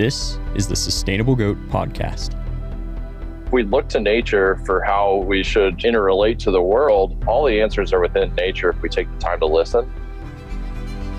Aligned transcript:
This 0.00 0.38
is 0.54 0.66
the 0.66 0.76
Sustainable 0.76 1.36
Goat 1.36 1.58
Podcast. 1.68 2.34
We 3.52 3.64
look 3.64 3.86
to 3.90 4.00
nature 4.00 4.56
for 4.64 4.82
how 4.82 5.16
we 5.16 5.42
should 5.42 5.76
interrelate 5.80 6.38
to 6.38 6.50
the 6.50 6.62
world. 6.62 7.22
All 7.26 7.44
the 7.44 7.60
answers 7.60 7.92
are 7.92 8.00
within 8.00 8.34
nature 8.34 8.70
if 8.70 8.80
we 8.80 8.88
take 8.88 9.12
the 9.12 9.18
time 9.18 9.40
to 9.40 9.46
listen. 9.46 9.92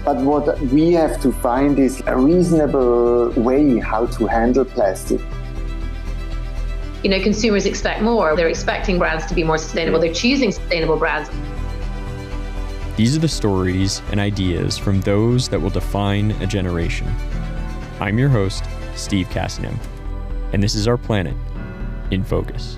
But 0.04 0.18
what 0.18 0.60
we 0.60 0.94
have 0.94 1.22
to 1.22 1.32
find 1.32 1.78
is 1.78 2.02
a 2.08 2.18
reasonable 2.18 3.30
way 3.34 3.78
how 3.78 4.08
to 4.08 4.26
handle 4.26 4.66
plastic. 4.66 5.22
You 7.04 7.12
know, 7.12 7.22
consumers 7.22 7.68
expect 7.68 8.02
more. 8.02 8.36
They're 8.36 8.50
expecting 8.50 8.98
brands 8.98 9.28
to 9.28 9.36
be 9.36 9.44
more 9.44 9.60
sustainable. 9.60 10.00
They're 10.00 10.12
choosing 10.12 10.52
sustainable 10.52 10.98
brands. 10.98 11.30
These 12.96 13.16
are 13.16 13.20
the 13.20 13.28
stories 13.28 14.02
and 14.10 14.20
ideas 14.20 14.76
from 14.80 15.02
those 15.02 15.50
that 15.50 15.62
will 15.62 15.70
define 15.70 16.32
a 16.42 16.48
generation. 16.48 17.06
I'm 18.00 18.18
your 18.18 18.30
host, 18.30 18.64
Steve 18.96 19.28
Cassinim, 19.30 19.78
and 20.54 20.62
this 20.62 20.76
is 20.76 20.88
our 20.88 20.98
planet 20.98 21.36
in 22.12 22.24
focus. 22.24 22.78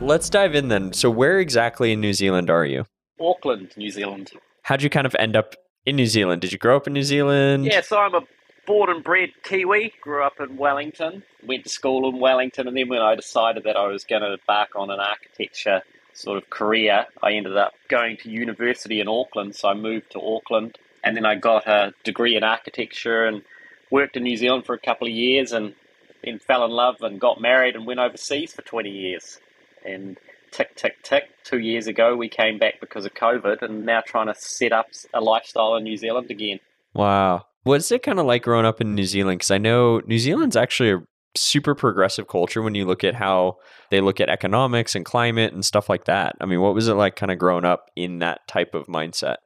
Let's 0.00 0.30
dive 0.30 0.54
in 0.54 0.68
then. 0.68 0.92
So, 0.92 1.10
where 1.10 1.38
exactly 1.38 1.92
in 1.92 2.00
New 2.00 2.14
Zealand 2.14 2.48
are 2.48 2.64
you? 2.64 2.86
Auckland, 3.20 3.72
New 3.76 3.90
Zealand. 3.90 4.30
How'd 4.62 4.82
you 4.82 4.90
kind 4.90 5.06
of 5.06 5.14
end 5.18 5.36
up 5.36 5.56
in 5.84 5.96
New 5.96 6.06
Zealand? 6.06 6.40
Did 6.40 6.52
you 6.52 6.58
grow 6.58 6.76
up 6.76 6.86
in 6.86 6.92
New 6.92 7.02
Zealand? 7.02 7.66
Yeah, 7.66 7.82
so 7.82 7.98
I'm 7.98 8.14
a 8.14 8.22
born 8.66 8.88
and 8.88 9.04
bred 9.04 9.30
Kiwi. 9.42 9.92
Grew 10.00 10.22
up 10.22 10.40
in 10.40 10.56
Wellington. 10.56 11.22
Went 11.46 11.64
to 11.64 11.70
school 11.70 12.08
in 12.08 12.18
Wellington, 12.18 12.66
and 12.66 12.76
then 12.76 12.88
when 12.88 13.02
I 13.02 13.14
decided 13.14 13.64
that 13.64 13.76
I 13.76 13.88
was 13.88 14.04
going 14.04 14.22
to 14.22 14.32
embark 14.32 14.70
on 14.74 14.90
an 14.90 15.00
architecture 15.00 15.82
sort 16.14 16.42
of 16.42 16.48
career, 16.50 17.06
I 17.22 17.32
ended 17.32 17.56
up 17.56 17.72
going 17.88 18.16
to 18.18 18.30
university 18.30 19.00
in 19.00 19.08
Auckland. 19.08 19.54
So 19.54 19.68
I 19.68 19.74
moved 19.74 20.12
to 20.12 20.20
Auckland, 20.20 20.78
and 21.04 21.16
then 21.16 21.26
I 21.26 21.34
got 21.34 21.66
a 21.66 21.92
degree 22.04 22.36
in 22.36 22.44
architecture 22.44 23.26
and 23.26 23.42
worked 23.90 24.16
in 24.16 24.22
New 24.22 24.36
Zealand 24.36 24.66
for 24.66 24.74
a 24.74 24.78
couple 24.78 25.06
of 25.06 25.12
years, 25.12 25.52
and 25.52 25.74
then 26.22 26.38
fell 26.38 26.64
in 26.64 26.70
love 26.70 26.96
and 27.00 27.20
got 27.20 27.40
married 27.40 27.74
and 27.74 27.86
went 27.86 28.00
overseas 28.00 28.52
for 28.52 28.62
20 28.62 28.90
years. 28.90 29.38
And 29.84 30.18
tick, 30.50 30.76
tick, 30.76 31.02
tick. 31.02 31.24
Two 31.44 31.58
years 31.58 31.86
ago, 31.86 32.16
we 32.16 32.28
came 32.28 32.58
back 32.58 32.80
because 32.80 33.04
of 33.04 33.14
COVID 33.14 33.62
and 33.62 33.86
now 33.86 34.02
trying 34.04 34.26
to 34.26 34.34
set 34.34 34.72
up 34.72 34.86
a 35.14 35.20
lifestyle 35.20 35.76
in 35.76 35.84
New 35.84 35.96
Zealand 35.96 36.30
again. 36.30 36.60
Wow. 36.94 37.46
What's 37.62 37.90
it 37.92 38.02
kind 38.02 38.18
of 38.18 38.26
like 38.26 38.42
growing 38.42 38.66
up 38.66 38.80
in 38.80 38.94
New 38.94 39.04
Zealand? 39.04 39.38
Because 39.38 39.50
I 39.50 39.58
know 39.58 40.00
New 40.06 40.18
Zealand's 40.18 40.56
actually 40.56 40.92
a 40.92 41.02
super 41.36 41.74
progressive 41.74 42.26
culture 42.26 42.62
when 42.62 42.74
you 42.74 42.84
look 42.84 43.04
at 43.04 43.14
how 43.14 43.58
they 43.90 44.00
look 44.00 44.20
at 44.20 44.28
economics 44.28 44.94
and 44.94 45.04
climate 45.04 45.52
and 45.52 45.64
stuff 45.64 45.88
like 45.88 46.04
that. 46.06 46.36
I 46.40 46.46
mean, 46.46 46.60
what 46.60 46.74
was 46.74 46.88
it 46.88 46.94
like 46.94 47.16
kind 47.16 47.30
of 47.30 47.38
growing 47.38 47.64
up 47.64 47.90
in 47.96 48.18
that 48.18 48.46
type 48.48 48.74
of 48.74 48.86
mindset? 48.86 49.36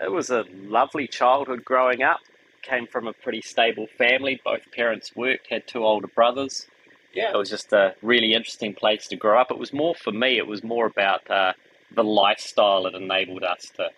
It 0.00 0.12
was 0.12 0.30
a 0.30 0.44
lovely 0.52 1.08
childhood 1.08 1.64
growing 1.64 2.02
up. 2.02 2.20
Came 2.62 2.86
from 2.86 3.06
a 3.06 3.12
pretty 3.12 3.40
stable 3.40 3.86
family. 3.86 4.40
Both 4.44 4.70
parents 4.72 5.16
worked, 5.16 5.48
had 5.48 5.66
two 5.66 5.84
older 5.84 6.08
brothers 6.08 6.66
yeah, 7.12 7.32
it 7.32 7.36
was 7.36 7.50
just 7.50 7.72
a 7.72 7.94
really 8.02 8.34
interesting 8.34 8.74
place 8.74 9.08
to 9.08 9.16
grow 9.16 9.40
up. 9.40 9.50
It 9.50 9.58
was 9.58 9.72
more 9.72 9.94
for 9.94 10.12
me, 10.12 10.38
it 10.38 10.46
was 10.46 10.62
more 10.62 10.86
about 10.86 11.28
uh, 11.30 11.52
the 11.94 12.04
lifestyle 12.04 12.86
it 12.86 12.94
enabled 12.94 13.42
us 13.42 13.70
to 13.76 13.90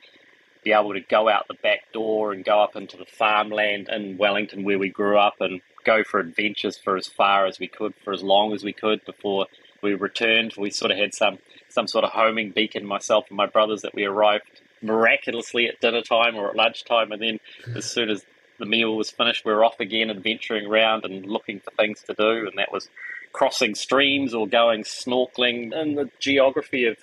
be 0.63 0.73
able 0.73 0.93
to 0.93 1.01
go 1.01 1.29
out 1.29 1.49
the 1.49 1.55
back 1.55 1.93
door 1.93 2.33
and 2.33 2.45
go 2.45 2.63
up 2.63 2.77
into 2.77 2.97
the 2.97 3.07
farmland 3.07 3.89
in 3.89 4.19
Wellington 4.19 4.65
where 4.65 4.79
we 4.79 4.91
grew 4.91 5.19
up 5.19 5.41
and 5.41 5.61
go 5.85 6.05
for 6.05 6.21
adventures 6.21 6.77
for 6.77 6.97
as 6.97 7.09
far 7.09 7.47
as 7.47 7.59
we 7.59 7.67
could, 7.67 7.95
for 8.05 8.13
as 8.13 8.23
long 8.23 8.53
as 8.53 8.63
we 8.63 8.73
could 8.73 9.05
before 9.05 9.47
we 9.83 9.95
returned. 9.95 10.55
We 10.57 10.71
sort 10.71 10.91
of 10.91 10.99
had 10.99 11.15
some 11.15 11.39
some 11.69 11.87
sort 11.87 12.05
of 12.05 12.11
homing 12.11 12.51
beacon, 12.51 12.87
myself 12.87 13.27
and 13.29 13.37
my 13.37 13.47
brothers, 13.47 13.83
that 13.83 13.95
we 13.95 14.05
arrived 14.05 14.63
miraculously 14.83 15.69
at 15.69 15.81
dinner 15.81 16.03
time 16.03 16.37
or 16.37 16.49
at 16.51 16.57
lunchtime, 16.57 17.13
and 17.13 17.21
then 17.21 17.41
as 17.75 17.85
soon 17.85 18.09
as 18.11 18.25
the 18.61 18.67
meal 18.67 18.97
was 18.97 19.11
finished, 19.11 19.45
we 19.45 19.53
were 19.53 19.65
off 19.65 19.81
again, 19.81 20.11
adventuring 20.11 20.67
around 20.67 21.05
and 21.05 21.27
looking 21.27 21.59
for 21.59 21.73
things 21.73 22.03
to 22.05 22.15
do. 22.15 22.47
And 22.47 22.57
that 22.59 22.73
was 22.73 22.89
crossing 23.33 23.75
streams 23.75 24.33
or 24.33 24.47
going 24.47 24.85
snorkeling. 24.85 25.75
And 25.75 25.99
the 25.99 26.11
geography 26.21 26.85
of 26.85 26.97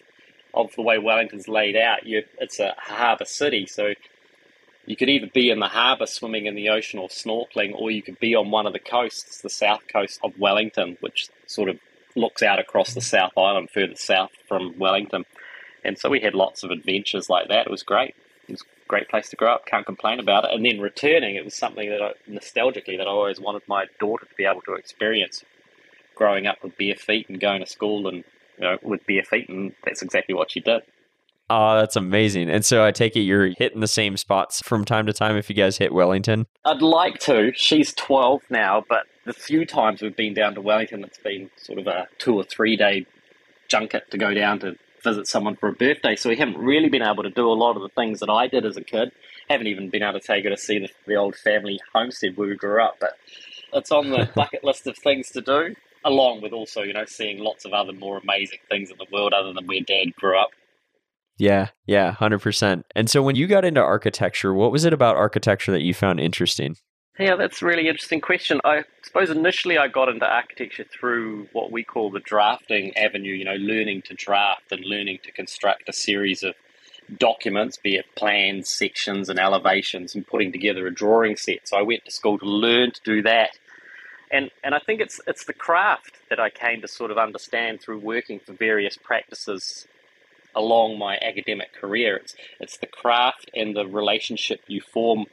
of 0.53 0.73
the 0.75 0.81
way 0.81 0.97
Wellington's 0.97 1.47
laid 1.47 1.75
out, 1.75 2.05
you, 2.05 2.23
it's 2.39 2.59
a 2.59 2.73
harbour 2.77 3.25
city, 3.25 3.67
so 3.67 3.93
you 4.85 4.95
could 4.95 5.09
either 5.09 5.27
be 5.31 5.49
in 5.49 5.59
the 5.59 5.67
harbour 5.67 6.07
swimming 6.07 6.45
in 6.45 6.55
the 6.55 6.69
ocean 6.69 6.99
or 6.99 7.09
snorkeling, 7.09 7.75
or 7.75 7.91
you 7.91 8.01
could 8.01 8.19
be 8.19 8.35
on 8.35 8.49
one 8.49 8.65
of 8.65 8.73
the 8.73 8.79
coasts, 8.79 9.41
the 9.41 9.49
south 9.49 9.81
coast 9.91 10.19
of 10.23 10.39
Wellington, 10.39 10.97
which 11.01 11.29
sort 11.45 11.69
of 11.69 11.77
looks 12.15 12.41
out 12.41 12.57
across 12.57 12.93
the 12.93 13.01
South 13.01 13.33
Island 13.37 13.69
further 13.69 13.95
south 13.95 14.31
from 14.47 14.79
Wellington. 14.79 15.25
And 15.83 15.97
so 15.99 16.09
we 16.09 16.21
had 16.21 16.33
lots 16.33 16.63
of 16.63 16.71
adventures 16.71 17.29
like 17.29 17.49
that. 17.49 17.67
It 17.67 17.71
was 17.71 17.83
great. 17.83 18.15
It 18.47 18.53
was 18.53 18.63
great 18.87 19.09
place 19.09 19.29
to 19.29 19.35
grow 19.35 19.53
up. 19.53 19.65
Can't 19.65 19.85
complain 19.85 20.19
about 20.19 20.45
it. 20.45 20.51
And 20.53 20.65
then 20.65 20.79
returning, 20.79 21.35
it 21.35 21.45
was 21.45 21.55
something 21.55 21.89
that 21.89 22.01
I, 22.01 22.13
nostalgically 22.29 22.97
that 22.97 23.07
I 23.07 23.11
always 23.11 23.39
wanted 23.39 23.63
my 23.67 23.85
daughter 23.99 24.25
to 24.25 24.35
be 24.35 24.45
able 24.45 24.61
to 24.61 24.73
experience. 24.73 25.43
Growing 26.15 26.47
up 26.47 26.57
with 26.63 26.77
bare 26.77 26.95
feet 26.95 27.29
and 27.29 27.39
going 27.39 27.59
to 27.59 27.67
school 27.67 28.07
and 28.07 28.23
you 28.57 28.63
know 28.63 28.77
with 28.81 29.05
bare 29.05 29.23
feet, 29.23 29.49
and 29.49 29.73
that's 29.85 30.01
exactly 30.01 30.33
what 30.33 30.49
she 30.49 30.59
did. 30.59 30.81
Oh, 31.49 31.77
that's 31.77 31.95
amazing. 31.95 32.49
And 32.49 32.65
so 32.65 32.83
I 32.83 32.91
take 32.91 33.15
it 33.15 33.21
you're 33.21 33.53
hitting 33.57 33.79
the 33.79 33.87
same 33.87 34.17
spots 34.17 34.61
from 34.61 34.83
time 34.83 35.05
to 35.05 35.13
time 35.13 35.37
if 35.37 35.49
you 35.49 35.55
guys 35.55 35.77
hit 35.77 35.93
Wellington? 35.93 36.45
I'd 36.65 36.81
like 36.81 37.19
to. 37.19 37.53
She's 37.55 37.93
12 37.93 38.41
now, 38.49 38.83
but 38.89 39.03
the 39.25 39.33
few 39.33 39.65
times 39.65 40.01
we've 40.01 40.15
been 40.15 40.33
down 40.33 40.55
to 40.55 40.61
Wellington, 40.61 41.03
it's 41.05 41.19
been 41.19 41.49
sort 41.55 41.79
of 41.79 41.87
a 41.87 42.07
two 42.17 42.35
or 42.35 42.43
three 42.43 42.75
day 42.75 43.05
junket 43.69 44.11
to 44.11 44.17
go 44.17 44.33
down 44.33 44.59
to 44.59 44.75
visit 45.07 45.27
someone 45.27 45.55
for 45.55 45.69
a 45.69 45.73
birthday, 45.73 46.15
so 46.15 46.29
we 46.29 46.37
haven't 46.37 46.57
really 46.57 46.89
been 46.89 47.01
able 47.01 47.23
to 47.23 47.29
do 47.29 47.47
a 47.47 47.53
lot 47.53 47.75
of 47.75 47.81
the 47.81 47.89
things 47.89 48.19
that 48.19 48.29
I 48.29 48.47
did 48.47 48.65
as 48.65 48.77
a 48.77 48.83
kid. 48.83 49.11
Haven't 49.49 49.67
even 49.67 49.89
been 49.89 50.03
able 50.03 50.19
to 50.19 50.25
take 50.25 50.43
her 50.43 50.49
to 50.49 50.57
see 50.57 50.79
the, 50.79 50.89
the 51.05 51.15
old 51.15 51.35
family 51.35 51.79
homestead 51.93 52.35
where 52.35 52.49
we 52.49 52.55
grew 52.55 52.83
up, 52.83 52.95
but 52.99 53.17
it's 53.73 53.91
on 53.91 54.09
the 54.09 54.29
bucket 54.35 54.63
list 54.63 54.87
of 54.87 54.97
things 54.97 55.29
to 55.31 55.41
do, 55.41 55.75
along 56.03 56.41
with 56.41 56.53
also, 56.53 56.81
you 56.81 56.93
know, 56.93 57.05
seeing 57.05 57.39
lots 57.39 57.65
of 57.65 57.73
other 57.73 57.93
more 57.93 58.17
amazing 58.17 58.59
things 58.69 58.91
in 58.91 58.97
the 58.97 59.07
world 59.11 59.33
other 59.33 59.53
than 59.53 59.65
where 59.65 59.81
dad 59.81 60.15
grew 60.15 60.37
up. 60.39 60.49
Yeah, 61.37 61.69
yeah, 61.85 62.15
100%. 62.15 62.83
And 62.95 63.09
so 63.09 63.21
when 63.21 63.35
you 63.35 63.47
got 63.47 63.63
into 63.63 63.81
architecture, 63.81 64.53
what 64.53 64.71
was 64.71 64.85
it 64.85 64.93
about 64.93 65.15
architecture 65.15 65.71
that 65.71 65.83
you 65.83 65.93
found 65.93 66.19
interesting? 66.19 66.77
Yeah, 67.19 67.35
that's 67.35 67.63
a 67.63 67.65
really 67.65 67.87
interesting 67.87 68.21
question. 68.21 68.61
I 68.63 68.83
suppose 69.01 69.31
initially 69.31 69.77
I 69.77 69.87
got 69.87 70.07
into 70.07 70.25
architecture 70.25 70.83
through 70.83 71.47
what 71.51 71.71
we 71.71 71.83
call 71.83 72.11
the 72.11 72.19
drafting 72.19 72.95
avenue, 72.95 73.33
you 73.33 73.43
know, 73.43 73.55
learning 73.55 74.03
to 74.03 74.13
draft 74.13 74.71
and 74.71 74.85
learning 74.85 75.19
to 75.23 75.31
construct 75.31 75.89
a 75.89 75.93
series 75.93 76.43
of 76.43 76.53
documents, 77.17 77.77
be 77.77 77.95
it 77.95 78.05
plans, 78.15 78.69
sections, 78.69 79.29
and 79.29 79.39
elevations, 79.39 80.13
and 80.13 80.27
putting 80.27 80.51
together 80.51 80.85
a 80.85 80.93
drawing 80.93 81.37
set. 81.37 81.67
So 81.67 81.77
I 81.77 81.81
went 81.81 82.05
to 82.05 82.11
school 82.11 82.37
to 82.37 82.45
learn 82.45 82.91
to 82.91 83.01
do 83.03 83.23
that. 83.23 83.57
And, 84.29 84.51
and 84.63 84.75
I 84.75 84.79
think 84.79 85.01
it's 85.01 85.19
it's 85.25 85.45
the 85.45 85.53
craft 85.53 86.17
that 86.29 86.39
I 86.39 86.51
came 86.51 86.81
to 86.81 86.87
sort 86.87 87.09
of 87.09 87.17
understand 87.17 87.81
through 87.81 87.99
working 87.99 88.39
for 88.39 88.53
various 88.53 88.95
practices 88.95 89.87
along 90.53 90.99
my 90.99 91.17
academic 91.17 91.73
career. 91.73 92.17
It's 92.17 92.35
it's 92.59 92.77
the 92.77 92.87
craft 92.87 93.49
and 93.55 93.75
the 93.75 93.87
relationship 93.87 94.61
you 94.67 94.81
form 94.81 95.25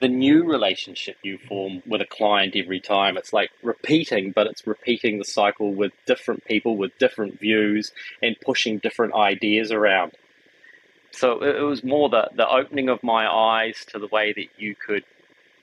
the 0.00 0.08
new 0.08 0.44
relationship 0.44 1.16
you 1.22 1.38
form 1.38 1.82
with 1.86 2.00
a 2.00 2.06
client 2.06 2.54
every 2.56 2.80
time. 2.80 3.16
It's 3.16 3.32
like 3.32 3.50
repeating, 3.62 4.32
but 4.32 4.46
it's 4.46 4.66
repeating 4.66 5.18
the 5.18 5.24
cycle 5.24 5.74
with 5.74 5.92
different 6.06 6.44
people 6.44 6.76
with 6.76 6.96
different 6.98 7.40
views 7.40 7.92
and 8.22 8.36
pushing 8.40 8.78
different 8.78 9.14
ideas 9.14 9.72
around. 9.72 10.12
So 11.10 11.42
it 11.42 11.62
was 11.62 11.82
more 11.82 12.08
the, 12.08 12.30
the 12.34 12.48
opening 12.48 12.88
of 12.88 13.02
my 13.02 13.26
eyes 13.26 13.84
to 13.88 13.98
the 13.98 14.06
way 14.06 14.32
that 14.32 14.48
you 14.56 14.74
could 14.74 15.04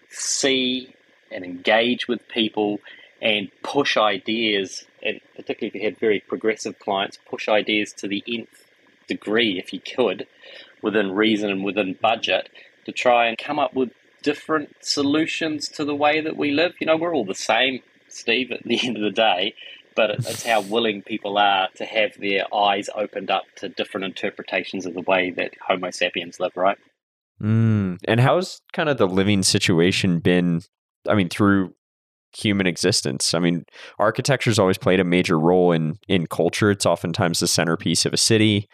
see 0.10 0.94
and 1.32 1.46
engage 1.46 2.08
with 2.08 2.28
people 2.28 2.80
and 3.22 3.50
push 3.64 3.96
ideas, 3.96 4.86
and 5.02 5.22
particularly 5.36 5.68
if 5.68 5.76
you 5.76 5.82
had 5.82 5.98
very 5.98 6.20
progressive 6.20 6.78
clients, 6.80 7.18
push 7.26 7.48
ideas 7.48 7.94
to 7.94 8.08
the 8.08 8.24
nth 8.28 8.66
degree, 9.08 9.58
if 9.58 9.72
you 9.72 9.80
could, 9.80 10.28
within 10.82 11.12
reason 11.12 11.50
and 11.50 11.64
within 11.64 11.98
budget, 12.02 12.50
to 12.86 12.92
try 12.92 13.28
and 13.28 13.38
come 13.38 13.60
up 13.60 13.74
with 13.74 13.92
different 14.26 14.76
solutions 14.82 15.70
to 15.70 15.86
the 15.86 15.96
way 15.96 16.20
that 16.20 16.36
we 16.36 16.50
live. 16.50 16.74
You 16.82 16.88
know, 16.88 16.98
we're 16.98 17.16
all 17.16 17.26
the 17.26 17.36
same, 17.36 17.82
Steve, 18.10 18.52
at 18.52 18.64
the 18.64 18.80
end 18.84 18.98
of 18.98 19.04
the 19.04 19.12
day, 19.12 19.54
but 19.96 20.10
it's 20.10 20.44
how 20.44 20.62
willing 20.62 21.04
people 21.04 21.38
are 21.38 21.70
to 21.76 21.86
have 21.86 22.12
their 22.20 22.54
eyes 22.54 22.90
opened 22.96 23.30
up 23.30 23.44
to 23.58 23.70
different 23.70 24.06
interpretations 24.06 24.88
of 24.88 24.96
the 24.96 25.02
way 25.02 25.32
that 25.38 25.52
Homo 25.68 25.92
sapiens 25.92 26.40
live, 26.40 26.58
right? 26.58 26.78
Mm. 27.42 28.00
And 28.08 28.20
how's 28.20 28.62
kind 28.74 28.90
of 28.90 28.98
the 28.98 29.08
living 29.08 29.44
situation 29.44 30.20
been? 30.20 30.62
I 31.08 31.14
mean, 31.14 31.30
through 31.30 31.76
human 32.36 32.68
existence. 32.68 33.34
I 33.34 33.40
mean, 33.40 33.64
architecture's 34.00 34.60
always 34.60 34.78
played 34.78 35.00
a 35.00 35.06
major 35.06 35.40
role 35.40 35.72
in 35.72 35.98
in 36.08 36.26
culture. 36.28 36.72
It's 36.72 36.86
oftentimes 36.86 37.40
the 37.40 37.48
centerpiece 37.48 38.06
of 38.06 38.14
a 38.14 38.18
city. 38.18 38.68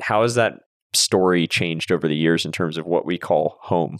How 0.00 0.22
has 0.22 0.36
that 0.36 0.54
story 0.94 1.46
changed 1.46 1.90
over 1.90 2.06
the 2.06 2.16
years 2.16 2.46
in 2.46 2.52
terms 2.52 2.78
of 2.78 2.86
what 2.86 3.04
we 3.04 3.18
call 3.18 3.58
home? 3.62 3.98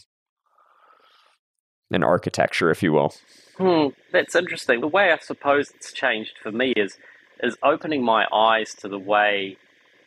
And 1.94 2.04
architecture, 2.04 2.70
if 2.70 2.82
you 2.82 2.92
will. 2.92 3.14
Hmm, 3.56 3.88
that's 4.12 4.34
interesting. 4.34 4.80
The 4.80 4.88
way 4.88 5.12
I 5.12 5.18
suppose 5.18 5.70
it's 5.70 5.92
changed 5.92 6.38
for 6.42 6.50
me 6.52 6.72
is 6.72 6.98
is 7.42 7.56
opening 7.62 8.04
my 8.04 8.26
eyes 8.32 8.72
to 8.74 8.88
the 8.88 8.98
way 8.98 9.56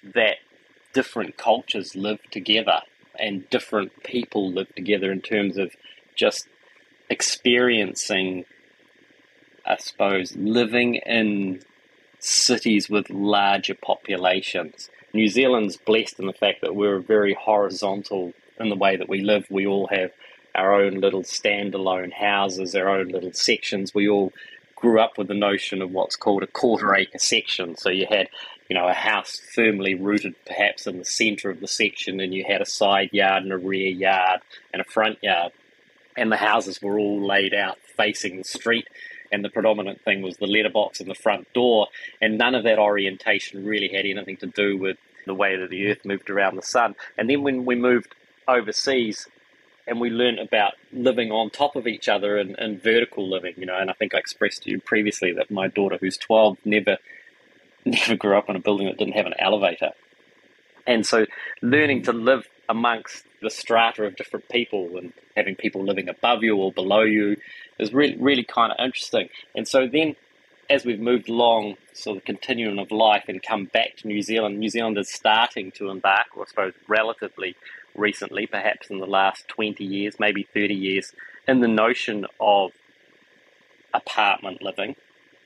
that 0.04 0.38
different 0.94 1.38
cultures 1.38 1.96
live 1.96 2.20
together 2.32 2.82
and 3.20 3.50
different 3.50 4.04
people 4.04 4.52
live 4.52 4.74
together 4.76 5.12
in 5.12 5.22
terms 5.22 5.58
of 5.58 5.72
just 6.16 6.48
experiencing, 7.10 8.46
I 9.66 9.78
suppose, 9.78 10.36
living 10.36 10.96
in 10.96 11.62
cities 12.20 12.90
with 12.90 13.10
larger 13.10 13.76
populations. 13.76 14.90
New 15.14 15.28
Zealand's 15.28 15.78
blessed 15.78 16.20
in 16.20 16.28
the 16.28 16.34
fact 16.34 16.62
that 16.62 16.76
we're 16.76 17.00
very 17.00 17.34
horizontal 17.34 18.34
in 18.60 18.70
the 18.70 18.76
way 18.76 18.96
that 18.96 19.10
we 19.10 19.22
live. 19.22 19.46
We 19.50 19.68
all 19.68 19.88
have 19.88 20.12
our 20.56 20.74
own 20.74 20.96
little 20.96 21.24
standalone 21.24 22.13
houses, 22.13 22.75
our 22.75 22.90
own 22.90 23.10
little 23.10 23.34
sections. 23.34 23.94
We 23.94 24.07
all 24.10 24.34
grew 24.75 25.00
up 25.00 25.18
with 25.18 25.28
the 25.28 25.34
notion 25.34 25.81
of 25.81 25.92
what's 25.92 26.16
called 26.16 26.44
a 26.44 26.48
quarter 26.48 26.94
acre 26.96 27.18
section. 27.18 27.75
So 27.75 27.90
you 27.90 28.07
had, 28.10 28.30
you 28.69 28.75
know, 28.75 28.88
a 28.88 28.94
house 28.94 29.42
firmly 29.54 29.96
rooted 29.96 30.36
perhaps 30.46 30.88
in 30.88 30.98
the 30.98 31.06
centre 31.06 31.50
of 31.50 31.60
the 31.60 31.68
section, 31.68 32.19
and 32.19 32.34
you 32.34 32.46
had 32.48 32.62
a 32.62 32.66
side 32.66 33.10
yard 33.12 33.44
and 33.44 33.52
a 33.52 33.57
rear 33.57 33.90
yard 33.90 34.42
and 34.74 34.81
a 34.81 34.86
front 34.86 35.19
yard. 35.22 35.52
And 36.18 36.31
the 36.31 36.38
houses 36.38 36.81
were 36.81 36.98
all 36.98 37.25
laid 37.25 37.54
out 37.54 37.78
facing 37.98 38.38
the 38.38 38.44
street 38.44 38.88
and 39.31 39.44
the 39.44 39.50
predominant 39.50 40.01
thing 40.04 40.22
was 40.22 40.38
the 40.38 40.48
letterbox 40.48 41.00
and 41.00 41.10
the 41.10 41.16
front 41.16 41.51
door, 41.54 41.88
and 42.22 42.38
none 42.38 42.56
of 42.56 42.63
that 42.63 42.80
orientation 42.80 43.66
really 43.66 43.90
had 43.90 44.06
anything 44.06 44.38
to 44.38 44.48
do 44.48 44.78
with 44.78 44.98
the 45.25 45.34
way 45.34 45.58
that 45.58 45.69
the 45.69 45.88
Earth 45.88 46.06
moved 46.06 46.30
around 46.30 46.56
the 46.56 46.62
sun. 46.62 46.96
And 47.18 47.30
then 47.30 47.44
when 47.44 47.66
we 47.66 47.75
moved 47.75 48.16
overseas, 48.48 49.28
and 49.88 50.00
we 50.00 50.10
learned 50.10 50.40
about 50.40 50.74
living 50.92 51.32
on 51.32 51.50
top 51.50 51.76
of 51.76 51.88
each 51.88 52.10
other 52.10 52.38
and, 52.38 52.58
and 52.58 52.82
vertical 52.82 53.30
living, 53.30 53.54
you 53.58 53.66
know. 53.66 53.78
And 53.78 53.90
I 53.90 53.94
think 53.94 54.16
I 54.16 54.18
expressed 54.18 54.64
to 54.64 54.72
you 54.72 54.80
previously 54.80 55.34
that 55.34 55.52
my 55.52 55.68
daughter, 55.68 55.98
who's 56.00 56.18
twelve, 56.18 56.58
never 56.66 56.98
never 57.86 58.16
grew 58.16 58.38
up 58.38 58.50
in 58.50 58.56
a 58.56 58.60
building 58.60 58.88
that 58.88 58.98
didn't 58.98 59.16
have 59.16 59.28
an 59.28 59.36
elevator, 59.40 59.92
and 60.88 61.06
so 61.06 61.26
learning 61.62 62.04
to 62.04 62.14
live 62.14 62.48
amongst 62.68 63.26
the 63.42 63.50
strata 63.50 64.04
of 64.06 64.16
different 64.16 64.50
people 64.50 64.98
and 64.98 65.14
having 65.36 65.56
people 65.56 65.84
living 65.84 66.10
above 66.10 66.42
you 66.42 66.56
or 66.56 66.72
below 66.72 67.02
you 67.02 67.38
is 67.78 67.94
really 67.94 68.18
really 68.18 68.44
kind 68.44 68.72
of 68.72 68.84
interesting. 68.84 69.30
And 69.56 69.68
so 69.68 69.88
then 69.88 70.16
as 70.70 70.84
we've 70.84 71.00
moved 71.00 71.30
along 71.30 71.76
sort 71.94 72.18
of 72.18 72.26
continuum 72.26 72.80
of 72.80 72.92
life 72.92 73.26
and 73.28 73.42
come 73.42 73.66
back 73.66 73.98
to 73.98 74.08
New 74.08 74.22
Zealand, 74.22 74.60
New 74.60 74.70
Zealand 74.70 74.98
is 74.98 75.10
starting 75.10 75.72
to 75.74 75.90
embark, 75.90 76.28
or 76.36 76.44
I 76.44 76.48
suppose 76.48 76.74
relatively 76.88 77.56
recently, 77.96 78.48
perhaps 78.48 78.90
in 78.90 79.00
the 79.00 79.06
last 79.06 79.48
20 79.48 79.84
years, 79.84 80.16
maybe 80.20 80.48
30 80.54 80.74
years, 80.74 81.14
in 81.48 81.62
the 81.62 81.68
notion 81.68 82.26
of 82.40 82.72
apartment 83.94 84.62
living. 84.62 84.96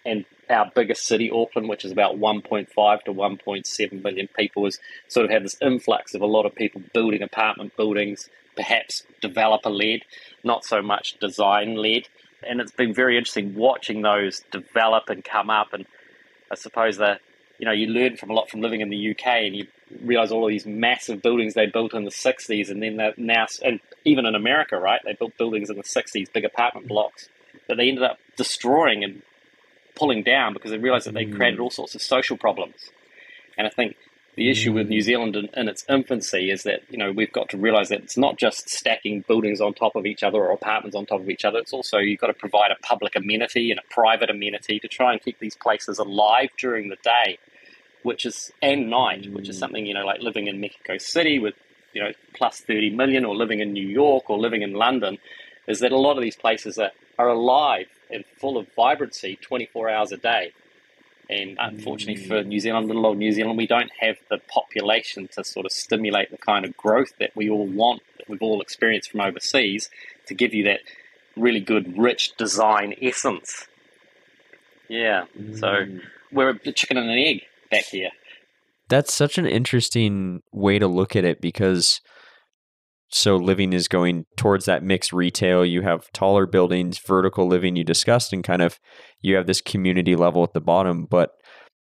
And 0.06 0.26
our 0.50 0.72
biggest 0.74 1.06
city, 1.06 1.30
Auckland, 1.30 1.70
which 1.70 1.86
is 1.86 1.92
about 1.92 2.18
1.5 2.18 3.04
to 3.04 3.14
1.7 3.14 4.04
million 4.04 4.28
people, 4.36 4.66
has 4.66 4.80
sort 5.08 5.26
of 5.26 5.32
had 5.32 5.44
this 5.44 5.58
influx 5.62 6.16
of 6.16 6.22
a 6.22 6.26
lot 6.26 6.46
of 6.46 6.56
people 6.56 6.82
building 6.94 7.22
apartment 7.22 7.76
buildings, 7.78 8.30
perhaps 8.56 9.04
developer 9.22 9.70
led, 9.70 10.02
not 10.44 10.66
so 10.66 10.82
much 10.82 11.20
design 11.20 11.76
led. 11.76 12.08
And 12.48 12.62
it's 12.62 12.72
been 12.72 12.94
very 12.94 13.18
interesting 13.18 13.56
watching 13.56 14.02
those 14.02 14.42
develop 14.52 15.10
and 15.10 15.24
come 15.24 15.50
up. 15.50 15.74
And 15.74 15.86
I 16.50 16.56
suppose 16.56 16.98
that, 16.98 17.22
you 17.60 17.66
know, 17.66 17.72
you 17.72 17.88
learn 17.88 18.16
from 18.16 18.30
a 18.30 18.34
lot 18.34 18.50
from 18.50 18.62
living 18.62 18.82
in 18.82 18.90
the 18.90 19.12
UK 19.12 19.28
and 19.28 19.56
you 19.56 19.68
realize 20.02 20.32
all 20.32 20.46
of 20.46 20.50
these 20.50 20.66
massive 20.66 21.22
buildings 21.22 21.54
they 21.54 21.66
built 21.66 21.94
in 21.94 22.06
the 22.06 22.12
60s 22.12 22.72
and 22.72 22.82
then 22.82 22.96
they're 22.96 23.14
now, 23.18 23.46
and 23.64 23.82
even 24.06 24.26
in 24.26 24.34
America, 24.34 24.78
right? 24.78 25.02
They 25.04 25.14
built 25.14 25.38
buildings 25.38 25.70
in 25.70 25.76
the 25.76 25.84
60s, 25.84 26.32
big 26.32 26.46
apartment 26.46 26.88
blocks 26.88 27.28
that 27.68 27.76
they 27.76 27.90
ended 27.90 28.04
up 28.04 28.18
destroying 28.38 29.04
and 29.04 29.22
pulling 29.96 30.24
down 30.24 30.54
because 30.54 30.72
they 30.72 30.78
realized 30.78 31.06
that 31.06 31.14
they 31.14 31.26
mm. 31.26 31.36
created 31.36 31.60
all 31.60 31.70
sorts 31.70 31.96
of 31.96 32.02
social 32.02 32.38
problems. 32.38 32.90
And 33.58 33.68
I 33.68 33.70
think 33.70 33.98
the 34.36 34.50
issue 34.50 34.74
with 34.74 34.88
New 34.88 35.02
Zealand 35.02 35.36
in, 35.36 35.50
in, 35.56 35.68
its 35.68 35.84
infancy 35.90 36.50
is 36.50 36.64
that 36.64 36.82
you 36.90 36.98
know 36.98 37.12
we've 37.12 37.32
got 37.32 37.50
to 37.50 37.58
realize 37.58 37.90
that 37.90 38.02
it's 38.02 38.18
not 38.18 38.38
just 38.38 38.70
stacking 38.70 39.24
buildings 39.28 39.60
on 39.60 39.74
top 39.74 39.96
of 39.96 40.06
each 40.06 40.24
other 40.24 40.38
or 40.38 40.52
apartments 40.52 40.96
on 40.96 41.06
top 41.06 41.22
of 41.22 41.30
each 41.30 41.46
other. 41.46 41.60
It's 41.60 41.74
also 41.74 41.98
you've 41.98 42.20
got 42.20 42.28
to 42.28 42.34
provide 42.34 42.72
a 42.72 42.82
public 42.86 43.16
amenity 43.16 43.72
and 43.72 43.80
a 43.80 43.94
private 43.94 44.30
amenity 44.30 44.80
to 44.80 44.88
try 44.88 45.12
and 45.12 45.22
keep 45.22 45.40
these 45.40 45.56
places 45.56 46.00
alive 46.00 46.50
during 46.58 46.90
the 46.90 46.98
day, 47.04 47.38
which 48.04 48.26
is 48.26 48.52
and 48.62 48.90
night, 48.90 49.32
which 49.32 49.50
is 49.50 49.58
mm. 49.58 49.60
something 49.60 49.86
you 49.86 49.94
know 49.94 50.06
like 50.06 50.22
living 50.22 50.48
in 50.48 50.60
Mexico 50.60 50.98
City 50.98 51.40
with 51.40 51.56
you 51.94 52.04
know 52.04 52.12
plus 52.34 52.60
thirty 52.62 52.90
million, 52.90 53.26
or 53.26 53.36
living 53.36 53.60
in 53.60 53.74
New 53.74 53.88
York, 53.88 54.30
or 54.30 54.38
living 54.38 54.62
in 54.62 54.74
London, 54.74 55.18
is 55.68 55.80
that 55.82 55.92
a 55.92 55.98
lot 55.98 56.18
of 56.18 56.24
these 56.24 56.36
places 56.36 56.78
are, 56.78 56.92
are 57.18 57.30
alive 57.30 57.88
and 58.10 58.26
full 58.40 58.58
of 58.58 58.68
vibrancy 58.76 59.38
24 59.42 59.90
hours 59.90 60.12
a 60.12 60.18
day. 60.18 60.52
And 61.30 61.58
unfortunately 61.60 62.26
for 62.26 62.44
New 62.44 62.60
Zealand, 62.60 62.88
little 62.88 63.06
old 63.06 63.18
New 63.18 63.32
Zealand, 63.32 63.58
we 63.58 63.68
don't 63.68 63.92
have 64.00 64.18
the 64.30 64.40
population 64.52 65.30
to 65.34 65.44
sort 65.44 65.68
of 65.68 65.72
stimulate 65.72 66.32
the 66.32 66.38
kind 66.38 66.66
of 66.66 66.76
growth 66.76 67.14
that 67.20 67.36
we 67.36 67.50
all 67.50 67.68
want, 67.68 68.02
that 68.18 68.28
we've 68.28 68.42
all 68.42 68.62
experienced 68.62 69.12
from 69.12 69.22
overseas, 69.22 69.92
to 70.26 70.34
give 70.34 70.56
you 70.56 70.64
that 70.64 70.80
really 71.38 71.60
good, 71.60 71.98
rich 71.98 72.36
design 72.38 72.96
essence. 73.00 73.68
Yeah, 74.88 75.26
so 75.54 75.68
mm. 75.68 76.02
we're 76.32 76.50
a 76.50 76.72
chicken 76.72 76.98
and 76.98 77.10
an 77.12 77.18
egg 77.18 77.44
back 77.70 77.86
here. 77.86 78.10
That's 78.88 79.14
such 79.14 79.38
an 79.38 79.46
interesting 79.46 80.42
way 80.52 80.80
to 80.80 80.88
look 80.88 81.16
at 81.16 81.26
it 81.26 81.42
because 81.42 82.02
so 83.12 83.36
living 83.36 83.74
is 83.74 83.88
going 83.88 84.26
towards 84.38 84.66
that 84.66 84.84
mixed 84.84 85.12
retail. 85.12 85.66
You 85.66 85.82
have 85.82 86.12
taller 86.14 86.46
buildings, 86.46 87.00
vertical 87.00 87.48
living 87.48 87.76
you 87.76 87.84
discussed, 87.84 88.34
and 88.34 88.44
kind 88.44 88.62
of 88.62 88.80
you 89.22 89.36
have 89.36 89.48
this 89.48 89.62
community 89.62 90.16
level 90.16 90.44
at 90.44 90.54
the 90.54 90.62
bottom. 90.62 91.08
But 91.10 91.32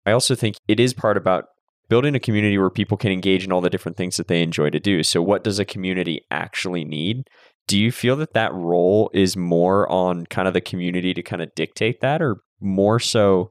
I 0.07 0.13
also 0.13 0.35
think 0.35 0.57
it 0.67 0.81
is 0.81 0.95
part 0.95 1.17
about 1.17 1.45
building 1.89 2.15
a 2.15 2.21
community 2.21 2.57
where 2.57 2.71
people 2.71 2.97
can 2.97 3.13
engage 3.13 3.45
in 3.45 3.53
all 3.53 3.61
the 3.61 3.69
different 3.69 3.99
things 3.99 4.17
that 4.17 4.29
they 4.29 4.43
enjoy 4.43 4.71
to 4.71 4.81
do. 4.81 5.03
So, 5.03 5.21
what 5.21 5.45
does 5.45 5.59
a 5.59 5.65
community 5.65 6.23
actually 6.31 6.85
need? 6.85 7.25
Do 7.69 7.79
you 7.79 7.93
feel 7.93 8.17
that 8.17 8.33
that 8.33 8.55
role 8.55 9.11
is 9.13 9.37
more 9.37 9.91
on 9.93 10.27
kind 10.27 10.49
of 10.49 10.55
the 10.55 10.61
community 10.61 11.13
to 11.13 11.23
kind 11.23 11.43
of 11.43 11.55
dictate 11.55 12.01
that, 12.01 12.23
or 12.23 12.39
more 12.61 12.99
so 12.99 13.51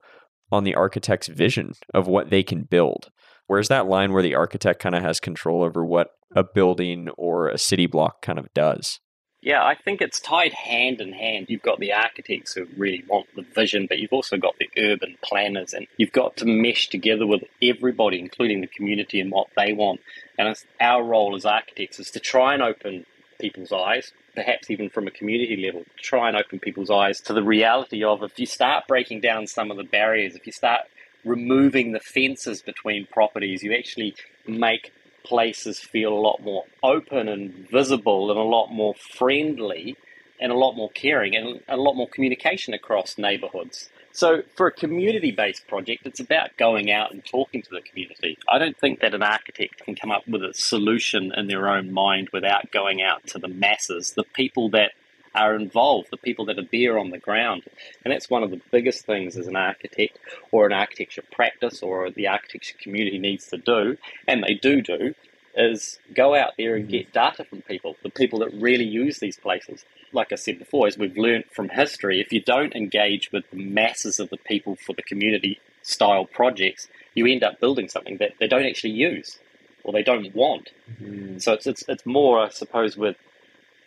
on 0.51 0.63
the 0.63 0.73
architect's 0.73 1.27
vision 1.27 1.73
of 1.93 2.07
what 2.07 2.31
they 2.31 2.41
can 2.41 2.63
build? 2.63 3.09
Where's 3.49 3.67
that 3.69 3.87
line 3.87 4.13
where 4.13 4.21
the 4.21 4.35
architect 4.35 4.79
kind 4.79 4.93
of 4.93 5.01
has 5.01 5.19
control 5.19 5.63
over 5.63 5.83
what 5.83 6.11
a 6.35 6.43
building 6.43 7.09
or 7.17 7.49
a 7.49 7.57
city 7.57 7.87
block 7.87 8.21
kind 8.21 8.37
of 8.37 8.53
does? 8.53 8.99
Yeah, 9.41 9.65
I 9.65 9.73
think 9.73 10.01
it's 10.01 10.19
tied 10.19 10.53
hand 10.53 11.01
in 11.01 11.13
hand. 11.13 11.47
You've 11.49 11.63
got 11.63 11.79
the 11.79 11.91
architects 11.91 12.53
who 12.53 12.67
really 12.77 13.03
want 13.09 13.25
the 13.35 13.41
vision, 13.41 13.87
but 13.89 13.97
you've 13.97 14.13
also 14.13 14.37
got 14.37 14.53
the 14.59 14.69
urban 14.79 15.17
planners, 15.23 15.73
and 15.73 15.87
you've 15.97 16.11
got 16.11 16.37
to 16.37 16.45
mesh 16.45 16.89
together 16.89 17.25
with 17.25 17.41
everybody, 17.59 18.19
including 18.19 18.61
the 18.61 18.67
community, 18.67 19.19
and 19.19 19.31
what 19.31 19.47
they 19.57 19.73
want. 19.73 20.01
And 20.37 20.55
our 20.79 21.03
role 21.03 21.35
as 21.35 21.43
architects 21.43 21.97
is 21.97 22.11
to 22.11 22.19
try 22.19 22.53
and 22.53 22.61
open 22.61 23.07
people's 23.41 23.71
eyes, 23.71 24.13
perhaps 24.35 24.69
even 24.69 24.91
from 24.91 25.07
a 25.07 25.11
community 25.11 25.57
level, 25.65 25.85
to 25.85 26.03
try 26.03 26.27
and 26.27 26.37
open 26.37 26.59
people's 26.59 26.91
eyes 26.91 27.19
to 27.21 27.33
the 27.33 27.41
reality 27.41 28.03
of 28.03 28.21
if 28.21 28.37
you 28.37 28.45
start 28.45 28.87
breaking 28.87 29.21
down 29.21 29.47
some 29.47 29.71
of 29.71 29.77
the 29.77 29.83
barriers, 29.83 30.35
if 30.35 30.45
you 30.45 30.51
start 30.51 30.81
removing 31.25 31.91
the 31.91 31.99
fences 31.99 32.61
between 32.61 33.07
properties, 33.07 33.63
you 33.63 33.73
actually 33.73 34.15
make 34.47 34.91
places 35.23 35.79
feel 35.79 36.13
a 36.13 36.19
lot 36.19 36.41
more 36.41 36.63
open 36.81 37.27
and 37.27 37.69
visible 37.69 38.31
and 38.31 38.39
a 38.39 38.43
lot 38.43 38.67
more 38.67 38.95
friendly 38.95 39.95
and 40.39 40.51
a 40.51 40.55
lot 40.55 40.75
more 40.75 40.89
caring 40.91 41.35
and 41.35 41.61
a 41.67 41.77
lot 41.77 41.95
more 41.95 42.07
communication 42.07 42.73
across 42.73 43.17
neighborhoods. 43.17 43.89
So, 44.11 44.41
for 44.55 44.67
a 44.67 44.71
community 44.71 45.31
based 45.31 45.67
project, 45.67 46.07
it's 46.07 46.19
about 46.19 46.57
going 46.57 46.91
out 46.91 47.11
and 47.11 47.23
talking 47.23 47.61
to 47.61 47.69
the 47.69 47.81
community. 47.81 48.37
I 48.49 48.57
don't 48.57 48.77
think 48.77 49.01
that 49.01 49.13
an 49.13 49.21
architect 49.21 49.85
can 49.85 49.95
come 49.95 50.11
up 50.11 50.27
with 50.27 50.43
a 50.43 50.53
solution 50.53 51.31
in 51.35 51.47
their 51.47 51.69
own 51.69 51.91
mind 51.91 52.29
without 52.33 52.71
going 52.71 53.01
out 53.01 53.27
to 53.27 53.39
the 53.39 53.47
masses, 53.47 54.13
the 54.15 54.23
people 54.23 54.69
that 54.71 54.93
are 55.39 55.55
involved, 55.55 56.09
the 56.11 56.17
people 56.17 56.45
that 56.45 56.59
are 56.59 56.67
there 56.71 56.99
on 56.99 57.09
the 57.09 57.17
ground. 57.17 57.63
And 58.03 58.11
that's 58.13 58.29
one 58.29 58.43
of 58.43 58.51
the 58.51 58.61
biggest 58.71 59.05
things 59.05 59.37
as 59.37 59.47
an 59.47 59.55
architect 59.55 60.19
or 60.51 60.65
an 60.65 60.73
architecture 60.73 61.23
practice 61.31 61.81
or 61.81 62.11
the 62.11 62.27
architecture 62.27 62.75
community 62.81 63.17
needs 63.17 63.47
to 63.47 63.57
do, 63.57 63.97
and 64.27 64.43
they 64.43 64.53
do 64.53 64.81
do, 64.81 65.15
is 65.55 65.99
go 66.15 66.35
out 66.35 66.53
there 66.57 66.75
and 66.75 66.87
get 66.89 67.11
data 67.11 67.43
from 67.43 67.61
people, 67.63 67.95
the 68.03 68.09
people 68.09 68.39
that 68.39 68.53
really 68.53 68.85
use 68.85 69.19
these 69.19 69.37
places. 69.37 69.83
Like 70.13 70.31
I 70.31 70.35
said 70.35 70.59
before, 70.59 70.87
as 70.87 70.97
we've 70.97 71.17
learned 71.17 71.45
from 71.51 71.69
history, 71.69 72.19
if 72.21 72.31
you 72.31 72.41
don't 72.41 72.75
engage 72.75 73.31
with 73.31 73.49
the 73.49 73.57
masses 73.57 74.19
of 74.19 74.29
the 74.29 74.37
people 74.37 74.75
for 74.75 74.93
the 74.93 75.01
community 75.03 75.59
style 75.81 76.25
projects, 76.25 76.87
you 77.13 77.25
end 77.25 77.43
up 77.43 77.59
building 77.59 77.89
something 77.89 78.17
that 78.17 78.33
they 78.39 78.47
don't 78.47 78.65
actually 78.65 78.93
use 78.93 79.39
or 79.83 79.93
they 79.93 80.03
don't 80.03 80.35
want. 80.35 80.69
Mm. 81.01 81.41
So 81.41 81.53
it's, 81.53 81.67
it's, 81.67 81.83
it's 81.87 82.05
more, 82.05 82.39
I 82.39 82.49
suppose, 82.49 82.95
with 82.97 83.17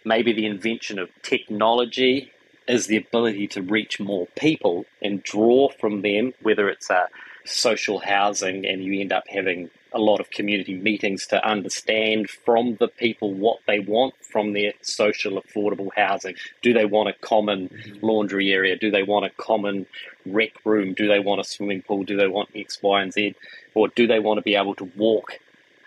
maybe 0.04 0.32
the 0.32 0.46
invention 0.46 0.98
of 0.98 1.10
technology 1.22 2.32
is 2.68 2.86
the 2.86 2.96
ability 2.96 3.48
to 3.48 3.62
reach 3.62 3.98
more 4.00 4.26
people 4.36 4.84
and 5.00 5.22
draw 5.22 5.68
from 5.80 6.02
them, 6.02 6.32
whether 6.42 6.68
it's 6.68 6.90
a 6.90 7.08
social 7.44 7.98
housing 7.98 8.64
and 8.66 8.84
you 8.84 9.00
end 9.00 9.12
up 9.12 9.24
having 9.28 9.68
a 9.92 9.98
lot 9.98 10.20
of 10.20 10.30
community 10.30 10.74
meetings 10.74 11.26
to 11.26 11.46
understand 11.46 12.30
from 12.30 12.76
the 12.76 12.88
people 12.88 13.34
what 13.34 13.58
they 13.66 13.78
want 13.78 14.14
from 14.24 14.52
their 14.52 14.72
social 14.80 15.40
affordable 15.40 15.90
housing. 15.94 16.34
Do 16.62 16.72
they 16.72 16.86
want 16.86 17.10
a 17.10 17.14
common 17.14 17.68
mm-hmm. 17.68 18.06
laundry 18.06 18.52
area? 18.52 18.76
Do 18.76 18.90
they 18.90 19.02
want 19.02 19.26
a 19.26 19.30
common 19.30 19.86
rec 20.24 20.52
room? 20.64 20.94
Do 20.94 21.08
they 21.08 21.18
want 21.18 21.40
a 21.40 21.44
swimming 21.44 21.82
pool? 21.82 22.04
Do 22.04 22.16
they 22.16 22.28
want 22.28 22.50
X, 22.54 22.78
Y, 22.82 23.02
and 23.02 23.12
Z? 23.12 23.34
Or 23.74 23.88
do 23.88 24.06
they 24.06 24.18
want 24.18 24.38
to 24.38 24.42
be 24.42 24.54
able 24.54 24.74
to 24.76 24.84
walk 24.96 25.40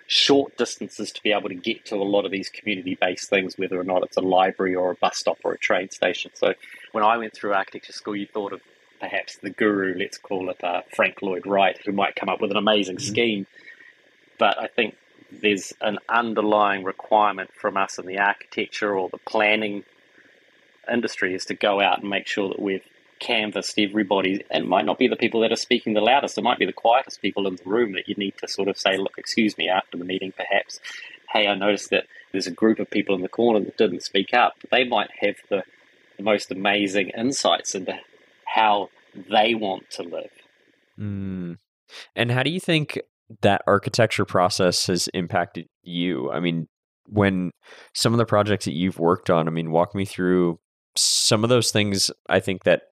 short 0.08 0.56
distances 0.58 1.12
to 1.12 1.24
be 1.24 1.32
able 1.32 1.50
to 1.50 1.56
get 1.56 1.86
to 1.86 1.96
a 1.96 2.04
lot 2.04 2.26
of 2.26 2.32
these 2.32 2.50
community 2.50 2.98
based 3.00 3.30
things, 3.30 3.58
whether 3.58 3.80
or 3.80 3.84
not 3.84 4.04
it's 4.04 4.18
a 4.18 4.22
library 4.22 4.76
or 4.76 4.92
a 4.92 4.96
bus 4.96 5.18
stop 5.18 5.38
or 5.44 5.54
a 5.54 5.58
train 5.58 5.90
station. 5.90 6.32
So 6.36 6.54
when 6.92 7.04
I 7.04 7.18
went 7.18 7.34
through 7.34 7.54
architecture 7.54 7.94
school, 7.94 8.16
you 8.16 8.28
thought 8.28 8.54
of 8.54 8.62
perhaps 9.00 9.38
the 9.38 9.50
guru, 9.50 9.96
let's 9.98 10.18
call 10.18 10.50
it 10.50 10.64
uh, 10.64 10.82
Frank 10.96 11.22
Lloyd 11.22 11.46
Wright, 11.46 11.78
who 11.86 11.92
might 11.92 12.16
come 12.16 12.30
up 12.30 12.40
with 12.40 12.52
an 12.52 12.58
amazing 12.58 12.98
mm-hmm. 12.98 13.12
scheme. 13.12 13.48
But 14.38 14.60
I 14.60 14.68
think 14.68 14.96
there's 15.32 15.74
an 15.82 16.00
underlying 16.08 16.84
requirement 16.84 17.52
from 17.54 17.78
us 17.78 17.98
in 17.98 18.06
the 18.06 18.20
architecture 18.20 18.96
or 18.96 19.10
the 19.10 19.18
planning 19.18 19.84
industry 20.92 21.34
is 21.34 21.46
to 21.46 21.56
go 21.56 21.82
out 21.82 22.02
and 22.02 22.10
make 22.10 22.28
sure 22.28 22.50
that 22.50 22.62
we've 22.62 22.86
canvassed 23.26 23.78
everybody. 23.80 24.44
And 24.50 24.68
might 24.68 24.86
not 24.86 25.00
be 25.00 25.08
the 25.08 25.16
people 25.16 25.42
that 25.42 25.52
are 25.52 25.58
speaking 25.58 25.94
the 25.94 26.02
loudest, 26.02 26.38
it 26.38 26.44
might 26.44 26.60
be 26.60 26.66
the 26.66 26.74
quietest 26.74 27.22
people 27.22 27.48
in 27.48 27.56
the 27.56 27.70
room 27.70 27.94
that 27.94 28.08
you 28.08 28.16
need 28.16 28.38
to 28.38 28.48
sort 28.48 28.68
of 28.68 28.78
say, 28.78 28.98
look, 28.98 29.18
excuse 29.18 29.58
me, 29.58 29.68
after 29.68 29.98
the 29.98 30.06
meeting, 30.06 30.34
perhaps, 30.36 30.80
hey, 31.32 31.48
I 31.48 31.56
noticed 31.56 31.90
that 31.90 32.06
there's 32.32 32.48
a 32.48 32.52
group 32.52 32.80
of 32.80 32.90
people 32.90 33.16
in 33.16 33.22
the 33.22 33.30
corner 33.30 33.60
that 33.64 33.78
didn't 33.78 34.04
speak 34.04 34.34
up. 34.34 34.54
They 34.72 34.84
might 34.84 35.10
have 35.20 35.36
the, 35.50 35.64
the 36.18 36.24
most 36.24 36.52
amazing 36.52 37.10
insights 37.18 37.76
into 37.76 37.98
how 38.46 38.90
they 39.30 39.56
want 39.56 39.90
to 39.92 40.04
live. 40.04 40.32
Mm. 41.00 41.58
And 42.16 42.32
how 42.32 42.44
do 42.44 42.50
you 42.50 42.60
think 42.60 43.00
that 43.42 43.62
architecture 43.66 44.26
process 44.26 44.88
has 44.88 45.08
impacted 45.14 45.68
you? 45.82 46.32
I 46.32 46.40
mean, 46.40 46.68
when 47.08 47.52
some 47.94 48.14
of 48.14 48.18
the 48.18 48.26
projects 48.26 48.66
that 48.66 48.74
you've 48.74 49.00
worked 49.00 49.30
on, 49.30 49.48
I 49.48 49.52
mean, 49.52 49.72
walk 49.72 49.96
me 49.96 50.06
through 50.06 50.60
some 50.98 51.44
of 51.44 51.50
those 51.50 51.72
things 51.72 52.10
I 52.30 52.40
think 52.40 52.64
that 52.64 52.84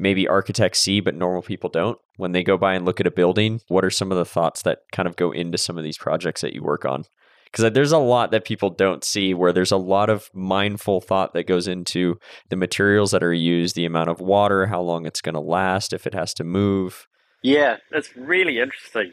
maybe 0.00 0.26
architects 0.26 0.80
see 0.80 1.00
but 1.00 1.14
normal 1.14 1.42
people 1.42 1.70
don't. 1.70 1.98
When 2.16 2.32
they 2.32 2.42
go 2.42 2.56
by 2.56 2.74
and 2.74 2.84
look 2.84 3.00
at 3.00 3.06
a 3.06 3.10
building 3.10 3.60
what 3.68 3.84
are 3.84 3.90
some 3.90 4.10
of 4.10 4.18
the 4.18 4.24
thoughts 4.24 4.62
that 4.62 4.80
kind 4.92 5.06
of 5.06 5.16
go 5.16 5.30
into 5.30 5.58
some 5.58 5.78
of 5.78 5.84
these 5.84 5.98
projects 5.98 6.40
that 6.40 6.54
you 6.54 6.62
work 6.62 6.84
on? 6.84 7.04
Because 7.44 7.64
uh, 7.64 7.70
there's 7.70 7.92
a 7.92 7.98
lot 7.98 8.30
that 8.30 8.44
people 8.44 8.70
don't 8.70 9.04
see 9.04 9.34
where 9.34 9.52
there's 9.52 9.72
a 9.72 9.76
lot 9.76 10.08
of 10.08 10.30
mindful 10.32 11.00
thought 11.00 11.34
that 11.34 11.46
goes 11.46 11.66
into 11.66 12.18
the 12.48 12.56
materials 12.56 13.10
that 13.10 13.22
are 13.22 13.34
used 13.34 13.74
the 13.74 13.84
amount 13.84 14.08
of 14.08 14.20
water 14.20 14.66
how 14.66 14.80
long 14.80 15.04
it's 15.06 15.20
going 15.20 15.34
to 15.34 15.40
last 15.40 15.92
if 15.92 16.06
it 16.06 16.14
has 16.14 16.32
to 16.34 16.44
move. 16.44 17.06
Yeah 17.42 17.76
it's 17.92 18.16
really 18.16 18.58
interesting. 18.58 19.12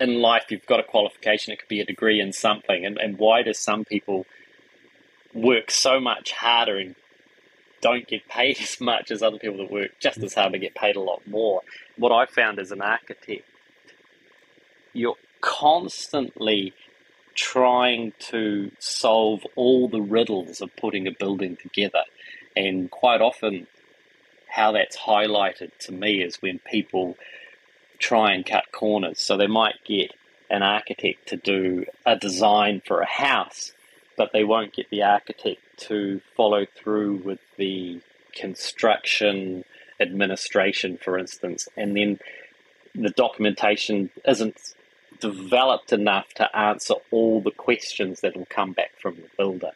In 0.00 0.20
life 0.22 0.44
you've 0.50 0.66
got 0.66 0.80
a 0.80 0.84
qualification. 0.84 1.52
It 1.52 1.60
could 1.60 1.68
be 1.68 1.80
a 1.80 1.84
degree 1.84 2.20
in 2.20 2.32
something 2.32 2.86
and, 2.86 2.98
and 2.98 3.18
why 3.18 3.42
do 3.42 3.52
some 3.52 3.84
people 3.84 4.24
work 5.34 5.70
so 5.70 6.00
much 6.00 6.32
harder 6.32 6.78
and 6.78 6.94
don't 7.80 8.06
get 8.06 8.28
paid 8.28 8.58
as 8.60 8.80
much 8.80 9.10
as 9.10 9.22
other 9.22 9.38
people 9.38 9.58
that 9.58 9.70
work 9.70 9.92
just 10.00 10.18
as 10.18 10.34
hard 10.34 10.52
but 10.52 10.60
get 10.60 10.74
paid 10.74 10.96
a 10.96 11.00
lot 11.00 11.26
more. 11.26 11.62
What 11.96 12.12
I 12.12 12.26
found 12.26 12.58
as 12.58 12.72
an 12.72 12.82
architect, 12.82 13.44
you're 14.92 15.16
constantly 15.40 16.74
trying 17.34 18.12
to 18.18 18.70
solve 18.80 19.46
all 19.54 19.88
the 19.88 20.00
riddles 20.00 20.60
of 20.60 20.74
putting 20.76 21.06
a 21.06 21.12
building 21.12 21.56
together. 21.56 22.02
And 22.56 22.90
quite 22.90 23.20
often, 23.20 23.68
how 24.48 24.72
that's 24.72 24.96
highlighted 24.96 25.70
to 25.80 25.92
me 25.92 26.20
is 26.22 26.42
when 26.42 26.58
people 26.58 27.16
try 27.98 28.32
and 28.32 28.44
cut 28.44 28.64
corners. 28.72 29.20
So 29.20 29.36
they 29.36 29.46
might 29.46 29.76
get 29.84 30.12
an 30.50 30.62
architect 30.62 31.28
to 31.28 31.36
do 31.36 31.84
a 32.04 32.16
design 32.16 32.82
for 32.84 33.00
a 33.00 33.06
house 33.06 33.72
but 34.18 34.32
they 34.32 34.44
won't 34.44 34.74
get 34.74 34.90
the 34.90 35.02
architect 35.02 35.62
to 35.78 36.20
follow 36.36 36.66
through 36.76 37.22
with 37.24 37.38
the 37.56 38.00
construction 38.34 39.64
administration, 40.00 40.98
for 40.98 41.18
instance, 41.18 41.68
and 41.76 41.96
then 41.96 42.18
the 42.94 43.10
documentation 43.10 44.10
isn't 44.26 44.74
developed 45.20 45.92
enough 45.92 46.28
to 46.34 46.56
answer 46.56 46.94
all 47.10 47.40
the 47.40 47.50
questions 47.50 48.20
that 48.20 48.36
will 48.36 48.46
come 48.46 48.72
back 48.72 48.90
from 49.00 49.16
the 49.16 49.28
builder. 49.36 49.72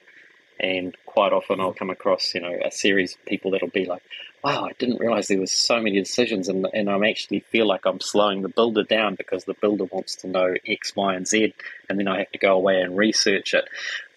And 0.61 0.97
quite 1.07 1.33
often 1.33 1.61
I'll 1.61 1.73
come 1.73 1.91
across, 1.91 2.35
you 2.35 2.41
know, 2.41 2.57
a 2.65 2.71
series 2.71 3.15
of 3.15 3.25
people 3.25 3.51
that'll 3.51 3.69
be 3.69 3.85
like, 3.85 4.03
wow, 4.45 4.65
I 4.65 4.73
didn't 4.79 5.01
realize 5.01 5.29
there 5.29 5.41
was 5.41 5.53
so 5.53 5.81
many 5.81 5.99
decisions 5.99 6.49
and, 6.49 6.67
and 6.73 6.89
I'm 6.89 7.05
actually 7.05 7.41
feel 7.41 7.67
like 7.67 7.85
I'm 7.85 8.01
slowing 8.01 8.43
the 8.43 8.49
builder 8.49 8.85
down 8.85 9.17
because 9.17 9.45
the 9.45 9.55
builder 9.55 9.85
wants 9.85 10.17
to 10.17 10.29
know 10.29 10.55
X, 10.67 10.95
Y, 10.95 11.15
and 11.15 11.27
Z 11.27 11.55
and 11.89 11.99
then 11.99 12.07
I 12.07 12.19
have 12.19 12.33
to 12.33 12.39
go 12.39 12.55
away 12.55 12.81
and 12.81 12.97
research 12.97 13.55
it. 13.55 13.65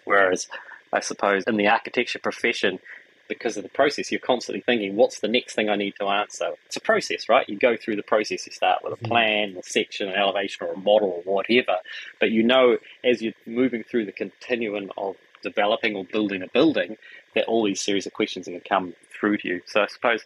Whereas 0.06 0.48
I 0.94 1.02
suppose 1.02 1.44
in 1.46 1.58
the 1.58 1.68
architecture 1.68 2.20
profession, 2.20 2.80
because 3.28 3.58
of 3.58 3.64
the 3.64 3.70
process, 3.70 4.12
you're 4.12 4.20
constantly 4.20 4.62
thinking, 4.62 4.96
what's 4.96 5.20
the 5.20 5.28
next 5.28 5.56
thing 5.56 5.70
I 5.70 5.76
need 5.76 5.96
to 6.00 6.06
answer? 6.06 6.52
It's 6.68 6.76
a 6.76 6.82
process, 6.82 7.28
right? 7.28 7.48
You 7.50 7.58
go 7.58 7.76
through 7.76 7.96
the 7.96 8.04
process. 8.04 8.46
You 8.46 8.52
start 8.52 8.84
with 8.84 8.94
a 8.94 8.96
mm-hmm. 8.98 9.06
plan, 9.08 9.58
a 9.58 9.64
section, 9.64 10.10
an 10.10 10.16
elevation, 10.16 10.68
or 10.68 10.74
a 10.74 10.78
model, 10.78 11.24
or 11.26 11.34
whatever. 11.34 11.78
But 12.20 12.32
you 12.32 12.44
know, 12.44 12.78
as 13.04 13.22
you're 13.22 13.34
moving 13.46 13.84
through 13.84 14.06
the 14.06 14.12
continuum 14.12 14.92
of 14.98 15.16
developing 15.42 15.96
or 15.96 16.06
building 16.06 16.42
a 16.42 16.48
building, 16.48 16.98
that 17.34 17.46
all 17.46 17.64
these 17.64 17.82
series 17.82 18.06
of 18.06 18.14
questions 18.14 18.48
are 18.48 18.52
going 18.52 18.62
to 18.62 18.70
come 18.70 18.94
through 19.20 19.38
to 19.38 19.48
you. 19.48 19.62
So 19.66 19.82
I 19.82 19.88
suppose 19.88 20.24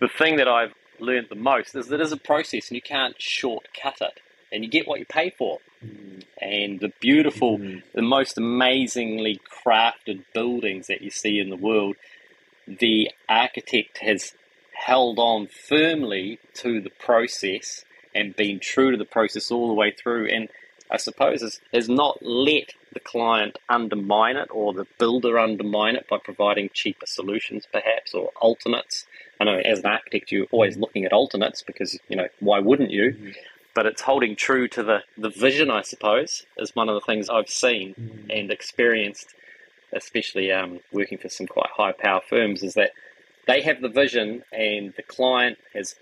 the 0.00 0.08
thing 0.08 0.36
that 0.36 0.48
I've 0.48 0.74
learned 0.98 1.26
the 1.28 1.36
most 1.36 1.74
is 1.74 1.88
that 1.88 2.00
it 2.00 2.04
is 2.04 2.12
a 2.12 2.16
process 2.16 2.68
and 2.68 2.76
you 2.76 2.82
can't 2.82 3.20
shortcut 3.20 4.00
it 4.00 4.20
and 4.52 4.64
you 4.64 4.70
get 4.70 4.86
what 4.86 4.98
you 4.98 5.06
pay 5.06 5.30
for. 5.30 5.58
Mm. 5.84 6.24
And 6.40 6.80
the 6.80 6.92
beautiful, 7.00 7.58
mm. 7.58 7.82
the 7.94 8.02
most 8.02 8.38
amazingly 8.38 9.40
crafted 9.64 10.24
buildings 10.34 10.86
that 10.86 11.02
you 11.02 11.10
see 11.10 11.38
in 11.38 11.50
the 11.50 11.56
world, 11.56 11.96
the 12.66 13.10
architect 13.28 13.98
has 13.98 14.34
held 14.72 15.18
on 15.18 15.46
firmly 15.46 16.38
to 16.54 16.80
the 16.80 16.90
process 16.90 17.84
and 18.14 18.36
been 18.36 18.60
true 18.60 18.90
to 18.90 18.96
the 18.96 19.04
process 19.04 19.50
all 19.50 19.68
the 19.68 19.74
way 19.74 19.90
through. 19.90 20.28
And 20.28 20.48
I 20.90 20.98
suppose 20.98 21.42
has, 21.42 21.60
has 21.72 21.88
not 21.88 22.18
let 22.22 22.72
the 22.92 23.00
client 23.00 23.58
undermine 23.68 24.36
it 24.36 24.48
or 24.50 24.72
the 24.72 24.86
builder 24.98 25.38
undermine 25.38 25.96
it 25.96 26.08
by 26.08 26.18
providing 26.18 26.70
cheaper 26.72 27.06
solutions, 27.06 27.66
perhaps, 27.70 28.14
or 28.14 28.30
alternates. 28.36 29.06
I 29.38 29.44
know 29.44 29.58
as 29.58 29.80
an 29.80 29.86
architect, 29.86 30.32
you're 30.32 30.46
always 30.50 30.78
looking 30.78 31.04
at 31.04 31.12
alternates 31.12 31.62
because, 31.62 31.98
you 32.08 32.16
know, 32.16 32.28
why 32.40 32.60
wouldn't 32.60 32.90
you? 32.90 33.12
Mm-hmm 33.12 33.30
but 33.76 33.84
it's 33.84 34.00
holding 34.00 34.34
true 34.34 34.66
to 34.66 34.82
the, 34.82 35.02
the 35.18 35.28
vision, 35.28 35.70
I 35.70 35.82
suppose, 35.82 36.46
is 36.56 36.74
one 36.74 36.88
of 36.88 36.94
the 36.94 37.02
things 37.02 37.28
I've 37.28 37.50
seen 37.50 37.94
mm. 37.94 38.40
and 38.40 38.50
experienced, 38.50 39.34
especially 39.92 40.50
um, 40.50 40.80
working 40.92 41.18
for 41.18 41.28
some 41.28 41.46
quite 41.46 41.68
high 41.76 41.92
power 41.92 42.22
firms, 42.26 42.62
is 42.62 42.72
that 42.72 42.92
they 43.46 43.60
have 43.60 43.82
the 43.82 43.90
vision 43.90 44.42
and 44.50 44.94
the 44.96 45.02
client 45.02 45.58
has 45.74 45.94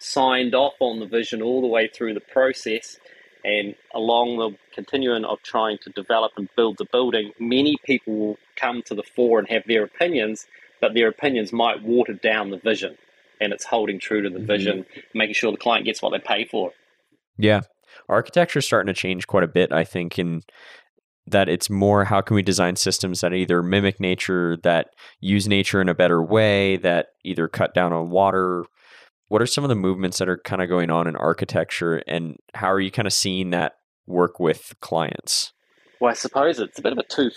signed 0.00 0.56
off 0.56 0.74
on 0.80 0.98
the 0.98 1.06
vision 1.06 1.40
all 1.40 1.60
the 1.60 1.68
way 1.68 1.86
through 1.86 2.14
the 2.14 2.20
process. 2.20 2.98
And 3.44 3.76
along 3.94 4.36
the 4.38 4.56
continuum 4.74 5.24
of 5.24 5.40
trying 5.42 5.78
to 5.84 5.90
develop 5.90 6.32
and 6.36 6.48
build 6.56 6.78
the 6.78 6.84
building, 6.84 7.30
many 7.38 7.78
people 7.84 8.12
will 8.12 8.38
come 8.56 8.82
to 8.86 8.94
the 8.96 9.04
fore 9.04 9.38
and 9.38 9.46
have 9.48 9.62
their 9.68 9.84
opinions, 9.84 10.48
but 10.80 10.94
their 10.94 11.08
opinions 11.08 11.52
might 11.52 11.80
water 11.80 12.12
down 12.12 12.50
the 12.50 12.58
vision. 12.58 12.98
And 13.40 13.52
it's 13.52 13.64
holding 13.64 14.00
true 14.00 14.20
to 14.20 14.28
the 14.28 14.38
mm-hmm. 14.38 14.46
vision, 14.46 14.86
making 15.14 15.34
sure 15.34 15.52
the 15.52 15.58
client 15.58 15.84
gets 15.84 16.02
what 16.02 16.10
they 16.10 16.18
pay 16.18 16.44
for. 16.44 16.72
Yeah. 17.40 17.60
Architecture 18.08 18.58
is 18.58 18.66
starting 18.66 18.92
to 18.92 18.98
change 18.98 19.26
quite 19.26 19.44
a 19.44 19.48
bit, 19.48 19.72
I 19.72 19.84
think, 19.84 20.18
in 20.18 20.42
that 21.26 21.48
it's 21.48 21.70
more 21.70 22.04
how 22.04 22.20
can 22.20 22.34
we 22.34 22.42
design 22.42 22.76
systems 22.76 23.20
that 23.20 23.32
either 23.32 23.62
mimic 23.62 24.00
nature, 24.00 24.56
that 24.62 24.88
use 25.20 25.46
nature 25.46 25.80
in 25.80 25.88
a 25.88 25.94
better 25.94 26.22
way, 26.22 26.76
that 26.78 27.08
either 27.24 27.46
cut 27.46 27.72
down 27.74 27.92
on 27.92 28.10
water. 28.10 28.64
What 29.28 29.40
are 29.40 29.46
some 29.46 29.62
of 29.62 29.68
the 29.68 29.76
movements 29.76 30.18
that 30.18 30.28
are 30.28 30.38
kind 30.38 30.60
of 30.60 30.68
going 30.68 30.90
on 30.90 31.06
in 31.06 31.14
architecture, 31.14 32.02
and 32.08 32.36
how 32.54 32.70
are 32.72 32.80
you 32.80 32.90
kind 32.90 33.06
of 33.06 33.12
seeing 33.12 33.50
that 33.50 33.74
work 34.06 34.40
with 34.40 34.74
clients? 34.80 35.52
Well, 36.00 36.10
I 36.10 36.14
suppose 36.14 36.58
it's 36.58 36.78
a 36.78 36.82
bit 36.82 36.92
of 36.92 36.98
a 36.98 37.04
two 37.04 37.30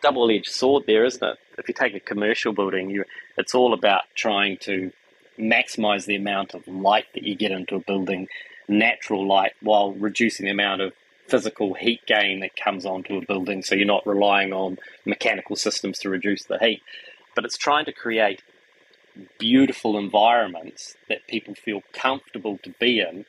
double-edged 0.00 0.50
sword 0.50 0.84
there, 0.86 1.04
isn't 1.04 1.22
it? 1.22 1.38
If 1.58 1.68
you 1.68 1.74
take 1.74 1.94
a 1.94 2.00
commercial 2.00 2.52
building, 2.52 2.90
you 2.90 3.04
it's 3.36 3.54
all 3.54 3.74
about 3.74 4.02
trying 4.14 4.58
to 4.62 4.92
maximize 5.38 6.04
the 6.04 6.14
amount 6.16 6.54
of 6.54 6.68
light 6.68 7.06
that 7.14 7.24
you 7.24 7.34
get 7.34 7.50
into 7.50 7.76
a 7.76 7.80
building 7.80 8.28
natural 8.68 9.26
light 9.26 9.52
while 9.60 9.92
reducing 9.92 10.46
the 10.46 10.52
amount 10.52 10.80
of 10.80 10.92
physical 11.28 11.74
heat 11.74 12.00
gain 12.06 12.40
that 12.40 12.56
comes 12.56 12.84
onto 12.84 13.16
a 13.16 13.24
building. 13.24 13.62
So 13.62 13.74
you're 13.74 13.86
not 13.86 14.06
relying 14.06 14.52
on 14.52 14.78
mechanical 15.04 15.56
systems 15.56 15.98
to 16.00 16.10
reduce 16.10 16.44
the 16.44 16.58
heat, 16.58 16.82
but 17.34 17.44
it's 17.44 17.56
trying 17.56 17.84
to 17.86 17.92
create 17.92 18.42
beautiful 19.38 19.98
environments 19.98 20.96
that 21.08 21.26
people 21.26 21.54
feel 21.54 21.82
comfortable 21.92 22.58
to 22.62 22.70
be 22.80 23.00
in. 23.00 23.24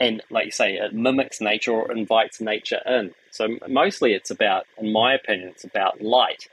And 0.00 0.22
like 0.30 0.46
you 0.46 0.50
say, 0.50 0.74
it 0.74 0.94
mimics 0.94 1.40
nature 1.40 1.72
or 1.72 1.92
invites 1.92 2.40
nature 2.40 2.80
in. 2.86 3.14
So 3.30 3.58
mostly 3.68 4.14
it's 4.14 4.30
about, 4.30 4.66
in 4.76 4.92
my 4.92 5.14
opinion, 5.14 5.48
it's 5.48 5.64
about 5.64 6.00
light 6.00 6.48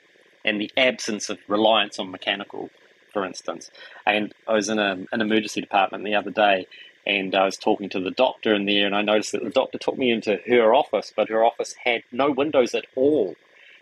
and 0.46 0.62
the 0.62 0.72
absence 0.78 1.30
of 1.30 1.40
reliance 1.48 2.00
on 2.00 2.12
mechanical, 2.12 2.70
for 3.12 3.26
instance. 3.26 3.70
And 4.06 4.34
I 4.48 4.54
was 4.54 4.70
in 4.70 4.80
a, 4.80 5.06
an 5.12 5.22
emergency 5.22 5.62
department 5.62 6.04
the 6.04 6.16
other 6.16 6.32
day 6.32 6.68
and 7.18 7.36
I 7.36 7.46
was 7.46 7.58
talking 7.58 7.90
to 7.90 8.00
the 8.00 8.12
doctor 8.12 8.54
in 8.54 8.66
there, 8.66 8.86
and 8.86 8.96
I 8.96 9.02
noticed 9.02 9.32
that 9.34 9.44
the 9.44 9.50
doctor 9.50 9.78
took 9.78 9.98
me 9.98 10.12
into 10.12 10.40
her 10.48 10.74
office, 10.74 11.12
but 11.16 11.30
her 11.30 11.44
office 11.44 11.76
had 11.84 12.04
no 12.12 12.32
windows 12.32 12.74
at 12.76 12.86
all. 12.96 13.36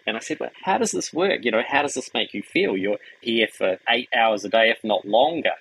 And 0.05 0.15
I 0.15 0.19
said, 0.19 0.39
"Well, 0.39 0.51
how 0.63 0.77
does 0.77 0.91
this 0.91 1.13
work? 1.13 1.43
You 1.43 1.51
know, 1.51 1.63
how 1.67 1.81
does 1.81 1.93
this 1.93 2.13
make 2.13 2.33
you 2.33 2.41
feel? 2.41 2.77
You're 2.77 2.99
here 3.21 3.47
for 3.47 3.79
eight 3.89 4.09
hours 4.15 4.45
a 4.45 4.49
day, 4.49 4.69
if 4.69 4.83
not 4.83 5.05
longer." 5.05 5.53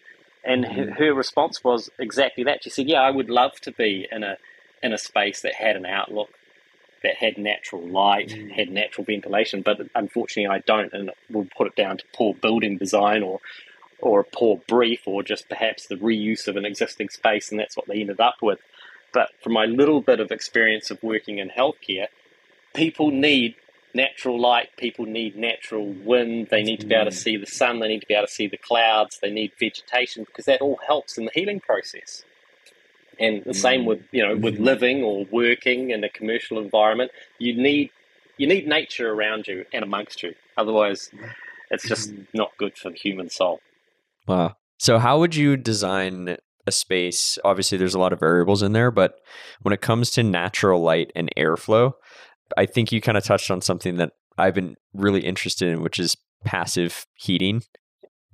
And 0.44 0.64
her, 0.64 0.84
mm-hmm. 0.84 1.02
her 1.02 1.12
response 1.12 1.64
was 1.64 1.90
exactly 1.98 2.44
that. 2.44 2.62
She 2.62 2.70
said, 2.70 2.88
"Yeah, 2.88 3.02
I 3.02 3.10
would 3.10 3.28
love 3.28 3.60
to 3.62 3.72
be 3.72 4.06
in 4.10 4.22
a 4.22 4.38
in 4.82 4.92
a 4.92 4.98
space 4.98 5.42
that 5.42 5.54
had 5.54 5.76
an 5.76 5.86
outlook 5.86 6.30
that 7.02 7.16
had 7.16 7.38
natural 7.38 7.86
light, 7.86 8.30
mm. 8.30 8.50
had 8.50 8.68
natural 8.70 9.04
ventilation, 9.04 9.62
but 9.62 9.80
unfortunately 9.94 10.54
I 10.54 10.60
don't, 10.60 10.92
and 10.92 11.10
we'll 11.30 11.48
put 11.56 11.68
it 11.68 11.76
down 11.76 11.98
to 11.98 12.04
poor 12.14 12.34
building 12.34 12.78
design 12.78 13.22
or 13.22 13.40
or 14.00 14.20
a 14.20 14.24
poor 14.24 14.60
brief 14.68 15.06
or 15.06 15.22
just 15.22 15.48
perhaps 15.48 15.86
the 15.86 15.96
reuse 15.96 16.48
of 16.48 16.56
an 16.56 16.64
existing 16.64 17.08
space, 17.08 17.50
and 17.50 17.58
that's 17.58 17.76
what 17.76 17.86
they 17.86 18.00
ended 18.00 18.20
up 18.20 18.36
with. 18.42 18.58
But 19.12 19.30
from 19.42 19.54
my 19.54 19.64
little 19.64 20.00
bit 20.00 20.20
of 20.20 20.30
experience 20.30 20.90
of 20.90 21.02
working 21.02 21.38
in 21.38 21.48
healthcare, 21.48 22.08
people 22.74 23.10
need 23.10 23.54
natural 23.94 24.38
light, 24.38 24.68
people 24.76 25.06
need 25.06 25.36
natural 25.36 25.86
wind, 25.86 26.48
they 26.50 26.62
need 26.62 26.80
to 26.80 26.86
be 26.86 26.94
able 26.94 27.10
to 27.10 27.16
mm. 27.16 27.22
see 27.22 27.36
the 27.36 27.46
sun, 27.46 27.80
they 27.80 27.88
need 27.88 28.00
to 28.00 28.06
be 28.06 28.14
able 28.14 28.26
to 28.26 28.32
see 28.32 28.46
the 28.46 28.58
clouds, 28.58 29.18
they 29.20 29.30
need 29.30 29.52
vegetation 29.58 30.24
because 30.24 30.44
that 30.44 30.60
all 30.60 30.78
helps 30.86 31.16
in 31.16 31.24
the 31.24 31.30
healing 31.34 31.60
process. 31.60 32.22
And 33.18 33.42
the 33.44 33.54
same 33.54 33.82
mm. 33.82 33.86
with 33.86 34.02
you 34.12 34.22
know 34.22 34.36
with 34.36 34.58
living 34.58 35.02
or 35.02 35.24
working 35.30 35.90
in 35.90 36.04
a 36.04 36.10
commercial 36.10 36.58
environment, 36.58 37.10
you 37.38 37.56
need 37.56 37.90
you 38.36 38.46
need 38.46 38.68
nature 38.68 39.10
around 39.10 39.46
you 39.46 39.64
and 39.72 39.82
amongst 39.82 40.22
you. 40.22 40.34
Otherwise, 40.58 41.10
it's 41.70 41.88
just 41.88 42.14
mm. 42.14 42.26
not 42.34 42.52
good 42.58 42.76
for 42.76 42.90
the 42.90 42.96
human 42.96 43.30
soul. 43.30 43.60
Wow. 44.26 44.54
So 44.78 44.98
how 44.98 45.18
would 45.18 45.34
you 45.34 45.56
design 45.56 46.36
a 46.66 46.72
space? 46.72 47.38
Obviously, 47.44 47.78
there's 47.78 47.94
a 47.94 47.98
lot 47.98 48.12
of 48.12 48.20
variables 48.20 48.62
in 48.62 48.72
there, 48.72 48.90
but 48.90 49.14
when 49.62 49.72
it 49.72 49.80
comes 49.80 50.10
to 50.12 50.22
natural 50.22 50.82
light 50.82 51.12
and 51.14 51.30
airflow, 51.36 51.92
I 52.56 52.66
think 52.66 52.92
you 52.92 53.00
kind 53.00 53.18
of 53.18 53.24
touched 53.24 53.50
on 53.50 53.60
something 53.60 53.96
that 53.96 54.12
I've 54.38 54.54
been 54.54 54.76
really 54.92 55.20
interested 55.20 55.68
in, 55.68 55.82
which 55.82 55.98
is 55.98 56.16
passive 56.44 57.06
heating 57.14 57.62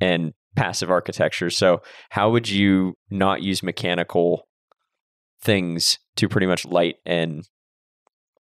and 0.01 0.33
passive 0.57 0.91
architecture. 0.91 1.51
So, 1.51 1.83
how 2.11 2.31
would 2.31 2.49
you 2.49 2.95
not 3.11 3.43
use 3.43 3.63
mechanical 3.63 4.49
things 5.41 5.99
to 6.17 6.29
pretty 6.29 6.47
much 6.47 6.65
light 6.65 6.97
and 7.07 7.49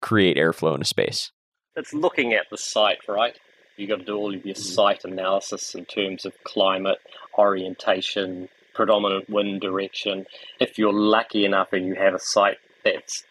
create 0.01 0.37
airflow 0.37 0.75
in 0.75 0.81
a 0.81 0.85
space? 0.85 1.31
It's 1.75 1.93
looking 1.93 2.33
at 2.33 2.47
the 2.49 2.57
site, 2.57 3.07
right? 3.07 3.37
You've 3.77 3.89
got 3.89 3.99
to 3.99 4.05
do 4.05 4.15
all 4.15 4.35
of 4.35 4.45
your 4.45 4.55
site 4.55 5.05
analysis 5.05 5.75
in 5.75 5.85
terms 5.85 6.25
of 6.25 6.33
climate, 6.43 6.99
orientation, 7.37 8.49
predominant 8.73 9.29
wind 9.29 9.61
direction. 9.61 10.25
If 10.59 10.77
you're 10.77 10.93
lucky 10.93 11.45
enough 11.45 11.73
and 11.73 11.85
you 11.85 11.95
have 11.95 12.13
a 12.13 12.19
site 12.19 12.57
that's 12.83 13.23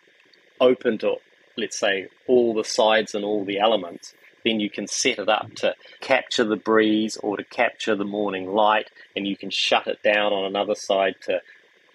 open 0.61 0.99
to 0.99 1.17
let's 1.61 1.79
say, 1.79 2.09
all 2.27 2.55
the 2.55 2.65
sides 2.65 3.15
and 3.15 3.25
all 3.25 3.45
the 3.45 3.59
elements, 3.59 4.15
then 4.45 4.59
you 4.59 4.71
can 4.71 4.87
set 4.87 5.19
it 5.19 5.29
up 5.29 5.55
to 5.57 5.75
capture 6.01 6.45
the 6.45 6.57
breeze 6.57 7.17
or 7.19 7.37
to 7.37 7.45
capture 7.45 7.95
the 7.95 8.05
morning 8.05 8.51
light, 8.51 8.91
and 9.15 9.27
you 9.27 9.37
can 9.37 9.51
shut 9.51 9.87
it 9.87 10.03
down 10.03 10.33
on 10.33 10.45
another 10.45 10.75
side 10.75 11.15
to 11.23 11.41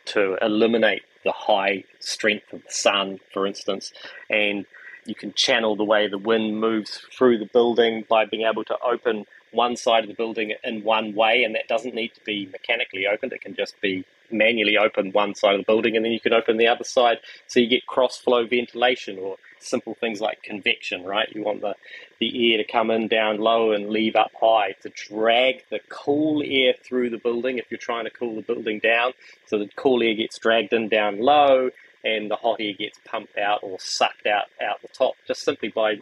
to 0.05 0.37
eliminate 0.39 1.01
the 1.23 1.31
high 1.31 1.83
strength 1.99 2.53
of 2.53 2.63
the 2.63 2.71
sun, 2.71 3.19
for 3.33 3.47
instance, 3.47 3.91
and 4.29 4.67
you 5.05 5.15
can 5.15 5.33
channel 5.33 5.75
the 5.75 5.83
way 5.83 6.07
the 6.07 6.17
wind 6.17 6.59
moves 6.59 7.01
through 7.11 7.37
the 7.37 7.45
building 7.45 8.05
by 8.09 8.25
being 8.25 8.45
able 8.45 8.63
to 8.65 8.77
open 8.79 9.25
one 9.51 9.75
side 9.77 10.03
of 10.03 10.09
the 10.09 10.15
building 10.15 10.53
in 10.63 10.83
one 10.83 11.15
way, 11.15 11.43
and 11.43 11.55
that 11.55 11.67
doesn't 11.67 11.95
need 11.95 12.13
to 12.13 12.21
be 12.25 12.45
mechanically 12.51 13.07
opened. 13.07 13.31
It 13.31 13.41
can 13.41 13.55
just 13.55 13.79
be 13.81 14.05
manually 14.31 14.77
open 14.77 15.11
one 15.11 15.35
side 15.35 15.53
of 15.53 15.61
the 15.61 15.65
building, 15.65 15.95
and 15.95 16.03
then 16.03 16.11
you 16.11 16.19
can 16.19 16.33
open 16.33 16.57
the 16.57 16.67
other 16.67 16.83
side, 16.83 17.19
so 17.47 17.59
you 17.59 17.67
get 17.67 17.85
cross 17.85 18.17
flow 18.17 18.45
ventilation 18.45 19.17
or 19.17 19.37
simple 19.59 19.95
things 19.95 20.21
like 20.21 20.43
convection, 20.43 21.03
right? 21.03 21.27
You 21.33 21.43
want 21.43 21.61
the, 21.61 21.75
the 22.19 22.53
air 22.53 22.57
to 22.57 22.71
come 22.71 22.91
in 22.91 23.07
down 23.07 23.37
low 23.37 23.71
and 23.71 23.89
leave 23.89 24.15
up 24.15 24.31
high 24.39 24.75
to 24.83 24.89
drag 24.89 25.63
the 25.69 25.79
cool 25.89 26.43
air 26.45 26.73
through 26.83 27.09
the 27.09 27.17
building 27.17 27.57
if 27.57 27.65
you're 27.69 27.77
trying 27.77 28.05
to 28.05 28.11
cool 28.11 28.35
the 28.35 28.41
building 28.41 28.79
down. 28.79 29.13
So 29.47 29.57
the 29.57 29.69
cool 29.75 30.03
air 30.03 30.13
gets 30.13 30.37
dragged 30.37 30.73
in 30.73 30.89
down 30.89 31.19
low 31.19 31.71
and 32.05 32.29
the 32.29 32.35
hot 32.35 32.57
air 32.59 32.73
gets 32.73 32.99
pumped 33.03 33.37
out 33.37 33.59
or 33.63 33.79
sucked 33.79 34.27
out 34.27 34.45
out 34.61 34.81
the 34.81 34.87
top 34.87 35.15
just 35.27 35.41
simply 35.41 35.69
by 35.69 35.95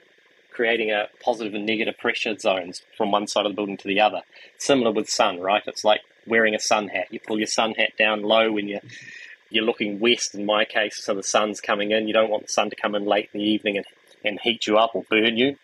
creating 0.52 0.92
a 0.92 1.08
positive 1.24 1.56
and 1.56 1.66
negative 1.66 1.98
pressure 1.98 2.38
zones 2.38 2.84
from 2.96 3.12
one 3.12 3.26
side 3.26 3.46
of 3.46 3.54
the 3.54 3.56
building 3.56 3.78
to 3.78 3.88
the 3.88 4.00
other. 4.00 4.22
Similar 4.60 4.92
with 4.92 5.10
sun, 5.10 5.40
right? 5.40 5.64
It's 5.66 5.84
like 5.84 6.02
wearing 6.28 6.54
a 6.54 6.60
sun 6.60 6.90
hat. 6.90 7.08
You 7.10 7.20
pull 7.20 7.40
your 7.40 7.48
sun 7.48 7.74
hat 7.74 7.94
down 7.98 8.22
low 8.22 8.52
when 8.52 8.68
you're 8.68 8.82
you're 9.50 9.64
looking 9.64 10.00
west 10.00 10.34
in 10.34 10.46
my 10.46 10.66
case, 10.66 11.04
so 11.04 11.14
the 11.14 11.24
sun's 11.24 11.62
coming 11.62 11.92
in. 11.92 12.08
You 12.08 12.14
don't 12.14 12.30
want 12.30 12.44
the 12.44 12.52
sun 12.52 12.72
to 12.72 12.76
come 12.76 12.96
in 12.96 13.06
late 13.06 13.30
in 13.34 13.40
the 13.40 13.46
evening 13.46 13.78
and, 13.78 13.86
and 14.26 14.40
heat 14.40 14.66
you 14.66 14.78
up 14.78 14.96
or 14.96 15.04
burn 15.10 15.38
you. 15.38 15.58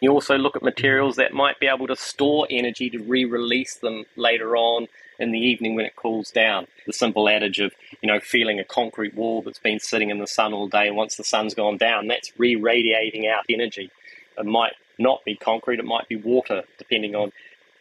You 0.00 0.10
also 0.10 0.36
look 0.36 0.56
at 0.56 0.62
materials 0.62 1.16
that 1.16 1.32
might 1.32 1.60
be 1.60 1.68
able 1.68 1.86
to 1.86 1.96
store 1.96 2.46
energy 2.50 2.90
to 2.90 2.98
re 2.98 3.24
release 3.24 3.76
them 3.76 4.04
later 4.16 4.56
on 4.56 4.88
in 5.20 5.30
the 5.30 5.38
evening 5.38 5.76
when 5.76 5.84
it 5.84 5.94
cools 5.94 6.30
down. 6.30 6.66
The 6.86 6.92
simple 6.92 7.28
adage 7.28 7.60
of, 7.60 7.72
you 8.00 8.10
know, 8.10 8.18
feeling 8.18 8.58
a 8.58 8.64
concrete 8.64 9.14
wall 9.14 9.42
that's 9.42 9.58
been 9.58 9.78
sitting 9.78 10.10
in 10.10 10.18
the 10.18 10.26
sun 10.26 10.52
all 10.52 10.66
day, 10.66 10.88
and 10.88 10.96
once 10.96 11.16
the 11.16 11.24
sun's 11.24 11.54
gone 11.54 11.76
down, 11.76 12.08
that's 12.08 12.32
re 12.38 12.56
radiating 12.56 13.28
out 13.28 13.44
energy. 13.48 13.90
It 14.36 14.46
might 14.46 14.72
not 14.98 15.24
be 15.24 15.36
concrete, 15.36 15.78
it 15.78 15.84
might 15.84 16.08
be 16.08 16.16
water, 16.16 16.64
depending 16.78 17.14
on 17.14 17.32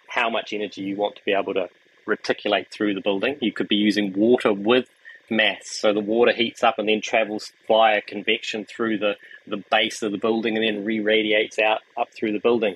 how 0.08 0.30
much 0.30 0.54
energy 0.54 0.82
you 0.82 0.96
want 0.96 1.16
to 1.16 1.26
be 1.26 1.34
able 1.34 1.54
to 1.54 1.70
reticulate 2.06 2.72
through 2.72 2.94
the 2.94 3.02
building. 3.02 3.38
You 3.42 3.54
could 3.54 3.68
be 3.68 3.76
using 3.76 4.14
water 4.14 4.52
with 4.52 4.90
mass. 5.30 5.68
So 5.68 5.94
the 5.94 6.00
water 6.00 6.34
heats 6.34 6.64
up 6.64 6.80
and 6.80 6.90
then 6.90 7.02
travels 7.02 7.52
via 7.68 8.02
convection 8.02 8.66
through 8.66 8.98
the, 8.98 9.16
the 9.48 9.64
base 9.72 10.02
of 10.02 10.12
the 10.12 10.18
building 10.18 10.58
and 10.58 10.66
then 10.66 10.86
re 10.86 11.00
radiates 11.00 11.60
out 11.60 11.82
up 11.98 12.10
through 12.14 12.34
the 12.34 12.40
building. 12.40 12.76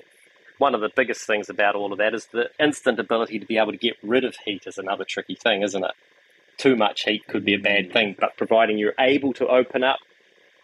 One 0.58 0.74
of 0.74 0.80
the 0.80 0.90
biggest 0.94 1.26
things 1.26 1.48
about 1.48 1.74
all 1.74 1.92
of 1.92 1.98
that 1.98 2.14
is 2.14 2.26
the 2.26 2.50
instant 2.60 3.00
ability 3.00 3.38
to 3.38 3.46
be 3.46 3.58
able 3.58 3.72
to 3.72 3.78
get 3.78 3.96
rid 4.02 4.24
of 4.24 4.36
heat 4.44 4.66
is 4.66 4.78
another 4.78 5.04
tricky 5.04 5.34
thing, 5.34 5.62
isn't 5.62 5.84
it? 5.84 5.92
Too 6.56 6.76
much 6.76 7.04
heat 7.04 7.26
could 7.26 7.44
be 7.44 7.54
a 7.54 7.58
bad 7.58 7.92
thing, 7.92 8.14
but 8.18 8.36
providing 8.36 8.78
you're 8.78 8.94
able 8.98 9.32
to 9.34 9.48
open 9.48 9.82
up 9.82 9.98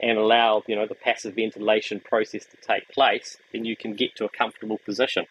and 0.00 0.16
allow 0.16 0.62
you 0.66 0.76
know 0.76 0.86
the 0.86 0.94
passive 0.94 1.34
ventilation 1.34 2.00
process 2.00 2.46
to 2.46 2.56
take 2.56 2.88
place, 2.88 3.36
then 3.52 3.64
you 3.64 3.76
can 3.76 3.94
get 3.94 4.14
to 4.16 4.24
a 4.24 4.28
comfortable 4.28 4.78
position. 4.78 5.26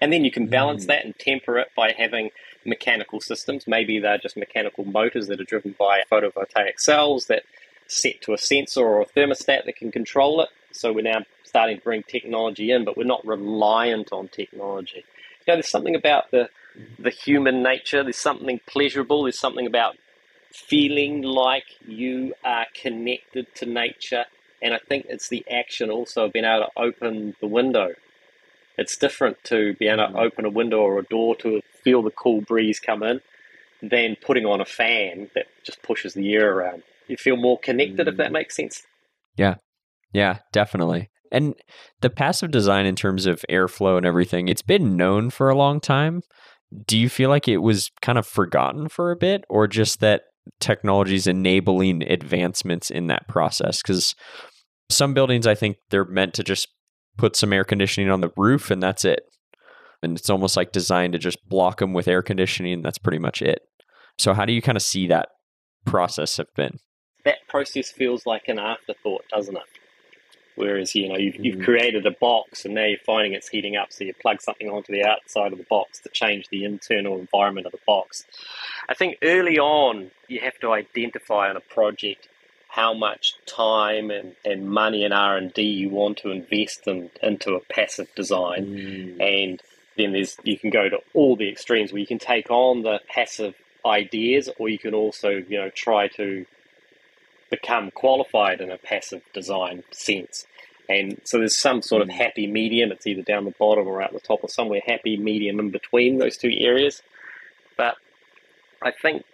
And 0.00 0.12
then 0.12 0.24
you 0.24 0.30
can 0.30 0.46
balance 0.46 0.84
mm. 0.84 0.88
that 0.88 1.04
and 1.04 1.18
temper 1.18 1.58
it 1.58 1.68
by 1.76 1.92
having 1.92 2.30
mechanical 2.64 3.20
systems. 3.20 3.66
Maybe 3.66 3.98
they're 3.98 4.18
just 4.18 4.36
mechanical 4.36 4.84
motors 4.84 5.26
that 5.28 5.40
are 5.40 5.44
driven 5.44 5.74
by 5.78 6.02
photovoltaic 6.10 6.78
cells 6.78 7.26
that 7.26 7.42
set 7.86 8.20
to 8.22 8.32
a 8.32 8.38
sensor 8.38 8.82
or 8.82 9.02
a 9.02 9.06
thermostat 9.06 9.64
that 9.64 9.76
can 9.76 9.90
control 9.90 10.40
it. 10.42 10.48
So 10.72 10.92
we're 10.92 11.02
now 11.02 11.20
starting 11.52 11.78
to 11.78 11.84
bring 11.84 12.02
technology 12.02 12.70
in, 12.70 12.84
but 12.84 12.96
we're 12.96 13.04
not 13.04 13.26
reliant 13.26 14.12
on 14.12 14.28
technology. 14.28 15.04
You 15.46 15.52
know, 15.52 15.54
there's 15.56 15.68
something 15.68 15.94
about 15.94 16.30
the 16.30 16.48
the 16.98 17.10
human 17.10 17.62
nature. 17.62 18.02
There's 18.02 18.16
something 18.16 18.60
pleasurable. 18.66 19.24
There's 19.24 19.38
something 19.38 19.66
about 19.66 19.96
feeling 20.50 21.22
like 21.22 21.64
you 21.86 22.34
are 22.44 22.66
connected 22.74 23.46
to 23.56 23.66
nature. 23.66 24.24
And 24.62 24.72
I 24.72 24.78
think 24.78 25.06
it's 25.08 25.28
the 25.28 25.44
action 25.50 25.90
also 25.90 26.26
of 26.26 26.32
being 26.32 26.44
able 26.44 26.66
to 26.66 26.80
open 26.80 27.34
the 27.40 27.46
window 27.46 27.94
it's 28.78 28.96
different 28.96 29.42
to 29.44 29.74
be 29.74 29.86
able 29.86 30.06
to 30.08 30.12
mm. 30.12 30.20
open 30.20 30.44
a 30.44 30.50
window 30.50 30.80
or 30.80 30.98
a 30.98 31.04
door 31.04 31.36
to 31.36 31.60
feel 31.82 32.02
the 32.02 32.10
cool 32.10 32.40
breeze 32.40 32.80
come 32.80 33.02
in 33.02 33.20
than 33.82 34.16
putting 34.16 34.46
on 34.46 34.60
a 34.60 34.64
fan 34.64 35.30
that 35.34 35.46
just 35.64 35.82
pushes 35.82 36.14
the 36.14 36.32
air 36.34 36.52
around. 36.52 36.82
You 37.08 37.16
feel 37.16 37.36
more 37.36 37.58
connected, 37.58 38.08
if 38.08 38.16
that 38.16 38.30
mm. 38.30 38.34
makes 38.34 38.56
sense. 38.56 38.82
Yeah. 39.36 39.56
Yeah, 40.12 40.38
definitely. 40.52 41.10
And 41.32 41.54
the 42.02 42.10
passive 42.10 42.50
design 42.50 42.84
in 42.84 42.94
terms 42.94 43.24
of 43.26 43.44
airflow 43.50 43.96
and 43.96 44.06
everything, 44.06 44.48
it's 44.48 44.62
been 44.62 44.96
known 44.96 45.30
for 45.30 45.48
a 45.48 45.56
long 45.56 45.80
time. 45.80 46.20
Do 46.86 46.98
you 46.98 47.08
feel 47.08 47.30
like 47.30 47.48
it 47.48 47.58
was 47.58 47.90
kind 48.02 48.18
of 48.18 48.26
forgotten 48.26 48.88
for 48.88 49.10
a 49.10 49.16
bit 49.16 49.44
or 49.48 49.66
just 49.66 50.00
that 50.00 50.22
technology 50.60 51.14
is 51.14 51.26
enabling 51.26 52.02
advancements 52.02 52.90
in 52.90 53.06
that 53.06 53.28
process? 53.28 53.80
Because 53.80 54.14
some 54.90 55.14
buildings, 55.14 55.46
I 55.46 55.54
think 55.54 55.78
they're 55.90 56.04
meant 56.04 56.34
to 56.34 56.44
just 56.44 56.68
put 57.16 57.34
some 57.34 57.52
air 57.52 57.64
conditioning 57.64 58.10
on 58.10 58.20
the 58.20 58.30
roof 58.36 58.70
and 58.70 58.82
that's 58.82 59.04
it. 59.04 59.22
And 60.02 60.18
it's 60.18 60.30
almost 60.30 60.56
like 60.56 60.72
designed 60.72 61.14
to 61.14 61.18
just 61.18 61.38
block 61.48 61.78
them 61.78 61.94
with 61.94 62.08
air 62.08 62.22
conditioning. 62.22 62.82
that's 62.82 62.98
pretty 62.98 63.18
much 63.18 63.40
it. 63.40 63.60
So, 64.18 64.34
how 64.34 64.44
do 64.44 64.52
you 64.52 64.60
kind 64.60 64.76
of 64.76 64.82
see 64.82 65.06
that 65.06 65.28
process 65.86 66.36
have 66.36 66.52
been? 66.56 66.78
That 67.24 67.38
process 67.48 67.90
feels 67.90 68.26
like 68.26 68.48
an 68.48 68.58
afterthought, 68.58 69.24
doesn't 69.30 69.56
it? 69.56 69.62
Whereas, 70.54 70.94
you 70.94 71.08
know, 71.08 71.16
you've, 71.16 71.36
you've 71.36 71.58
mm. 71.60 71.64
created 71.64 72.04
a 72.06 72.10
box 72.10 72.64
and 72.64 72.74
now 72.74 72.84
you're 72.84 72.98
finding 72.98 73.32
it's 73.32 73.48
heating 73.48 73.76
up, 73.76 73.92
so 73.92 74.04
you 74.04 74.14
plug 74.14 74.40
something 74.42 74.68
onto 74.68 74.92
the 74.92 75.04
outside 75.04 75.52
of 75.52 75.58
the 75.58 75.64
box 75.64 76.00
to 76.00 76.08
change 76.10 76.48
the 76.48 76.64
internal 76.64 77.18
environment 77.18 77.66
of 77.66 77.72
the 77.72 77.78
box. 77.86 78.24
I 78.88 78.94
think 78.94 79.18
early 79.22 79.58
on, 79.58 80.10
you 80.28 80.40
have 80.40 80.58
to 80.60 80.72
identify 80.72 81.48
on 81.48 81.56
a 81.56 81.60
project 81.60 82.28
how 82.68 82.94
much 82.94 83.34
time 83.44 84.10
and, 84.10 84.34
and 84.44 84.70
money 84.70 85.04
and 85.04 85.12
R&D 85.12 85.62
you 85.62 85.90
want 85.90 86.18
to 86.18 86.30
invest 86.30 86.86
in, 86.86 87.10
into 87.22 87.54
a 87.54 87.60
passive 87.60 88.08
design. 88.14 88.66
Mm. 88.66 89.20
And 89.20 89.62
then 89.96 90.12
there's 90.12 90.38
you 90.42 90.58
can 90.58 90.70
go 90.70 90.88
to 90.88 90.98
all 91.12 91.36
the 91.36 91.50
extremes 91.50 91.92
where 91.92 92.00
you 92.00 92.06
can 92.06 92.18
take 92.18 92.50
on 92.50 92.82
the 92.82 93.00
passive 93.08 93.54
ideas 93.84 94.48
or 94.58 94.68
you 94.68 94.78
can 94.78 94.94
also, 94.94 95.28
you 95.28 95.58
know, 95.58 95.68
try 95.68 96.08
to 96.08 96.46
become 97.52 97.90
qualified 97.90 98.62
in 98.62 98.70
a 98.72 98.78
passive 98.78 99.22
design 99.34 99.84
sense. 99.92 100.46
And 100.88 101.20
so 101.22 101.38
there's 101.38 101.56
some 101.56 101.82
sort 101.82 102.02
of 102.02 102.08
mm. 102.08 102.12
happy 102.12 102.46
medium. 102.46 102.90
It's 102.90 103.06
either 103.06 103.22
down 103.22 103.44
the 103.44 103.52
bottom 103.52 103.86
or 103.86 104.02
out 104.02 104.12
the 104.12 104.20
top 104.20 104.40
or 104.42 104.48
somewhere 104.48 104.80
happy 104.84 105.16
medium 105.16 105.60
in 105.60 105.70
between 105.70 106.18
those 106.18 106.36
two 106.36 106.50
areas. 106.50 107.02
But 107.76 107.96
I 108.82 108.90
think 108.90 109.24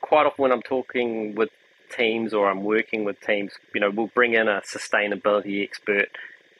quite 0.00 0.26
often 0.26 0.42
when 0.42 0.52
I'm 0.52 0.62
talking 0.62 1.36
with 1.36 1.50
teams 1.96 2.34
or 2.34 2.50
I'm 2.50 2.64
working 2.64 3.04
with 3.04 3.20
teams, 3.20 3.52
you 3.72 3.80
know, 3.80 3.90
we'll 3.90 4.08
bring 4.08 4.34
in 4.34 4.48
a 4.48 4.60
sustainability 4.62 5.62
expert 5.62 6.08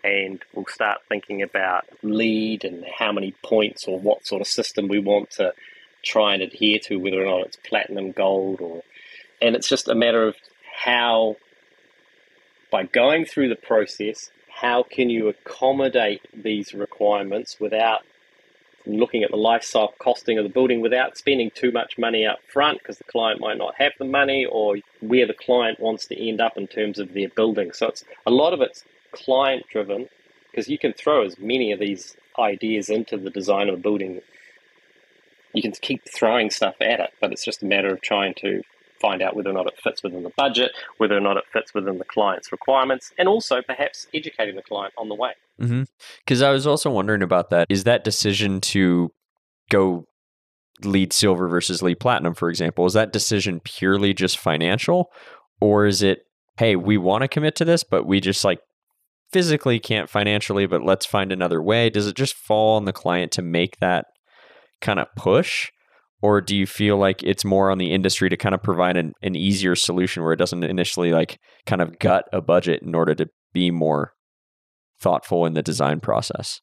and 0.05 0.41
we'll 0.55 0.67
start 0.67 1.01
thinking 1.09 1.43
about 1.43 1.85
LEED 2.03 2.65
and 2.65 2.85
how 2.99 3.13
many 3.13 3.33
points 3.43 3.87
or 3.87 3.99
what 3.99 4.27
sort 4.27 4.41
of 4.41 4.47
system 4.47 4.89
we 4.89 5.01
want 5.01 5.31
to 5.33 5.53
try 6.05 6.35
and 6.35 6.43
adhere 6.43 6.79
to, 6.85 6.97
whether 6.97 7.23
or 7.23 7.39
not 7.39 7.47
it's 7.47 7.57
platinum, 7.57 8.13
gold, 8.13 8.61
or 8.61 8.83
and 9.41 9.57
it's 9.57 9.69
just 9.69 9.89
a 9.89 9.95
matter 9.95 10.27
of 10.27 10.37
how 10.73 11.37
by 12.71 12.85
going 12.85 13.25
through 13.25 13.49
the 13.49 13.57
process, 13.57 14.31
how 14.49 14.83
can 14.83 15.11
you 15.11 15.29
accommodate 15.29 16.23
these 16.35 16.73
requirements 16.73 17.59
without 17.61 18.01
looking 18.87 19.23
at 19.23 19.31
the 19.31 19.37
life 19.37 19.63
cycle 19.63 19.95
costing 19.99 20.39
of 20.39 20.45
the 20.45 20.51
building 20.51 20.81
without 20.81 21.17
spending 21.17 21.51
too 21.55 21.71
much 21.71 21.99
money 21.99 22.27
up 22.27 22.39
front 22.53 22.79
because 22.79 22.99
the 22.99 23.05
client 23.05 23.41
might 23.41 23.59
not 23.59 23.75
have 23.77 23.93
the 23.99 24.05
money 24.05 24.45
or 24.45 24.77
where 25.01 25.27
the 25.27 25.35
client 25.35 25.79
wants 25.79 26.07
to 26.07 26.29
end 26.29 26.41
up 26.41 26.57
in 26.57 26.67
terms 26.67 26.99
of 26.99 27.13
their 27.13 27.29
building. 27.29 27.73
So 27.73 27.89
it's 27.89 28.05
a 28.27 28.31
lot 28.31 28.53
of 28.53 28.61
it's 28.61 28.85
client 29.13 29.65
driven 29.71 30.09
because 30.51 30.69
you 30.69 30.79
can 30.79 30.93
throw 30.93 31.25
as 31.25 31.39
many 31.39 31.73
of 31.73 31.79
these 31.79 32.17
ideas 32.39 32.89
into 32.89 33.17
the 33.17 33.31
design 33.31 33.69
of 33.69 33.75
a 33.77 33.79
building. 33.79 34.21
You 35.53 35.63
can 35.63 35.73
keep 35.73 36.03
throwing 36.09 36.51
stuff 36.51 36.77
at 36.81 37.01
it, 37.01 37.11
but 37.21 37.33
it's 37.33 37.45
just 37.45 37.63
a 37.63 37.67
matter 37.67 37.93
of 37.93 38.01
trying 38.01 38.35
to 38.39 38.63
find 39.03 39.21
out 39.21 39.37
whether 39.37 39.51
or 39.51 39.55
not 39.55 39.67
it 39.67 39.79
fits 39.83 40.03
within 40.03 40.23
the 40.23 40.33
budget, 40.37 40.71
whether 40.99 41.17
or 41.17 41.21
not 41.21 41.37
it 41.37 41.45
fits 41.53 41.75
within 41.75 41.99
the 41.99 42.05
client's 42.05 42.53
requirements, 42.53 43.13
and 43.19 43.29
also 43.29 43.61
perhaps 43.61 44.07
educating 44.15 44.57
the 44.57 44.63
client 44.63 44.95
on 44.97 45.09
the 45.09 45.15
way. 45.15 45.33
Because 45.59 46.39
mm-hmm. 46.39 46.45
I 46.45 46.51
was 46.51 46.67
also 46.67 46.91
wondering 46.91 47.23
about 47.23 47.51
that. 47.51 47.67
Is 47.69 47.85
that 47.85 48.05
decision 48.05 48.61
to 48.63 49.11
go 49.69 50.07
LEED 50.85 51.13
silver 51.13 51.49
versus 51.49 51.83
LEED 51.83 52.01
platinum, 52.01 52.35
for 52.35 52.49
example, 52.49 52.87
is 52.87 52.95
that 52.95 53.13
decision 53.13 53.61
purely 53.61 54.15
just 54.15 54.39
financial? 54.39 55.11
Or 55.61 55.87
is 55.87 56.03
it, 56.03 56.21
hey, 56.59 56.77
we 56.77 56.97
want 56.97 57.23
to 57.23 57.29
commit 57.29 57.55
to 57.57 57.65
this, 57.65 57.85
but 57.85 58.07
we 58.07 58.21
just 58.21 58.45
like 58.45 58.61
physically 59.33 59.79
can't 59.79 60.11
financially, 60.11 60.67
but 60.67 60.85
let's 60.85 61.07
find 61.07 61.33
another 61.33 61.63
way? 61.63 61.91
Does 61.91 62.07
it 62.07 62.17
just 62.17 62.35
fall 62.35 62.77
on 62.77 62.85
the 62.85 62.93
client 62.93 63.33
to 63.33 63.43
make 63.43 63.79
that 63.79 64.07
kind 64.81 64.99
of 64.99 65.09
push? 65.17 65.71
Or 66.23 66.41
do 66.41 66.57
you 66.57 66.67
feel 66.67 66.97
like 66.97 67.23
it's 67.23 67.45
more 67.45 67.71
on 67.71 67.79
the 67.79 67.93
industry 67.93 68.31
to 68.31 68.37
kind 68.37 68.55
of 68.55 68.63
provide 68.63 68.97
an, 68.97 69.13
an 69.23 69.35
easier 69.35 69.75
solution 69.75 70.23
where 70.23 70.33
it 70.33 70.39
doesn't 70.39 70.63
initially 70.63 71.13
like 71.13 71.39
kind 71.67 71.83
of 71.83 71.99
gut 71.99 72.25
a 72.33 72.41
budget 72.41 72.83
in 72.83 72.95
order 72.95 73.15
to 73.15 73.29
be 73.53 73.71
more 73.71 74.15
thoughtful 74.99 75.45
in 75.45 75.53
the 75.53 75.63
design 75.63 76.01
process 76.01 76.61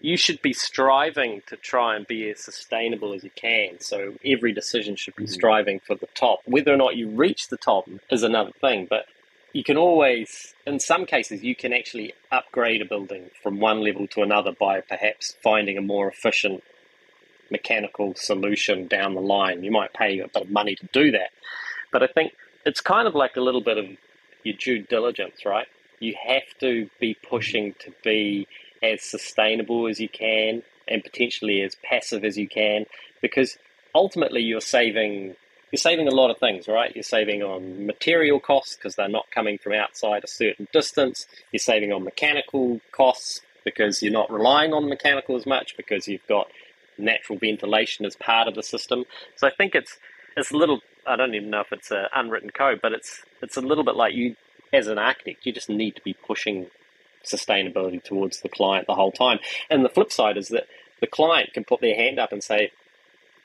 you 0.00 0.16
should 0.16 0.40
be 0.42 0.52
striving 0.52 1.40
to 1.48 1.56
try 1.56 1.96
and 1.96 2.06
be 2.06 2.30
as 2.30 2.44
sustainable 2.44 3.12
as 3.12 3.24
you 3.24 3.30
can 3.34 3.80
so 3.80 4.14
every 4.24 4.52
decision 4.52 4.94
should 4.94 5.16
be 5.16 5.24
mm-hmm. 5.24 5.32
striving 5.32 5.80
for 5.80 5.96
the 5.96 6.08
top 6.14 6.40
whether 6.46 6.72
or 6.72 6.76
not 6.76 6.96
you 6.96 7.08
reach 7.08 7.48
the 7.48 7.56
top 7.56 7.86
is 8.10 8.22
another 8.22 8.52
thing 8.60 8.86
but 8.88 9.06
you 9.52 9.64
can 9.64 9.76
always 9.76 10.54
in 10.66 10.78
some 10.78 11.06
cases 11.06 11.42
you 11.42 11.56
can 11.56 11.72
actually 11.72 12.12
upgrade 12.30 12.82
a 12.82 12.84
building 12.84 13.30
from 13.42 13.58
one 13.58 13.80
level 13.80 14.06
to 14.06 14.22
another 14.22 14.52
by 14.52 14.80
perhaps 14.80 15.34
finding 15.42 15.76
a 15.76 15.82
more 15.82 16.08
efficient 16.08 16.62
mechanical 17.50 18.14
solution 18.14 18.86
down 18.86 19.14
the 19.14 19.20
line. 19.20 19.64
You 19.64 19.70
might 19.70 19.92
pay 19.92 20.18
a 20.18 20.28
bit 20.28 20.42
of 20.42 20.50
money 20.50 20.74
to 20.76 20.86
do 20.92 21.10
that. 21.12 21.30
But 21.92 22.02
I 22.02 22.06
think 22.06 22.32
it's 22.64 22.80
kind 22.80 23.06
of 23.06 23.14
like 23.14 23.36
a 23.36 23.40
little 23.40 23.60
bit 23.60 23.78
of 23.78 23.86
your 24.42 24.56
due 24.56 24.82
diligence, 24.82 25.44
right? 25.44 25.66
You 26.00 26.14
have 26.26 26.42
to 26.60 26.88
be 27.00 27.14
pushing 27.14 27.74
to 27.80 27.92
be 28.04 28.46
as 28.82 29.02
sustainable 29.02 29.88
as 29.88 30.00
you 30.00 30.08
can 30.08 30.62
and 30.88 31.02
potentially 31.02 31.62
as 31.62 31.74
passive 31.82 32.24
as 32.24 32.36
you 32.36 32.48
can 32.48 32.84
because 33.22 33.56
ultimately 33.94 34.42
you're 34.42 34.60
saving 34.60 35.34
you're 35.72 35.78
saving 35.78 36.06
a 36.06 36.12
lot 36.12 36.30
of 36.30 36.38
things, 36.38 36.68
right? 36.68 36.94
You're 36.94 37.02
saving 37.02 37.42
on 37.42 37.86
material 37.86 38.38
costs 38.38 38.76
because 38.76 38.94
they're 38.94 39.08
not 39.08 39.26
coming 39.34 39.58
from 39.58 39.72
outside 39.72 40.22
a 40.22 40.28
certain 40.28 40.68
distance. 40.72 41.26
You're 41.50 41.58
saving 41.58 41.92
on 41.92 42.04
mechanical 42.04 42.80
costs 42.92 43.40
because 43.64 44.00
you're 44.00 44.12
not 44.12 44.30
relying 44.30 44.72
on 44.72 44.88
mechanical 44.88 45.36
as 45.36 45.44
much 45.44 45.76
because 45.76 46.06
you've 46.06 46.26
got 46.28 46.46
natural 46.98 47.38
ventilation 47.38 48.04
as 48.06 48.16
part 48.16 48.48
of 48.48 48.54
the 48.54 48.62
system. 48.62 49.04
So 49.36 49.46
I 49.46 49.50
think 49.50 49.74
it's 49.74 49.98
it's 50.36 50.50
a 50.50 50.56
little. 50.56 50.80
I 51.06 51.16
don't 51.16 51.34
even 51.34 51.50
know 51.50 51.60
if 51.60 51.72
it's 51.72 51.90
an 51.90 52.06
unwritten 52.14 52.50
code, 52.50 52.80
but 52.82 52.92
it's 52.92 53.22
it's 53.42 53.56
a 53.56 53.60
little 53.60 53.84
bit 53.84 53.96
like 53.96 54.14
you 54.14 54.36
as 54.72 54.86
an 54.88 54.98
architect, 54.98 55.46
you 55.46 55.52
just 55.52 55.68
need 55.68 55.96
to 55.96 56.02
be 56.02 56.14
pushing 56.14 56.66
sustainability 57.24 58.02
towards 58.02 58.40
the 58.40 58.48
client 58.48 58.86
the 58.86 58.94
whole 58.94 59.12
time. 59.12 59.38
And 59.70 59.84
the 59.84 59.88
flip 59.88 60.12
side 60.12 60.36
is 60.36 60.48
that 60.48 60.66
the 61.00 61.06
client 61.06 61.52
can 61.52 61.64
put 61.64 61.80
their 61.80 61.94
hand 61.94 62.18
up 62.18 62.32
and 62.32 62.42
say, 62.42 62.70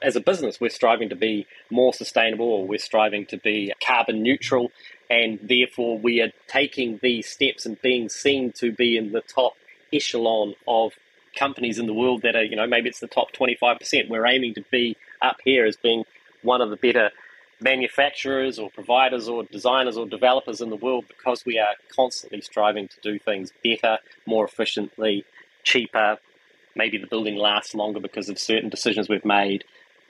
as 0.02 0.16
a 0.16 0.20
business, 0.20 0.60
we're 0.60 0.70
striving 0.70 1.10
to 1.10 1.16
be 1.16 1.46
more 1.70 1.94
sustainable 1.94 2.48
or 2.48 2.68
we're 2.68 2.80
striving 2.80 3.26
to 3.28 3.38
be 3.38 3.72
carbon 3.86 4.24
neutral, 4.24 4.72
and 5.10 5.40
therefore 5.42 5.98
we 6.00 6.22
are 6.22 6.32
taking 6.48 7.00
these 7.04 7.28
steps 7.28 7.66
and 7.66 7.80
being 7.82 8.10
seen 8.10 8.52
to 8.54 8.72
be 8.72 8.98
in 8.98 9.12
the 9.12 9.22
top 9.22 9.54
echelon 9.94 10.56
of 10.68 10.94
companies 11.36 11.80
in 11.80 11.86
the 11.86 11.94
world 11.94 12.22
that 12.24 12.36
are, 12.36 12.44
you 12.44 12.56
know, 12.56 12.68
maybe 12.68 12.90
it's 12.90 13.00
the 13.00 13.08
top 13.08 13.32
25%. 13.34 14.10
We're 14.10 14.26
aiming 14.26 14.56
to 14.56 14.64
be 14.72 14.98
up 15.22 15.38
here 15.44 15.66
as 15.66 15.78
being 15.78 16.04
one 16.44 16.62
of 16.62 16.70
the 16.70 16.76
better 16.76 17.12
manufacturers 17.62 18.58
or 18.58 18.70
providers 18.72 19.28
or 19.28 19.44
designers 19.44 19.96
or 19.98 20.08
developers 20.08 20.62
in 20.62 20.70
the 20.70 20.76
world 20.76 21.06
because 21.08 21.46
we 21.46 21.60
are 21.60 21.76
constantly 21.96 22.42
striving 22.42 22.88
to 22.88 23.00
do 23.02 23.20
things 23.20 23.52
better, 23.64 24.00
more 24.26 24.46
efficiently, 24.46 25.24
cheaper. 25.64 26.18
Maybe 26.76 26.98
the 26.98 27.08
building 27.08 27.36
lasts 27.36 27.76
longer 27.76 28.00
because 28.00 28.30
of 28.30 28.40
certain 28.40 28.70
decisions 28.70 29.10
we've 29.10 29.26
made. 29.26 29.64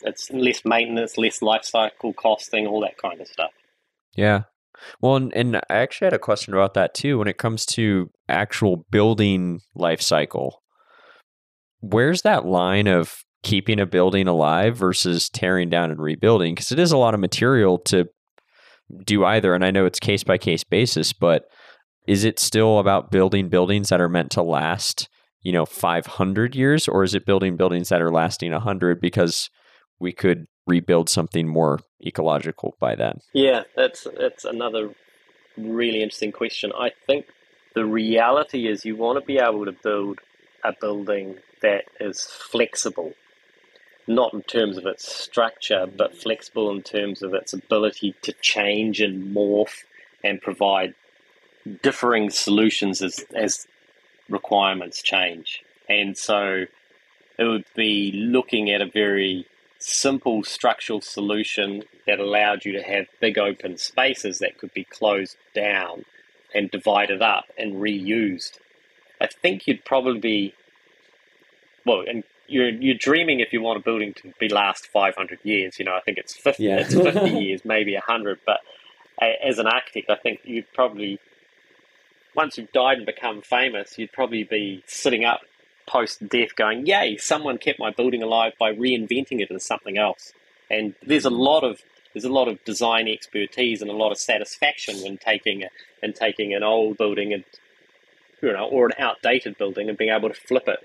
It's 0.04 0.32
less 0.32 0.64
maintenance, 0.64 1.18
less 1.18 1.42
life 1.42 1.66
cycle 1.66 2.14
costing, 2.14 2.66
all 2.66 2.82
that 2.82 2.98
kind 2.98 3.20
of 3.20 3.28
stuff. 3.28 3.52
Yeah. 4.16 4.44
Well, 5.00 5.16
and, 5.16 5.34
and 5.34 5.58
I 5.58 5.62
actually 5.70 6.08
had 6.08 6.14
a 6.14 6.20
question 6.20 6.54
about 6.54 6.74
that 6.76 6.94
too 6.94 7.20
when 7.20 7.28
it 7.28 7.38
comes 7.38 7.66
to 7.68 8.10
actual 8.28 8.86
building 8.90 9.62
life 9.76 10.02
cycle 10.02 10.61
where's 11.82 12.22
that 12.22 12.46
line 12.46 12.88
of 12.88 13.24
keeping 13.44 13.80
a 13.80 13.86
building 13.86 14.28
alive 14.28 14.78
versus 14.78 15.30
tearing 15.30 15.70
down 15.70 15.92
and 15.92 16.02
rebuilding? 16.02 16.56
Because 16.56 16.72
it 16.72 16.80
is 16.80 16.92
a 16.92 16.98
lot 16.98 17.14
of 17.14 17.20
material 17.20 17.78
to 17.80 18.08
do 19.04 19.26
either. 19.26 19.54
And 19.54 19.66
I 19.66 19.72
know 19.72 19.86
it's 19.86 20.00
case 20.00 20.24
by 20.24 20.38
case 20.38 20.64
basis, 20.64 21.14
but 21.14 21.46
is 22.08 22.24
it 22.24 22.40
still 22.40 22.80
about 22.80 23.12
building 23.12 23.50
buildings 23.50 23.90
that 23.90 24.02
are 24.02 24.10
meant 24.10 24.32
to 24.32 24.42
last, 24.42 25.10
you 25.42 25.52
know, 25.52 25.66
500 25.66 26.56
years, 26.56 26.88
or 26.88 27.04
is 27.04 27.14
it 27.14 27.26
building 27.26 27.58
buildings 27.58 27.90
that 27.90 28.02
are 28.02 28.12
lasting 28.12 28.52
100 28.52 29.00
because 29.00 29.50
we 30.00 30.12
could 30.12 30.46
rebuild 30.68 31.10
something 31.10 31.48
more 31.48 31.80
ecological 32.06 32.76
by 32.80 32.96
then? 32.96 33.20
Yeah, 33.34 33.64
that's 33.76 34.08
that's 34.18 34.46
another 34.46 34.94
really 35.58 36.02
interesting 36.02 36.32
question. 36.32 36.72
I 36.78 36.92
think 37.06 37.26
the 37.76 37.86
reality 37.86 38.68
is 38.68 38.86
you 38.86 38.96
want 38.96 39.20
to 39.20 39.26
be 39.26 39.38
able 39.38 39.66
to 39.66 39.76
build 39.84 40.20
a 40.64 40.74
building 40.80 41.38
that 41.62 41.86
is 42.00 42.24
flexible, 42.24 43.14
not 44.08 44.34
in 44.34 44.42
terms 44.44 44.78
of 44.78 44.86
its 44.86 45.08
structure, 45.08 45.86
but 45.88 46.16
flexible 46.16 46.72
in 46.72 46.82
terms 46.82 47.22
of 47.22 47.34
its 47.34 47.54
ability 47.54 48.16
to 48.22 48.34
change 48.42 49.00
and 49.00 49.36
morph 49.36 49.84
and 50.24 50.42
provide 50.42 50.94
differing 51.82 52.30
solutions 52.30 53.02
as, 53.02 53.24
as 53.36 53.68
requirements 54.30 55.02
change. 55.02 55.64
And 55.88 56.18
so 56.18 56.66
it 57.38 57.44
would 57.44 57.66
be 57.76 58.12
looking 58.14 58.72
at 58.72 58.82
a 58.82 58.90
very 58.90 59.46
simple 59.80 60.44
structural 60.44 61.02
solution 61.02 61.84
that 62.06 62.20
allowed 62.20 62.66
you 62.66 62.74
to 62.74 62.84
have 62.84 63.08
big 63.20 63.38
open 63.38 63.78
spaces 63.78 64.40
that 64.40 64.58
could 64.58 64.74
be 64.74 64.84
closed 64.84 65.38
down 65.56 66.06
and 66.54 66.70
divided 66.70 67.22
up 67.22 67.46
and 67.58 67.76
reused. 67.76 68.60
I 69.20 69.28
think 69.28 69.68
you'd 69.68 69.86
probably 69.86 70.20
be 70.20 70.54
well, 71.86 72.04
and 72.08 72.24
you're 72.48 72.70
you're 72.70 72.96
dreaming 72.96 73.40
if 73.40 73.54
you 73.54 73.62
want 73.62 73.80
a 73.80 73.84
building 73.84 74.14
to 74.16 74.34
be 74.40 74.50
last 74.50 74.88
500 74.88 75.40
years. 75.44 75.80
You 75.80 75.86
know, 75.86 75.96
I 75.96 76.02
think 76.02 76.18
it's 76.18 76.36
50, 76.36 76.64
yeah. 76.64 76.78
it's 76.78 76.94
50 76.94 77.30
years, 77.40 77.62
maybe 77.66 77.94
100. 77.94 78.40
But 78.46 78.60
as 79.44 79.60
an 79.60 79.68
architect, 79.68 80.10
I 80.10 80.16
think 80.16 80.42
you'd 80.44 80.72
probably 80.74 81.20
once 82.36 82.58
you've 82.58 82.72
died 82.72 82.98
and 82.98 83.06
become 83.06 83.42
famous, 83.42 83.98
you'd 83.98 84.12
probably 84.12 84.44
be 84.44 84.84
sitting 84.88 85.26
up 85.26 85.42
post 85.88 86.28
death, 86.28 86.56
going, 86.56 86.86
"Yay! 86.86 87.18
Someone 87.18 87.58
kept 87.58 87.80
my 87.80 87.92
building 87.92 88.24
alive 88.24 88.54
by 88.60 88.74
reinventing 88.74 89.42
it 89.42 89.52
as 89.52 89.66
something 89.66 89.98
else." 89.98 90.34
And 90.70 90.96
there's 91.06 91.26
a 91.26 91.30
lot 91.30 91.64
of 91.64 91.82
there's 92.14 92.26
a 92.26 92.32
lot 92.32 92.48
of 92.48 92.64
design 92.66 93.08
expertise 93.08 93.82
and 93.82 93.90
a 93.90 93.94
lot 93.94 94.12
of 94.12 94.18
satisfaction 94.18 95.02
when 95.02 95.18
taking 95.18 95.64
a, 95.64 95.70
and 96.04 96.16
taking 96.16 96.54
an 96.54 96.64
old 96.64 96.98
building 96.98 97.34
and 97.34 97.44
you 98.42 98.52
know 98.52 98.68
or 98.68 98.88
an 98.88 98.94
outdated 99.00 99.58
building 99.58 99.90
and 99.90 99.98
being 99.98 100.12
able 100.12 100.30
to 100.30 100.36
flip 100.36 100.68
it 100.68 100.80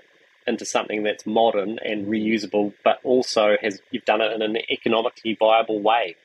into 0.47 0.65
something 0.65 1.03
that's 1.03 1.25
modern 1.25 1.77
and 1.79 2.07
reusable, 2.07 2.73
but 2.83 2.99
also 3.03 3.57
has 3.61 3.81
you've 3.91 4.05
done 4.05 4.21
it 4.21 4.31
in 4.31 4.41
an 4.41 4.57
economically 4.69 5.35
viable 5.37 5.81
way. 5.81 6.15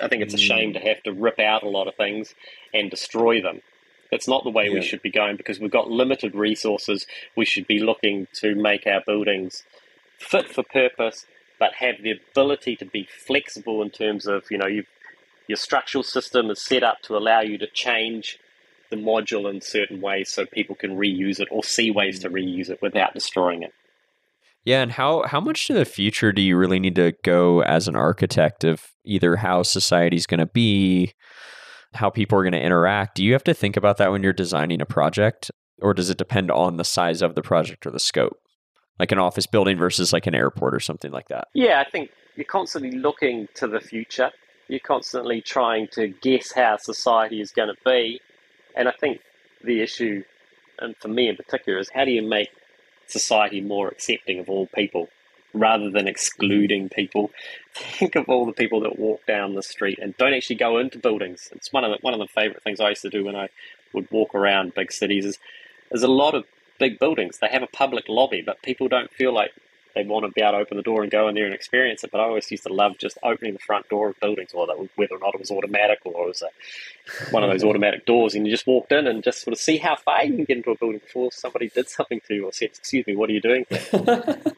I 0.00 0.08
think 0.08 0.22
it's 0.22 0.34
a 0.34 0.38
shame 0.38 0.72
to 0.72 0.80
mm. 0.80 0.88
have 0.88 1.02
to 1.04 1.12
rip 1.12 1.38
out 1.38 1.62
a 1.62 1.68
lot 1.68 1.86
of 1.86 1.94
things 1.94 2.34
and 2.74 2.90
destroy 2.90 3.40
them. 3.40 3.60
That's 4.10 4.28
not 4.28 4.44
the 4.44 4.50
way 4.50 4.66
yeah. 4.66 4.74
we 4.74 4.82
should 4.82 5.00
be 5.00 5.10
going 5.10 5.36
because 5.36 5.60
we've 5.60 5.70
got 5.70 5.90
limited 5.90 6.34
resources. 6.34 7.06
We 7.36 7.44
should 7.44 7.66
be 7.66 7.78
looking 7.78 8.26
to 8.34 8.54
make 8.54 8.86
our 8.86 9.00
buildings 9.06 9.62
fit 10.18 10.48
for 10.48 10.62
purpose, 10.62 11.24
but 11.58 11.74
have 11.74 12.02
the 12.02 12.12
ability 12.12 12.76
to 12.76 12.84
be 12.84 13.08
flexible 13.26 13.80
in 13.82 13.90
terms 13.90 14.26
of 14.26 14.44
you 14.50 14.58
know 14.58 14.66
you 14.66 14.84
your 15.46 15.56
structural 15.56 16.04
system 16.04 16.50
is 16.50 16.60
set 16.60 16.82
up 16.82 17.00
to 17.02 17.16
allow 17.16 17.40
you 17.40 17.58
to 17.58 17.66
change 17.66 18.38
the 18.92 18.96
module 18.96 19.50
in 19.50 19.60
certain 19.60 20.00
ways 20.00 20.28
so 20.28 20.46
people 20.46 20.76
can 20.76 20.96
reuse 20.96 21.40
it 21.40 21.48
or 21.50 21.64
see 21.64 21.90
ways 21.90 22.20
to 22.20 22.30
reuse 22.30 22.70
it 22.70 22.80
without 22.80 23.14
destroying 23.14 23.62
it. 23.62 23.72
Yeah, 24.64 24.82
and 24.82 24.92
how 24.92 25.24
how 25.26 25.40
much 25.40 25.66
to 25.66 25.74
the 25.74 25.84
future 25.84 26.30
do 26.30 26.40
you 26.40 26.56
really 26.56 26.78
need 26.78 26.94
to 26.94 27.14
go 27.24 27.62
as 27.62 27.88
an 27.88 27.96
architect 27.96 28.62
of 28.62 28.84
either 29.04 29.36
how 29.36 29.64
society's 29.64 30.26
going 30.26 30.38
to 30.38 30.46
be, 30.46 31.14
how 31.94 32.10
people 32.10 32.38
are 32.38 32.44
going 32.44 32.52
to 32.52 32.62
interact? 32.62 33.16
Do 33.16 33.24
you 33.24 33.32
have 33.32 33.44
to 33.44 33.54
think 33.54 33.76
about 33.76 33.96
that 33.96 34.12
when 34.12 34.22
you're 34.22 34.32
designing 34.32 34.80
a 34.80 34.86
project, 34.86 35.50
or 35.80 35.94
does 35.94 36.10
it 36.10 36.18
depend 36.18 36.50
on 36.52 36.76
the 36.76 36.84
size 36.84 37.22
of 37.22 37.34
the 37.34 37.42
project 37.42 37.86
or 37.86 37.90
the 37.90 37.98
scope, 37.98 38.38
like 39.00 39.10
an 39.10 39.18
office 39.18 39.46
building 39.46 39.78
versus 39.78 40.12
like 40.12 40.28
an 40.28 40.34
airport 40.34 40.74
or 40.74 40.80
something 40.80 41.10
like 41.10 41.26
that? 41.28 41.48
Yeah, 41.54 41.82
I 41.84 41.90
think 41.90 42.10
you're 42.36 42.44
constantly 42.44 42.92
looking 42.92 43.48
to 43.54 43.66
the 43.66 43.80
future. 43.80 44.30
You're 44.68 44.80
constantly 44.80 45.40
trying 45.40 45.88
to 45.94 46.14
guess 46.22 46.52
how 46.52 46.76
society 46.76 47.40
is 47.40 47.50
going 47.50 47.68
to 47.68 47.80
be, 47.84 48.20
and 48.76 48.88
I 48.88 48.92
think 48.92 49.20
the 49.62 49.80
issue, 49.80 50.24
and 50.78 50.96
for 50.96 51.08
me 51.08 51.28
in 51.28 51.36
particular, 51.36 51.78
is 51.78 51.90
how 51.94 52.04
do 52.04 52.10
you 52.10 52.22
make 52.22 52.50
society 53.06 53.60
more 53.60 53.88
accepting 53.88 54.38
of 54.38 54.48
all 54.48 54.66
people 54.74 55.08
rather 55.54 55.90
than 55.90 56.08
excluding 56.08 56.88
people. 56.88 57.30
Think 57.74 58.16
of 58.16 58.28
all 58.28 58.46
the 58.46 58.52
people 58.52 58.80
that 58.80 58.98
walk 58.98 59.26
down 59.26 59.54
the 59.54 59.62
street 59.62 59.98
and 60.00 60.16
don't 60.16 60.34
actually 60.34 60.56
go 60.56 60.78
into 60.78 60.98
buildings. 60.98 61.50
It's 61.52 61.72
one 61.72 61.84
of 61.84 61.90
the, 61.90 61.98
one 62.00 62.14
of 62.14 62.20
the 62.20 62.26
favorite 62.26 62.62
things 62.62 62.80
I 62.80 62.90
used 62.90 63.02
to 63.02 63.10
do 63.10 63.24
when 63.24 63.36
I 63.36 63.48
would 63.92 64.10
walk 64.10 64.34
around 64.34 64.74
big 64.74 64.92
cities. 64.92 65.24
Is 65.24 65.38
there's 65.90 66.02
a 66.02 66.08
lot 66.08 66.34
of 66.34 66.44
big 66.78 66.98
buildings. 66.98 67.38
They 67.38 67.48
have 67.48 67.62
a 67.62 67.66
public 67.66 68.08
lobby, 68.08 68.42
but 68.44 68.62
people 68.62 68.88
don't 68.88 69.12
feel 69.12 69.32
like 69.32 69.52
they 69.94 70.04
want 70.04 70.24
to 70.24 70.32
be 70.32 70.40
able 70.40 70.52
to 70.52 70.58
open 70.58 70.76
the 70.76 70.82
door 70.82 71.02
and 71.02 71.10
go 71.10 71.28
in 71.28 71.34
there 71.34 71.44
and 71.44 71.54
experience 71.54 72.04
it. 72.04 72.10
But 72.10 72.20
I 72.20 72.24
always 72.24 72.50
used 72.50 72.64
to 72.64 72.72
love 72.72 72.98
just 72.98 73.18
opening 73.22 73.52
the 73.52 73.58
front 73.58 73.88
door 73.88 74.10
of 74.10 74.20
buildings, 74.20 74.52
or 74.54 74.66
that, 74.66 74.76
whether 74.96 75.14
or 75.14 75.18
not 75.18 75.34
it 75.34 75.40
was 75.40 75.50
automatic 75.50 76.00
or 76.04 76.24
it 76.24 76.28
was 76.28 76.42
a, 76.42 77.32
one 77.32 77.42
of 77.42 77.50
those 77.50 77.64
automatic 77.68 78.06
doors, 78.06 78.34
and 78.34 78.46
you 78.46 78.52
just 78.52 78.66
walked 78.66 78.92
in 78.92 79.06
and 79.06 79.22
just 79.22 79.42
sort 79.42 79.52
of 79.52 79.60
see 79.60 79.76
how 79.76 79.96
far 79.96 80.24
you 80.24 80.34
can 80.34 80.44
get 80.44 80.56
into 80.58 80.70
a 80.70 80.76
building 80.76 81.00
before 81.00 81.30
somebody 81.32 81.68
did 81.68 81.88
something 81.88 82.20
to 82.26 82.34
you 82.34 82.46
or 82.46 82.52
said, 82.52 82.66
"Excuse 82.66 83.06
me, 83.06 83.16
what 83.16 83.30
are 83.30 83.32
you 83.32 83.40
doing?" 83.40 83.66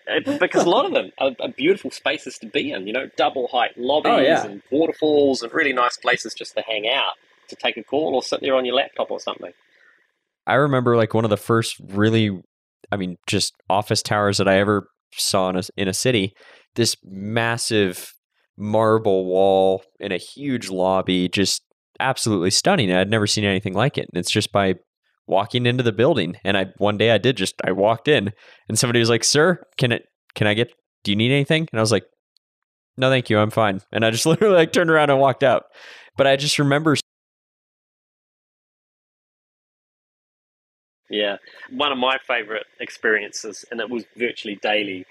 Uh, 0.06 0.38
because 0.38 0.64
a 0.64 0.68
lot 0.68 0.84
of 0.84 0.92
them 0.92 1.10
are, 1.18 1.32
are, 1.40 1.48
beautiful 1.48 1.90
spaces 1.90 2.38
to 2.38 2.46
be 2.46 2.70
in. 2.70 2.86
You 2.86 2.92
know, 2.92 3.08
double 3.16 3.48
height 3.48 3.70
lobbies 3.76 4.12
oh, 4.12 4.18
yeah. 4.18 4.44
and 4.44 4.62
waterfalls 4.70 5.42
and 5.42 5.52
really 5.52 5.72
nice 5.72 5.96
places 5.96 6.34
just 6.34 6.54
to 6.54 6.60
hang 6.60 6.86
out, 6.86 7.14
to 7.48 7.56
take 7.56 7.78
a 7.78 7.82
call 7.82 8.14
or 8.14 8.22
sit 8.22 8.40
there 8.42 8.54
on 8.54 8.66
your 8.66 8.74
laptop 8.74 9.10
or 9.10 9.18
something. 9.18 9.52
I 10.46 10.54
remember 10.54 10.94
like 10.94 11.14
one 11.14 11.24
of 11.24 11.30
the 11.30 11.38
first 11.38 11.76
really 11.80 12.42
I 12.90 12.96
mean, 12.96 13.18
just 13.26 13.54
office 13.68 14.02
towers 14.02 14.38
that 14.38 14.48
I 14.48 14.58
ever 14.58 14.88
saw 15.18 15.50
in 15.50 15.56
a, 15.56 15.62
in 15.76 15.88
a 15.88 15.94
city, 15.94 16.34
this 16.74 16.96
massive 17.04 18.12
marble 18.56 19.24
wall 19.26 19.82
in 20.00 20.12
a 20.12 20.18
huge 20.18 20.70
lobby, 20.70 21.28
just 21.28 21.62
absolutely 22.00 22.50
stunning. 22.50 22.92
I'd 22.92 23.10
never 23.10 23.26
seen 23.26 23.44
anything 23.44 23.74
like 23.74 23.98
it. 23.98 24.08
And 24.12 24.18
it's 24.18 24.30
just 24.30 24.52
by 24.52 24.74
walking 25.26 25.66
into 25.66 25.82
the 25.82 25.92
building. 25.92 26.36
And 26.44 26.56
I 26.56 26.66
one 26.78 26.98
day 26.98 27.10
I 27.10 27.18
did 27.18 27.36
just 27.36 27.54
I 27.64 27.72
walked 27.72 28.08
in 28.08 28.32
and 28.68 28.78
somebody 28.78 29.00
was 29.00 29.10
like, 29.10 29.24
Sir, 29.24 29.62
can 29.78 29.92
it 29.92 30.04
can 30.34 30.46
I 30.46 30.54
get 30.54 30.72
do 31.02 31.12
you 31.12 31.16
need 31.16 31.32
anything? 31.32 31.68
And 31.72 31.78
I 31.78 31.82
was 31.82 31.92
like, 31.92 32.04
No, 32.96 33.10
thank 33.10 33.30
you, 33.30 33.38
I'm 33.38 33.50
fine. 33.50 33.80
And 33.92 34.04
I 34.04 34.10
just 34.10 34.26
literally 34.26 34.56
like 34.56 34.72
turned 34.72 34.90
around 34.90 35.10
and 35.10 35.20
walked 35.20 35.42
out. 35.42 35.64
But 36.16 36.26
I 36.26 36.36
just 36.36 36.58
remember 36.58 36.96
Yeah. 41.10 41.36
One 41.70 41.92
of 41.92 41.98
my 41.98 42.18
favorite 42.26 42.66
experiences, 42.80 43.64
and 43.70 43.80
it 43.80 43.90
was 43.90 44.04
virtually 44.16 44.56
daily 44.56 45.06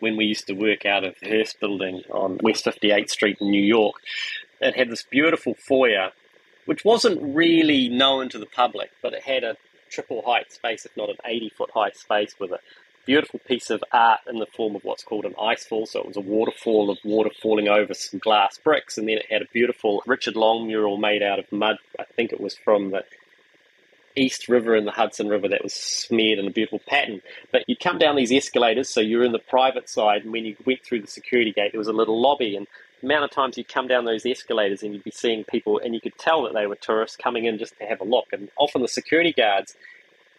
when 0.00 0.16
we 0.16 0.26
used 0.26 0.46
to 0.46 0.52
work 0.52 0.86
out 0.86 1.04
of 1.04 1.14
the 1.20 1.28
Hearst 1.28 1.58
building 1.60 2.02
on 2.10 2.38
West 2.42 2.64
58th 2.64 3.10
Street 3.10 3.38
in 3.40 3.50
New 3.50 3.62
York. 3.62 3.96
It 4.60 4.76
had 4.76 4.90
this 4.90 5.04
beautiful 5.10 5.54
foyer, 5.54 6.10
which 6.66 6.84
wasn't 6.84 7.34
really 7.34 7.88
known 7.88 8.28
to 8.30 8.38
the 8.38 8.46
public, 8.46 8.90
but 9.02 9.12
it 9.12 9.22
had 9.22 9.44
a 9.44 9.56
triple 9.90 10.22
height 10.24 10.52
space, 10.52 10.84
if 10.84 10.96
not 10.96 11.08
an 11.08 11.16
80 11.24 11.50
foot 11.50 11.70
high 11.72 11.90
space, 11.90 12.34
with 12.38 12.52
a 12.52 12.60
beautiful 13.06 13.40
piece 13.40 13.70
of 13.70 13.82
art 13.90 14.20
in 14.28 14.38
the 14.38 14.46
form 14.46 14.76
of 14.76 14.84
what's 14.84 15.02
called 15.02 15.24
an 15.24 15.32
icefall. 15.34 15.88
So 15.88 16.00
it 16.00 16.06
was 16.06 16.16
a 16.18 16.20
waterfall 16.20 16.90
of 16.90 16.98
water 17.04 17.30
falling 17.42 17.66
over 17.66 17.94
some 17.94 18.20
glass 18.20 18.58
bricks, 18.62 18.98
and 18.98 19.08
then 19.08 19.16
it 19.16 19.26
had 19.30 19.42
a 19.42 19.46
beautiful 19.52 20.02
Richard 20.06 20.36
Long 20.36 20.66
mural 20.66 20.98
made 20.98 21.22
out 21.22 21.38
of 21.38 21.50
mud. 21.50 21.78
I 21.98 22.04
think 22.04 22.32
it 22.32 22.40
was 22.40 22.54
from 22.54 22.90
the 22.90 23.04
East 24.18 24.48
River 24.48 24.74
and 24.74 24.86
the 24.86 24.92
Hudson 24.92 25.28
River 25.28 25.48
that 25.48 25.62
was 25.62 25.74
smeared 25.74 26.38
in 26.38 26.46
a 26.46 26.50
beautiful 26.50 26.80
pattern. 26.86 27.22
But 27.52 27.64
you'd 27.66 27.80
come 27.80 27.98
down 27.98 28.16
these 28.16 28.32
escalators, 28.32 28.88
so 28.88 29.00
you're 29.00 29.24
in 29.24 29.32
the 29.32 29.38
private 29.38 29.88
side, 29.88 30.22
and 30.22 30.32
when 30.32 30.44
you 30.44 30.56
went 30.66 30.84
through 30.84 31.00
the 31.00 31.06
security 31.06 31.52
gate, 31.52 31.72
there 31.72 31.78
was 31.78 31.88
a 31.88 31.92
little 31.92 32.20
lobby. 32.20 32.56
And 32.56 32.66
the 33.00 33.06
amount 33.06 33.24
of 33.24 33.30
times 33.30 33.56
you'd 33.56 33.68
come 33.68 33.88
down 33.88 34.04
those 34.04 34.26
escalators 34.26 34.82
and 34.82 34.92
you'd 34.92 35.04
be 35.04 35.10
seeing 35.10 35.44
people, 35.44 35.78
and 35.78 35.94
you 35.94 36.00
could 36.00 36.18
tell 36.18 36.42
that 36.42 36.54
they 36.54 36.66
were 36.66 36.76
tourists 36.76 37.16
coming 37.16 37.44
in 37.44 37.58
just 37.58 37.78
to 37.78 37.84
have 37.86 38.00
a 38.00 38.04
look. 38.04 38.26
And 38.32 38.50
often 38.56 38.82
the 38.82 38.88
security 38.88 39.32
guards 39.32 39.74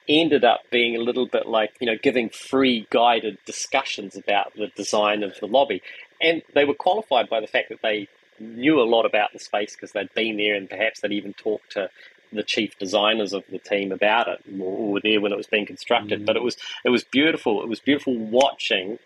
ended 0.07 0.43
up 0.43 0.61
being 0.71 0.95
a 0.95 0.99
little 0.99 1.27
bit 1.27 1.47
like, 1.47 1.71
you 1.79 1.87
know, 1.87 1.97
giving 2.01 2.29
free 2.29 2.87
guided 2.89 3.37
discussions 3.45 4.17
about 4.17 4.53
the 4.55 4.67
design 4.75 5.23
of 5.23 5.39
the 5.39 5.45
lobby. 5.45 5.81
And 6.21 6.41
they 6.53 6.65
were 6.65 6.73
qualified 6.73 7.29
by 7.29 7.39
the 7.39 7.47
fact 7.47 7.69
that 7.69 7.81
they 7.81 8.07
knew 8.39 8.81
a 8.81 8.83
lot 8.83 9.05
about 9.05 9.33
the 9.33 9.39
space 9.39 9.75
because 9.75 9.91
they'd 9.91 10.13
been 10.13 10.37
there 10.37 10.55
and 10.55 10.69
perhaps 10.69 11.01
they'd 11.01 11.11
even 11.11 11.33
talked 11.33 11.73
to 11.73 11.89
the 12.31 12.43
chief 12.43 12.77
designers 12.77 13.33
of 13.33 13.43
the 13.49 13.59
team 13.59 13.91
about 13.91 14.27
it 14.27 14.41
or 14.59 14.91
were 14.91 15.01
there 15.01 15.21
when 15.21 15.31
it 15.31 15.37
was 15.37 15.47
being 15.47 15.65
constructed. 15.65 16.21
Mm. 16.21 16.25
But 16.25 16.35
it 16.35 16.43
was 16.43 16.57
it 16.83 16.89
was 16.89 17.03
beautiful. 17.03 17.61
It 17.61 17.69
was 17.69 17.79
beautiful 17.79 18.17
watching 18.17 18.99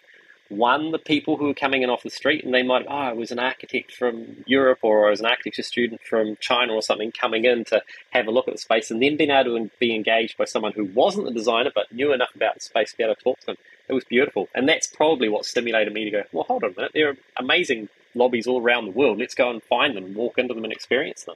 one 0.49 0.91
the 0.91 0.99
people 0.99 1.37
who 1.37 1.45
were 1.45 1.53
coming 1.53 1.81
in 1.81 1.89
off 1.89 2.03
the 2.03 2.09
street 2.09 2.43
and 2.43 2.53
they 2.53 2.63
might 2.63 2.85
oh 2.87 2.91
I 2.91 3.13
was 3.13 3.31
an 3.31 3.39
architect 3.39 3.91
from 3.91 4.43
Europe 4.45 4.79
or 4.81 5.07
I 5.07 5.09
was 5.09 5.19
an 5.19 5.25
architecture 5.25 5.63
student 5.63 6.01
from 6.01 6.37
China 6.39 6.73
or 6.73 6.81
something 6.81 7.11
coming 7.11 7.45
in 7.45 7.65
to 7.65 7.81
have 8.11 8.27
a 8.27 8.31
look 8.31 8.47
at 8.47 8.53
the 8.53 8.59
space 8.59 8.91
and 8.91 9.01
then 9.01 9.17
being 9.17 9.31
able 9.31 9.57
to 9.57 9.71
be 9.79 9.95
engaged 9.95 10.37
by 10.37 10.45
someone 10.45 10.73
who 10.73 10.85
wasn't 10.85 11.25
the 11.25 11.33
designer 11.33 11.71
but 11.73 11.91
knew 11.91 12.13
enough 12.13 12.35
about 12.35 12.55
the 12.55 12.61
space 12.61 12.91
to 12.91 12.97
be 12.97 13.03
able 13.03 13.15
to 13.15 13.23
talk 13.23 13.39
to 13.41 13.45
them. 13.47 13.57
It 13.87 13.93
was 13.93 14.03
beautiful. 14.03 14.47
And 14.53 14.67
that's 14.67 14.87
probably 14.87 15.29
what 15.29 15.45
stimulated 15.45 15.93
me 15.93 16.05
to 16.05 16.11
go, 16.11 16.23
well 16.31 16.43
hold 16.43 16.63
on 16.63 16.71
a 16.71 16.75
minute, 16.75 16.91
there 16.93 17.09
are 17.09 17.17
amazing 17.37 17.89
lobbies 18.15 18.47
all 18.47 18.61
around 18.61 18.85
the 18.85 18.91
world. 18.91 19.19
Let's 19.19 19.35
go 19.35 19.49
and 19.49 19.63
find 19.63 19.95
them, 19.95 20.13
walk 20.13 20.37
into 20.37 20.53
them 20.53 20.63
and 20.63 20.73
experience 20.73 21.23
them. 21.23 21.35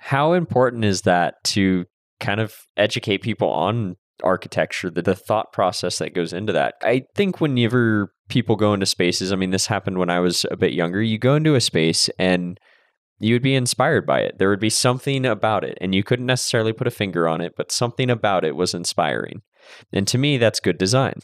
How 0.00 0.32
important 0.32 0.84
is 0.84 1.02
that 1.02 1.34
to 1.44 1.84
kind 2.18 2.40
of 2.40 2.54
educate 2.76 3.18
people 3.18 3.48
on 3.48 3.96
architecture, 4.22 4.90
the, 4.90 5.02
the 5.02 5.14
thought 5.14 5.52
process 5.52 5.98
that 5.98 6.14
goes 6.14 6.32
into 6.32 6.52
that? 6.54 6.74
I 6.82 7.04
think 7.14 7.40
whenever 7.40 8.12
people 8.28 8.56
go 8.56 8.72
into 8.72 8.86
spaces, 8.86 9.32
I 9.32 9.36
mean, 9.36 9.50
this 9.50 9.66
happened 9.66 9.98
when 9.98 10.10
I 10.10 10.20
was 10.20 10.46
a 10.50 10.56
bit 10.56 10.72
younger, 10.72 11.02
you 11.02 11.18
go 11.18 11.34
into 11.36 11.54
a 11.54 11.60
space 11.60 12.08
and 12.18 12.58
you 13.20 13.34
would 13.34 13.42
be 13.42 13.54
inspired 13.54 14.06
by 14.06 14.20
it. 14.20 14.38
There 14.38 14.48
would 14.48 14.60
be 14.60 14.70
something 14.70 15.26
about 15.26 15.62
it, 15.62 15.76
and 15.80 15.94
you 15.94 16.02
couldn't 16.02 16.26
necessarily 16.26 16.72
put 16.72 16.86
a 16.86 16.90
finger 16.90 17.28
on 17.28 17.42
it, 17.42 17.52
but 17.54 17.70
something 17.70 18.08
about 18.08 18.44
it 18.44 18.56
was 18.56 18.72
inspiring. 18.72 19.42
And 19.92 20.08
to 20.08 20.16
me, 20.16 20.38
that's 20.38 20.58
good 20.58 20.78
design. 20.78 21.20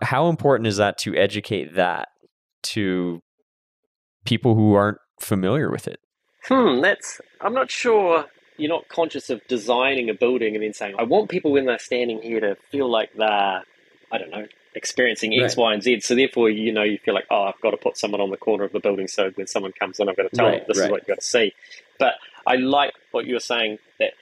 How 0.00 0.28
important 0.28 0.68
is 0.68 0.76
that 0.76 0.98
to 0.98 1.16
educate 1.16 1.74
that 1.74 2.08
to 2.62 3.20
people 4.24 4.54
who 4.54 4.74
aren't 4.74 4.98
familiar 5.20 5.70
with 5.70 5.88
it? 5.88 5.98
Hmm, 6.44 6.80
that's. 6.80 7.20
I'm 7.42 7.54
not 7.54 7.70
sure 7.70 8.26
you're 8.56 8.68
not 8.68 8.88
conscious 8.88 9.30
of 9.30 9.46
designing 9.48 10.10
a 10.10 10.14
building 10.14 10.54
and 10.54 10.62
then 10.62 10.74
saying, 10.74 10.94
I 10.98 11.04
want 11.04 11.30
people 11.30 11.52
when 11.52 11.66
they're 11.66 11.78
standing 11.78 12.22
here 12.22 12.40
to 12.40 12.56
feel 12.70 12.90
like 12.90 13.12
they're, 13.14 13.64
I 14.10 14.18
don't 14.18 14.30
know, 14.30 14.46
experiencing 14.74 15.34
X, 15.34 15.56
right. 15.56 15.62
Y, 15.62 15.74
and 15.74 15.82
Z. 15.82 16.00
So 16.00 16.14
therefore, 16.14 16.50
you 16.50 16.72
know, 16.72 16.82
you 16.82 16.98
feel 16.98 17.14
like, 17.14 17.26
oh, 17.30 17.44
I've 17.44 17.60
got 17.60 17.70
to 17.72 17.76
put 17.76 17.96
someone 17.96 18.20
on 18.20 18.30
the 18.30 18.36
corner 18.36 18.64
of 18.64 18.72
the 18.72 18.80
building 18.80 19.08
so 19.08 19.30
when 19.34 19.46
someone 19.46 19.72
comes 19.72 20.00
in, 20.00 20.08
I've 20.08 20.16
got 20.16 20.30
to 20.30 20.36
tell 20.36 20.46
right, 20.46 20.58
them 20.58 20.66
this 20.68 20.78
right. 20.78 20.86
is 20.86 20.90
what 20.90 21.00
you've 21.00 21.08
got 21.08 21.20
to 21.20 21.26
see. 21.26 21.54
But 21.98 22.14
I 22.46 22.56
like 22.56 22.94
what 23.10 23.26
you 23.26 23.34
were 23.34 23.40
saying 23.40 23.78
that 23.98 24.12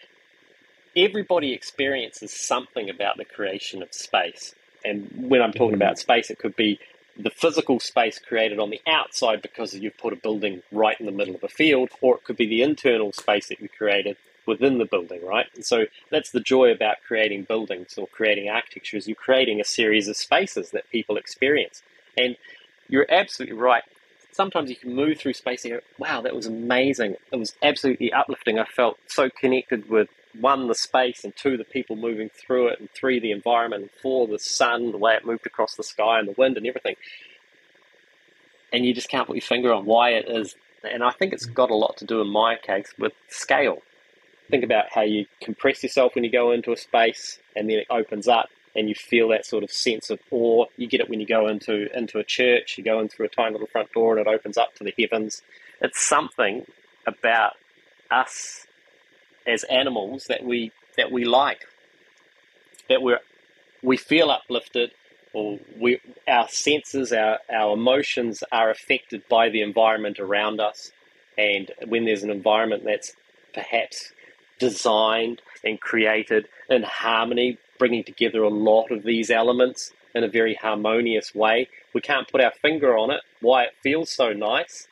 everybody 0.97 1.53
experiences 1.53 2.33
something 2.33 2.91
about 2.91 3.17
the 3.17 3.25
creation 3.25 3.83
of 3.83 3.93
space. 3.93 4.55
And 4.85 5.11
when 5.29 5.43
I'm 5.43 5.53
talking 5.53 5.75
mm-hmm. 5.75 5.83
about 5.83 5.99
space, 5.99 6.31
it 6.31 6.39
could 6.39 6.57
be 6.57 6.79
the 7.17 7.31
physical 7.31 7.81
space 7.81 8.19
created 8.19 8.59
on 8.59 8.71
the 8.71 8.81
outside 8.87 9.43
because 9.43 9.75
you've 9.75 9.99
put 9.99 10.13
a 10.13 10.17
building 10.17 10.63
right 10.73 10.99
in 10.99 11.07
the 11.07 11.13
middle 11.13 11.35
of 11.35 11.45
a 11.45 11.49
field, 11.49 11.91
or 12.01 12.17
it 12.17 12.25
could 12.25 12.37
be 12.37 12.47
the 12.47 12.63
internal 12.63 13.13
space 13.13 13.49
that 13.49 13.61
you 13.61 13.69
created 13.69 14.17
within 14.47 14.79
the 14.79 14.85
building, 14.85 15.25
right? 15.25 15.47
And 15.55 15.65
so 15.65 15.85
that's 16.11 16.31
the 16.31 16.41
joy 16.41 16.73
about 16.73 16.97
creating 17.07 17.45
buildings 17.45 17.97
or 17.97 18.07
creating 18.07 18.49
architecture 18.49 18.97
is 18.97 19.07
you're 19.07 19.15
creating 19.15 19.61
a 19.61 19.65
series 19.65 20.09
of 20.09 20.17
spaces 20.17 20.71
that 20.71 20.91
people 20.91 21.17
experience. 21.17 21.83
And 22.17 22.37
you're 22.89 23.07
absolutely 23.09 23.57
right. 23.57 23.85
Sometimes 24.33 24.71
you 24.71 24.77
can 24.77 24.95
move 24.95 25.19
through 25.19 25.35
space 25.35 25.65
and 25.65 25.75
go, 25.75 25.81
wow, 25.99 26.21
that 26.23 26.35
was 26.35 26.47
amazing. 26.47 27.17
It 27.33 27.37
was 27.37 27.55
absolutely 27.63 28.13
uplifting. 28.13 28.59
I 28.59 28.65
felt 28.65 28.99
so 29.07 29.29
connected 29.29 29.89
with 29.89 30.09
one, 30.39 30.69
the 30.69 30.75
space, 30.75 31.25
and 31.25 31.35
two, 31.35 31.57
the 31.57 31.65
people 31.65 31.97
moving 31.97 32.31
through 32.31 32.69
it, 32.69 32.81
and 32.81 32.91
three, 32.91 33.19
the 33.19 33.33
environment, 33.33 33.83
and 33.83 33.91
four, 34.03 34.27
the 34.27 34.39
sun, 34.39 34.93
the 34.93 34.99
way 34.99 35.15
it 35.15 35.27
moved 35.27 35.47
across 35.47 35.75
the 35.75 35.83
sky, 35.83 36.19
and 36.19 36.29
the 36.29 36.35
wind, 36.37 36.57
and 36.57 36.67
everything. 36.67 36.97
And 38.73 38.85
you 38.85 38.95
just 38.95 39.09
can't 39.09 39.27
put 39.27 39.37
your 39.37 39.43
finger 39.43 39.73
on 39.73 39.85
why 39.85 40.11
it 40.11 40.29
is. 40.29 40.55
And 40.85 41.03
I 41.03 41.11
think 41.11 41.33
it's 41.33 41.47
mm. 41.47 41.55
got 41.55 41.71
a 41.71 41.75
lot 41.75 41.97
to 41.99 42.05
do, 42.05 42.21
in 42.21 42.29
my 42.29 42.57
case, 42.57 42.95
with 42.99 43.13
scale. 43.29 43.79
Think 44.51 44.65
about 44.65 44.87
how 44.93 45.03
you 45.03 45.27
compress 45.41 45.83
yourself 45.83 46.15
when 46.15 46.25
you 46.25 46.31
go 46.31 46.53
into 46.53 46.73
a 46.73 46.77
space, 46.77 47.39
and 47.57 47.69
then 47.69 47.79
it 47.79 47.87
opens 47.91 48.29
up, 48.29 48.49
and 48.75 48.89
you 48.89 48.95
feel 48.95 49.29
that 49.29 49.47
sort 49.47 49.65
of 49.65 49.71
sense 49.71 50.11
of 50.11 50.21
awe. 50.31 50.67
You 50.77 50.87
get 50.87 51.01
it 51.01 51.11
when 51.11 51.21
you 51.21 51.27
go 51.27 51.49
into 51.49 51.97
into 51.97 52.19
a 52.19 52.25
church. 52.25 52.79
You 52.79 52.85
go 52.85 53.01
in 53.01 53.09
through 53.09 53.27
a 53.27 53.29
tiny 53.29 53.53
little 53.53 53.67
front 53.67 53.93
door, 53.93 54.17
and 54.17 54.27
it 54.27 54.33
opens 54.33 54.57
up 54.57 54.75
to 54.77 54.85
the 54.85 54.95
heavens. 54.99 55.43
It's 55.81 56.01
something 56.07 56.67
about 57.07 57.55
us 58.11 58.67
as 59.47 59.65
animals 59.65 60.27
that 60.29 60.45
we 60.45 60.73
that 60.97 61.11
we 61.11 61.25
like, 61.25 61.67
that 62.89 63.03
we 63.03 63.17
we 63.83 63.97
feel 63.97 64.31
uplifted, 64.31 64.93
or 65.33 65.59
we 65.79 66.01
our 66.29 66.49
senses, 66.49 67.13
our 67.13 67.39
our 67.53 67.75
emotions 67.75 68.43
are 68.53 68.71
affected 68.71 69.23
by 69.29 69.49
the 69.49 69.63
environment 69.63 70.19
around 70.19 70.61
us, 70.61 70.93
and 71.39 71.71
when 71.87 72.05
there's 72.05 72.23
an 72.23 72.31
environment 72.31 72.85
that's 72.85 73.15
perhaps 73.55 74.13
designed 74.59 75.41
and 75.65 75.81
created 75.81 76.47
in 76.69 76.83
harmony, 76.83 77.59
bringing 77.79 78.05
together 78.05 78.43
a 78.43 78.49
lot 78.49 78.91
of 78.91 79.03
these 79.03 79.31
elements 79.31 79.93
in 80.15 80.23
a 80.23 80.29
very 80.29 80.55
harmonious 80.55 81.35
way. 81.35 81.69
We 81.95 82.01
can't 82.01 82.29
put 82.29 82.41
our 82.41 82.53
finger 82.53 82.97
on 82.97 83.11
it, 83.11 83.23
why 83.41 83.65
it 83.65 83.71
feels 83.83 84.11
so 84.11 84.33
nice, 84.33 84.87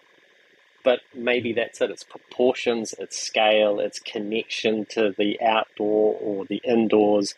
but 0.85 1.01
maybe 1.15 1.53
that's 1.53 1.81
it. 1.81 1.91
It's 1.91 2.05
proportions, 2.05 2.95
its 2.99 3.21
scale, 3.21 3.81
its 3.81 3.99
connection 3.99 4.87
to 4.91 5.15
the 5.17 5.41
outdoor 5.41 6.17
or 6.21 6.45
the 6.45 6.61
indoors. 6.65 7.35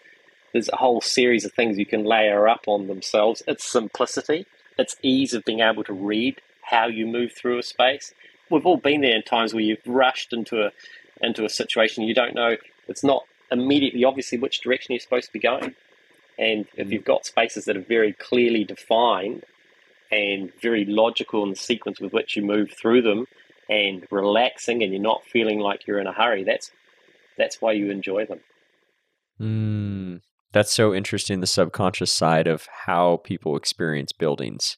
There's 0.52 0.68
a 0.68 0.76
whole 0.76 1.00
series 1.00 1.44
of 1.44 1.52
things 1.52 1.78
you 1.78 1.86
can 1.86 2.04
layer 2.04 2.48
up 2.48 2.64
on 2.66 2.86
themselves. 2.86 3.42
It's 3.46 3.64
simplicity, 3.64 4.46
it's 4.78 4.96
ease 5.02 5.34
of 5.34 5.44
being 5.44 5.60
able 5.60 5.84
to 5.84 5.92
read 5.92 6.40
how 6.62 6.86
you 6.86 7.06
move 7.06 7.32
through 7.32 7.58
a 7.58 7.62
space. 7.62 8.14
We've 8.50 8.66
all 8.66 8.76
been 8.76 9.00
there 9.00 9.16
in 9.16 9.22
times 9.22 9.54
where 9.54 9.62
you've 9.62 9.86
rushed 9.86 10.32
into 10.32 10.62
a 10.62 10.72
into 11.20 11.44
a 11.44 11.48
situation 11.48 12.04
you 12.04 12.14
don't 12.14 12.34
know. 12.34 12.56
It's 12.88 13.04
not 13.04 13.24
immediately 13.52 14.04
obviously 14.04 14.38
which 14.38 14.60
direction 14.60 14.92
you're 14.92 15.00
supposed 15.00 15.26
to 15.26 15.32
be 15.32 15.38
going. 15.38 15.74
And 16.38 16.66
if 16.76 16.88
mm. 16.88 16.92
you've 16.92 17.04
got 17.04 17.26
spaces 17.26 17.66
that 17.66 17.76
are 17.76 17.82
very 17.82 18.12
clearly 18.14 18.64
defined 18.64 19.44
and 20.10 20.50
very 20.60 20.84
logical 20.84 21.42
in 21.44 21.50
the 21.50 21.56
sequence 21.56 22.00
with 22.00 22.12
which 22.12 22.36
you 22.36 22.42
move 22.42 22.70
through 22.72 23.02
them 23.02 23.26
and 23.68 24.06
relaxing 24.10 24.82
and 24.82 24.92
you're 24.92 25.02
not 25.02 25.24
feeling 25.24 25.60
like 25.60 25.86
you're 25.86 26.00
in 26.00 26.06
a 26.06 26.12
hurry, 26.12 26.44
that's 26.44 26.70
that's 27.38 27.60
why 27.60 27.72
you 27.72 27.90
enjoy 27.90 28.26
them. 28.26 28.40
Mm, 29.40 30.20
that's 30.52 30.72
so 30.72 30.92
interesting 30.92 31.40
the 31.40 31.46
subconscious 31.46 32.12
side 32.12 32.46
of 32.46 32.66
how 32.84 33.18
people 33.24 33.56
experience 33.56 34.12
buildings. 34.12 34.76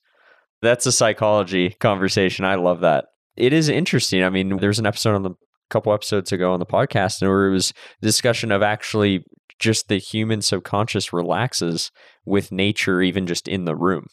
That's 0.61 0.87
a 0.87 0.93
psychology 0.93 1.71
conversation. 1.81 2.45
I 2.45 2.55
love 2.55 2.81
that. 2.81 3.07
It 3.37 3.53
is 3.53 3.69
interesting. 3.69 4.23
I 4.23 4.31
mean, 4.31 4.59
there's 4.59 4.79
an 4.79 4.87
episode 4.87 5.15
on 5.15 5.23
the 5.23 5.35
couple 5.71 5.95
episodes 5.95 6.31
ago 6.31 6.53
on 6.53 6.61
the 6.61 6.67
podcast 6.67 7.27
where 7.27 7.47
it 7.47 7.53
was 7.53 7.73
discussion 8.03 8.53
of 8.53 8.63
actually 8.63 9.25
just 9.59 9.89
the 9.89 9.97
human 9.97 10.43
subconscious 10.43 11.15
relaxes 11.15 11.91
with 12.27 12.53
nature 12.53 13.01
even 13.01 13.27
just 13.27 13.49
in 13.49 13.65
the 13.65 13.75
room 13.75 14.07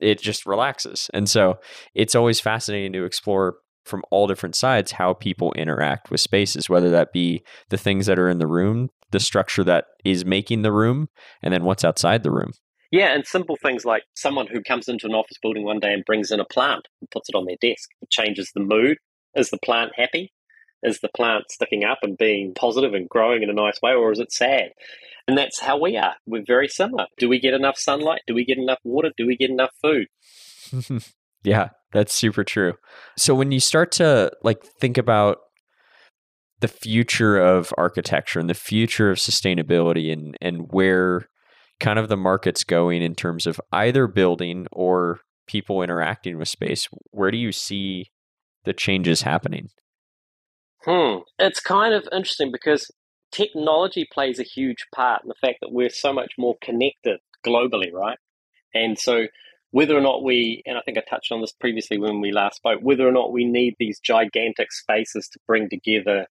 it 0.00 0.20
just 0.20 0.46
relaxes 0.46 1.10
and 1.12 1.28
so 1.28 1.58
it's 1.94 2.14
always 2.14 2.40
fascinating 2.40 2.92
to 2.92 3.04
explore 3.04 3.56
from 3.84 4.02
all 4.10 4.26
different 4.26 4.54
sides 4.54 4.92
how 4.92 5.12
people 5.12 5.52
interact 5.54 6.10
with 6.10 6.20
spaces 6.20 6.68
whether 6.68 6.90
that 6.90 7.12
be 7.12 7.42
the 7.70 7.78
things 7.78 8.06
that 8.06 8.18
are 8.18 8.28
in 8.28 8.38
the 8.38 8.46
room 8.46 8.88
the 9.10 9.20
structure 9.20 9.64
that 9.64 9.86
is 10.04 10.24
making 10.24 10.62
the 10.62 10.72
room 10.72 11.08
and 11.42 11.52
then 11.52 11.64
what's 11.64 11.84
outside 11.84 12.22
the 12.22 12.30
room 12.30 12.52
yeah, 12.92 13.14
and 13.14 13.24
simple 13.24 13.56
things 13.62 13.84
like 13.84 14.02
someone 14.14 14.48
who 14.52 14.62
comes 14.62 14.88
into 14.88 15.06
an 15.06 15.14
office 15.14 15.38
building 15.40 15.64
one 15.64 15.78
day 15.78 15.92
and 15.92 16.04
brings 16.04 16.32
in 16.32 16.40
a 16.40 16.44
plant 16.44 16.88
and 17.00 17.08
puts 17.10 17.28
it 17.28 17.36
on 17.36 17.44
their 17.46 17.56
desk. 17.60 17.88
It 18.02 18.10
changes 18.10 18.50
the 18.52 18.60
mood. 18.60 18.98
Is 19.36 19.50
the 19.50 19.60
plant 19.64 19.92
happy? 19.94 20.32
Is 20.82 21.00
the 21.00 21.10
plant 21.14 21.50
sticking 21.50 21.84
up 21.84 21.98
and 22.02 22.16
being 22.16 22.54
positive 22.54 22.94
and 22.94 23.08
growing 23.08 23.42
in 23.42 23.50
a 23.50 23.54
nice 23.54 23.80
way, 23.82 23.92
or 23.92 24.12
is 24.12 24.18
it 24.18 24.32
sad? 24.32 24.70
And 25.28 25.36
that's 25.36 25.60
how 25.60 25.78
we 25.78 25.96
are. 25.96 26.14
We're 26.26 26.44
very 26.46 26.68
similar. 26.68 27.06
Do 27.18 27.28
we 27.28 27.38
get 27.38 27.54
enough 27.54 27.76
sunlight? 27.78 28.22
Do 28.26 28.34
we 28.34 28.44
get 28.44 28.58
enough 28.58 28.78
water? 28.82 29.10
Do 29.16 29.26
we 29.26 29.36
get 29.36 29.50
enough 29.50 29.70
food? 29.82 30.06
yeah, 31.42 31.68
that's 31.92 32.14
super 32.14 32.44
true. 32.44 32.74
So 33.16 33.34
when 33.34 33.52
you 33.52 33.60
start 33.60 33.92
to 33.92 34.32
like 34.42 34.62
think 34.64 34.96
about 34.98 35.38
the 36.60 36.68
future 36.68 37.38
of 37.38 37.72
architecture 37.78 38.38
and 38.38 38.50
the 38.50 38.54
future 38.54 39.10
of 39.10 39.18
sustainability 39.18 40.12
and 40.12 40.36
and 40.40 40.66
where 40.70 41.28
kind 41.80 41.98
of 41.98 42.08
the 42.08 42.16
market's 42.16 42.62
going 42.62 43.02
in 43.02 43.14
terms 43.14 43.46
of 43.46 43.60
either 43.72 44.06
building 44.06 44.66
or 44.70 45.20
people 45.46 45.82
interacting 45.82 46.38
with 46.38 46.48
space, 46.48 46.88
where 47.10 47.30
do 47.30 47.38
you 47.38 47.50
see 47.50 48.10
the 48.64 48.72
changes 48.72 49.22
happening? 49.22 49.68
Hmm. 50.84 51.18
It's 51.38 51.60
kind 51.60 51.94
of 51.94 52.08
interesting 52.12 52.50
because 52.50 52.90
technology 53.30 54.08
plays 54.10 54.38
a 54.38 54.44
huge 54.44 54.86
part 54.94 55.22
in 55.22 55.28
the 55.28 55.34
fact 55.34 55.58
that 55.60 55.72
we're 55.72 55.90
so 55.90 56.12
much 56.12 56.32
more 56.38 56.56
connected 56.62 57.20
globally, 57.46 57.92
right? 57.92 58.18
And 58.74 58.98
so 58.98 59.26
whether 59.72 59.96
or 59.96 60.00
not 60.00 60.24
we, 60.24 60.62
and 60.66 60.76
I 60.76 60.80
think 60.82 60.98
I 60.98 61.02
touched 61.08 61.32
on 61.32 61.40
this 61.40 61.52
previously 61.52 61.98
when 61.98 62.20
we 62.20 62.32
last 62.32 62.56
spoke, 62.56 62.80
whether 62.82 63.06
or 63.06 63.12
not 63.12 63.32
we 63.32 63.44
need 63.44 63.76
these 63.78 64.00
gigantic 64.00 64.72
spaces 64.72 65.28
to 65.28 65.38
bring 65.46 65.68
together 65.68 66.26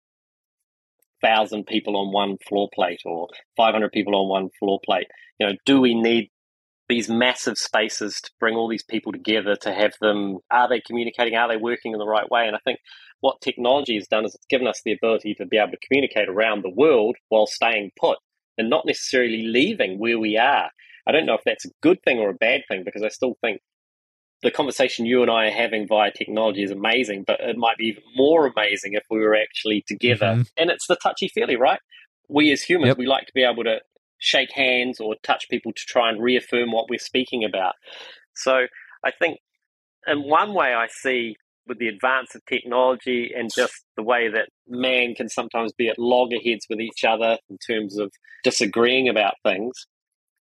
thousand 1.21 1.65
people 1.65 1.97
on 1.97 2.11
one 2.11 2.37
floor 2.47 2.69
plate 2.73 3.01
or 3.05 3.27
500 3.57 3.91
people 3.91 4.15
on 4.15 4.29
one 4.29 4.49
floor 4.59 4.79
plate, 4.85 5.07
you 5.39 5.47
know, 5.47 5.53
do 5.65 5.79
we 5.79 5.93
need 5.93 6.29
these 6.89 7.07
massive 7.07 7.57
spaces 7.57 8.19
to 8.21 8.31
bring 8.39 8.55
all 8.55 8.67
these 8.67 8.83
people 8.83 9.11
together 9.11 9.55
to 9.55 9.73
have 9.73 9.93
them 10.01 10.39
are 10.51 10.67
they 10.67 10.81
communicating 10.81 11.35
are 11.35 11.47
they 11.47 11.57
working 11.57 11.93
in 11.93 11.99
the 11.99 12.07
right 12.07 12.29
way 12.29 12.45
and 12.45 12.55
i 12.55 12.59
think 12.65 12.79
what 13.21 13.39
technology 13.41 13.95
has 13.95 14.07
done 14.07 14.25
is 14.25 14.33
it's 14.35 14.45
given 14.49 14.67
us 14.67 14.81
the 14.83 14.91
ability 14.91 15.33
to 15.35 15.45
be 15.45 15.57
able 15.57 15.71
to 15.71 15.87
communicate 15.87 16.27
around 16.27 16.63
the 16.63 16.73
world 16.75 17.15
while 17.29 17.45
staying 17.45 17.91
put 17.99 18.17
and 18.57 18.69
not 18.69 18.85
necessarily 18.85 19.43
leaving 19.43 19.99
where 19.99 20.19
we 20.19 20.37
are 20.37 20.69
i 21.07 21.11
don't 21.11 21.25
know 21.25 21.35
if 21.35 21.43
that's 21.45 21.65
a 21.65 21.71
good 21.81 22.01
thing 22.03 22.19
or 22.19 22.29
a 22.29 22.35
bad 22.35 22.61
thing 22.67 22.83
because 22.83 23.03
i 23.03 23.09
still 23.09 23.35
think 23.41 23.61
the 24.41 24.51
conversation 24.51 25.05
you 25.05 25.21
and 25.21 25.29
I 25.29 25.47
are 25.47 25.51
having 25.51 25.87
via 25.87 26.11
technology 26.11 26.63
is 26.63 26.71
amazing, 26.71 27.25
but 27.27 27.41
it 27.41 27.57
might 27.57 27.77
be 27.77 27.87
even 27.87 28.03
more 28.15 28.47
amazing 28.47 28.93
if 28.93 29.03
we 29.09 29.19
were 29.19 29.35
actually 29.35 29.83
together. 29.85 30.27
Mm-hmm. 30.27 30.41
And 30.55 30.69
it's 30.69 30.87
the 30.87 30.95
touchy 30.95 31.27
feely, 31.27 31.57
right? 31.57 31.79
We 32.29 32.51
as 32.51 32.61
humans, 32.61 32.91
yep. 32.91 32.97
we 32.97 33.05
like 33.05 33.25
to 33.25 33.33
be 33.33 33.43
able 33.43 33.65
to 33.65 33.79
shake 34.19 34.51
hands 34.53 34.99
or 34.99 35.15
touch 35.23 35.47
people 35.49 35.71
to 35.73 35.83
try 35.87 36.09
and 36.09 36.21
reaffirm 36.21 36.71
what 36.71 36.89
we're 36.89 36.99
speaking 36.99 37.43
about. 37.43 37.73
So 38.35 38.67
I 39.03 39.11
think, 39.11 39.39
in 40.07 40.19
one 40.29 40.53
way, 40.53 40.73
I 40.73 40.87
see 40.89 41.35
with 41.67 41.79
the 41.79 41.87
advance 41.87 42.35
of 42.35 42.45
technology 42.45 43.31
and 43.35 43.49
just 43.53 43.85
the 43.95 44.03
way 44.03 44.27
that 44.27 44.49
man 44.67 45.13
can 45.13 45.29
sometimes 45.29 45.71
be 45.71 45.87
at 45.87 45.99
loggerheads 45.99 46.65
with 46.69 46.79
each 46.79 47.03
other 47.03 47.37
in 47.49 47.57
terms 47.65 47.97
of 47.97 48.11
disagreeing 48.43 49.07
about 49.07 49.35
things. 49.43 49.85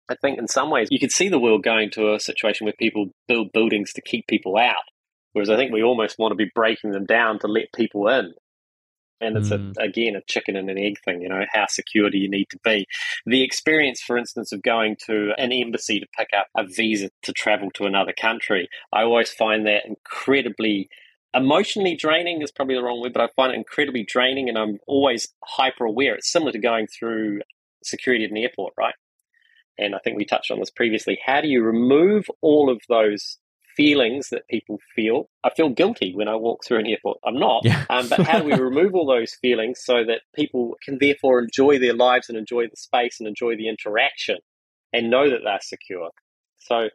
I 0.09 0.15
think 0.23 0.39
in 0.39 0.49
some 0.49 0.71
ways 0.71 0.89
you 0.91 0.99
could 0.99 1.13
see 1.13 1.29
the 1.29 1.39
world 1.39 1.63
going 1.63 1.91
to 1.91 2.15
a 2.15 2.21
situation 2.21 2.65
where 2.65 2.75
people 2.79 3.07
build 3.27 3.53
buildings 3.53 3.93
to 3.95 4.01
keep 4.01 4.27
people 4.27 4.57
out. 4.57 4.85
Whereas 5.33 5.51
I 5.51 5.57
think 5.57 5.73
we 5.73 5.83
almost 5.83 6.19
want 6.19 6.33
to 6.33 6.37
be 6.37 6.51
breaking 6.55 6.93
them 6.93 7.05
down 7.05 7.39
to 7.41 7.49
let 7.49 7.67
people 7.75 8.09
in. 8.09 8.33
And 9.21 9.37
it's 9.37 9.49
mm. 9.49 9.77
a, 9.77 9.83
again 9.83 10.17
a 10.17 10.23
chicken 10.29 10.57
and 10.57 10.71
an 10.71 10.79
egg 10.79 10.97
thing, 11.05 11.23
you 11.23 11.29
know, 11.29 11.45
how 11.53 11.67
secure 11.67 12.11
do 12.11 12.19
you 12.19 12.31
need 12.31 12.47
to 12.51 12.59
be? 12.63 12.87
The 13.27 13.43
experience, 13.43 14.01
for 14.01 14.17
instance, 14.17 14.53
of 14.53 14.63
going 14.63 14.97
to 15.07 15.33
an 15.39 15.53
embassy 15.53 15.99
to 16.01 16.07
pick 16.17 16.29
up 16.37 16.47
a 16.57 16.65
visa 16.65 17.11
to 17.23 17.33
travel 17.33 17.71
to 17.75 17.87
another 17.87 18.13
country, 18.19 18.69
I 18.93 19.03
always 19.03 19.31
find 19.31 19.67
that 19.67 19.87
incredibly 19.87 20.89
emotionally 21.35 21.95
draining 21.95 22.43
is 22.43 22.51
probably 22.51 22.75
the 22.75 22.83
wrong 22.83 23.01
word, 23.01 23.13
but 23.13 23.23
I 23.23 23.29
find 23.37 23.53
it 23.53 23.57
incredibly 23.57 24.05
draining 24.05 24.49
and 24.49 24.57
I'm 24.57 24.79
always 24.87 25.29
hyper 25.45 25.85
aware. 25.85 26.15
It's 26.15 26.31
similar 26.31 26.53
to 26.53 26.59
going 26.59 26.87
through 26.87 27.41
security 27.85 28.25
at 28.25 28.31
an 28.31 28.37
airport, 28.37 28.75
right? 28.79 28.95
And 29.79 29.95
I 29.95 29.99
think 30.03 30.17
we 30.17 30.25
touched 30.25 30.51
on 30.51 30.59
this 30.59 30.71
previously. 30.71 31.19
How 31.25 31.41
do 31.41 31.49
you 31.49 31.63
remove 31.63 32.27
all 32.41 32.71
of 32.71 32.81
those 32.89 33.39
feelings 33.79 34.29
that 34.31 34.43
people 34.51 34.79
feel. 34.95 35.31
I 35.45 35.51
feel 35.57 35.71
guilty 35.71 36.13
when 36.15 36.29
I 36.29 36.35
walk 36.35 36.65
through 36.67 36.81
an 36.81 36.87
airport. 36.87 37.19
I'm 37.25 37.39
not. 37.39 37.65
Yeah. 37.65 37.85
um, 37.89 38.09
but 38.09 38.21
how 38.21 38.41
do 38.41 38.45
we 38.45 38.55
remove 38.61 38.95
all 38.95 39.07
those 39.07 39.35
feelings 39.41 39.81
so 39.83 40.05
that 40.05 40.23
people 40.35 40.75
can 40.85 40.99
therefore 41.01 41.39
enjoy 41.39 41.79
their 41.79 41.95
lives 41.95 42.29
and 42.29 42.37
enjoy 42.37 42.65
the 42.65 42.77
space 42.77 43.19
and 43.21 43.29
enjoy 43.29 43.57
the 43.57 43.69
interaction 43.69 44.39
and 44.93 45.11
know 45.11 45.31
that 45.31 45.41
they're 45.45 45.61
secure? 45.63 46.11
So 46.59 46.89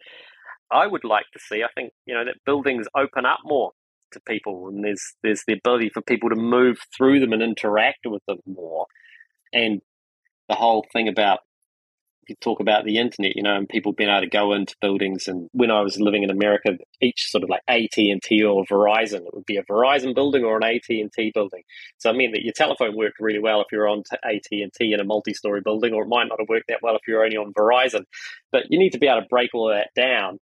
I 0.69 0.85
would 0.85 1.05
like 1.05 1.25
to 1.33 1.39
see, 1.39 1.63
I 1.63 1.69
think, 1.73 1.93
you 2.05 2.13
know, 2.13 2.25
that 2.25 2.35
buildings 2.45 2.85
open 2.95 3.25
up 3.25 3.39
more 3.45 3.71
to 4.11 4.19
people 4.27 4.67
and 4.67 4.83
there's 4.83 5.01
there's 5.23 5.43
the 5.47 5.53
ability 5.53 5.89
for 5.91 6.01
people 6.03 6.29
to 6.29 6.35
move 6.35 6.77
through 6.95 7.19
them 7.19 7.33
and 7.33 7.41
interact 7.41 7.99
with 8.05 8.21
them 8.27 8.39
more. 8.45 8.85
And 9.53 9.81
the 10.49 10.55
whole 10.55 10.85
thing 10.91 11.07
about 11.07 11.39
you 12.27 12.35
talk 12.41 12.59
about 12.59 12.85
the 12.85 12.97
internet, 12.97 13.35
you 13.35 13.43
know, 13.43 13.55
and 13.55 13.67
people 13.67 13.91
being 13.91 14.09
able 14.09 14.21
to 14.21 14.27
go 14.27 14.53
into 14.53 14.75
buildings. 14.81 15.27
And 15.27 15.49
when 15.53 15.71
I 15.71 15.81
was 15.81 15.99
living 15.99 16.23
in 16.23 16.29
America, 16.29 16.77
each 17.01 17.29
sort 17.29 17.43
of 17.43 17.49
like 17.49 17.61
AT 17.67 17.97
and 17.97 18.21
T 18.21 18.43
or 18.43 18.65
Verizon, 18.65 19.25
it 19.25 19.33
would 19.33 19.45
be 19.45 19.57
a 19.57 19.63
Verizon 19.63 20.15
building 20.15 20.43
or 20.43 20.57
an 20.57 20.63
AT 20.63 20.89
and 20.89 21.11
T 21.11 21.31
building. 21.33 21.63
So 21.97 22.09
I 22.09 22.13
mean 22.13 22.31
that 22.31 22.43
your 22.43 22.53
telephone 22.53 22.95
worked 22.95 23.19
really 23.19 23.39
well 23.39 23.61
if 23.61 23.67
you're 23.71 23.87
on 23.87 24.03
AT 24.23 24.47
and 24.51 24.71
T 24.73 24.93
in 24.93 24.99
a 24.99 25.03
multi-story 25.03 25.61
building, 25.61 25.93
or 25.93 26.03
it 26.03 26.09
might 26.09 26.27
not 26.27 26.39
have 26.39 26.49
worked 26.49 26.67
that 26.69 26.81
well 26.81 26.95
if 26.95 27.01
you're 27.07 27.23
only 27.23 27.37
on 27.37 27.53
Verizon. 27.53 28.05
But 28.51 28.63
you 28.69 28.79
need 28.79 28.91
to 28.91 28.99
be 28.99 29.07
able 29.07 29.21
to 29.21 29.27
break 29.27 29.53
all 29.53 29.69
that 29.69 29.89
down. 29.95 30.39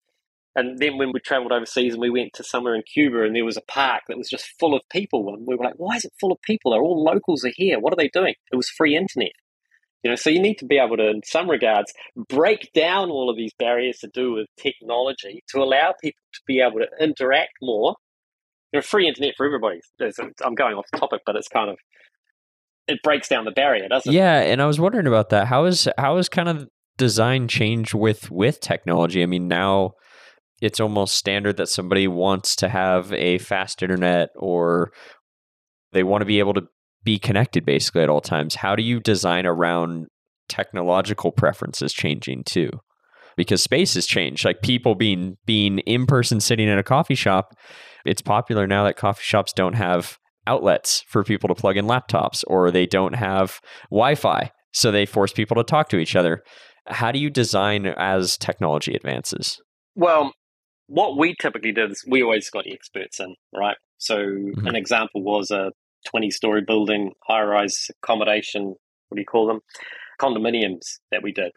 And 0.56 0.80
then 0.80 0.98
when 0.98 1.14
we 1.14 1.20
traveled 1.22 1.54
overseas 1.54 1.94
and 1.94 2.02
we 2.02 2.10
went 2.10 2.34
to 2.34 2.44
somewhere 2.44 2.76
in 2.76 2.84
Cuba 2.84 3.24
and 3.24 3.36
there 3.36 3.46
was 3.46 3.56
a 3.56 3.62
park 3.62 4.04
that 4.08 4.18
was 4.18 4.30
just 4.30 4.52
full 4.60 4.76
of 4.76 4.82
people, 4.92 5.34
and 5.34 5.48
we 5.48 5.56
were 5.56 5.64
like, 5.64 5.76
"Why 5.78 5.96
is 5.96 6.04
it 6.04 6.12
full 6.20 6.34
of 6.34 6.42
people? 6.42 6.72
They're 6.72 6.82
all 6.82 7.04
locals 7.04 7.46
are 7.46 7.54
here. 7.56 7.80
What 7.80 7.94
are 7.94 7.98
they 7.98 8.10
doing?" 8.10 8.36
It 8.52 8.58
was 8.58 8.70
free 8.70 8.96
internet. 8.96 9.32
You 10.04 10.10
know, 10.10 10.16
so 10.16 10.30
you 10.30 10.42
need 10.42 10.56
to 10.56 10.66
be 10.66 10.80
able 10.80 10.98
to, 10.98 11.10
in 11.10 11.22
some 11.24 11.50
regards, 11.50 11.94
break 12.28 12.72
down 12.74 13.12
all 13.12 13.30
of 13.30 13.38
these 13.38 13.54
barriers 13.60 14.00
to 14.00 14.10
do 14.14 14.34
with 14.34 14.48
technology 14.58 15.44
to 15.50 15.60
allow 15.60 15.94
people 16.02 16.22
to 16.34 16.42
be 16.48 16.60
able 16.60 16.80
to 16.80 16.88
interact 17.00 17.54
more 17.62 17.96
you 18.74 18.80
know, 18.80 18.82
free 18.82 19.08
internet 19.08 19.36
for 19.38 19.46
everybody. 19.46 19.82
I'm 20.44 20.56
going 20.56 20.76
off 20.76 20.86
topic, 20.96 21.22
but 21.26 21.36
it's 21.36 21.48
kind 21.48 21.70
of 21.70 21.78
it 22.88 23.00
breaks 23.04 23.28
down 23.30 23.46
the 23.46 23.52
barrier, 23.52 23.88
doesn't 23.88 24.12
it? 24.12 24.16
Yeah, 24.16 24.40
and 24.42 24.62
I 24.62 24.66
was 24.66 24.80
wondering 24.80 25.08
about 25.08 25.30
that. 25.30 25.48
How 25.48 25.66
is 25.66 25.88
how 25.98 26.18
is 26.18 26.30
kind 26.30 26.50
of 26.50 26.68
design 26.98 27.48
change 27.48 27.94
with 27.94 28.32
with 28.32 28.60
technology? 28.60 29.24
I 29.24 29.26
mean, 29.26 29.48
now 29.48 29.92
it's 30.62 30.80
almost 30.80 31.16
standard 31.16 31.58
that 31.58 31.70
somebody 31.70 32.08
wants 32.08 32.56
to 32.58 32.70
have 32.70 33.12
a 33.14 33.40
fast 33.40 33.82
internet 33.82 34.30
or 34.36 34.92
they 35.92 36.04
want 36.04 36.22
to 36.22 36.26
be 36.26 36.40
able 36.40 36.54
to 36.54 36.64
be 37.04 37.20
connected 37.20 37.66
basically 37.66 38.04
at 38.04 38.10
all 38.10 38.22
times. 38.22 38.56
How 38.56 38.76
do 38.76 38.84
you 38.84 39.00
design 39.00 39.46
around 39.46 40.08
technological 40.50 41.32
preferences 41.32 41.94
changing 41.94 42.44
too? 42.44 42.70
Because 43.38 43.64
space 43.64 43.94
has 43.96 44.06
changed. 44.06 44.46
Like 44.46 44.62
people 44.62 44.96
being 44.96 45.38
being 45.46 45.80
in 45.80 46.06
person 46.06 46.40
sitting 46.40 46.68
in 46.68 46.78
a 46.78 46.84
coffee 46.84 47.16
shop, 47.16 47.56
it's 48.06 48.22
popular 48.22 48.68
now 48.68 48.84
that 48.84 48.98
coffee 48.98 49.24
shops 49.24 49.54
don't 49.54 49.74
have 49.74 50.18
outlets 50.48 51.04
for 51.08 51.24
people 51.24 51.48
to 51.48 51.56
plug 51.56 51.78
in 51.78 51.86
laptops 51.86 52.44
or 52.48 52.72
they 52.72 52.86
don't 52.86 53.14
have 53.14 53.60
Wi-Fi, 53.90 54.52
so 54.74 54.92
they 54.92 55.06
force 55.06 55.32
people 55.32 55.56
to 55.56 55.64
talk 55.64 55.90
to 55.90 55.98
each 55.98 56.16
other. 56.16 56.44
How 56.88 57.12
do 57.12 57.20
you 57.20 57.30
design 57.30 57.86
as 57.86 58.38
technology 58.38 58.96
advances? 58.96 59.62
Well, 59.96 60.34
what 60.88 61.18
we 61.18 61.36
typically 61.40 61.72
did 61.72 61.92
is 61.92 62.04
we 62.08 62.24
always 62.24 62.50
got 62.50 62.66
experts 62.68 63.20
in, 63.20 63.36
right? 63.56 63.78
So 63.98 64.18
mm-hmm. 64.18 64.68
an 64.68 64.76
example 64.76 65.24
was 65.24 65.52
a 65.52 65.72
20 66.10 66.32
story 66.32 66.62
building, 66.66 67.12
high 67.28 67.44
rise 67.44 67.90
accommodation, 68.02 68.76
what 69.10 69.16
do 69.16 69.22
you 69.22 69.26
call 69.26 69.48
them? 69.48 69.60
Condominiums 70.20 71.00
that 71.12 71.24
we 71.24 71.32
did. 71.32 71.52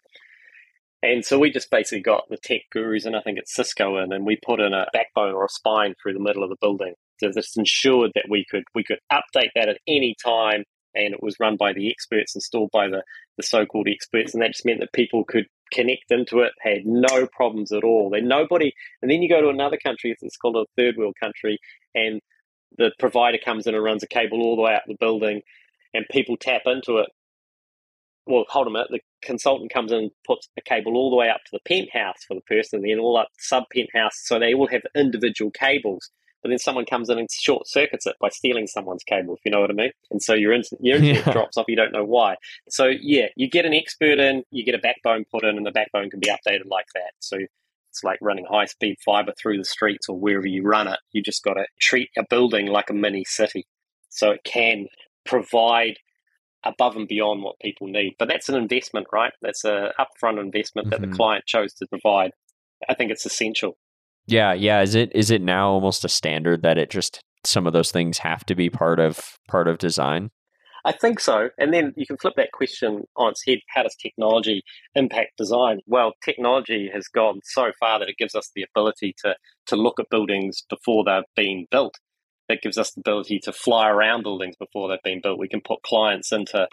And 1.03 1.25
so 1.25 1.39
we 1.39 1.51
just 1.51 1.71
basically 1.71 2.01
got 2.01 2.25
the 2.31 2.39
tech 2.39 2.63
gurus, 2.73 3.05
and 3.05 3.15
I 3.15 3.21
think 3.21 3.39
it's 3.39 3.55
Cisco 3.55 3.99
in, 4.03 4.11
and 4.13 4.25
we 4.25 4.39
put 4.43 4.59
in 4.59 4.73
a 4.73 4.87
backbone 4.95 5.35
or 5.35 5.45
a 5.45 5.51
spine 5.51 5.95
through 6.03 6.15
the 6.15 6.21
middle 6.21 6.43
of 6.43 6.49
the 6.49 6.57
building. 6.61 6.95
So 7.21 7.31
this 7.31 7.57
ensured 7.57 8.13
that 8.15 8.25
we 8.29 8.47
could 8.51 8.65
we 8.75 8.85
could 8.85 9.01
update 9.13 9.51
that 9.55 9.69
at 9.69 9.79
any 9.87 10.17
time, 10.25 10.65
and 10.95 11.13
it 11.13 11.23
was 11.23 11.37
run 11.39 11.57
by 11.57 11.75
the 11.75 11.91
experts, 11.91 12.35
installed 12.35 12.71
by 12.73 12.89
the 12.89 13.03
the 13.37 13.43
so-called 13.43 13.87
experts, 13.87 14.33
and 14.33 14.43
that 14.43 14.53
just 14.53 14.65
meant 14.65 14.81
that 14.81 14.95
people 14.95 15.25
could 15.25 15.45
connect 15.73 16.11
into 16.11 16.41
it, 16.41 16.53
had 16.61 16.87
no 16.87 17.27
problems 17.37 17.71
at 17.71 17.85
all. 17.85 18.09
Then 18.11 18.27
nobody, 18.27 18.73
and 19.03 19.11
then 19.11 19.21
you 19.21 19.29
go 19.29 19.43
to 19.43 19.49
another 19.49 19.77
country, 19.77 20.17
it's 20.19 20.37
called 20.39 20.57
a 20.57 20.65
third 20.81 20.97
world 20.97 21.17
country, 21.23 21.59
and 21.95 22.21
the 22.77 22.93
provider 22.99 23.39
comes 23.43 23.67
in 23.67 23.75
and 23.75 23.85
runs 23.85 24.03
a 24.03 24.07
cable 24.07 24.43
all 24.43 24.57
the 24.57 24.63
way 24.63 24.75
up 24.75 24.85
the 24.87 24.97
building, 24.99 25.43
and 25.93 26.05
people 26.11 26.37
tap 26.37 26.63
into 26.67 26.99
it. 26.99 27.09
Well, 28.27 28.45
hold 28.49 28.67
a 28.67 28.71
minute. 28.71 28.89
The 28.91 29.01
consultant 29.23 29.73
comes 29.73 29.93
in 29.93 29.99
and 29.99 30.11
puts 30.27 30.49
a 30.57 30.63
cable 30.63 30.97
all 30.97 31.11
the 31.11 31.17
way 31.17 31.29
up 31.29 31.43
to 31.45 31.51
the 31.53 31.61
penthouse 31.67 32.25
for 32.27 32.35
the 32.35 32.41
person, 32.43 32.81
and 32.81 32.91
then 32.91 32.99
all 32.99 33.17
up 33.17 33.29
sub 33.39 33.65
penthouse, 33.73 34.21
so 34.25 34.39
they 34.39 34.55
all 34.55 34.69
have 34.69 34.83
individual 34.95 35.51
cables 35.51 36.11
but 36.45 36.51
then 36.51 36.59
someone 36.59 36.85
comes 36.85 37.09
in 37.09 37.19
and 37.19 37.27
short 37.33 37.67
circuits 37.67 38.07
it 38.07 38.17
by 38.21 38.29
stealing 38.29 38.67
someone's 38.67 39.03
cable, 39.03 39.35
if 39.35 39.41
you 39.47 39.51
know 39.51 39.63
what 39.63 39.71
I 39.71 39.73
mean. 39.73 39.93
And 40.11 40.23
so 40.23 40.35
your, 40.35 40.53
internet, 40.53 40.85
your 40.85 40.97
internet 40.97 41.27
yeah. 41.27 41.33
drops 41.33 41.57
off, 41.57 41.65
you 41.69 41.75
don't 41.75 41.91
know 41.91 42.05
why. 42.05 42.37
So, 42.69 42.89
yeah, 43.01 43.29
you 43.35 43.49
get 43.49 43.65
an 43.65 43.73
expert 43.73 44.19
in, 44.19 44.45
you 44.51 44.63
get 44.63 44.75
a 44.75 44.79
backbone 44.79 45.25
put 45.31 45.43
in, 45.43 45.57
and 45.57 45.65
the 45.65 45.71
backbone 45.71 46.11
can 46.11 46.21
be 46.21 46.29
updated 46.29 46.67
like 46.67 46.85
that. 46.95 47.13
So, 47.21 47.39
it's 47.95 48.05
like 48.05 48.19
running 48.21 48.47
high 48.51 48.65
speed 48.65 48.97
fiber 49.05 49.33
through 49.41 49.59
the 49.59 49.65
streets 49.65 50.09
or 50.09 50.19
wherever 50.19 50.47
you 50.47 50.63
run 50.65 50.89
it. 50.89 50.99
You 51.13 51.23
just 51.23 51.45
got 51.45 51.55
to 51.55 51.67
treat 51.81 52.09
a 52.19 52.25
building 52.29 52.67
like 52.67 52.91
a 52.91 52.95
mini 52.95 53.25
city. 53.25 53.67
So, 54.11 54.33
it 54.33 54.41
can 54.45 54.87
provide 55.25 55.95
above 56.65 56.97
and 56.97 57.07
beyond 57.07 57.43
what 57.43 57.59
people 57.61 57.87
need. 57.87 58.15
But 58.19 58.29
that's 58.29 58.49
an 58.49 58.57
investment, 58.57 59.07
right? 59.13 59.33
That's 59.43 59.65
a 59.65 59.93
upfront 59.99 60.41
investment 60.41 60.87
mm-hmm. 60.87 60.91
that 60.91 61.01
the 61.01 61.07
mm-hmm. 61.07 61.17
client 61.17 61.45
chose 61.47 61.73
to 61.75 61.87
provide. 61.87 62.33
I 62.89 62.95
think 62.95 63.11
it's 63.11 63.27
essential. 63.27 63.77
Yeah, 64.27 64.53
yeah. 64.53 64.81
Is 64.81 64.95
it 64.95 65.11
is 65.15 65.31
it 65.31 65.43
now 65.43 65.71
almost 65.71 66.05
a 66.05 66.09
standard 66.09 66.63
that 66.63 66.79
it 66.79 66.91
just 66.91 67.21
some 67.45 67.67
of 67.67 67.73
those 67.73 67.93
things 67.93 68.19
have 68.19 68.45
to 68.47 68.55
be 68.55 68.71
part 68.71 68.99
of 68.99 69.39
part 69.49 69.69
of 69.69 69.79
design? 69.79 70.31
I 70.85 70.93
think 70.93 71.21
so. 71.21 71.49
And 71.59 71.73
then 71.73 71.95
you 71.97 72.07
can 72.07 72.19
flip 72.19 72.35
that 72.37 72.53
question 72.53 73.05
on 73.17 73.31
its 73.31 73.45
head. 73.47 73.59
How 73.69 73.85
does 73.85 73.97
technology 73.97 74.63
impact 74.95 75.39
design? 75.39 75.81
Well, 75.87 76.13
technology 76.23 76.91
has 76.93 77.09
gone 77.09 77.41
so 77.45 77.73
far 77.81 77.99
that 77.99 78.09
it 78.09 78.19
gives 78.19 78.35
us 78.35 78.51
the 78.55 78.65
ability 78.75 79.15
to 79.25 79.35
to 79.67 79.77
look 79.77 79.99
at 79.99 80.11
buildings 80.11 80.63
before 80.69 81.05
they're 81.05 81.25
being 81.37 81.67
built 81.71 81.99
that 82.49 82.63
gives 82.63 82.77
us 82.77 82.93
the 82.93 83.01
ability 83.01 83.39
to 83.41 83.53
fly 83.53 83.89
around 83.89 84.23
buildings 84.23 84.57
before 84.57 84.89
they've 84.89 85.03
been 85.03 85.21
built. 85.23 85.39
We 85.39 85.49
can 85.49 85.61
put 85.61 85.83
clients 85.83 86.33
into 86.33 86.69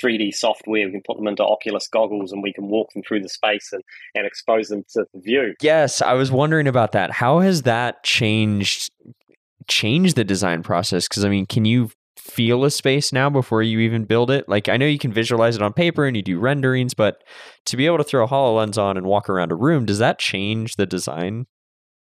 3D 0.00 0.34
software, 0.34 0.86
we 0.86 0.92
can 0.92 1.02
put 1.06 1.16
them 1.16 1.26
into 1.26 1.42
Oculus 1.42 1.88
goggles, 1.88 2.32
and 2.32 2.42
we 2.42 2.52
can 2.52 2.68
walk 2.68 2.92
them 2.92 3.02
through 3.06 3.22
the 3.22 3.28
space 3.28 3.70
and, 3.72 3.82
and 4.14 4.26
expose 4.26 4.68
them 4.68 4.84
to 4.92 5.06
the 5.14 5.20
view. 5.20 5.54
Yes, 5.62 6.02
I 6.02 6.12
was 6.12 6.30
wondering 6.30 6.68
about 6.68 6.92
that. 6.92 7.10
How 7.10 7.40
has 7.40 7.62
that 7.62 8.02
changed 8.04 8.90
changed 9.66 10.16
the 10.16 10.24
design 10.24 10.62
process? 10.62 11.08
Because 11.08 11.24
I 11.24 11.30
mean, 11.30 11.46
can 11.46 11.64
you 11.64 11.90
feel 12.24 12.64
a 12.64 12.70
space 12.70 13.12
now 13.12 13.28
before 13.28 13.62
you 13.62 13.80
even 13.80 14.04
build 14.04 14.30
it? 14.30 14.48
Like 14.48 14.68
I 14.68 14.76
know 14.76 14.86
you 14.86 14.98
can 14.98 15.12
visualize 15.12 15.56
it 15.56 15.62
on 15.62 15.72
paper 15.72 16.06
and 16.06 16.16
you 16.16 16.22
do 16.22 16.38
renderings, 16.38 16.94
but 16.94 17.22
to 17.66 17.76
be 17.76 17.86
able 17.86 17.98
to 17.98 18.04
throw 18.04 18.24
a 18.24 18.28
HoloLens 18.28 18.78
on 18.78 18.96
and 18.96 19.06
walk 19.06 19.28
around 19.28 19.52
a 19.52 19.56
room, 19.56 19.84
does 19.84 19.98
that 19.98 20.18
change 20.18 20.76
the 20.76 20.86
design? 20.86 21.46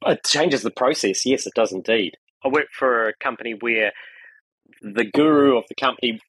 It 0.07 0.21
changes 0.25 0.63
the 0.63 0.71
process. 0.71 1.25
Yes, 1.25 1.47
it 1.47 1.55
does 1.55 1.73
indeed. 1.73 2.17
I 2.45 2.49
worked 2.49 2.75
for 2.75 3.09
a 3.09 3.15
company 3.21 3.55
where 3.61 3.93
the 4.83 5.05
guru 5.05 5.57
of 5.57 5.65
the 5.69 5.75
company 5.75 6.21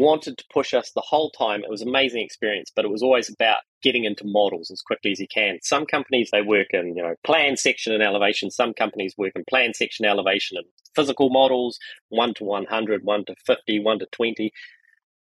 wanted 0.00 0.38
to 0.38 0.44
push 0.52 0.74
us 0.74 0.90
the 0.94 1.02
whole 1.06 1.30
time. 1.30 1.62
It 1.62 1.70
was 1.70 1.82
amazing 1.82 2.22
experience, 2.22 2.70
but 2.74 2.84
it 2.84 2.90
was 2.90 3.02
always 3.02 3.30
about 3.30 3.58
getting 3.82 4.04
into 4.04 4.24
models 4.26 4.70
as 4.70 4.82
quickly 4.82 5.12
as 5.12 5.20
you 5.20 5.26
can. 5.32 5.58
Some 5.62 5.86
companies 5.86 6.30
they 6.32 6.42
work 6.42 6.68
in, 6.72 6.96
you 6.96 7.02
know, 7.02 7.14
plan 7.24 7.56
section 7.56 7.92
and 7.92 8.02
elevation. 8.02 8.50
Some 8.50 8.74
companies 8.74 9.14
work 9.16 9.32
in 9.36 9.44
plan 9.48 9.74
section 9.74 10.04
elevation 10.04 10.56
and 10.56 10.66
physical 10.94 11.30
models, 11.30 11.78
one 12.08 12.34
to 12.34 12.44
100, 12.44 13.04
one 13.04 13.24
to 13.26 13.34
50, 13.46 13.80
one 13.80 13.98
to 14.00 14.06
20. 14.12 14.50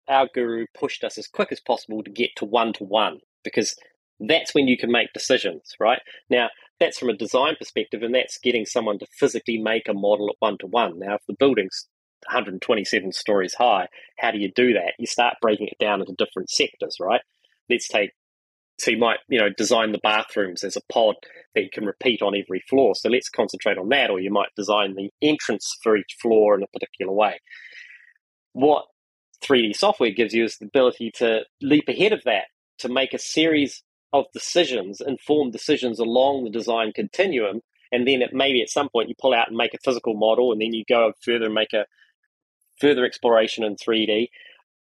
Our 0.08 0.28
guru 0.34 0.66
pushed 0.78 1.04
us 1.04 1.18
as 1.18 1.28
quick 1.28 1.52
as 1.52 1.60
possible 1.60 2.04
to 2.04 2.12
get 2.12 2.32
to 2.38 2.46
one 2.46 2.74
to 2.74 2.84
one 2.84 3.20
because 3.44 3.76
that's 4.20 4.54
when 4.54 4.68
you 4.68 4.78
can 4.78 4.92
make 4.92 5.14
decisions, 5.14 5.74
right? 5.80 6.02
Now, 6.30 6.50
that's 6.80 6.98
from 6.98 7.10
a 7.10 7.16
design 7.16 7.56
perspective, 7.58 8.02
and 8.02 8.14
that's 8.14 8.40
getting 8.40 8.66
someone 8.66 9.00
to 9.00 9.08
physically 9.20 9.58
make 9.58 9.88
a 9.88 9.94
model 9.94 10.30
at 10.30 10.36
one 10.40 10.58
to 10.60 10.68
one. 10.68 11.00
Now, 11.00 11.16
if 11.16 11.22
the 11.28 11.36
building's 11.38 11.88
127 12.28 13.12
stories 13.12 13.54
high, 13.54 13.88
how 14.18 14.32
do 14.32 14.40
you 14.40 14.52
do 14.56 14.74
that? 14.74 14.94
You 15.00 15.08
start 15.08 15.36
breaking 15.42 15.68
it 15.68 15.78
down 15.80 16.02
into 16.02 16.14
different 16.18 16.50
sectors, 16.50 16.98
right? 17.00 17.22
Let's 17.70 17.88
take 17.88 18.12
so 18.80 18.90
you 18.90 18.98
might 18.98 19.20
you 19.28 19.40
know 19.40 19.50
design 19.56 19.92
the 19.92 20.00
bathrooms 20.02 20.64
as 20.64 20.76
a 20.76 20.82
pod 20.92 21.16
that 21.54 21.62
you 21.62 21.70
can 21.72 21.86
repeat 21.86 22.24
on 22.24 22.36
every 22.36 22.64
floor 22.68 22.96
so 22.96 23.10
let's 23.10 23.30
concentrate 23.30 23.78
on 23.78 23.90
that 23.90 24.10
or 24.10 24.20
you 24.20 24.32
might 24.32 24.48
design 24.56 24.96
the 24.96 25.12
entrance 25.22 25.78
for 25.84 25.96
each 25.96 26.18
floor 26.20 26.56
in 26.56 26.64
a 26.64 26.68
particular 26.68 27.14
way 27.14 27.40
what 28.54 28.86
3d 29.44 29.76
software 29.76 30.10
gives 30.10 30.34
you 30.34 30.46
is 30.46 30.58
the 30.58 30.66
ability 30.66 31.12
to 31.14 31.42
leap 31.62 31.88
ahead 31.90 32.12
of 32.12 32.24
that 32.24 32.46
to 32.80 32.90
make 32.90 33.14
a 33.14 33.20
series 33.20 33.84
of 34.14 34.26
decisions, 34.34 35.02
informed 35.02 35.54
decisions 35.54 36.00
along 36.00 36.44
the 36.44 36.50
design 36.50 36.92
continuum. 36.94 37.62
And 37.92 38.08
then 38.08 38.22
it 38.22 38.34
maybe 38.34 38.62
at 38.62 38.70
some 38.70 38.90
point 38.90 39.10
you 39.10 39.16
pull 39.20 39.34
out 39.34 39.48
and 39.48 39.58
make 39.58 39.74
a 39.74 39.80
physical 39.84 40.16
model, 40.16 40.52
and 40.52 40.62
then 40.62 40.74
you 40.74 40.84
go 40.88 41.12
further 41.24 41.46
and 41.46 41.54
make 41.54 41.74
a 41.74 41.86
further 42.82 43.06
exploration 43.06 43.64
in 43.64 43.76
3D. 43.76 44.28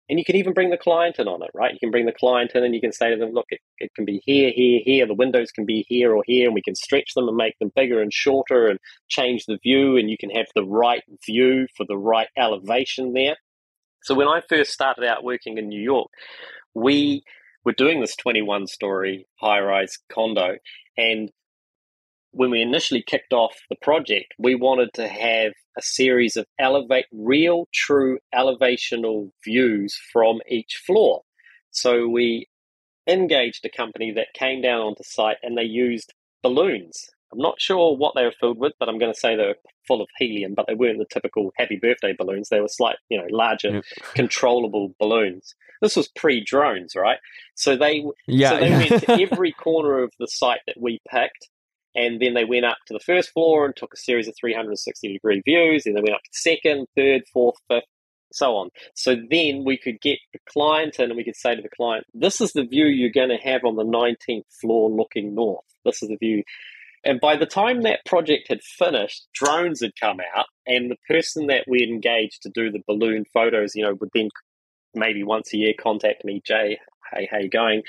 And 0.10 0.20
you 0.20 0.26
can 0.26 0.36
even 0.36 0.54
bring 0.54 0.70
the 0.70 0.78
client 0.78 1.18
in 1.18 1.30
on 1.30 1.42
it, 1.44 1.52
right? 1.54 1.72
You 1.72 1.80
can 1.80 1.92
bring 1.92 2.06
the 2.06 2.12
client 2.12 2.52
in 2.56 2.64
and 2.64 2.76
you 2.76 2.82
can 2.82 2.92
say 2.92 3.10
to 3.10 3.16
them, 3.16 3.32
look, 3.32 3.46
it, 3.50 3.62
it 3.80 3.92
can 3.96 4.04
be 4.04 4.22
here, 4.26 4.52
here, 4.54 4.82
here. 4.84 5.08
The 5.08 5.14
windows 5.14 5.52
can 5.52 5.66
be 5.66 5.86
here 5.88 6.14
or 6.14 6.24
here, 6.28 6.46
and 6.48 6.54
we 6.54 6.62
can 6.62 6.76
stretch 6.76 7.14
them 7.16 7.30
and 7.30 7.38
make 7.38 7.58
them 7.60 7.72
bigger 7.74 8.02
and 8.02 8.12
shorter 8.12 8.68
and 8.68 8.80
change 9.08 9.46
the 9.46 9.58
view. 9.64 9.96
And 9.96 10.10
you 10.10 10.18
can 10.20 10.30
have 10.32 10.48
the 10.56 10.66
right 10.66 11.04
view 11.26 11.68
for 11.78 11.86
the 11.88 11.98
right 11.98 12.28
elevation 12.38 13.14
there. 13.14 13.38
So 14.04 14.14
when 14.14 14.28
I 14.28 14.42
first 14.50 14.74
started 14.74 15.06
out 15.06 15.24
working 15.24 15.58
in 15.58 15.70
New 15.70 15.82
York, 15.82 16.10
we 16.74 17.24
we're 17.64 17.72
doing 17.72 18.02
this 18.02 18.18
21 18.18 18.68
story 18.68 19.26
high 19.40 19.62
rise 19.62 19.98
condo. 20.12 20.58
And 20.98 21.32
when 22.34 22.50
we 22.52 22.62
initially 22.62 23.04
kicked 23.06 23.34
off 23.34 23.56
the 23.70 23.76
project, 23.82 24.34
we 24.38 24.56
wanted 24.56 24.90
to 24.96 25.08
have 25.08 25.54
a 25.78 25.82
series 25.82 26.38
of 26.38 26.46
elevate 26.60 27.06
real 27.12 27.68
true 27.74 28.20
elevational 28.34 29.32
views 29.44 29.98
from 30.12 30.40
each 30.48 30.82
floor. 30.86 31.22
So 31.72 32.08
we 32.08 32.48
engaged 33.08 33.66
a 33.66 33.70
company 33.70 34.12
that 34.14 34.28
came 34.34 34.62
down 34.62 34.82
onto 34.82 35.04
site 35.04 35.38
and 35.42 35.58
they 35.58 35.64
used 35.64 36.14
balloons 36.42 37.10
I'm 37.34 37.40
not 37.40 37.60
sure 37.60 37.98
what 37.98 38.14
they 38.16 38.24
were 38.24 38.34
filled 38.40 38.60
with, 38.60 38.74
but 38.80 38.88
I'm 38.88 39.00
going 39.00 39.12
to 39.12 39.20
say 39.20 39.36
they 39.36 39.48
were 39.48 39.58
full 39.88 40.02
of 40.02 40.08
helium, 40.18 40.54
but 40.56 40.68
they 40.68 40.76
weren't 40.76 41.00
the 41.00 41.06
typical 41.12 41.52
happy 41.58 41.78
birthday 41.82 42.14
balloons. 42.18 42.50
They 42.50 42.62
were 42.62 42.68
slight, 42.68 42.98
you 43.10 43.18
know, 43.18 43.28
larger, 43.32 43.82
controllable 44.14 44.94
balloons. 45.00 45.56
This 45.82 45.96
was 45.96 46.08
pre-drones, 46.10 46.96
right? 46.96 47.18
So 47.56 47.76
they, 47.76 48.06
yeah, 48.28 48.52
so 48.52 48.58
they 48.60 48.70
yeah. 48.70 48.78
went 48.78 49.04
to 49.04 49.12
every 49.32 49.52
corner 49.52 50.04
of 50.04 50.14
the 50.20 50.28
site 50.28 50.62
that 50.68 50.76
we 50.80 51.00
picked, 51.12 51.50
and 51.96 52.22
then 52.22 52.34
they 52.34 52.46
went 52.46 52.66
up 52.66 52.78
to 52.88 52.94
the 52.94 53.00
first 53.00 53.32
floor 53.32 53.66
and 53.66 53.76
took 53.76 53.94
a 53.94 53.98
series 53.98 54.28
of 54.28 54.36
360 54.40 55.14
degree 55.14 55.42
views. 55.46 55.86
And 55.86 55.96
they 55.96 56.02
went 56.02 56.16
up 56.16 56.24
to 56.24 56.30
second, 56.34 56.88
third, 56.96 57.24
fourth, 57.32 57.58
fifth, 57.70 57.84
so 58.32 58.56
on. 58.56 58.70
So 58.96 59.16
then 59.16 59.64
we 59.66 59.78
could 59.78 60.02
get 60.02 60.18
the 60.34 60.40
client 60.50 61.00
in 61.00 61.06
and 61.06 61.18
we 61.18 61.24
could 61.24 61.36
say 61.36 61.56
to 61.56 61.62
the 61.62 61.70
client, 61.70 62.06
this 62.14 62.42
is 62.42 62.54
the 62.54 62.66
view 62.66 62.86
you're 62.86 63.12
going 63.12 63.30
to 63.30 63.50
have 63.50 63.64
on 63.64 63.76
the 63.76 63.86
19th 63.86 64.46
floor 64.62 64.90
looking 64.90 65.36
north. 65.36 65.66
This 65.86 66.02
is 66.02 66.10
the 66.10 66.18
view 66.18 66.44
And 67.04 67.20
by 67.20 67.36
the 67.36 67.46
time 67.46 67.84
that 67.84 68.06
project 68.06 68.48
had 68.48 68.62
finished, 68.64 69.28
drones 69.34 69.82
had 69.82 69.92
come 70.00 70.20
out, 70.36 70.46
and 70.66 70.90
the 70.90 70.98
person 71.08 71.48
that 71.48 71.66
we 71.68 71.84
engaged 71.84 72.44
to 72.44 72.50
do 72.50 72.72
the 72.72 72.84
balloon 72.88 73.26
photos, 73.34 73.76
you 73.76 73.84
know, 73.84 73.96
would 74.00 74.10
then 74.14 74.30
maybe 74.96 75.24
once 75.24 75.54
a 75.54 75.58
year 75.58 75.74
contact 75.80 76.24
me, 76.24 76.42
Jay, 76.46 76.80
hey, 77.14 77.28
how 77.30 77.40
you 77.40 77.50
going? 77.50 77.84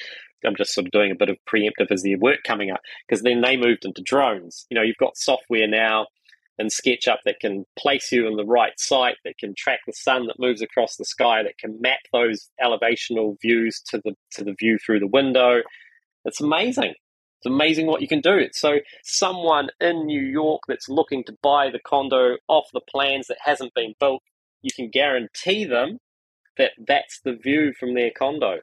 I'm 0.45 0.57
just 0.57 0.75
sort 0.75 0.87
of 0.87 0.93
doing 0.93 1.11
a 1.11 1.17
bit 1.17 1.29
of 1.29 1.37
preemptive 1.49 1.91
as 1.91 2.03
the 2.03 2.17
work 2.17 2.41
coming 2.47 2.71
up 2.71 2.81
because 3.09 3.23
then 3.23 3.41
they 3.41 3.57
moved 3.57 3.85
into 3.85 4.03
drones. 4.03 4.67
You 4.71 4.77
know, 4.77 4.83
you've 4.83 4.97
got 4.97 5.17
software 5.17 5.69
now 5.69 6.07
in 6.59 6.69
SketchUp 6.69 7.19
that 7.25 7.41
can 7.41 7.65
place 7.77 8.13
you 8.13 8.29
in 8.29 8.37
the 8.37 8.45
right 8.45 8.79
site, 8.79 9.17
that 9.25 9.39
can 9.39 9.55
track 9.57 9.81
the 9.87 9.93
sun 9.93 10.27
that 10.27 10.39
moves 10.39 10.63
across 10.63 10.97
the 10.97 11.05
sky, 11.05 11.43
that 11.43 11.59
can 11.59 11.81
map 11.81 11.99
those 12.13 12.49
elevational 12.63 13.37
views 13.41 13.81
to 13.89 14.01
the 14.05 14.15
to 14.33 14.45
the 14.45 14.55
view 14.59 14.79
through 14.79 15.01
the 15.01 15.07
window. 15.07 15.63
It's 16.25 16.41
amazing. 16.41 16.95
It's 17.41 17.47
amazing 17.53 17.87
what 17.87 18.01
you 18.01 18.09
can 18.09 18.21
do. 18.21 18.49
So 18.53 18.79
someone 19.03 19.69
in 19.81 20.07
New 20.07 20.23
York 20.23 20.63
that's 20.67 20.89
looking 20.89 21.25
to 21.25 21.37
buy 21.43 21.71
the 21.71 21.81
condo 21.85 22.37
off 22.49 22.69
the 22.73 22.81
plans 22.81 23.27
that 23.27 23.37
hasn't 23.45 23.75
been 23.75 23.95
built, 24.01 24.23
you 24.63 24.71
can 24.75 24.89
guarantee 24.89 25.65
them 25.65 25.99
that 26.57 26.71
that's 26.87 27.21
the 27.21 27.35
view 27.35 27.75
from 27.79 27.95
their 27.95 28.11
condo. 28.17 28.61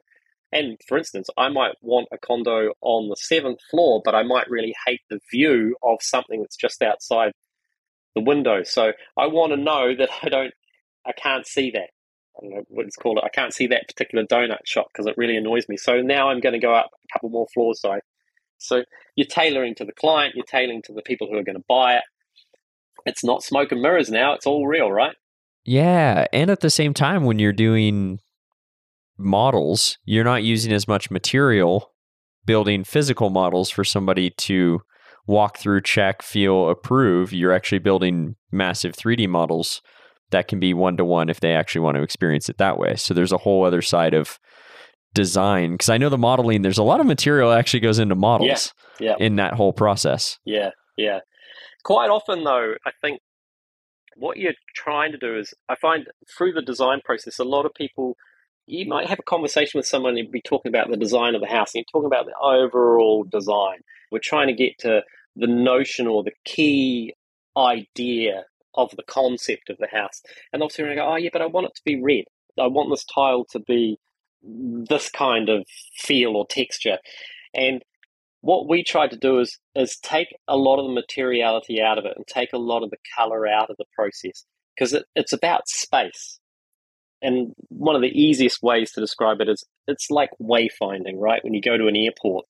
And 0.52 0.78
for 0.86 0.98
instance, 0.98 1.28
I 1.36 1.48
might 1.48 1.72
want 1.80 2.08
a 2.12 2.18
condo 2.18 2.72
on 2.82 3.08
the 3.08 3.16
seventh 3.16 3.60
floor, 3.70 4.02
but 4.04 4.14
I 4.14 4.22
might 4.22 4.50
really 4.50 4.74
hate 4.86 5.00
the 5.08 5.18
view 5.30 5.76
of 5.82 5.98
something 6.02 6.40
that's 6.40 6.56
just 6.56 6.82
outside 6.82 7.32
the 8.14 8.22
window. 8.22 8.62
So 8.62 8.92
I 9.16 9.26
want 9.26 9.52
to 9.52 9.56
know 9.56 9.94
that 9.96 10.10
I 10.22 10.28
don't, 10.28 10.52
I 11.06 11.12
can't 11.12 11.46
see 11.46 11.70
that. 11.70 11.88
I 12.36 12.40
don't 12.42 12.50
know 12.50 12.62
what 12.68 12.86
it's 12.86 12.96
called. 12.96 13.18
I 13.22 13.28
can't 13.28 13.54
see 13.54 13.66
that 13.68 13.88
particular 13.88 14.24
donut 14.24 14.66
shop 14.66 14.88
because 14.92 15.06
it 15.06 15.14
really 15.16 15.36
annoys 15.36 15.68
me. 15.68 15.76
So 15.76 16.02
now 16.02 16.28
I'm 16.28 16.40
going 16.40 16.54
to 16.54 16.58
go 16.58 16.74
up 16.74 16.90
a 16.92 17.12
couple 17.12 17.30
more 17.30 17.46
floors. 17.54 17.80
So, 17.80 17.92
I, 17.92 18.00
so 18.58 18.84
you're 19.16 19.26
tailoring 19.26 19.74
to 19.76 19.84
the 19.84 19.92
client, 19.92 20.34
you're 20.34 20.44
tailoring 20.44 20.82
to 20.82 20.92
the 20.92 21.02
people 21.02 21.28
who 21.28 21.38
are 21.38 21.42
going 21.42 21.56
to 21.56 21.64
buy 21.68 21.96
it. 21.96 22.04
It's 23.06 23.24
not 23.24 23.42
smoke 23.42 23.72
and 23.72 23.80
mirrors 23.80 24.10
now. 24.10 24.34
It's 24.34 24.46
all 24.46 24.66
real, 24.66 24.90
right? 24.92 25.16
Yeah, 25.64 26.26
and 26.32 26.50
at 26.50 26.60
the 26.60 26.70
same 26.70 26.92
time, 26.92 27.24
when 27.24 27.38
you're 27.38 27.52
doing 27.52 28.20
models, 29.22 29.98
you're 30.04 30.24
not 30.24 30.42
using 30.42 30.72
as 30.72 30.88
much 30.88 31.10
material 31.10 31.90
building 32.44 32.84
physical 32.84 33.30
models 33.30 33.70
for 33.70 33.84
somebody 33.84 34.30
to 34.30 34.80
walk 35.26 35.58
through, 35.58 35.80
check, 35.80 36.22
feel, 36.22 36.68
approve. 36.68 37.32
You're 37.32 37.52
actually 37.52 37.78
building 37.78 38.36
massive 38.50 38.94
3D 38.94 39.28
models 39.28 39.80
that 40.32 40.48
can 40.48 40.58
be 40.58 40.74
one 40.74 40.96
to 40.96 41.04
one 41.04 41.28
if 41.28 41.40
they 41.40 41.54
actually 41.54 41.82
want 41.82 41.96
to 41.96 42.02
experience 42.02 42.48
it 42.48 42.58
that 42.58 42.78
way. 42.78 42.96
So 42.96 43.14
there's 43.14 43.32
a 43.32 43.38
whole 43.38 43.64
other 43.64 43.82
side 43.82 44.14
of 44.14 44.38
design 45.14 45.72
because 45.72 45.88
I 45.88 45.98
know 45.98 46.08
the 46.08 46.18
modeling, 46.18 46.62
there's 46.62 46.78
a 46.78 46.82
lot 46.82 47.00
of 47.00 47.06
material 47.06 47.52
actually 47.52 47.80
goes 47.80 47.98
into 47.98 48.14
models 48.14 48.72
yeah, 48.98 49.14
yeah. 49.18 49.24
in 49.24 49.36
that 49.36 49.54
whole 49.54 49.72
process. 49.72 50.38
Yeah, 50.44 50.70
yeah. 50.96 51.20
Quite 51.84 52.10
often, 52.10 52.44
though, 52.44 52.74
I 52.86 52.90
think 53.00 53.20
what 54.16 54.38
you're 54.38 54.54
trying 54.74 55.12
to 55.12 55.18
do 55.18 55.38
is, 55.38 55.54
I 55.68 55.76
find 55.80 56.06
through 56.36 56.52
the 56.52 56.62
design 56.62 57.00
process, 57.04 57.38
a 57.38 57.44
lot 57.44 57.66
of 57.66 57.74
people 57.74 58.16
you 58.72 58.86
might 58.86 59.06
have 59.06 59.18
a 59.18 59.24
conversation 59.24 59.78
with 59.78 59.86
someone 59.86 60.16
and 60.16 60.32
be 60.32 60.40
talking 60.40 60.70
about 60.70 60.90
the 60.90 60.96
design 60.96 61.34
of 61.34 61.42
the 61.42 61.46
house, 61.46 61.74
and 61.74 61.84
you're 61.84 62.00
talking 62.00 62.06
about 62.06 62.24
the 62.24 62.38
overall 62.42 63.22
design. 63.22 63.80
We're 64.10 64.18
trying 64.18 64.48
to 64.48 64.54
get 64.54 64.78
to 64.78 65.02
the 65.36 65.46
notion 65.46 66.06
or 66.06 66.24
the 66.24 66.32
key 66.46 67.14
idea 67.56 68.44
of 68.74 68.90
the 68.96 69.02
concept 69.02 69.68
of 69.68 69.76
the 69.76 69.88
house. 69.92 70.22
And 70.52 70.62
obviously, 70.62 70.88
we 70.88 70.94
go, 70.94 71.06
oh, 71.06 71.16
yeah, 71.16 71.28
but 71.30 71.42
I 71.42 71.46
want 71.46 71.66
it 71.66 71.74
to 71.74 71.82
be 71.84 72.02
red. 72.02 72.24
I 72.58 72.66
want 72.66 72.90
this 72.90 73.04
tile 73.04 73.44
to 73.50 73.60
be 73.60 73.98
this 74.42 75.10
kind 75.10 75.50
of 75.50 75.66
feel 75.98 76.34
or 76.34 76.46
texture. 76.46 76.96
And 77.54 77.82
what 78.40 78.68
we 78.68 78.82
try 78.82 79.06
to 79.06 79.16
do 79.16 79.38
is 79.38 79.58
is 79.74 79.98
take 79.98 80.28
a 80.48 80.56
lot 80.56 80.80
of 80.80 80.86
the 80.86 80.94
materiality 80.94 81.82
out 81.82 81.98
of 81.98 82.06
it 82.06 82.14
and 82.16 82.26
take 82.26 82.54
a 82.54 82.58
lot 82.58 82.82
of 82.82 82.90
the 82.90 82.96
color 83.16 83.46
out 83.46 83.68
of 83.68 83.76
the 83.76 83.84
process 83.94 84.46
because 84.74 84.94
it, 84.94 85.04
it's 85.14 85.32
about 85.32 85.68
space 85.68 86.40
and 87.22 87.54
one 87.68 87.94
of 87.94 88.02
the 88.02 88.08
easiest 88.08 88.62
ways 88.62 88.92
to 88.92 89.00
describe 89.00 89.40
it 89.40 89.48
is 89.48 89.64
it's 89.86 90.10
like 90.10 90.30
wayfinding, 90.40 91.18
right? 91.18 91.42
When 91.42 91.54
you 91.54 91.62
go 91.62 91.78
to 91.78 91.86
an 91.86 91.96
airport, 91.96 92.46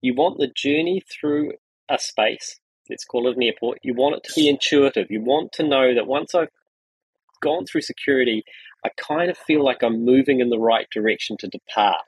you 0.00 0.14
want 0.14 0.38
the 0.38 0.50
journey 0.54 1.02
through 1.08 1.52
a 1.90 1.98
space, 1.98 2.58
let's 2.88 3.04
call 3.04 3.28
it 3.28 3.36
an 3.36 3.42
airport, 3.42 3.78
you 3.82 3.94
want 3.94 4.16
it 4.16 4.24
to 4.24 4.32
be 4.34 4.48
intuitive. 4.48 5.08
You 5.10 5.22
want 5.22 5.52
to 5.52 5.62
know 5.62 5.94
that 5.94 6.06
once 6.06 6.34
I've 6.34 6.48
gone 7.42 7.66
through 7.66 7.82
security, 7.82 8.42
I 8.84 8.88
kind 8.96 9.30
of 9.30 9.36
feel 9.36 9.62
like 9.64 9.82
I'm 9.82 10.04
moving 10.04 10.40
in 10.40 10.48
the 10.48 10.58
right 10.58 10.86
direction 10.92 11.36
to 11.38 11.48
depart. 11.48 12.04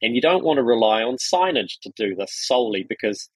And 0.00 0.14
you 0.14 0.20
don't 0.20 0.44
want 0.44 0.58
to 0.58 0.62
rely 0.62 1.02
on 1.02 1.16
signage 1.16 1.80
to 1.82 1.92
do 1.96 2.14
this 2.14 2.32
solely 2.32 2.84
because 2.88 3.28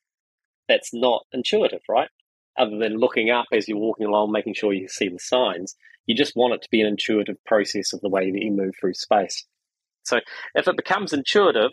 that's 0.69 0.93
not 0.93 1.25
intuitive, 1.33 1.83
right? 1.89 2.09
Other 2.59 2.79
than 2.79 2.99
looking 2.99 3.31
up 3.31 3.47
as 3.53 3.69
you're 3.69 3.79
walking 3.79 4.07
along, 4.07 4.33
making 4.33 4.55
sure 4.55 4.73
you 4.73 4.89
see 4.89 5.09
the 5.09 5.19
signs. 5.19 5.77
You 6.07 6.15
just 6.15 6.37
want 6.37 6.55
it 6.55 6.63
to 6.63 6.69
be 6.71 6.81
an 6.81 6.87
intuitive 6.87 7.37
process 7.45 7.93
of 7.93 8.01
the 8.01 8.09
way 8.09 8.31
that 8.31 8.43
you 8.43 8.53
move 8.53 8.75
through 8.81 8.95
space. 8.95 9.45
So 10.05 10.21
if 10.55 10.69
it 10.69 10.77
becomes 10.77 11.13
intuitive, 11.13 11.73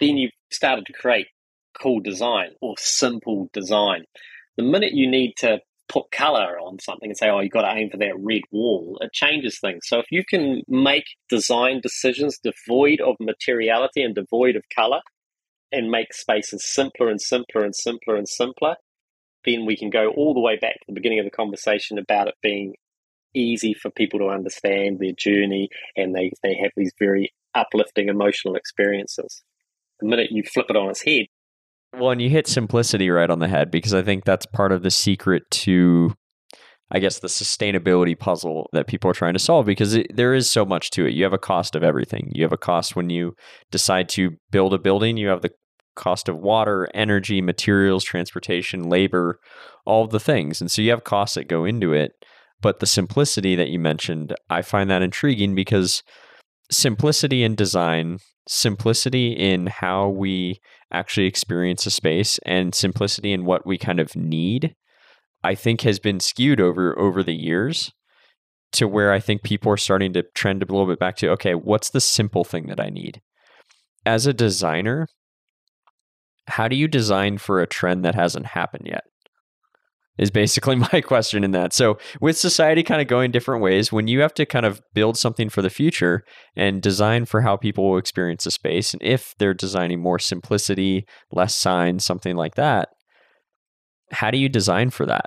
then 0.00 0.16
you've 0.16 0.32
started 0.50 0.86
to 0.86 0.92
create 0.92 1.28
cool 1.80 2.00
design 2.00 2.50
or 2.60 2.74
simple 2.78 3.48
design. 3.52 4.04
The 4.56 4.64
minute 4.64 4.92
you 4.92 5.08
need 5.08 5.34
to 5.38 5.60
put 5.88 6.10
color 6.10 6.58
on 6.58 6.78
something 6.80 7.10
and 7.10 7.16
say, 7.16 7.28
oh, 7.28 7.40
you've 7.40 7.52
got 7.52 7.62
to 7.62 7.78
aim 7.78 7.88
for 7.90 7.96
that 7.98 8.18
red 8.18 8.42
wall, 8.52 8.98
it 9.00 9.12
changes 9.12 9.58
things. 9.58 9.82
So 9.86 9.98
if 9.98 10.06
you 10.10 10.24
can 10.24 10.62
make 10.68 11.04
design 11.28 11.80
decisions 11.80 12.38
devoid 12.38 13.00
of 13.00 13.16
materiality 13.20 14.02
and 14.02 14.14
devoid 14.14 14.56
of 14.56 14.64
color 14.74 15.00
and 15.72 15.90
make 15.90 16.12
spaces 16.12 16.64
simpler 16.66 17.08
and 17.08 17.20
simpler 17.20 17.64
and 17.64 17.74
simpler 17.74 18.16
and 18.16 18.28
simpler, 18.28 18.76
then 19.44 19.64
we 19.66 19.76
can 19.76 19.90
go 19.90 20.10
all 20.10 20.34
the 20.34 20.40
way 20.40 20.58
back 20.58 20.74
to 20.74 20.84
the 20.88 20.94
beginning 20.94 21.20
of 21.20 21.24
the 21.24 21.30
conversation 21.30 21.98
about 21.98 22.28
it 22.28 22.34
being 22.42 22.74
easy 23.34 23.74
for 23.74 23.90
people 23.90 24.18
to 24.20 24.28
understand 24.28 24.98
their 24.98 25.12
journey 25.16 25.68
and 25.96 26.14
they, 26.14 26.32
they 26.42 26.56
have 26.62 26.72
these 26.76 26.92
very 26.98 27.32
uplifting 27.54 28.08
emotional 28.08 28.54
experiences. 28.54 29.42
The 30.00 30.06
minute 30.06 30.28
you 30.30 30.42
flip 30.42 30.66
it 30.68 30.76
on 30.76 30.90
its 30.90 31.02
head. 31.02 31.26
Well, 31.96 32.10
and 32.10 32.22
you 32.22 32.30
hit 32.30 32.46
simplicity 32.46 33.10
right 33.10 33.30
on 33.30 33.38
the 33.38 33.48
head 33.48 33.70
because 33.70 33.94
I 33.94 34.02
think 34.02 34.24
that's 34.24 34.46
part 34.46 34.72
of 34.72 34.82
the 34.82 34.90
secret 34.90 35.42
to, 35.50 36.14
I 36.90 36.98
guess, 36.98 37.18
the 37.18 37.28
sustainability 37.28 38.18
puzzle 38.18 38.68
that 38.72 38.86
people 38.86 39.10
are 39.10 39.14
trying 39.14 39.32
to 39.32 39.38
solve 39.38 39.66
because 39.66 39.94
it, 39.94 40.14
there 40.14 40.34
is 40.34 40.50
so 40.50 40.64
much 40.64 40.90
to 40.90 41.06
it. 41.06 41.14
You 41.14 41.24
have 41.24 41.32
a 41.32 41.38
cost 41.38 41.74
of 41.74 41.82
everything. 41.82 42.30
You 42.34 42.44
have 42.44 42.52
a 42.52 42.58
cost 42.58 42.94
when 42.94 43.10
you 43.10 43.34
decide 43.70 44.08
to 44.10 44.32
build 44.50 44.74
a 44.74 44.78
building, 44.78 45.16
you 45.16 45.28
have 45.28 45.42
the 45.42 45.50
cost 45.96 46.28
of 46.28 46.38
water, 46.38 46.88
energy, 46.94 47.42
materials, 47.42 48.04
transportation, 48.04 48.88
labor, 48.88 49.40
all 49.84 50.06
the 50.06 50.20
things. 50.20 50.60
And 50.60 50.70
so 50.70 50.80
you 50.80 50.90
have 50.90 51.04
costs 51.04 51.34
that 51.34 51.48
go 51.48 51.64
into 51.64 51.92
it. 51.92 52.12
But 52.60 52.80
the 52.80 52.86
simplicity 52.86 53.54
that 53.54 53.68
you 53.68 53.78
mentioned, 53.78 54.34
I 54.50 54.62
find 54.62 54.90
that 54.90 55.02
intriguing 55.02 55.54
because 55.54 56.02
simplicity 56.70 57.44
in 57.44 57.54
design, 57.54 58.18
simplicity 58.48 59.32
in 59.32 59.68
how 59.68 60.08
we 60.08 60.60
actually 60.92 61.26
experience 61.26 61.86
a 61.86 61.90
space, 61.90 62.38
and 62.44 62.74
simplicity 62.74 63.32
in 63.32 63.44
what 63.44 63.66
we 63.66 63.78
kind 63.78 64.00
of 64.00 64.16
need, 64.16 64.74
I 65.44 65.54
think 65.54 65.82
has 65.82 65.98
been 65.98 66.20
skewed 66.20 66.60
over 66.60 66.98
over 66.98 67.22
the 67.22 67.34
years 67.34 67.92
to 68.72 68.88
where 68.88 69.12
I 69.12 69.20
think 69.20 69.42
people 69.42 69.72
are 69.72 69.78
starting 69.78 70.12
to 70.14 70.24
trend 70.34 70.62
a 70.62 70.66
little 70.66 70.86
bit 70.86 70.98
back 70.98 71.16
to 71.16 71.30
okay, 71.30 71.54
what's 71.54 71.90
the 71.90 72.00
simple 72.00 72.44
thing 72.44 72.66
that 72.66 72.80
I 72.80 72.90
need? 72.90 73.20
As 74.04 74.26
a 74.26 74.32
designer, 74.32 75.06
how 76.48 76.68
do 76.68 76.76
you 76.76 76.88
design 76.88 77.38
for 77.38 77.60
a 77.60 77.66
trend 77.66 78.04
that 78.04 78.14
hasn't 78.14 78.46
happened 78.46 78.86
yet? 78.86 79.04
Is 80.18 80.30
basically 80.30 80.76
my 80.92 81.00
question 81.00 81.44
in 81.44 81.52
that. 81.52 81.72
So, 81.72 81.98
with 82.20 82.36
society 82.36 82.82
kind 82.82 83.00
of 83.00 83.08
going 83.08 83.30
different 83.30 83.62
ways, 83.62 83.92
when 83.92 84.08
you 84.08 84.20
have 84.20 84.34
to 84.34 84.46
kind 84.46 84.66
of 84.66 84.80
build 84.94 85.16
something 85.16 85.48
for 85.48 85.62
the 85.62 85.70
future 85.70 86.24
and 86.56 86.82
design 86.82 87.24
for 87.24 87.40
how 87.40 87.56
people 87.56 87.88
will 87.88 87.98
experience 87.98 88.46
a 88.46 88.50
space, 88.50 88.92
and 88.92 89.02
if 89.02 89.34
they're 89.38 89.54
designing 89.54 90.00
more 90.00 90.18
simplicity, 90.18 91.06
less 91.32 91.54
signs, 91.54 92.04
something 92.04 92.36
like 92.36 92.56
that, 92.56 92.88
how 94.10 94.30
do 94.30 94.38
you 94.38 94.48
design 94.48 94.90
for 94.90 95.06
that? 95.06 95.26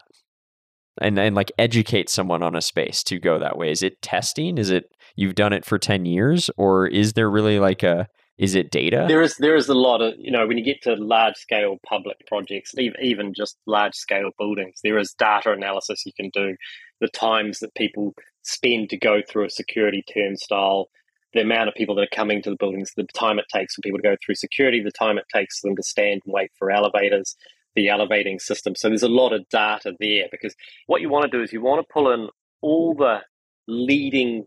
And 1.00 1.18
and 1.18 1.36
like 1.36 1.52
educate 1.58 2.10
someone 2.10 2.44
on 2.44 2.56
a 2.56 2.62
space 2.62 3.04
to 3.04 3.18
go 3.18 3.40
that 3.40 3.58
way. 3.58 3.72
Is 3.72 3.82
it 3.82 4.02
testing? 4.02 4.58
Is 4.58 4.70
it 4.70 4.86
you've 5.16 5.36
done 5.36 5.54
it 5.54 5.66
for 5.66 5.78
10 5.78 6.06
years 6.06 6.50
or 6.58 6.88
is 6.88 7.14
there 7.14 7.30
really 7.30 7.60
like 7.60 7.84
a 7.84 8.08
is 8.42 8.56
it 8.56 8.72
data? 8.72 9.06
There 9.08 9.22
is 9.22 9.36
there 9.38 9.56
is 9.56 9.70
a 9.70 9.76
lot 9.76 10.02
of 10.02 10.16
you 10.18 10.32
know 10.32 10.48
when 10.48 10.58
you 10.58 10.64
get 10.64 10.82
to 10.82 10.96
large 10.96 11.36
scale 11.36 11.78
public 11.88 12.18
projects, 12.28 12.74
even 12.78 13.36
just 13.36 13.56
large 13.68 13.94
scale 13.94 14.32
buildings, 14.36 14.80
there 14.84 14.98
is 14.98 15.14
data 15.14 15.52
analysis 15.52 16.04
you 16.08 16.12
can 16.14 16.32
do. 16.34 16.56
The 17.02 17.08
times 17.08 17.60
that 17.60 17.76
people 17.76 18.16
spend 18.42 18.90
to 18.90 18.98
go 18.98 19.22
through 19.22 19.46
a 19.46 19.50
security 19.52 20.04
turnstile, 20.12 20.90
the 21.36 21.42
amount 21.42 21.70
of 21.70 21.76
people 21.76 21.94
that 21.96 22.02
are 22.02 22.16
coming 22.16 22.42
to 22.42 22.50
the 22.50 22.56
buildings, 22.56 22.92
the 22.98 23.06
time 23.14 23.38
it 23.38 23.46
takes 23.54 23.76
for 23.76 23.82
people 23.82 24.00
to 24.00 24.10
go 24.10 24.16
through 24.26 24.34
security, 24.34 24.82
the 24.82 24.90
time 24.90 25.20
it 25.20 25.26
takes 25.32 25.62
them 25.62 25.76
to 25.76 25.84
stand 25.84 26.22
and 26.26 26.34
wait 26.34 26.50
for 26.58 26.72
elevators, 26.72 27.36
the 27.76 27.90
elevating 27.90 28.40
system. 28.40 28.74
So 28.76 28.90
there's 28.90 29.04
a 29.04 29.08
lot 29.08 29.34
of 29.34 29.48
data 29.50 29.94
there 30.00 30.26
because 30.32 30.56
what 30.88 31.02
you 31.02 31.10
want 31.10 31.32
to 31.32 31.38
do 31.38 31.44
is 31.44 31.54
you 31.54 31.62
want 31.62 31.88
to 31.88 31.94
pull 31.94 32.12
in 32.12 32.28
all 32.62 32.96
the 32.96 33.20
leading 33.68 34.46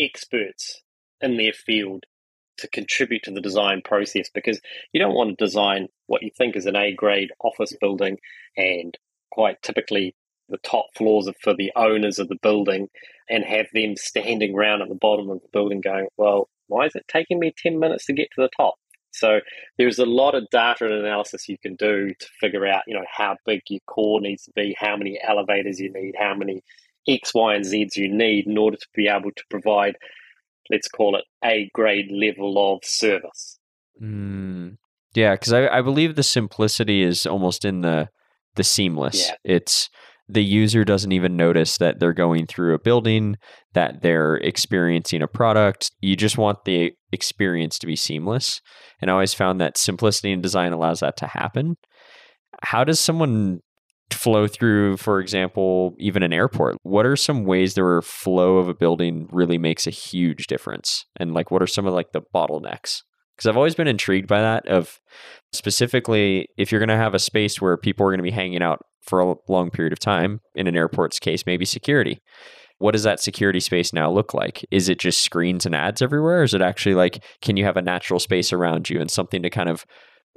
experts 0.00 0.82
in 1.20 1.36
their 1.36 1.52
field 1.52 2.06
to 2.58 2.68
contribute 2.68 3.22
to 3.24 3.30
the 3.30 3.40
design 3.40 3.82
process 3.84 4.28
because 4.34 4.60
you 4.92 5.00
don't 5.00 5.14
want 5.14 5.30
to 5.30 5.44
design 5.44 5.88
what 6.06 6.22
you 6.22 6.30
think 6.36 6.56
is 6.56 6.66
an 6.66 6.76
A 6.76 6.94
grade 6.94 7.30
office 7.40 7.74
building 7.80 8.18
and 8.56 8.96
quite 9.30 9.60
typically 9.62 10.14
the 10.48 10.58
top 10.58 10.86
floors 10.96 11.28
are 11.28 11.34
for 11.42 11.54
the 11.54 11.72
owners 11.76 12.18
of 12.18 12.28
the 12.28 12.38
building 12.42 12.88
and 13.28 13.44
have 13.44 13.66
them 13.74 13.96
standing 13.96 14.54
around 14.54 14.82
at 14.82 14.88
the 14.88 14.94
bottom 14.94 15.28
of 15.28 15.40
the 15.40 15.48
building 15.52 15.80
going, 15.80 16.06
well, 16.16 16.48
why 16.68 16.86
is 16.86 16.94
it 16.94 17.04
taking 17.08 17.38
me 17.38 17.52
10 17.56 17.78
minutes 17.78 18.06
to 18.06 18.12
get 18.12 18.28
to 18.34 18.42
the 18.42 18.50
top? 18.56 18.74
So 19.12 19.40
there's 19.78 19.98
a 19.98 20.06
lot 20.06 20.34
of 20.34 20.48
data 20.50 20.84
and 20.84 20.94
analysis 20.94 21.48
you 21.48 21.58
can 21.58 21.74
do 21.76 22.12
to 22.18 22.26
figure 22.38 22.66
out, 22.66 22.82
you 22.86 22.94
know, 22.94 23.04
how 23.10 23.36
big 23.46 23.62
your 23.68 23.80
core 23.86 24.20
needs 24.20 24.44
to 24.44 24.52
be, 24.54 24.76
how 24.78 24.96
many 24.96 25.18
elevators 25.26 25.80
you 25.80 25.92
need, 25.92 26.14
how 26.18 26.34
many 26.34 26.62
X, 27.08 27.32
Y, 27.34 27.54
and 27.54 27.64
Zs 27.64 27.96
you 27.96 28.12
need 28.12 28.46
in 28.46 28.58
order 28.58 28.76
to 28.76 28.86
be 28.94 29.08
able 29.08 29.30
to 29.30 29.44
provide, 29.48 29.96
let's 30.70 30.88
call 30.88 31.16
it 31.16 31.24
a 31.44 31.70
grade 31.74 32.10
level 32.10 32.74
of 32.74 32.84
service. 32.84 33.58
Mm. 34.02 34.76
Yeah, 35.14 35.34
because 35.34 35.52
I, 35.52 35.68
I 35.68 35.82
believe 35.82 36.14
the 36.14 36.22
simplicity 36.22 37.02
is 37.02 37.26
almost 37.26 37.64
in 37.64 37.80
the 37.80 38.08
the 38.56 38.64
seamless. 38.64 39.28
Yeah. 39.28 39.34
It's 39.44 39.88
the 40.28 40.42
user 40.42 40.84
doesn't 40.84 41.12
even 41.12 41.36
notice 41.36 41.78
that 41.78 42.00
they're 42.00 42.12
going 42.12 42.46
through 42.46 42.74
a 42.74 42.80
building, 42.80 43.36
that 43.74 44.02
they're 44.02 44.36
experiencing 44.36 45.22
a 45.22 45.28
product. 45.28 45.90
You 46.00 46.16
just 46.16 46.36
want 46.36 46.64
the 46.64 46.92
experience 47.12 47.78
to 47.78 47.86
be 47.86 47.96
seamless. 47.96 48.60
And 49.00 49.10
I 49.10 49.14
always 49.14 49.34
found 49.34 49.60
that 49.60 49.78
simplicity 49.78 50.32
in 50.32 50.40
design 50.40 50.72
allows 50.72 51.00
that 51.00 51.16
to 51.18 51.26
happen. 51.26 51.76
How 52.62 52.82
does 52.82 52.98
someone 52.98 53.60
flow 54.10 54.46
through, 54.46 54.96
for 54.96 55.20
example, 55.20 55.94
even 55.98 56.22
an 56.22 56.32
airport? 56.32 56.76
What 56.82 57.06
are 57.06 57.16
some 57.16 57.44
ways 57.44 57.74
the 57.74 58.02
flow 58.04 58.58
of 58.58 58.68
a 58.68 58.74
building 58.74 59.28
really 59.30 59.58
makes 59.58 59.86
a 59.86 59.90
huge 59.90 60.46
difference? 60.46 61.04
And 61.16 61.34
like 61.34 61.50
what 61.50 61.62
are 61.62 61.66
some 61.66 61.86
of 61.86 61.94
like 61.94 62.12
the 62.12 62.22
bottlenecks? 62.34 63.02
Because 63.36 63.48
I've 63.48 63.56
always 63.56 63.74
been 63.74 63.88
intrigued 63.88 64.28
by 64.28 64.40
that 64.40 64.66
of 64.68 64.98
specifically 65.52 66.48
if 66.56 66.72
you're 66.72 66.78
going 66.78 66.88
to 66.88 66.96
have 66.96 67.14
a 67.14 67.18
space 67.18 67.60
where 67.60 67.76
people 67.76 68.06
are 68.06 68.10
going 68.10 68.18
to 68.18 68.22
be 68.22 68.30
hanging 68.30 68.62
out 68.62 68.80
for 69.02 69.20
a 69.20 69.34
long 69.48 69.70
period 69.70 69.92
of 69.92 69.98
time, 69.98 70.40
in 70.54 70.66
an 70.66 70.76
airport's 70.76 71.18
case, 71.18 71.44
maybe 71.46 71.64
security. 71.64 72.18
What 72.78 72.92
does 72.92 73.04
that 73.04 73.20
security 73.20 73.60
space 73.60 73.92
now 73.92 74.10
look 74.10 74.34
like? 74.34 74.64
Is 74.70 74.88
it 74.88 74.98
just 74.98 75.22
screens 75.22 75.64
and 75.64 75.74
ads 75.74 76.02
everywhere? 76.02 76.40
Or 76.40 76.42
is 76.42 76.54
it 76.54 76.60
actually 76.60 76.94
like, 76.94 77.22
can 77.40 77.56
you 77.56 77.64
have 77.64 77.76
a 77.76 77.82
natural 77.82 78.20
space 78.20 78.52
around 78.52 78.90
you 78.90 79.00
and 79.00 79.10
something 79.10 79.42
to 79.42 79.50
kind 79.50 79.68
of, 79.68 79.86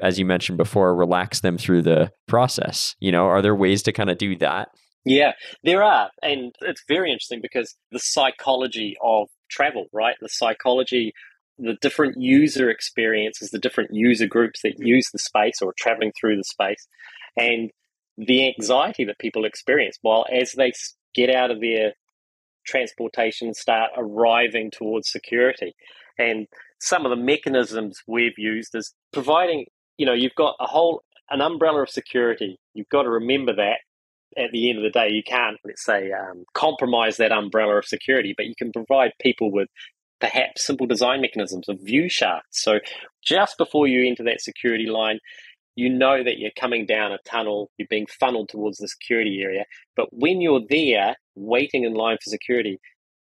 as 0.01 0.19
you 0.19 0.25
mentioned 0.25 0.57
before, 0.57 0.95
relax 0.95 1.41
them 1.41 1.57
through 1.57 1.83
the 1.83 2.11
process? 2.27 2.95
You 2.99 3.11
know, 3.11 3.25
are 3.25 3.41
there 3.41 3.55
ways 3.55 3.83
to 3.83 3.91
kind 3.91 4.09
of 4.09 4.17
do 4.17 4.35
that? 4.37 4.69
Yeah, 5.05 5.33
there 5.63 5.83
are. 5.83 6.09
And 6.21 6.53
it's 6.61 6.83
very 6.87 7.11
interesting 7.11 7.39
because 7.41 7.75
the 7.91 7.99
psychology 7.99 8.95
of 9.01 9.27
travel, 9.49 9.87
right? 9.93 10.15
The 10.21 10.29
psychology, 10.29 11.13
the 11.57 11.77
different 11.81 12.15
user 12.19 12.69
experiences, 12.69 13.49
the 13.49 13.59
different 13.59 13.91
user 13.93 14.27
groups 14.27 14.61
that 14.63 14.75
use 14.77 15.09
the 15.11 15.19
space 15.19 15.61
or 15.61 15.73
traveling 15.77 16.11
through 16.19 16.37
the 16.37 16.43
space. 16.43 16.87
And 17.37 17.71
the 18.17 18.53
anxiety 18.53 19.05
that 19.05 19.19
people 19.19 19.45
experience 19.45 19.97
while 20.01 20.25
as 20.31 20.51
they 20.53 20.73
get 21.15 21.33
out 21.33 21.51
of 21.51 21.61
their 21.61 21.93
transportation 22.65 23.53
start 23.53 23.91
arriving 23.97 24.69
towards 24.69 25.09
security 25.09 25.73
and 26.19 26.47
some 26.79 27.05
of 27.05 27.09
the 27.09 27.23
mechanisms 27.23 28.01
we've 28.05 28.37
used 28.37 28.75
is 28.75 28.93
providing 29.11 29.65
you 29.99 30.05
know 30.05 30.13
you've 30.13 30.35
got 30.35 30.55
a 30.59 30.65
whole 30.65 31.03
an 31.29 31.41
umbrella 31.41 31.83
of 31.83 31.89
security 31.89 32.59
you've 32.73 32.89
got 32.89 33.03
to 33.03 33.09
remember 33.09 33.55
that 33.55 33.77
at 34.37 34.51
the 34.51 34.69
end 34.69 34.77
of 34.77 34.83
the 34.83 34.89
day 34.89 35.09
you 35.09 35.21
can't 35.23 35.57
let's 35.63 35.83
say 35.83 36.11
um, 36.11 36.43
compromise 36.53 37.17
that 37.17 37.31
umbrella 37.31 37.75
of 37.75 37.85
security 37.85 38.33
but 38.35 38.45
you 38.45 38.55
can 38.57 38.71
provide 38.71 39.11
people 39.21 39.51
with 39.51 39.67
perhaps 40.19 40.65
simple 40.65 40.87
design 40.87 41.21
mechanisms 41.21 41.69
of 41.69 41.79
view 41.81 42.09
shafts 42.09 42.61
so 42.61 42.79
just 43.23 43.57
before 43.57 43.87
you 43.87 44.07
enter 44.07 44.23
that 44.23 44.41
security 44.41 44.87
line 44.87 45.19
you 45.79 45.89
know 45.89 46.21
that 46.21 46.37
you're 46.37 46.51
coming 46.59 46.85
down 46.85 47.13
a 47.13 47.19
tunnel, 47.25 47.71
you're 47.77 47.87
being 47.89 48.05
funneled 48.19 48.49
towards 48.49 48.79
the 48.79 48.87
security 48.89 49.39
area. 49.41 49.63
But 49.95 50.09
when 50.11 50.41
you're 50.41 50.65
there 50.69 51.15
waiting 51.35 51.85
in 51.85 51.93
line 51.93 52.17
for 52.21 52.29
security, 52.29 52.79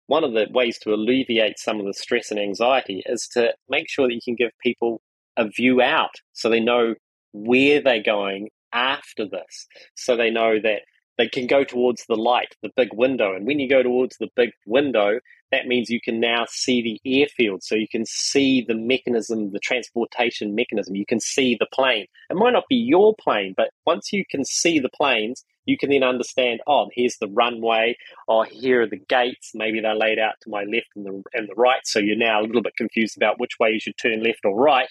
one 0.06 0.22
of 0.22 0.32
the 0.32 0.46
ways 0.52 0.78
to 0.80 0.94
alleviate 0.94 1.58
some 1.58 1.80
of 1.80 1.86
the 1.86 1.92
stress 1.92 2.30
and 2.30 2.38
anxiety 2.38 3.02
is 3.06 3.28
to 3.32 3.52
make 3.68 3.88
sure 3.88 4.06
that 4.06 4.14
you 4.14 4.20
can 4.24 4.36
give 4.36 4.52
people 4.62 5.00
a 5.36 5.48
view 5.48 5.80
out 5.80 6.14
so 6.32 6.48
they 6.48 6.60
know 6.60 6.94
where 7.32 7.82
they're 7.82 8.02
going 8.02 8.48
after 8.72 9.26
this. 9.28 9.66
So 9.94 10.16
they 10.16 10.30
know 10.30 10.60
that 10.62 10.82
they 11.18 11.28
can 11.28 11.46
go 11.46 11.64
towards 11.64 12.04
the 12.06 12.16
light, 12.16 12.54
the 12.62 12.70
big 12.76 12.88
window. 12.92 13.34
And 13.34 13.46
when 13.46 13.58
you 13.58 13.68
go 13.68 13.82
towards 13.82 14.16
the 14.18 14.28
big 14.36 14.50
window, 14.66 15.18
that 15.50 15.66
means 15.66 15.88
you 15.88 16.00
can 16.00 16.20
now 16.20 16.44
see 16.48 16.82
the 16.82 17.20
airfield. 17.20 17.62
So 17.62 17.74
you 17.74 17.88
can 17.88 18.04
see 18.04 18.64
the 18.66 18.74
mechanism, 18.74 19.52
the 19.52 19.60
transportation 19.60 20.54
mechanism. 20.54 20.94
You 20.94 21.06
can 21.06 21.20
see 21.20 21.56
the 21.58 21.68
plane. 21.72 22.06
It 22.30 22.36
might 22.36 22.52
not 22.52 22.64
be 22.68 22.76
your 22.76 23.14
plane, 23.18 23.54
but 23.56 23.70
once 23.86 24.12
you 24.12 24.24
can 24.30 24.44
see 24.44 24.78
the 24.78 24.90
planes, 24.90 25.44
you 25.66 25.76
can 25.76 25.90
then 25.90 26.04
understand, 26.04 26.60
oh, 26.66 26.88
here's 26.94 27.18
the 27.18 27.28
runway, 27.28 27.96
oh, 28.28 28.44
here 28.44 28.82
are 28.82 28.88
the 28.88 29.00
gates. 29.08 29.50
Maybe 29.52 29.80
they're 29.80 29.96
laid 29.96 30.18
out 30.18 30.34
to 30.42 30.50
my 30.50 30.62
left 30.62 30.86
and 30.94 31.04
the, 31.04 31.22
and 31.34 31.48
the 31.48 31.54
right. 31.56 31.80
So 31.84 31.98
you're 31.98 32.16
now 32.16 32.40
a 32.40 32.46
little 32.46 32.62
bit 32.62 32.76
confused 32.76 33.16
about 33.16 33.38
which 33.38 33.58
way 33.58 33.70
you 33.70 33.80
should 33.80 33.98
turn 34.00 34.22
left 34.22 34.40
or 34.44 34.56
right. 34.56 34.88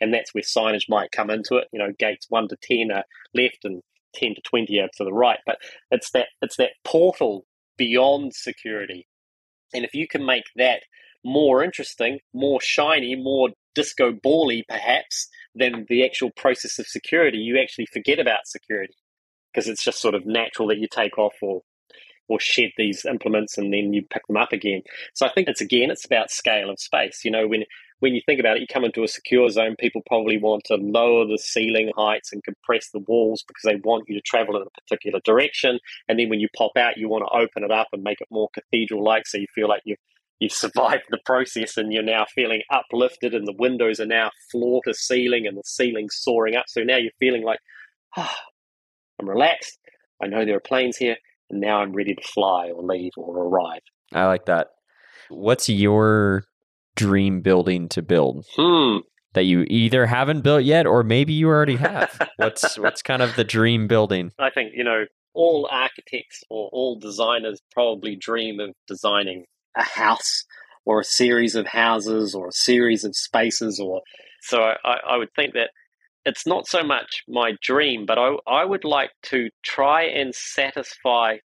And 0.00 0.12
that's 0.12 0.34
where 0.34 0.42
signage 0.42 0.88
might 0.88 1.12
come 1.12 1.30
into 1.30 1.56
it. 1.56 1.68
You 1.72 1.78
know, 1.78 1.92
gates 1.98 2.26
one 2.28 2.48
to 2.48 2.56
10 2.60 2.90
are 2.90 3.04
left 3.34 3.58
and 3.64 3.82
10 4.14 4.34
to 4.34 4.40
20 4.40 4.78
are 4.80 4.88
to 4.96 5.04
the 5.04 5.12
right. 5.12 5.38
But 5.44 5.58
it's 5.90 6.10
that, 6.12 6.28
it's 6.40 6.56
that 6.56 6.72
portal 6.82 7.44
beyond 7.76 8.34
security. 8.34 9.06
And 9.74 9.84
if 9.84 9.94
you 9.94 10.08
can 10.08 10.24
make 10.24 10.44
that 10.56 10.80
more 11.24 11.62
interesting, 11.62 12.20
more 12.32 12.60
shiny, 12.62 13.16
more 13.16 13.50
disco 13.74 14.12
bally, 14.12 14.64
perhaps, 14.66 15.28
than 15.54 15.84
the 15.88 16.06
actual 16.06 16.30
process 16.36 16.78
of 16.78 16.86
security, 16.86 17.38
you 17.38 17.60
actually 17.60 17.86
forget 17.92 18.18
about 18.18 18.46
security 18.46 18.94
because 19.56 19.68
it's 19.68 19.82
just 19.82 20.00
sort 20.00 20.14
of 20.14 20.26
natural 20.26 20.68
that 20.68 20.78
you 20.78 20.86
take 20.90 21.18
off 21.18 21.34
or 21.40 21.62
or 22.28 22.40
shed 22.40 22.70
these 22.76 23.04
implements 23.04 23.56
and 23.56 23.72
then 23.72 23.92
you 23.92 24.02
pick 24.10 24.26
them 24.26 24.36
up 24.36 24.52
again. 24.52 24.82
So 25.14 25.26
I 25.26 25.32
think 25.32 25.48
it's 25.48 25.60
again, 25.60 25.92
it's 25.92 26.04
about 26.04 26.30
scale 26.30 26.70
of 26.70 26.80
space. 26.80 27.24
You 27.24 27.30
know, 27.30 27.46
when 27.46 27.64
when 28.00 28.14
you 28.14 28.20
think 28.26 28.40
about 28.40 28.56
it, 28.56 28.60
you 28.60 28.66
come 28.70 28.84
into 28.84 29.04
a 29.04 29.08
secure 29.08 29.48
zone, 29.48 29.76
people 29.78 30.02
probably 30.06 30.36
want 30.36 30.64
to 30.66 30.74
lower 30.74 31.24
the 31.24 31.38
ceiling 31.38 31.92
heights 31.96 32.32
and 32.32 32.44
compress 32.44 32.90
the 32.92 33.02
walls 33.06 33.44
because 33.46 33.62
they 33.64 33.80
want 33.82 34.04
you 34.08 34.16
to 34.16 34.20
travel 34.20 34.56
in 34.56 34.62
a 34.62 34.80
particular 34.82 35.20
direction. 35.24 35.78
And 36.08 36.18
then 36.18 36.28
when 36.28 36.40
you 36.40 36.48
pop 36.54 36.72
out, 36.76 36.98
you 36.98 37.08
want 37.08 37.24
to 37.26 37.38
open 37.38 37.64
it 37.64 37.70
up 37.70 37.88
and 37.92 38.02
make 38.02 38.20
it 38.20 38.28
more 38.30 38.48
cathedral 38.52 39.02
like 39.02 39.26
so 39.26 39.38
you 39.38 39.46
feel 39.54 39.68
like 39.68 39.82
you've 39.84 39.98
you've 40.40 40.52
survived 40.52 41.04
the 41.10 41.18
process 41.24 41.78
and 41.78 41.92
you're 41.92 42.02
now 42.02 42.26
feeling 42.34 42.60
uplifted 42.70 43.34
and 43.34 43.46
the 43.46 43.54
windows 43.58 44.00
are 44.00 44.06
now 44.06 44.30
floor 44.50 44.82
to 44.84 44.92
ceiling 44.92 45.46
and 45.46 45.56
the 45.56 45.62
ceiling's 45.64 46.16
soaring 46.16 46.56
up. 46.56 46.66
So 46.68 46.82
now 46.82 46.96
you're 46.96 47.12
feeling 47.18 47.44
like, 47.44 47.60
oh, 48.16 48.34
I'm 49.20 49.28
relaxed. 49.28 49.78
I 50.22 50.26
know 50.26 50.44
there 50.44 50.56
are 50.56 50.60
planes 50.60 50.96
here, 50.96 51.16
and 51.50 51.60
now 51.60 51.78
I'm 51.78 51.92
ready 51.92 52.14
to 52.14 52.22
fly 52.22 52.70
or 52.70 52.82
leave 52.82 53.12
or 53.16 53.36
arrive. 53.44 53.82
I 54.12 54.26
like 54.26 54.46
that. 54.46 54.68
What's 55.28 55.68
your 55.68 56.44
dream 56.94 57.40
building 57.40 57.88
to 57.90 58.02
build 58.02 58.46
hmm. 58.56 58.98
that 59.34 59.44
you 59.44 59.66
either 59.68 60.06
haven't 60.06 60.42
built 60.42 60.64
yet 60.64 60.86
or 60.86 61.02
maybe 61.02 61.32
you 61.32 61.48
already 61.48 61.76
have? 61.76 62.28
what's 62.36 62.78
what's 62.78 63.02
kind 63.02 63.22
of 63.22 63.36
the 63.36 63.44
dream 63.44 63.86
building? 63.86 64.32
I 64.38 64.50
think 64.50 64.72
you 64.74 64.84
know 64.84 65.04
all 65.34 65.68
architects 65.70 66.42
or 66.48 66.70
all 66.72 66.98
designers 66.98 67.60
probably 67.72 68.16
dream 68.16 68.58
of 68.60 68.70
designing 68.88 69.44
a 69.76 69.82
house 69.82 70.44
or 70.86 71.00
a 71.00 71.04
series 71.04 71.54
of 71.54 71.66
houses 71.66 72.34
or 72.34 72.48
a 72.48 72.52
series 72.52 73.04
of 73.04 73.14
spaces 73.14 73.78
or 73.78 74.00
so 74.40 74.58
I, 74.58 74.96
I 75.10 75.16
would 75.18 75.28
think 75.36 75.52
that 75.54 75.70
it's 76.26 76.46
not 76.46 76.66
so 76.66 76.82
much 76.82 77.22
my 77.28 77.52
dream 77.62 78.04
but 78.06 78.18
I, 78.18 78.34
I 78.46 78.64
would 78.64 78.84
like 78.84 79.10
to 79.24 79.48
try 79.64 80.02
and 80.02 80.34
satisfy 80.34 81.36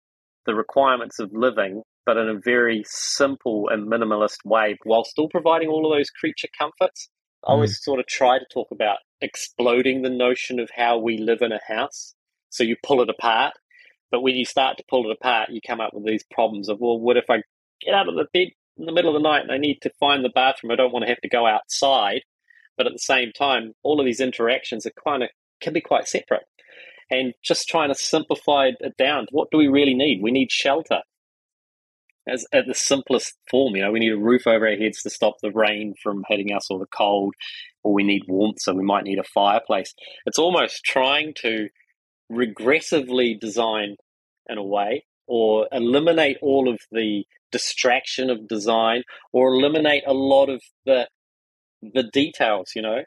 the 0.47 0.55
requirements 0.55 1.20
of 1.20 1.31
living 1.33 1.83
but 2.07 2.16
in 2.16 2.28
a 2.28 2.41
very 2.41 2.83
simple 2.87 3.68
and 3.68 3.91
minimalist 3.91 4.39
way 4.45 4.76
while 4.85 5.05
still 5.05 5.28
providing 5.28 5.68
all 5.68 5.87
of 5.87 5.97
those 5.97 6.11
creature 6.11 6.49
comforts. 6.59 7.09
I 7.47 7.53
always 7.53 7.78
mm. 7.78 7.83
sort 7.83 8.01
of 8.01 8.07
try 8.07 8.39
to 8.39 8.45
talk 8.53 8.68
about 8.72 8.99
exploding 9.20 10.03
the 10.03 10.11
notion 10.11 10.59
of 10.59 10.70
how 10.74 10.99
we 10.99 11.18
live 11.18 11.41
in 11.41 11.53
a 11.53 11.61
house. 11.66 12.14
So 12.49 12.64
you 12.64 12.76
pull 12.85 13.01
it 13.01 13.09
apart, 13.09 13.53
but 14.11 14.22
when 14.22 14.35
you 14.35 14.45
start 14.45 14.76
to 14.78 14.85
pull 14.91 15.09
it 15.09 15.16
apart, 15.20 15.51
you 15.51 15.61
come 15.64 15.81
up 15.81 15.95
with 15.95 16.05
these 16.05 16.24
problems 16.33 16.68
of, 16.68 16.78
well, 16.81 16.99
what 16.99 17.16
if 17.16 17.26
I 17.31 17.43
get 17.81 17.95
out 17.95 18.09
of 18.09 18.16
the 18.16 18.26
bed 18.33 18.49
in 18.76 18.87
the 18.87 18.93
middle 18.93 19.14
of 19.14 19.22
the 19.22 19.28
night 19.28 19.43
and 19.43 19.53
I 19.53 19.59
need 19.59 19.78
to 19.83 19.93
find 20.01 20.24
the 20.24 20.31
bathroom? 20.35 20.72
I 20.72 20.76
don't 20.76 20.93
want 20.93 21.05
to 21.05 21.11
have 21.11 21.20
to 21.20 21.28
go 21.28 21.47
outside. 21.47 22.22
But 22.81 22.87
at 22.87 22.95
the 22.95 22.99
same 22.99 23.31
time, 23.33 23.74
all 23.83 24.01
of 24.01 24.07
these 24.07 24.22
interactions 24.22 24.87
are 24.87 24.93
kind 25.07 25.22
of 25.22 25.28
can 25.61 25.74
be 25.74 25.83
quite 25.83 26.09
separate. 26.09 26.45
And 27.11 27.35
just 27.45 27.68
trying 27.68 27.91
to 27.91 27.95
simplify 27.95 28.70
it 28.81 28.97
down. 28.97 29.26
What 29.33 29.51
do 29.51 29.59
we 29.59 29.68
really 29.68 29.93
need? 29.93 30.22
We 30.22 30.31
need 30.31 30.51
shelter 30.51 31.01
as 32.26 32.47
at 32.55 32.64
the 32.66 32.74
simplest 32.74 33.37
form. 33.51 33.76
You 33.76 33.83
know, 33.83 33.93
we 33.93 33.99
need 33.99 34.14
a 34.14 34.16
roof 34.16 34.47
over 34.47 34.66
our 34.66 34.76
heads 34.76 35.03
to 35.03 35.11
stop 35.11 35.35
the 35.43 35.51
rain 35.51 35.93
from 36.03 36.24
hitting 36.26 36.55
us 36.55 36.70
or 36.70 36.78
the 36.78 36.87
cold, 36.87 37.35
or 37.83 37.93
we 37.93 38.03
need 38.03 38.22
warmth, 38.26 38.62
so 38.62 38.72
we 38.72 38.83
might 38.83 39.05
need 39.05 39.18
a 39.18 39.24
fireplace. 39.24 39.93
It's 40.24 40.39
almost 40.39 40.83
trying 40.83 41.35
to 41.43 41.68
regressively 42.33 43.39
design 43.39 43.97
in 44.49 44.57
a 44.57 44.64
way, 44.64 45.05
or 45.26 45.68
eliminate 45.70 46.39
all 46.41 46.72
of 46.72 46.81
the 46.91 47.24
distraction 47.53 48.31
of 48.31 48.49
design, 48.49 49.03
or 49.35 49.53
eliminate 49.53 50.05
a 50.07 50.14
lot 50.14 50.49
of 50.49 50.62
the 50.87 51.09
the 51.83 52.05
details, 52.12 52.72
you 52.74 52.83
know, 52.83 53.03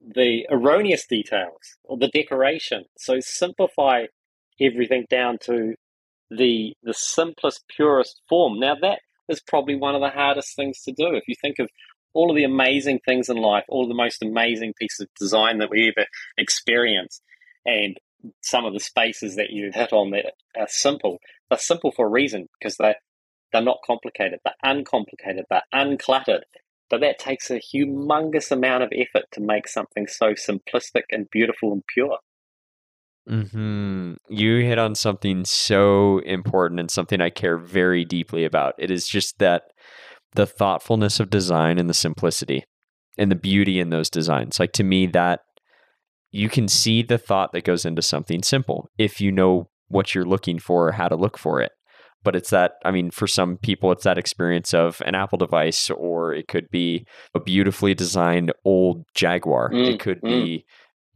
the 0.00 0.46
erroneous 0.50 1.06
details 1.06 1.76
or 1.84 1.96
the 1.98 2.08
decoration. 2.08 2.84
So 2.96 3.18
simplify 3.20 4.06
everything 4.60 5.06
down 5.10 5.38
to 5.44 5.74
the 6.30 6.74
the 6.82 6.94
simplest, 6.94 7.64
purest 7.74 8.20
form. 8.28 8.58
Now 8.58 8.76
that 8.80 9.00
is 9.28 9.40
probably 9.40 9.76
one 9.76 9.94
of 9.94 10.00
the 10.00 10.10
hardest 10.10 10.54
things 10.56 10.82
to 10.82 10.92
do. 10.92 11.14
If 11.14 11.24
you 11.26 11.34
think 11.40 11.58
of 11.58 11.68
all 12.14 12.30
of 12.30 12.36
the 12.36 12.44
amazing 12.44 13.00
things 13.04 13.28
in 13.28 13.36
life, 13.36 13.64
all 13.68 13.86
the 13.86 13.94
most 13.94 14.22
amazing 14.22 14.74
pieces 14.78 15.00
of 15.00 15.08
design 15.18 15.58
that 15.58 15.70
we 15.70 15.92
ever 15.96 16.06
experience, 16.36 17.20
and 17.64 17.96
some 18.42 18.64
of 18.64 18.72
the 18.72 18.80
spaces 18.80 19.36
that 19.36 19.50
you 19.50 19.70
hit 19.72 19.92
on 19.92 20.10
that 20.10 20.32
are 20.58 20.66
simple. 20.68 21.18
They're 21.48 21.58
simple 21.58 21.92
for 21.92 22.06
a 22.06 22.10
reason 22.10 22.48
because 22.58 22.76
they're 22.76 22.96
they're 23.52 23.62
not 23.62 23.78
complicated. 23.86 24.40
They're 24.44 24.54
uncomplicated. 24.62 25.44
They're 25.48 25.62
uncluttered. 25.74 26.42
But 26.90 27.00
that 27.00 27.18
takes 27.18 27.50
a 27.50 27.60
humongous 27.60 28.50
amount 28.50 28.82
of 28.82 28.92
effort 28.94 29.26
to 29.32 29.40
make 29.40 29.68
something 29.68 30.06
so 30.06 30.32
simplistic 30.32 31.02
and 31.10 31.28
beautiful 31.30 31.72
and 31.72 31.82
pure. 31.86 32.18
Hmm. 33.28 34.14
You 34.30 34.60
hit 34.60 34.78
on 34.78 34.94
something 34.94 35.44
so 35.44 36.20
important 36.20 36.80
and 36.80 36.90
something 36.90 37.20
I 37.20 37.28
care 37.28 37.58
very 37.58 38.06
deeply 38.06 38.44
about. 38.46 38.74
It 38.78 38.90
is 38.90 39.06
just 39.06 39.38
that 39.38 39.64
the 40.34 40.46
thoughtfulness 40.46 41.20
of 41.20 41.28
design 41.28 41.78
and 41.78 41.90
the 41.90 41.94
simplicity 41.94 42.64
and 43.18 43.30
the 43.30 43.36
beauty 43.36 43.80
in 43.80 43.90
those 43.90 44.08
designs. 44.08 44.58
Like 44.58 44.72
to 44.72 44.84
me, 44.84 45.06
that 45.08 45.40
you 46.30 46.48
can 46.48 46.68
see 46.68 47.02
the 47.02 47.18
thought 47.18 47.52
that 47.52 47.64
goes 47.64 47.84
into 47.84 48.00
something 48.00 48.42
simple 48.42 48.88
if 48.96 49.20
you 49.20 49.30
know 49.30 49.68
what 49.88 50.14
you're 50.14 50.24
looking 50.24 50.58
for 50.58 50.88
or 50.88 50.92
how 50.92 51.08
to 51.08 51.16
look 51.16 51.36
for 51.36 51.60
it 51.60 51.72
but 52.28 52.36
it's 52.36 52.50
that 52.50 52.72
i 52.84 52.90
mean 52.90 53.10
for 53.10 53.26
some 53.26 53.56
people 53.56 53.90
it's 53.90 54.04
that 54.04 54.18
experience 54.18 54.74
of 54.74 55.00
an 55.06 55.14
apple 55.14 55.38
device 55.38 55.88
or 55.88 56.34
it 56.34 56.46
could 56.46 56.68
be 56.70 57.06
a 57.34 57.40
beautifully 57.40 57.94
designed 57.94 58.52
old 58.66 59.02
jaguar. 59.14 59.70
Mm, 59.70 59.94
it 59.94 59.98
could 59.98 60.20
mm. 60.20 60.28
be 60.28 60.66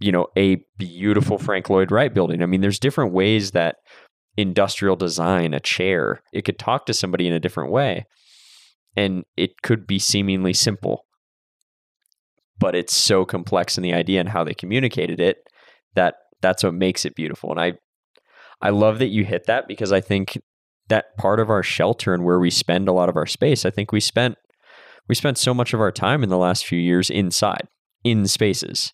you 0.01 0.11
know 0.11 0.29
a 0.39 0.57
beautiful 0.79 1.37
frank 1.37 1.69
lloyd 1.69 1.91
wright 1.91 2.15
building. 2.15 2.43
I 2.43 2.47
mean 2.47 2.63
there's 2.63 2.79
different 2.79 3.13
ways 3.13 3.51
that 3.51 3.77
industrial 4.39 4.97
design 4.97 5.53
a 5.53 5.61
chair 5.61 6.23
it 6.33 6.47
could 6.47 6.59
talk 6.59 6.87
to 6.87 6.95
somebody 6.95 7.27
in 7.27 7.35
a 7.35 7.41
different 7.41 7.71
way 7.71 8.07
and 8.97 9.25
it 9.37 9.61
could 9.63 9.87
be 9.87 9.99
seemingly 9.99 10.55
simple. 10.55 11.05
But 12.59 12.75
it's 12.75 12.97
so 12.97 13.27
complex 13.27 13.77
in 13.77 13.83
the 13.83 13.93
idea 13.93 14.19
and 14.21 14.31
how 14.31 14.45
they 14.45 14.55
communicated 14.55 15.21
it 15.21 15.37
that 15.95 16.15
that's 16.41 16.65
what 16.65 16.73
makes 16.73 17.05
it 17.05 17.15
beautiful. 17.15 17.51
And 17.51 17.61
i 17.61 17.73
i 18.63 18.71
love 18.71 18.99
that 19.01 19.09
you 19.09 19.27
hit 19.27 19.45
that 19.45 19.69
because 19.69 19.93
i 19.93 20.01
think 20.01 20.39
that 20.89 21.17
part 21.19 21.41
of 21.41 21.51
our 21.51 21.63
shelter 21.63 22.13
and 22.13 22.25
where 22.25 22.39
we 22.39 22.51
spend 22.51 22.89
a 22.89 22.93
lot 22.93 23.09
of 23.09 23.17
our 23.17 23.27
space 23.27 23.65
i 23.65 23.71
think 23.71 23.93
we 23.93 24.01
spent 24.01 24.37
we 25.09 25.15
spent 25.15 25.39
so 25.39 25.53
much 25.53 25.75
of 25.75 25.81
our 25.81 25.93
time 25.93 26.23
in 26.23 26.29
the 26.29 26.39
last 26.39 26.65
few 26.67 26.79
years 26.79 27.11
inside 27.11 27.69
in 28.05 28.27
spaces. 28.27 28.93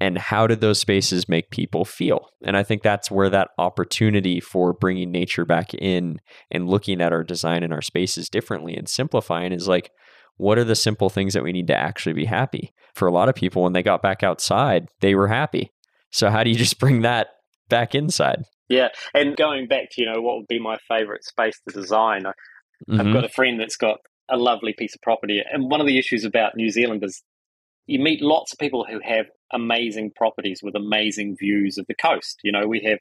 And 0.00 0.16
how 0.16 0.46
did 0.46 0.60
those 0.60 0.78
spaces 0.78 1.28
make 1.28 1.50
people 1.50 1.84
feel? 1.84 2.28
And 2.44 2.56
i 2.56 2.62
think 2.62 2.82
that's 2.82 3.10
where 3.10 3.30
that 3.30 3.50
opportunity 3.58 4.40
for 4.40 4.72
bringing 4.72 5.10
nature 5.10 5.44
back 5.44 5.74
in 5.74 6.20
and 6.50 6.68
looking 6.68 7.00
at 7.00 7.12
our 7.12 7.24
design 7.24 7.62
and 7.62 7.72
our 7.72 7.82
spaces 7.82 8.28
differently 8.28 8.74
and 8.74 8.88
simplifying 8.88 9.52
is 9.52 9.68
like 9.68 9.90
what 10.36 10.56
are 10.56 10.64
the 10.64 10.76
simple 10.76 11.10
things 11.10 11.34
that 11.34 11.42
we 11.42 11.50
need 11.50 11.66
to 11.66 11.74
actually 11.74 12.12
be 12.12 12.26
happy? 12.26 12.72
For 12.94 13.08
a 13.08 13.12
lot 13.12 13.28
of 13.28 13.34
people 13.34 13.64
when 13.64 13.72
they 13.72 13.82
got 13.82 14.02
back 14.02 14.22
outside 14.22 14.88
they 15.00 15.14
were 15.14 15.28
happy. 15.28 15.72
So 16.10 16.30
how 16.30 16.44
do 16.44 16.50
you 16.50 16.56
just 16.56 16.78
bring 16.78 17.02
that 17.02 17.28
back 17.68 17.94
inside 17.94 18.44
Yeah, 18.68 18.88
and 19.14 19.36
going 19.36 19.66
back 19.66 19.88
to 19.92 20.02
you 20.02 20.10
know 20.12 20.20
what 20.20 20.36
would 20.36 20.48
be 20.48 20.58
my 20.58 20.76
favorite 20.88 21.24
space 21.24 21.60
to 21.68 21.74
design. 21.74 22.26
I, 22.26 22.32
I've 22.92 23.06
Mhm. 23.06 23.12
got 23.12 23.24
a 23.24 23.28
friend 23.28 23.58
that's 23.60 23.76
got 23.76 23.98
a 24.28 24.36
lovely 24.36 24.74
piece 24.74 24.94
of 24.94 25.00
property, 25.02 25.42
and 25.50 25.70
one 25.70 25.80
of 25.80 25.86
the 25.86 25.98
issues 25.98 26.24
about 26.24 26.56
New 26.56 26.70
Zealand 26.70 27.02
is 27.04 27.22
you 27.86 27.98
meet 27.98 28.20
lots 28.20 28.52
of 28.52 28.58
people 28.58 28.84
who 28.84 29.00
have 29.02 29.26
amazing 29.52 30.12
properties 30.14 30.60
with 30.62 30.74
amazing 30.76 31.36
views 31.38 31.78
of 31.78 31.86
the 31.88 31.94
coast. 31.94 32.40
You 32.44 32.52
know, 32.52 32.66
we 32.66 32.80
have 32.84 32.98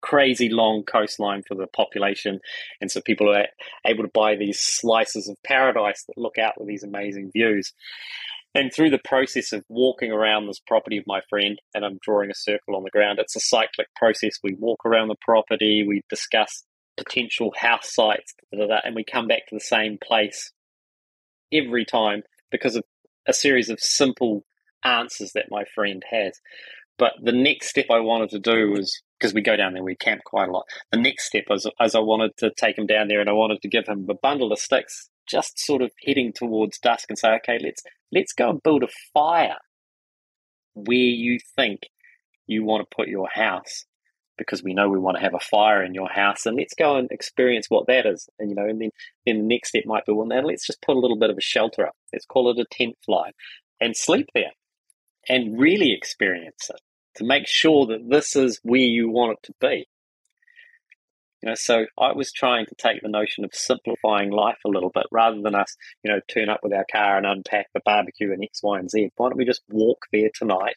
crazy 0.00 0.48
long 0.48 0.82
coastline 0.84 1.42
for 1.46 1.54
the 1.54 1.66
population, 1.66 2.40
and 2.80 2.90
so 2.90 3.00
people 3.02 3.34
are 3.34 3.46
able 3.86 4.04
to 4.04 4.10
buy 4.14 4.36
these 4.36 4.60
slices 4.60 5.28
of 5.28 5.36
paradise 5.44 6.04
that 6.06 6.16
look 6.18 6.38
out 6.38 6.54
with 6.58 6.68
these 6.68 6.84
amazing 6.84 7.30
views. 7.32 7.72
And 8.56 8.72
through 8.72 8.88
the 8.88 8.98
process 9.04 9.52
of 9.52 9.62
walking 9.68 10.10
around 10.10 10.46
this 10.46 10.62
property 10.66 10.96
of 10.96 11.04
my 11.06 11.20
friend, 11.28 11.58
and 11.74 11.84
I'm 11.84 11.98
drawing 12.02 12.30
a 12.30 12.34
circle 12.34 12.74
on 12.74 12.84
the 12.84 12.90
ground, 12.90 13.18
it's 13.18 13.36
a 13.36 13.40
cyclic 13.40 13.88
process. 13.96 14.38
We 14.42 14.56
walk 14.58 14.86
around 14.86 15.08
the 15.08 15.16
property, 15.20 15.84
we 15.86 16.00
discuss 16.08 16.64
potential 16.96 17.52
house 17.54 17.94
sites, 17.94 18.32
and 18.50 18.94
we 18.94 19.04
come 19.04 19.26
back 19.26 19.46
to 19.48 19.54
the 19.54 19.60
same 19.60 19.98
place 20.02 20.52
every 21.52 21.84
time 21.84 22.22
because 22.50 22.76
of 22.76 22.84
a 23.28 23.34
series 23.34 23.68
of 23.68 23.78
simple 23.78 24.42
answers 24.82 25.32
that 25.34 25.50
my 25.50 25.64
friend 25.74 26.02
has. 26.10 26.40
But 26.96 27.12
the 27.22 27.32
next 27.32 27.68
step 27.68 27.90
I 27.90 28.00
wanted 28.00 28.30
to 28.30 28.38
do 28.38 28.70
was 28.70 29.02
because 29.20 29.34
we 29.34 29.42
go 29.42 29.56
down 29.56 29.74
there, 29.74 29.82
we 29.82 29.96
camp 29.96 30.22
quite 30.24 30.48
a 30.48 30.52
lot. 30.52 30.64
The 30.92 30.98
next 30.98 31.26
step 31.26 31.44
was 31.50 31.70
as 31.78 31.94
I 31.94 32.00
wanted 32.00 32.34
to 32.38 32.50
take 32.56 32.78
him 32.78 32.86
down 32.86 33.08
there 33.08 33.20
and 33.20 33.28
I 33.28 33.34
wanted 33.34 33.60
to 33.60 33.68
give 33.68 33.86
him 33.86 34.06
a 34.08 34.14
bundle 34.14 34.50
of 34.50 34.58
sticks, 34.58 35.10
just 35.26 35.58
sort 35.58 35.82
of 35.82 35.90
heading 36.04 36.32
towards 36.32 36.78
dusk 36.78 37.06
and 37.08 37.18
say, 37.18 37.30
okay, 37.36 37.58
let's 37.62 37.82
let's 38.12 38.32
go 38.32 38.50
and 38.50 38.62
build 38.62 38.82
a 38.82 38.88
fire 39.12 39.58
where 40.74 40.96
you 40.96 41.38
think 41.56 41.80
you 42.46 42.64
want 42.64 42.88
to 42.88 42.96
put 42.96 43.08
your 43.08 43.28
house 43.32 43.84
because 44.38 44.62
we 44.62 44.74
know 44.74 44.88
we 44.88 44.98
want 44.98 45.16
to 45.16 45.22
have 45.22 45.34
a 45.34 45.40
fire 45.40 45.82
in 45.82 45.94
your 45.94 46.10
house 46.10 46.44
and 46.44 46.56
let's 46.56 46.74
go 46.74 46.96
and 46.96 47.10
experience 47.10 47.66
what 47.68 47.86
that 47.86 48.06
is. 48.06 48.28
And 48.38 48.50
you 48.50 48.56
know 48.56 48.66
and 48.66 48.80
then 48.80 48.90
then 49.24 49.38
the 49.38 49.44
next 49.44 49.70
step 49.70 49.84
might 49.86 50.06
be 50.06 50.12
well 50.12 50.26
now 50.26 50.42
let's 50.42 50.66
just 50.66 50.82
put 50.82 50.96
a 50.96 51.00
little 51.00 51.18
bit 51.18 51.30
of 51.30 51.38
a 51.38 51.42
shelter 51.42 51.86
up. 51.86 51.94
Let's 52.12 52.26
call 52.26 52.50
it 52.50 52.60
a 52.60 52.66
tent 52.70 52.96
fly 53.04 53.32
and 53.80 53.96
sleep 53.96 54.28
there 54.34 54.52
and 55.28 55.58
really 55.58 55.92
experience 55.92 56.70
it 56.70 56.80
to 57.16 57.24
make 57.24 57.46
sure 57.46 57.86
that 57.86 58.08
this 58.08 58.36
is 58.36 58.60
where 58.62 58.80
you 58.80 59.10
want 59.10 59.38
it 59.38 59.46
to 59.46 59.54
be 59.60 59.86
you 61.42 61.48
know 61.48 61.54
so 61.54 61.86
i 61.98 62.12
was 62.12 62.32
trying 62.32 62.66
to 62.66 62.74
take 62.76 63.02
the 63.02 63.08
notion 63.08 63.44
of 63.44 63.54
simplifying 63.54 64.30
life 64.30 64.58
a 64.64 64.68
little 64.68 64.90
bit 64.90 65.06
rather 65.10 65.40
than 65.40 65.54
us 65.54 65.76
you 66.02 66.10
know 66.10 66.20
turn 66.28 66.48
up 66.48 66.60
with 66.62 66.72
our 66.72 66.86
car 66.90 67.16
and 67.16 67.26
unpack 67.26 67.66
the 67.74 67.80
barbecue 67.84 68.32
and 68.32 68.42
x 68.42 68.60
y 68.62 68.78
and 68.78 68.90
z. 68.90 69.10
Why 69.16 69.28
don't 69.28 69.38
we 69.38 69.44
just 69.44 69.62
walk 69.68 70.06
there 70.12 70.30
tonight 70.34 70.76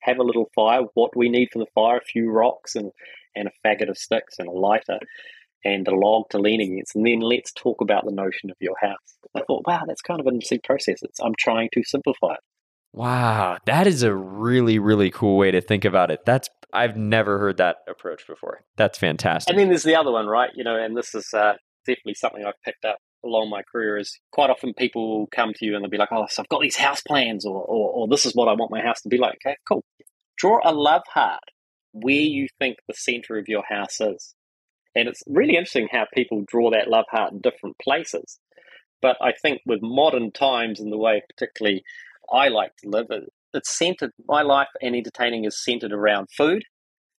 have 0.00 0.18
a 0.18 0.24
little 0.24 0.50
fire 0.54 0.82
what 0.94 1.16
we 1.16 1.28
need 1.28 1.48
for 1.52 1.58
the 1.58 1.66
fire 1.74 1.98
a 1.98 2.04
few 2.04 2.30
rocks 2.30 2.74
and 2.76 2.90
and 3.34 3.48
a 3.48 3.66
faggot 3.66 3.88
of 3.88 3.96
sticks 3.96 4.36
and 4.38 4.48
a 4.48 4.52
lighter 4.52 4.98
and 5.64 5.86
a 5.86 5.94
log 5.94 6.28
to 6.30 6.38
lean 6.38 6.60
against 6.60 6.94
and 6.94 7.06
then 7.06 7.20
let's 7.20 7.52
talk 7.52 7.80
about 7.80 8.04
the 8.04 8.12
notion 8.12 8.50
of 8.50 8.56
your 8.60 8.76
house. 8.80 9.16
I 9.34 9.42
thought 9.42 9.66
wow 9.66 9.82
that's 9.86 10.02
kind 10.02 10.20
of 10.20 10.26
an 10.26 10.34
interesting 10.34 10.60
process. 10.64 11.02
It's, 11.02 11.20
i'm 11.20 11.34
trying 11.38 11.70
to 11.72 11.82
simplify 11.84 12.34
it. 12.34 12.40
Wow, 12.94 13.56
that 13.64 13.86
is 13.86 14.02
a 14.02 14.14
really 14.14 14.78
really 14.78 15.10
cool 15.10 15.38
way 15.38 15.50
to 15.50 15.60
think 15.60 15.84
about 15.84 16.10
it. 16.10 16.20
That's 16.26 16.48
I've 16.72 16.96
never 16.96 17.38
heard 17.38 17.58
that 17.58 17.76
approach 17.88 18.26
before. 18.26 18.64
That's 18.76 18.98
fantastic. 18.98 19.50
And 19.50 19.58
then 19.58 19.68
there's 19.68 19.82
the 19.82 19.96
other 19.96 20.12
one, 20.12 20.26
right? 20.26 20.50
You 20.54 20.64
know, 20.64 20.76
and 20.76 20.96
this 20.96 21.14
is 21.14 21.28
uh, 21.34 21.54
definitely 21.86 22.14
something 22.14 22.44
I've 22.44 22.60
picked 22.64 22.84
up 22.84 22.98
along 23.24 23.50
my 23.50 23.62
career. 23.62 23.98
Is 23.98 24.18
quite 24.32 24.50
often 24.50 24.74
people 24.74 25.18
will 25.18 25.26
come 25.26 25.52
to 25.54 25.64
you 25.64 25.74
and 25.74 25.84
they'll 25.84 25.90
be 25.90 25.98
like, 25.98 26.12
"Oh, 26.12 26.26
so 26.28 26.42
I've 26.42 26.48
got 26.48 26.62
these 26.62 26.76
house 26.76 27.02
plans, 27.02 27.44
or, 27.44 27.56
or 27.62 27.90
or 27.92 28.08
this 28.08 28.26
is 28.26 28.34
what 28.34 28.48
I 28.48 28.54
want 28.54 28.70
my 28.70 28.80
house 28.82 29.02
to 29.02 29.08
be 29.08 29.18
like." 29.18 29.38
Okay, 29.44 29.56
cool. 29.68 29.84
Draw 30.36 30.60
a 30.64 30.72
love 30.72 31.02
heart 31.12 31.42
where 31.92 32.14
you 32.14 32.48
think 32.58 32.78
the 32.88 32.94
center 32.94 33.38
of 33.38 33.48
your 33.48 33.64
house 33.68 34.00
is, 34.00 34.34
and 34.94 35.08
it's 35.08 35.22
really 35.26 35.56
interesting 35.56 35.88
how 35.90 36.06
people 36.14 36.44
draw 36.46 36.70
that 36.70 36.88
love 36.88 37.04
heart 37.10 37.32
in 37.32 37.40
different 37.40 37.76
places. 37.78 38.38
But 39.02 39.16
I 39.20 39.32
think 39.32 39.60
with 39.66 39.80
modern 39.82 40.30
times 40.30 40.80
and 40.80 40.92
the 40.92 40.96
way, 40.96 41.22
particularly, 41.28 41.82
I 42.32 42.48
like 42.48 42.74
to 42.78 42.88
live, 42.88 43.06
it, 43.10 43.24
it's 43.54 43.70
centered. 43.70 44.12
My 44.26 44.42
life 44.42 44.68
and 44.80 44.94
entertaining 44.94 45.44
is 45.44 45.62
centered 45.62 45.92
around 45.92 46.28
food. 46.36 46.64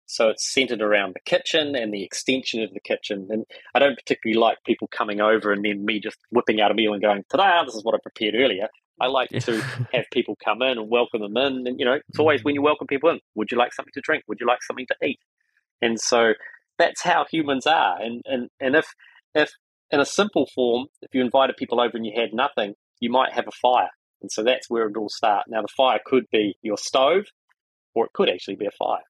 So 0.05 0.29
it's 0.29 0.51
centered 0.51 0.81
around 0.81 1.15
the 1.15 1.21
kitchen 1.21 1.75
and 1.75 1.93
the 1.93 2.03
extension 2.03 2.61
of 2.61 2.73
the 2.73 2.79
kitchen. 2.79 3.27
And 3.29 3.45
I 3.73 3.79
don't 3.79 3.95
particularly 3.95 4.39
like 4.39 4.57
people 4.65 4.87
coming 4.89 5.21
over 5.21 5.51
and 5.51 5.63
then 5.63 5.85
me 5.85 5.99
just 5.99 6.17
whipping 6.29 6.59
out 6.61 6.71
a 6.71 6.73
meal 6.73 6.93
and 6.93 7.01
going, 7.01 7.23
ta 7.31 7.63
this 7.65 7.75
is 7.75 7.83
what 7.83 7.95
I 7.95 7.99
prepared 8.03 8.35
earlier. 8.35 8.67
I 9.01 9.07
like 9.07 9.29
to 9.29 9.61
have 9.93 10.05
people 10.11 10.37
come 10.43 10.61
in 10.61 10.77
and 10.77 10.89
welcome 10.89 11.21
them 11.21 11.37
in. 11.37 11.67
And, 11.67 11.79
you 11.79 11.85
know, 11.85 11.99
it's 12.07 12.19
always 12.19 12.39
mm-hmm. 12.39 12.45
when 12.45 12.55
you 12.55 12.61
welcome 12.61 12.87
people 12.87 13.09
in, 13.09 13.19
would 13.35 13.51
you 13.51 13.57
like 13.57 13.73
something 13.73 13.93
to 13.93 14.01
drink? 14.01 14.23
Would 14.27 14.39
you 14.39 14.47
like 14.47 14.61
something 14.61 14.87
to 14.87 15.07
eat? 15.07 15.19
And 15.81 15.99
so 15.99 16.33
that's 16.77 17.01
how 17.01 17.25
humans 17.31 17.65
are. 17.65 17.99
And, 18.01 18.21
and, 18.25 18.49
and 18.59 18.75
if, 18.75 18.85
if 19.33 19.51
in 19.89 19.99
a 19.99 20.05
simple 20.05 20.47
form, 20.53 20.87
if 21.01 21.13
you 21.13 21.21
invited 21.21 21.57
people 21.57 21.79
over 21.79 21.95
and 21.95 22.05
you 22.05 22.13
had 22.15 22.33
nothing, 22.33 22.75
you 22.99 23.09
might 23.09 23.33
have 23.33 23.47
a 23.47 23.51
fire. 23.51 23.89
And 24.23 24.31
so 24.31 24.41
that's 24.41 24.69
where 24.69 24.87
it 24.87 24.97
all 24.97 25.09
starts. 25.09 25.49
Now, 25.49 25.61
the 25.61 25.67
fire 25.67 25.99
could 26.03 26.23
be 26.31 26.55
your 26.61 26.77
stove 26.77 27.25
or 27.93 28.05
it 28.05 28.13
could 28.13 28.29
actually 28.29 28.55
be 28.55 28.65
a 28.65 28.71
fire. 28.71 29.03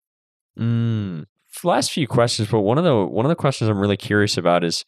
Mm. 0.60 1.26
Last 1.64 1.92
few 1.92 2.08
questions, 2.08 2.50
but 2.50 2.62
one 2.62 2.78
of 2.78 2.84
the 2.84 3.06
one 3.06 3.26
of 3.26 3.30
the 3.30 3.36
questions 3.36 3.70
I'm 3.70 3.80
really 3.80 3.96
curious 3.96 4.38
about 4.38 4.64
is 4.64 4.84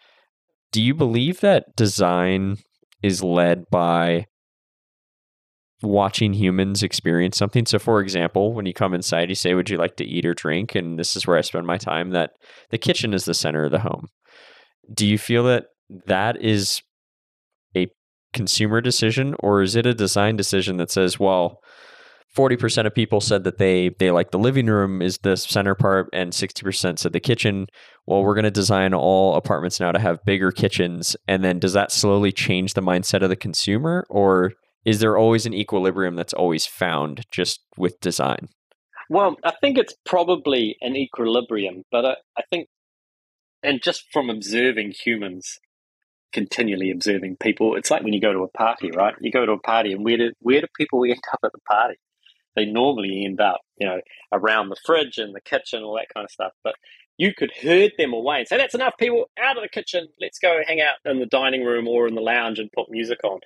do 0.72 0.82
you 0.82 0.94
believe 0.94 1.40
that 1.42 1.76
design 1.76 2.58
is 3.02 3.24
led 3.24 3.66
by 3.72 4.26
watching 5.82 6.34
humans 6.34 6.82
experience 6.82 7.38
something? 7.38 7.66
So 7.66 7.78
for 7.78 8.02
example, 8.02 8.54
when 8.54 8.66
you 8.66 8.74
come 8.74 8.94
inside, 8.94 9.30
you 9.30 9.36
say, 9.36 9.54
Would 9.54 9.70
you 9.70 9.78
like 9.78 9.96
to 9.98 10.04
eat 10.04 10.26
or 10.26 10.34
drink? 10.34 10.76
And 10.76 10.98
this 10.98 11.16
is 11.16 11.28
where 11.28 11.38
I 11.38 11.42
spend 11.42 11.68
my 11.68 11.78
time, 11.78 12.10
that 12.12 12.32
the 12.72 12.78
kitchen 12.80 13.14
is 13.14 13.26
the 13.26 13.34
center 13.34 13.64
of 13.64 13.72
the 13.72 13.80
home. 13.80 14.08
Do 14.92 15.08
you 15.08 15.18
feel 15.18 15.44
that 15.46 15.66
that 16.08 16.42
is 16.42 16.82
consumer 18.36 18.82
decision 18.82 19.34
or 19.40 19.64
is 19.64 19.76
it 19.76 19.88
a 19.88 19.94
design 19.94 20.36
decision 20.36 20.78
that 20.78 20.92
says, 20.92 21.20
well, 21.20 21.62
40% 22.36 22.86
of 22.86 22.94
people 22.94 23.22
said 23.22 23.46
that 23.46 23.58
they 23.58 23.90
they 23.98 24.12
like 24.12 24.32
the 24.32 24.38
living 24.38 24.68
room 24.68 25.02
is 25.02 25.20
the 25.20 25.38
center 25.38 25.74
part 25.74 26.10
and 26.12 26.34
60% 26.34 27.00
said 27.00 27.14
the 27.14 27.20
kitchen. 27.22 27.68
Well 28.06 28.24
we're 28.24 28.36
going 28.36 28.44
to 28.44 28.52
design 28.52 28.94
all 28.94 29.36
apartments 29.36 29.80
now 29.80 29.94
to 29.94 30.00
have 30.00 30.26
bigger 30.26 30.52
kitchens. 30.52 31.16
And 31.30 31.44
then 31.46 31.60
does 31.60 31.74
that 31.74 31.94
slowly 31.94 32.34
change 32.34 32.74
the 32.74 32.82
mindset 32.82 33.24
of 33.24 33.30
the 33.30 33.38
consumer 33.38 34.06
or 34.10 34.52
is 34.84 35.00
there 35.00 35.18
always 35.18 35.46
an 35.46 35.54
equilibrium 35.54 36.16
that's 36.16 36.34
always 36.34 36.66
found 36.66 37.26
just 37.32 37.62
with 37.78 38.00
design? 38.02 38.50
Well 39.10 39.38
i 39.46 39.54
think 39.62 39.78
it's 39.78 39.96
probably 40.06 40.76
an 40.82 40.98
equilibrium 40.98 41.84
but 41.90 42.06
i, 42.06 42.16
I 42.38 42.44
think 42.52 42.68
and 43.64 43.82
just 43.82 44.04
from 44.12 44.30
observing 44.30 44.94
humans 45.04 45.60
continually 46.34 46.92
observing 46.92 47.38
people 47.38 47.76
it's 47.76 47.92
like 47.92 48.04
when 48.04 48.14
you 48.14 48.22
go 48.22 48.34
to 48.34 48.44
a 48.44 48.48
party 48.50 48.92
right 48.92 49.16
you 49.22 49.32
go 49.32 49.46
to 49.46 49.54
a 49.54 49.60
party 49.60 49.94
and 49.94 50.04
where 50.04 50.18
do 50.18 50.32
where 50.40 50.62
do 50.62 50.68
people 50.78 51.04
end 51.08 51.20
up 51.34 51.40
at 51.44 51.52
the 51.52 51.60
party 51.70 51.96
they 52.56 52.66
normally 52.66 53.26
end 53.26 53.42
up, 53.42 53.62
you 53.78 53.86
know, 53.86 54.00
around 54.32 54.70
the 54.70 54.78
fridge 54.86 55.18
and 55.18 55.36
the 55.36 55.42
kitchen, 55.42 55.84
all 55.84 55.96
that 55.96 56.14
kind 56.14 56.24
of 56.24 56.32
stuff. 56.32 56.54
But 56.64 56.76
you 57.18 57.34
could 57.34 57.52
herd 57.62 57.94
them 57.98 58.14
away 58.14 58.40
and 58.40 58.48
say, 58.48 58.58
that's 58.58 58.76
enough 58.76 58.94
people 58.98 59.30
out 59.40 59.58
of 59.58 59.64
the 59.64 59.70
kitchen. 59.70 60.08
Let's 60.20 60.40
go 60.40 60.62
hang 60.66 60.82
out 60.82 60.96
in 61.10 61.20
the 61.20 61.26
dining 61.26 61.64
room 61.64 61.88
or 61.88 62.08
in 62.08 62.16
the 62.16 62.22
lounge 62.22 62.60
and 62.60 62.72
put 62.72 62.90
music 62.90 63.20
on. 63.24 63.40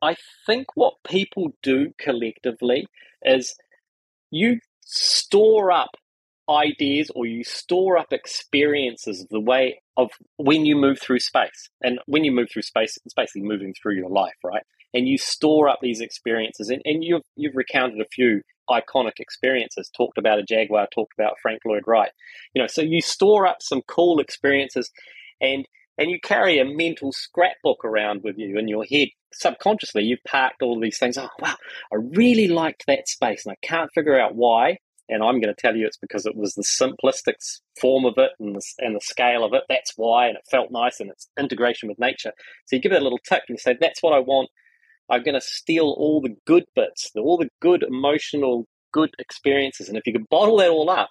I 0.00 0.16
think 0.46 0.68
what 0.74 0.94
people 1.06 1.52
do 1.62 1.92
collectively 1.98 2.86
is 3.22 3.54
you 4.30 4.58
store 4.80 5.70
up 5.70 5.90
ideas 6.48 7.10
or 7.14 7.26
you 7.26 7.44
store 7.44 7.98
up 7.98 8.12
experiences 8.12 9.22
of 9.22 9.28
the 9.28 9.40
way 9.40 9.80
of 9.96 10.10
when 10.36 10.66
you 10.66 10.76
move 10.76 11.00
through 11.00 11.20
space. 11.20 11.70
And 11.82 11.98
when 12.06 12.24
you 12.24 12.32
move 12.32 12.48
through 12.52 12.62
space, 12.62 12.98
it's 13.04 13.14
basically 13.14 13.42
moving 13.42 13.74
through 13.74 13.94
your 13.94 14.10
life, 14.10 14.34
right? 14.44 14.62
And 14.94 15.08
you 15.08 15.18
store 15.18 15.68
up 15.68 15.78
these 15.80 16.00
experiences. 16.00 16.68
And, 16.68 16.82
and 16.84 17.02
you've, 17.04 17.22
you've 17.36 17.56
recounted 17.56 18.00
a 18.00 18.08
few 18.12 18.42
iconic 18.68 19.18
experiences, 19.18 19.90
talked 19.96 20.18
about 20.18 20.38
a 20.38 20.42
Jaguar, 20.42 20.88
talked 20.92 21.12
about 21.18 21.38
Frank 21.40 21.60
Lloyd 21.64 21.84
Wright. 21.86 22.10
You 22.54 22.62
know, 22.62 22.68
so 22.68 22.82
you 22.82 23.00
store 23.00 23.46
up 23.46 23.58
some 23.60 23.82
cool 23.86 24.20
experiences 24.20 24.90
and 25.40 25.66
and 25.98 26.10
you 26.10 26.18
carry 26.22 26.58
a 26.58 26.64
mental 26.64 27.12
scrapbook 27.12 27.84
around 27.84 28.22
with 28.24 28.38
you 28.38 28.58
in 28.58 28.66
your 28.66 28.84
head. 28.84 29.08
Subconsciously, 29.34 30.04
you've 30.04 30.24
parked 30.26 30.62
all 30.62 30.80
these 30.80 30.98
things. 30.98 31.18
Oh, 31.18 31.28
wow, 31.38 31.54
I 31.92 31.96
really 32.16 32.48
liked 32.48 32.84
that 32.86 33.08
space 33.08 33.44
and 33.44 33.52
I 33.52 33.66
can't 33.66 33.90
figure 33.94 34.18
out 34.18 34.34
why. 34.34 34.78
And 35.08 35.22
I'm 35.22 35.40
going 35.40 35.54
to 35.54 35.60
tell 35.60 35.76
you 35.76 35.86
it's 35.86 35.98
because 35.98 36.26
it 36.26 36.36
was 36.36 36.54
the 36.54 36.62
simplistic 36.62 37.34
form 37.80 38.04
of 38.04 38.14
it 38.16 38.30
and 38.40 38.56
the, 38.56 38.62
and 38.78 38.96
the 38.96 39.00
scale 39.00 39.44
of 39.44 39.52
it. 39.52 39.64
That's 39.68 39.92
why. 39.96 40.28
And 40.28 40.36
it 40.36 40.46
felt 40.50 40.70
nice 40.70 41.00
and 41.00 41.10
its 41.10 41.28
integration 41.38 41.88
with 41.88 41.98
nature. 41.98 42.32
So 42.66 42.76
you 42.76 42.82
give 42.82 42.92
it 42.92 43.00
a 43.00 43.04
little 43.04 43.18
tick 43.18 43.42
and 43.48 43.56
you 43.56 43.58
say, 43.58 43.76
that's 43.78 44.02
what 44.02 44.14
I 44.14 44.20
want 44.20 44.48
I'm 45.12 45.22
going 45.22 45.34
to 45.34 45.46
steal 45.46 45.94
all 45.98 46.20
the 46.20 46.36
good 46.46 46.64
bits, 46.74 47.10
all 47.16 47.36
the 47.36 47.50
good 47.60 47.82
emotional, 47.82 48.66
good 48.92 49.10
experiences. 49.18 49.88
And 49.88 49.98
if 49.98 50.06
you 50.06 50.12
could 50.14 50.28
bottle 50.30 50.56
that 50.58 50.70
all 50.70 50.88
up 50.88 51.10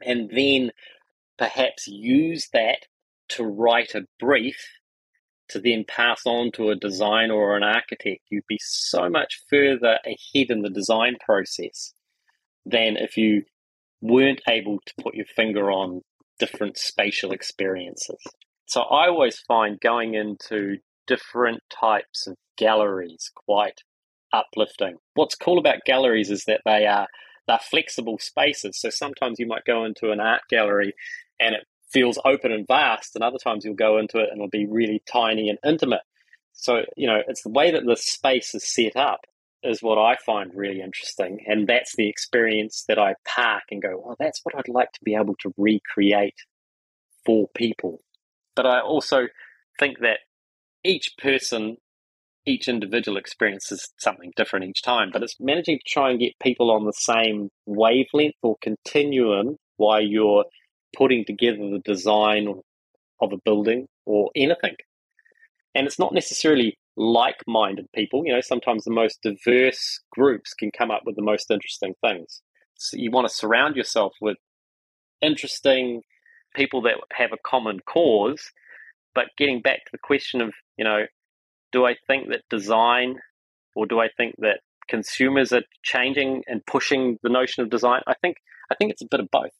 and 0.00 0.30
then 0.32 0.70
perhaps 1.36 1.88
use 1.88 2.48
that 2.52 2.78
to 3.30 3.44
write 3.44 3.94
a 3.94 4.06
brief 4.18 4.64
to 5.48 5.60
then 5.60 5.84
pass 5.88 6.22
on 6.24 6.52
to 6.52 6.70
a 6.70 6.76
designer 6.76 7.34
or 7.34 7.56
an 7.56 7.64
architect, 7.64 8.20
you'd 8.30 8.46
be 8.48 8.60
so 8.62 9.08
much 9.08 9.42
further 9.50 9.98
ahead 10.04 10.50
in 10.50 10.62
the 10.62 10.70
design 10.70 11.16
process 11.24 11.92
than 12.64 12.96
if 12.96 13.16
you 13.16 13.44
weren't 14.00 14.42
able 14.48 14.78
to 14.86 14.94
put 15.02 15.14
your 15.14 15.26
finger 15.26 15.70
on 15.70 16.02
different 16.38 16.78
spatial 16.78 17.32
experiences. 17.32 18.22
So 18.66 18.82
I 18.82 19.08
always 19.08 19.38
find 19.40 19.80
going 19.80 20.14
into 20.14 20.78
different 21.06 21.60
types 21.70 22.26
of 22.26 22.36
galleries 22.56 23.30
quite 23.34 23.82
uplifting. 24.32 24.96
What's 25.14 25.34
cool 25.34 25.58
about 25.58 25.84
galleries 25.84 26.30
is 26.30 26.44
that 26.44 26.60
they 26.64 26.86
are 26.86 27.08
they're 27.46 27.58
flexible 27.58 28.18
spaces. 28.20 28.78
So 28.80 28.90
sometimes 28.90 29.38
you 29.38 29.46
might 29.46 29.64
go 29.64 29.84
into 29.84 30.12
an 30.12 30.20
art 30.20 30.42
gallery 30.48 30.94
and 31.40 31.54
it 31.54 31.66
feels 31.92 32.18
open 32.24 32.52
and 32.52 32.66
vast, 32.66 33.16
and 33.16 33.24
other 33.24 33.38
times 33.42 33.64
you'll 33.64 33.74
go 33.74 33.98
into 33.98 34.18
it 34.18 34.28
and 34.30 34.38
it'll 34.38 34.48
be 34.48 34.66
really 34.66 35.02
tiny 35.10 35.48
and 35.48 35.58
intimate. 35.66 36.02
So, 36.52 36.82
you 36.96 37.08
know, 37.08 37.20
it's 37.26 37.42
the 37.42 37.50
way 37.50 37.72
that 37.72 37.84
the 37.84 37.96
space 37.96 38.54
is 38.54 38.72
set 38.72 38.94
up 38.96 39.20
is 39.62 39.82
what 39.82 39.98
I 39.98 40.16
find 40.24 40.50
really 40.54 40.80
interesting. 40.80 41.44
And 41.46 41.66
that's 41.66 41.94
the 41.96 42.08
experience 42.08 42.84
that 42.88 42.98
I 42.98 43.14
park 43.26 43.64
and 43.70 43.82
go, 43.82 44.00
well, 44.02 44.16
that's 44.18 44.40
what 44.42 44.54
I'd 44.56 44.68
like 44.68 44.92
to 44.92 45.00
be 45.04 45.14
able 45.14 45.36
to 45.40 45.52
recreate 45.56 46.36
for 47.26 47.48
people. 47.54 48.00
But 48.56 48.66
I 48.66 48.80
also 48.80 49.26
think 49.78 49.98
that 50.00 50.18
each 50.82 51.14
person, 51.18 51.76
each 52.46 52.68
individual 52.68 53.18
experiences 53.18 53.90
something 53.98 54.32
different 54.36 54.64
each 54.66 54.82
time, 54.82 55.10
but 55.12 55.22
it's 55.22 55.36
managing 55.38 55.78
to 55.78 55.84
try 55.92 56.10
and 56.10 56.18
get 56.18 56.38
people 56.42 56.70
on 56.70 56.84
the 56.84 56.92
same 56.92 57.50
wavelength 57.66 58.36
or 58.42 58.56
continuum 58.62 59.56
while 59.76 60.02
you're 60.02 60.44
putting 60.96 61.24
together 61.24 61.58
the 61.58 61.82
design 61.84 62.48
of 63.20 63.32
a 63.32 63.38
building 63.44 63.86
or 64.06 64.30
anything. 64.34 64.76
And 65.74 65.86
it's 65.86 65.98
not 65.98 66.14
necessarily 66.14 66.76
like 66.96 67.36
minded 67.46 67.86
people. 67.94 68.22
You 68.24 68.34
know, 68.34 68.40
sometimes 68.40 68.84
the 68.84 68.90
most 68.90 69.20
diverse 69.22 70.00
groups 70.12 70.54
can 70.54 70.70
come 70.76 70.90
up 70.90 71.02
with 71.04 71.16
the 71.16 71.22
most 71.22 71.50
interesting 71.50 71.94
things. 72.00 72.42
So 72.76 72.96
you 72.98 73.10
want 73.10 73.28
to 73.28 73.34
surround 73.34 73.76
yourself 73.76 74.12
with 74.20 74.36
interesting 75.20 76.02
people 76.54 76.82
that 76.82 76.94
have 77.12 77.32
a 77.32 77.38
common 77.44 77.80
cause 77.86 78.50
but 79.14 79.26
getting 79.36 79.60
back 79.60 79.84
to 79.84 79.92
the 79.92 79.98
question 79.98 80.40
of, 80.40 80.52
you 80.76 80.84
know, 80.84 81.06
do 81.72 81.84
I 81.84 81.96
think 82.06 82.28
that 82.28 82.42
design 82.48 83.16
or 83.74 83.86
do 83.86 84.00
I 84.00 84.08
think 84.16 84.34
that 84.38 84.60
consumers 84.88 85.52
are 85.52 85.62
changing 85.82 86.42
and 86.46 86.64
pushing 86.66 87.18
the 87.22 87.28
notion 87.28 87.62
of 87.62 87.70
design? 87.70 88.02
I 88.06 88.14
think 88.20 88.36
I 88.70 88.74
think 88.76 88.92
it's 88.92 89.02
a 89.02 89.08
bit 89.10 89.20
of 89.20 89.28
both. 89.30 89.52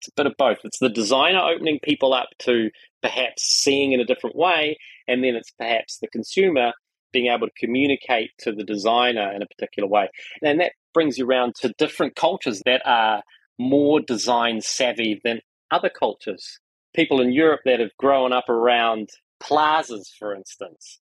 It's 0.00 0.08
a 0.08 0.12
bit 0.16 0.26
of 0.26 0.34
both. 0.38 0.58
It's 0.64 0.78
the 0.78 0.88
designer 0.88 1.40
opening 1.40 1.80
people 1.82 2.14
up 2.14 2.28
to 2.40 2.70
perhaps 3.02 3.42
seeing 3.42 3.92
in 3.92 4.00
a 4.00 4.04
different 4.04 4.36
way, 4.36 4.76
and 5.06 5.22
then 5.22 5.34
it's 5.34 5.50
perhaps 5.52 5.98
the 5.98 6.08
consumer 6.08 6.72
being 7.12 7.32
able 7.32 7.46
to 7.46 7.52
communicate 7.58 8.30
to 8.38 8.52
the 8.52 8.64
designer 8.64 9.32
in 9.32 9.42
a 9.42 9.46
particular 9.46 9.88
way. 9.88 10.08
And 10.42 10.60
that 10.60 10.72
brings 10.92 11.16
you 11.16 11.26
around 11.26 11.54
to 11.56 11.74
different 11.78 12.16
cultures 12.16 12.62
that 12.66 12.82
are 12.84 13.22
more 13.58 14.00
design 14.00 14.60
savvy 14.60 15.20
than 15.24 15.40
other 15.70 15.88
cultures 15.88 16.60
people 16.94 17.20
in 17.20 17.32
Europe 17.32 17.60
that 17.64 17.80
have 17.80 17.96
grown 17.96 18.32
up 18.32 18.48
around 18.48 19.08
plazas, 19.40 20.12
for 20.18 20.34
instance, 20.34 20.98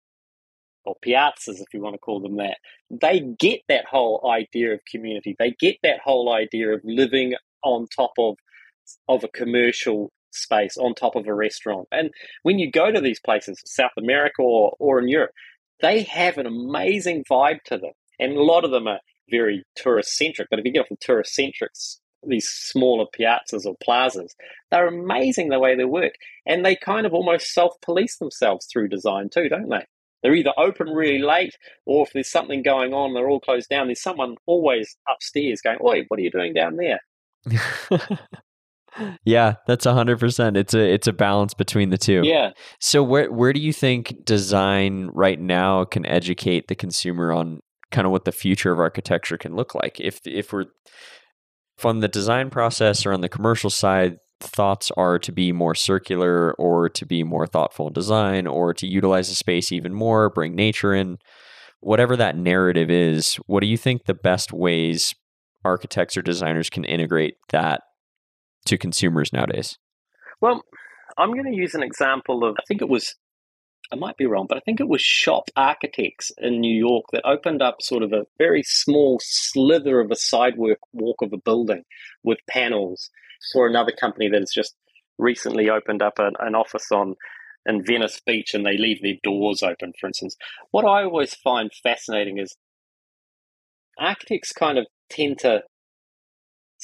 or 0.85 0.97
piazzas, 1.07 1.61
if 1.61 1.73
you 1.73 1.81
want 1.81 1.95
to 1.95 1.99
call 1.99 2.21
them 2.21 2.37
that, 2.37 2.59
they 2.91 3.21
get 3.21 3.61
that 3.69 3.85
whole 3.87 4.29
idea 4.31 4.75
of 4.75 4.81
community. 4.91 5.37
They 5.39 5.55
get 5.59 5.77
that 5.83 6.01
whole 6.05 6.33
idea 6.33 6.75
of 6.75 6.81
living 6.85 7.35
on 7.63 7.87
top 7.95 8.13
of 8.19 8.37
of 9.09 9.25
a 9.25 9.29
commercial 9.29 10.13
space, 10.35 10.77
on 10.77 10.95
top 10.95 11.17
of 11.17 11.27
a 11.27 11.35
restaurant. 11.35 11.89
And 11.93 12.11
when 12.43 12.59
you 12.59 12.71
go 12.71 12.91
to 12.91 13.01
these 13.01 13.21
places, 13.21 13.61
South 13.65 13.93
America 13.99 14.43
or, 14.43 14.75
or 14.79 15.01
in 15.01 15.09
Europe, 15.09 15.33
they 15.81 16.03
have 16.03 16.39
an 16.39 16.47
amazing 16.47 17.25
vibe 17.31 17.63
to 17.67 17.79
them. 17.79 17.93
And 18.19 18.33
a 18.33 18.43
lot 18.43 18.65
of 18.65 18.71
them 18.71 18.87
are 18.87 19.01
very 19.31 19.65
tourist 19.77 20.17
centric. 20.17 20.49
But 20.51 20.59
if 20.59 20.65
you 20.65 20.73
get 20.73 20.81
off 20.81 20.89
the 20.91 20.97
tourist 20.97 21.35
centric 21.35 21.73
these 22.29 22.49
smaller 22.49 23.07
piazzas 23.19 23.67
or 23.67 23.77
plazas. 23.83 24.35
They're 24.71 24.89
amazing 24.89 25.49
the 25.49 25.59
way 25.59 25.77
they 25.77 25.85
work. 25.85 26.15
And 26.47 26.65
they 26.65 26.77
kind 26.77 27.07
of 27.07 27.15
almost 27.15 27.53
self 27.53 27.75
police 27.83 28.17
themselves 28.17 28.67
through 28.67 28.89
design 28.89 29.29
too, 29.29 29.49
don't 29.49 29.69
they? 29.69 29.85
They're 30.23 30.35
either 30.35 30.53
open 30.57 30.89
really 30.89 31.19
late 31.19 31.55
or 31.85 32.07
if 32.07 32.13
there's 32.13 32.31
something 32.31 32.63
going 32.63 32.95
on, 32.95 33.13
they're 33.13 33.29
all 33.29 33.41
closed 33.41 33.69
down. 33.69 33.89
There's 33.89 34.01
someone 34.01 34.37
always 34.47 34.97
upstairs 35.09 35.61
going, 35.61 35.79
Oi, 35.85 36.05
what 36.09 36.19
are 36.19 36.23
you 36.23 36.31
doing 36.31 36.55
down 36.55 36.77
there? 36.77 37.01
yeah, 39.25 39.55
that's 39.67 39.87
a 39.87 39.95
hundred 39.95 40.19
percent. 40.19 40.57
It's 40.57 40.75
a 40.75 40.93
it's 40.93 41.07
a 41.07 41.13
balance 41.13 41.55
between 41.55 41.91
the 41.91 41.99
two. 41.99 42.23
Yeah. 42.25 42.51
So 42.81 43.03
where 43.03 43.31
where 43.31 43.53
do 43.53 43.61
you 43.61 43.73
think 43.73 44.25
design 44.25 45.11
right 45.13 45.41
now 45.41 45.85
can 45.85 46.07
educate 46.07 46.69
the 46.69 46.75
consumer 46.75 47.33
on 47.33 47.61
kind 47.91 48.07
of 48.07 48.13
what 48.13 48.25
the 48.25 48.33
future 48.33 48.73
of 48.73 48.79
architecture 48.79 49.39
can 49.39 49.55
look 49.55 49.75
like? 49.75 50.01
If 50.01 50.21
if 50.27 50.53
we're 50.53 50.67
from 51.77 52.01
the 52.01 52.09
design 52.09 52.51
process 52.51 53.05
or 53.05 53.13
on 53.13 53.21
the 53.21 53.29
commercial 53.29 53.71
side, 53.71 54.17
thoughts 54.41 54.91
are 54.97 55.19
to 55.19 55.33
be 55.33 55.53
more 55.53 55.75
circular 55.75 56.55
or 56.55 56.89
to 56.91 57.07
be 57.07 57.25
more 57.25 57.47
thoughtful 57.47 57.89
in 57.89 57.93
design 57.93 58.47
or 58.47 58.75
to 58.75 58.87
utilize 58.87 59.29
the 59.29 59.35
space 59.35 59.73
even 59.73 59.93
more, 59.93 60.31
bring 60.31 60.55
nature 60.55 60.95
in. 60.95 61.19
Whatever 61.81 62.17
that 62.17 62.37
narrative 62.37 62.91
is, 62.91 63.35
what 63.47 63.61
do 63.61 63.67
you 63.67 63.77
think 63.77 64.05
the 64.05 64.15
best 64.15 64.55
ways 64.55 65.15
architects 65.65 66.17
or 66.17 66.23
designers 66.23 66.71
can 66.71 66.85
integrate 66.85 67.35
that 67.51 67.83
to 68.67 68.79
consumers 68.79 69.33
nowadays? 69.33 69.79
Well, 70.41 70.63
I'm 71.17 71.33
going 71.33 71.51
to 71.51 71.57
use 71.57 71.75
an 71.75 71.83
example 71.83 72.45
of, 72.45 72.57
I 72.59 72.63
think 72.67 72.83
it 72.83 72.89
was 72.89 73.15
I 73.93 73.97
might 73.97 74.17
be 74.17 74.27
wrong, 74.27 74.47
but 74.49 74.57
I 74.57 74.61
think 74.61 74.81
it 74.81 74.89
was 74.89 75.03
Shop 75.03 75.51
Architects 75.57 76.33
in 76.39 76.61
New 76.61 76.75
York 76.75 77.05
that 77.13 77.27
opened 77.27 77.63
up 77.63 77.83
sort 77.83 78.03
of 78.03 78.13
a 78.13 78.27
very 78.39 78.63
small 78.63 79.21
slither 79.23 80.01
of 80.01 80.11
a 80.11 80.17
sidewalk 80.17 80.79
walk 80.93 81.23
of 81.23 81.33
a 81.33 81.39
building 81.39 81.85
with 82.23 82.39
panels 82.49 83.11
for 83.53 83.67
another 83.67 83.93
company 83.93 84.29
that 84.29 84.41
has 84.41 84.53
just 84.53 84.75
recently 85.19 85.69
opened 85.69 86.03
up 86.03 86.19
an, 86.19 86.33
an 86.41 86.55
office 86.55 86.91
on 86.91 87.15
in 87.67 87.85
Venice 87.85 88.21
Beach 88.25 88.55
and 88.55 88.65
they 88.65 88.77
leave 88.77 89.03
their 89.03 89.15
doors 89.23 89.63
open, 89.63 89.93
for 89.99 90.07
instance. 90.07 90.37
What 90.71 90.85
I 90.85 91.05
always 91.05 91.35
find 91.35 91.71
fascinating 91.83 92.39
is 92.39 92.57
architects 93.99 94.53
kind 94.53 94.79
of 94.79 94.87
tend 95.09 95.39
to 95.41 95.63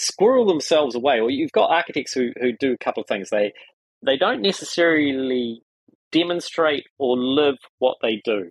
squirrel 0.00 0.46
themselves 0.46 0.94
away. 0.94 1.20
Or 1.20 1.30
you've 1.30 1.52
got 1.52 1.70
architects 1.70 2.12
who, 2.12 2.32
who 2.40 2.52
do 2.52 2.72
a 2.72 2.78
couple 2.78 3.02
of 3.02 3.08
things. 3.08 3.30
They 3.30 3.52
they 4.02 4.16
don't 4.16 4.40
necessarily 4.40 5.62
demonstrate 6.10 6.84
or 6.98 7.16
live 7.16 7.56
what 7.78 7.98
they 8.02 8.20
do. 8.24 8.50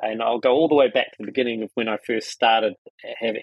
And 0.00 0.22
I'll 0.22 0.40
go 0.40 0.52
all 0.52 0.68
the 0.68 0.74
way 0.74 0.88
back 0.88 1.06
to 1.06 1.16
the 1.18 1.26
beginning 1.26 1.62
of 1.62 1.70
when 1.74 1.88
I 1.88 1.96
first 2.06 2.28
started 2.28 2.74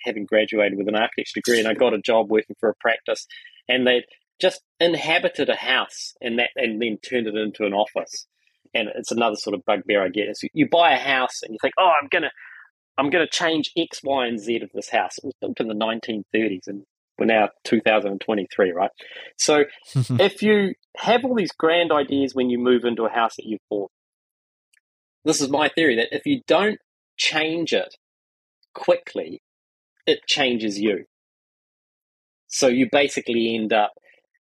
having 0.06 0.26
graduated 0.26 0.78
with 0.78 0.88
an 0.88 0.96
architecture 0.96 1.40
degree, 1.40 1.60
and 1.60 1.68
I 1.68 1.74
got 1.74 1.94
a 1.94 2.02
job 2.02 2.30
working 2.30 2.56
for 2.60 2.70
a 2.70 2.76
practice, 2.80 3.26
and 3.68 3.88
they 3.88 4.04
just 4.40 4.62
inhabited 4.80 5.50
a 5.50 5.56
house 5.56 6.14
and 6.22 6.38
that, 6.38 6.50
and 6.56 6.82
then 6.82 6.98
turned 6.98 7.28
it 7.28 7.36
into 7.36 7.66
an 7.66 7.74
office. 7.74 8.28
And 8.76 8.90
it's 8.96 9.12
another 9.12 9.36
sort 9.36 9.56
of 9.56 9.66
bugbear 9.66 10.04
I 10.04 10.10
get 10.10 10.30
is 10.30 10.44
you 10.54 10.68
buy 10.68 10.94
a 10.94 11.00
house 11.00 11.42
and 11.44 11.54
you 11.54 11.58
think, 11.62 11.76
oh, 11.80 11.92
I'm 12.00 12.08
gonna, 12.12 12.32
I'm 12.98 13.10
gonna 13.10 13.28
change 13.28 13.72
X, 13.78 14.02
Y, 14.04 14.28
and 14.28 14.40
Z 14.40 14.62
of 14.62 14.70
this 14.74 14.90
house. 14.90 15.18
It 15.18 15.26
was 15.26 15.34
built 15.42 15.60
in 15.60 15.68
the 15.68 15.76
1930s, 15.76 16.68
and 16.68 16.84
we're 17.18 17.26
now 17.26 17.50
2023, 17.66 18.72
right? 18.72 18.92
So 19.38 19.66
if 19.96 20.42
you 20.42 20.74
have 20.98 21.24
all 21.26 21.36
these 21.36 21.52
grand 21.52 21.92
ideas 21.92 22.34
when 22.34 22.50
you 22.50 22.58
move 22.58 22.86
into 22.86 23.04
a 23.04 23.10
house 23.10 23.36
that 23.38 23.46
you've 23.46 23.62
bought, 23.70 23.92
this 25.26 25.42
is 25.42 25.50
my 25.50 25.70
theory 25.70 25.96
that 25.96 26.10
if 26.12 26.26
you 26.26 26.42
don't 26.48 26.80
change 27.18 27.74
it 27.74 27.96
quickly, 28.74 29.42
it 30.06 30.20
changes 30.28 30.80
you. 30.80 31.06
So 32.48 32.68
you 32.68 32.88
basically 32.92 33.56
end 33.56 33.74
up 33.74 33.94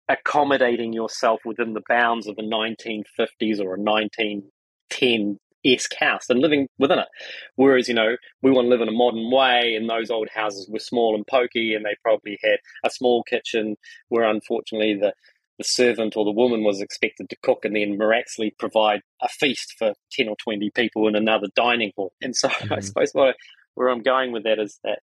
accommodating 0.08 0.94
yourself 0.94 1.42
within 1.46 1.74
the 1.74 1.82
bounds 1.90 2.28
of 2.28 2.38
a 2.38 2.42
1950s 2.42 3.60
or 3.60 3.76
a 3.76 3.80
1910 3.80 5.40
esque 5.68 5.96
house 6.00 6.30
and 6.30 6.40
living 6.40 6.68
within 6.78 7.00
it. 7.00 7.08
Whereas, 7.56 7.88
you 7.88 7.94
know, 7.94 8.16
we 8.42 8.52
want 8.52 8.66
to 8.66 8.70
live 8.70 8.82
in 8.82 8.88
a 8.88 8.92
modern 8.92 9.30
way, 9.32 9.76
and 9.76 9.90
those 9.90 10.10
old 10.10 10.30
houses 10.34 10.70
were 10.70 10.80
small 10.80 11.16
and 11.16 11.26
pokey, 11.28 11.74
and 11.74 11.86
they 11.86 11.96
probably 12.04 12.40
had 12.44 12.58
a 12.84 12.90
small 12.90 13.24
kitchen 13.24 13.76
where 14.10 14.24
unfortunately 14.24 14.96
the 14.96 15.14
the 15.58 15.64
servant 15.64 16.16
or 16.16 16.24
the 16.24 16.32
woman 16.32 16.64
was 16.64 16.82
expected 16.82 17.30
to 17.30 17.38
cook 17.42 17.66
and 17.66 17.76
then 17.76 17.98
miraculously 17.98 18.54
provide 18.60 19.02
a 19.22 19.28
feast 19.28 19.74
for 19.78 19.94
10 20.12 20.30
or 20.30 20.36
20 20.44 20.70
people 20.76 21.08
in 21.08 21.16
another 21.16 21.48
dining 21.56 21.92
hall. 21.96 22.14
And 22.22 22.36
so 22.36 22.48
mm-hmm. 22.48 22.74
I 22.74 22.80
suppose 22.80 23.12
what 23.14 23.30
I, 23.30 23.34
where 23.74 23.90
I'm 23.90 24.04
going 24.04 24.32
with 24.32 24.44
that 24.44 24.60
is 24.60 24.80
that 24.84 25.00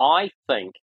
I 0.00 0.30
think, 0.48 0.74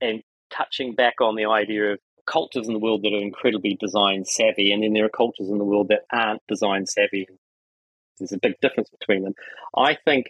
and 0.00 0.22
touching 0.50 0.94
back 0.94 1.20
on 1.20 1.34
the 1.34 1.46
idea 1.46 1.92
of 1.92 1.98
cultures 2.26 2.66
in 2.66 2.74
the 2.74 2.78
world 2.78 3.02
that 3.02 3.12
are 3.12 3.22
incredibly 3.22 3.76
design 3.80 4.24
savvy, 4.24 4.72
and 4.72 4.82
then 4.82 4.92
there 4.92 5.04
are 5.04 5.10
cultures 5.10 5.48
in 5.48 5.58
the 5.58 5.64
world 5.64 5.88
that 5.88 6.02
aren't 6.12 6.42
design 6.46 6.86
savvy. 6.86 7.26
There's 8.18 8.32
a 8.32 8.38
big 8.38 8.54
difference 8.60 8.90
between 8.90 9.24
them. 9.24 9.34
I 9.76 9.96
think 10.04 10.26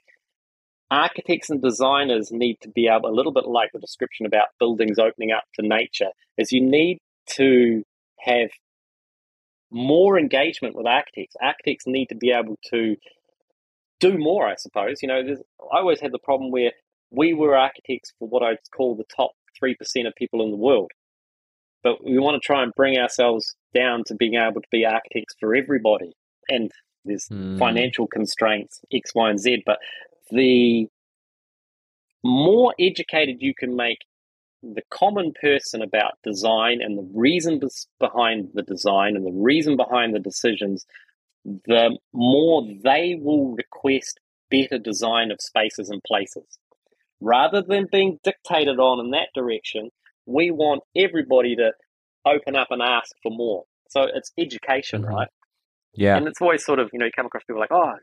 architects 0.91 1.51
and 1.51 1.63
designers 1.63 2.31
need 2.31 2.59
to 2.63 2.69
be 2.69 2.89
able, 2.89 3.11
a 3.11 3.15
little 3.15 3.33
bit 3.33 3.47
like 3.47 3.71
the 3.73 3.79
description 3.79 4.27
about 4.27 4.49
buildings 4.59 4.99
opening 4.99 5.33
up 5.33 5.45
to 5.55 5.67
nature, 5.67 6.11
is 6.37 6.53
you 6.53 6.63
need 6.63 6.99
to 7.37 7.83
have 8.21 8.51
more 9.71 10.19
engagement 10.19 10.75
with 10.75 10.87
architects. 10.87 11.37
Architects 11.43 11.87
need 11.87 12.07
to 12.07 12.15
be 12.15 12.31
able 12.31 12.57
to 12.71 12.97
do 14.01 14.17
more, 14.17 14.47
I 14.49 14.55
suppose. 14.57 15.03
You 15.03 15.09
know, 15.09 15.21
I 15.73 15.79
always 15.79 16.01
had 16.01 16.13
the 16.13 16.19
problem 16.19 16.51
where 16.51 16.73
we 17.11 17.35
were 17.35 17.57
architects 17.57 18.13
for 18.19 18.29
what 18.29 18.43
I'd 18.43 18.59
call 18.75 18.97
the 18.97 19.05
top 19.15 19.33
3% 19.63 19.75
of 20.07 20.15
people 20.15 20.43
in 20.43 20.51
the 20.51 20.57
world. 20.57 20.91
But 21.83 22.05
we 22.05 22.19
want 22.19 22.41
to 22.41 22.47
try 22.47 22.63
and 22.63 22.73
bring 22.75 22.99
ourselves 22.99 23.55
down 23.75 24.05
to 24.05 24.15
being 24.15 24.35
able 24.35 24.61
to 24.61 24.69
be 24.71 24.85
architects 24.85 25.35
for 25.39 25.55
everybody. 25.55 26.13
And 26.49 26.71
there's 27.09 27.29
mm. 27.29 27.59
financial 27.59 28.07
constraints, 28.07 28.81
X, 28.93 29.15
Y, 29.15 29.31
and 29.31 29.41
Z. 29.41 29.63
But 29.67 29.79
the 30.31 30.89
more 32.25 32.75
educated 32.79 33.37
you 33.41 33.55
can 33.55 33.77
make 33.77 33.99
the 34.63 34.83
common 34.91 35.33
person 35.41 35.83
about 35.83 36.19
design 36.25 36.81
and 36.83 36.99
the 36.99 37.09
reason 37.15 37.61
behind 38.01 38.51
the 38.55 38.63
design 38.63 39.17
and 39.17 39.25
the 39.25 39.33
reason 39.33 39.77
behind 39.77 40.15
the 40.15 40.19
decisions, 40.19 40.85
the 41.45 41.97
more 42.13 42.67
they 42.83 43.17
will 43.21 43.55
request 43.55 44.19
better 44.51 44.79
design 44.79 45.31
of 45.31 45.41
spaces 45.41 45.91
and 45.91 46.03
places. 46.05 46.59
Rather 47.21 47.63
than 47.63 47.87
being 47.91 48.19
dictated 48.23 48.79
on 48.79 49.05
in 49.05 49.11
that 49.11 49.29
direction, 49.35 49.91
we 50.27 50.51
want 50.51 50.83
everybody 50.97 51.57
to 51.57 51.73
open 52.27 52.57
up 52.57 52.69
and 52.71 52.83
ask 52.83 53.13
for 53.23 53.31
more. 53.31 53.65
So 53.89 54.03
it's 54.03 54.33
education, 54.37 55.03
mm-hmm. 55.03 55.15
right? 55.15 55.29
Yeah. 55.95 56.17
And 56.17 56.29
it's 56.29 56.41
always 56.41 56.65
sort 56.65 56.79
of, 56.79 56.91
you 56.93 56.99
know, 56.99 57.07
you 57.07 57.13
come 57.15 57.27
across 57.27 57.45
people 57.45 57.61
like, 57.61 57.73
oh, 57.73 57.95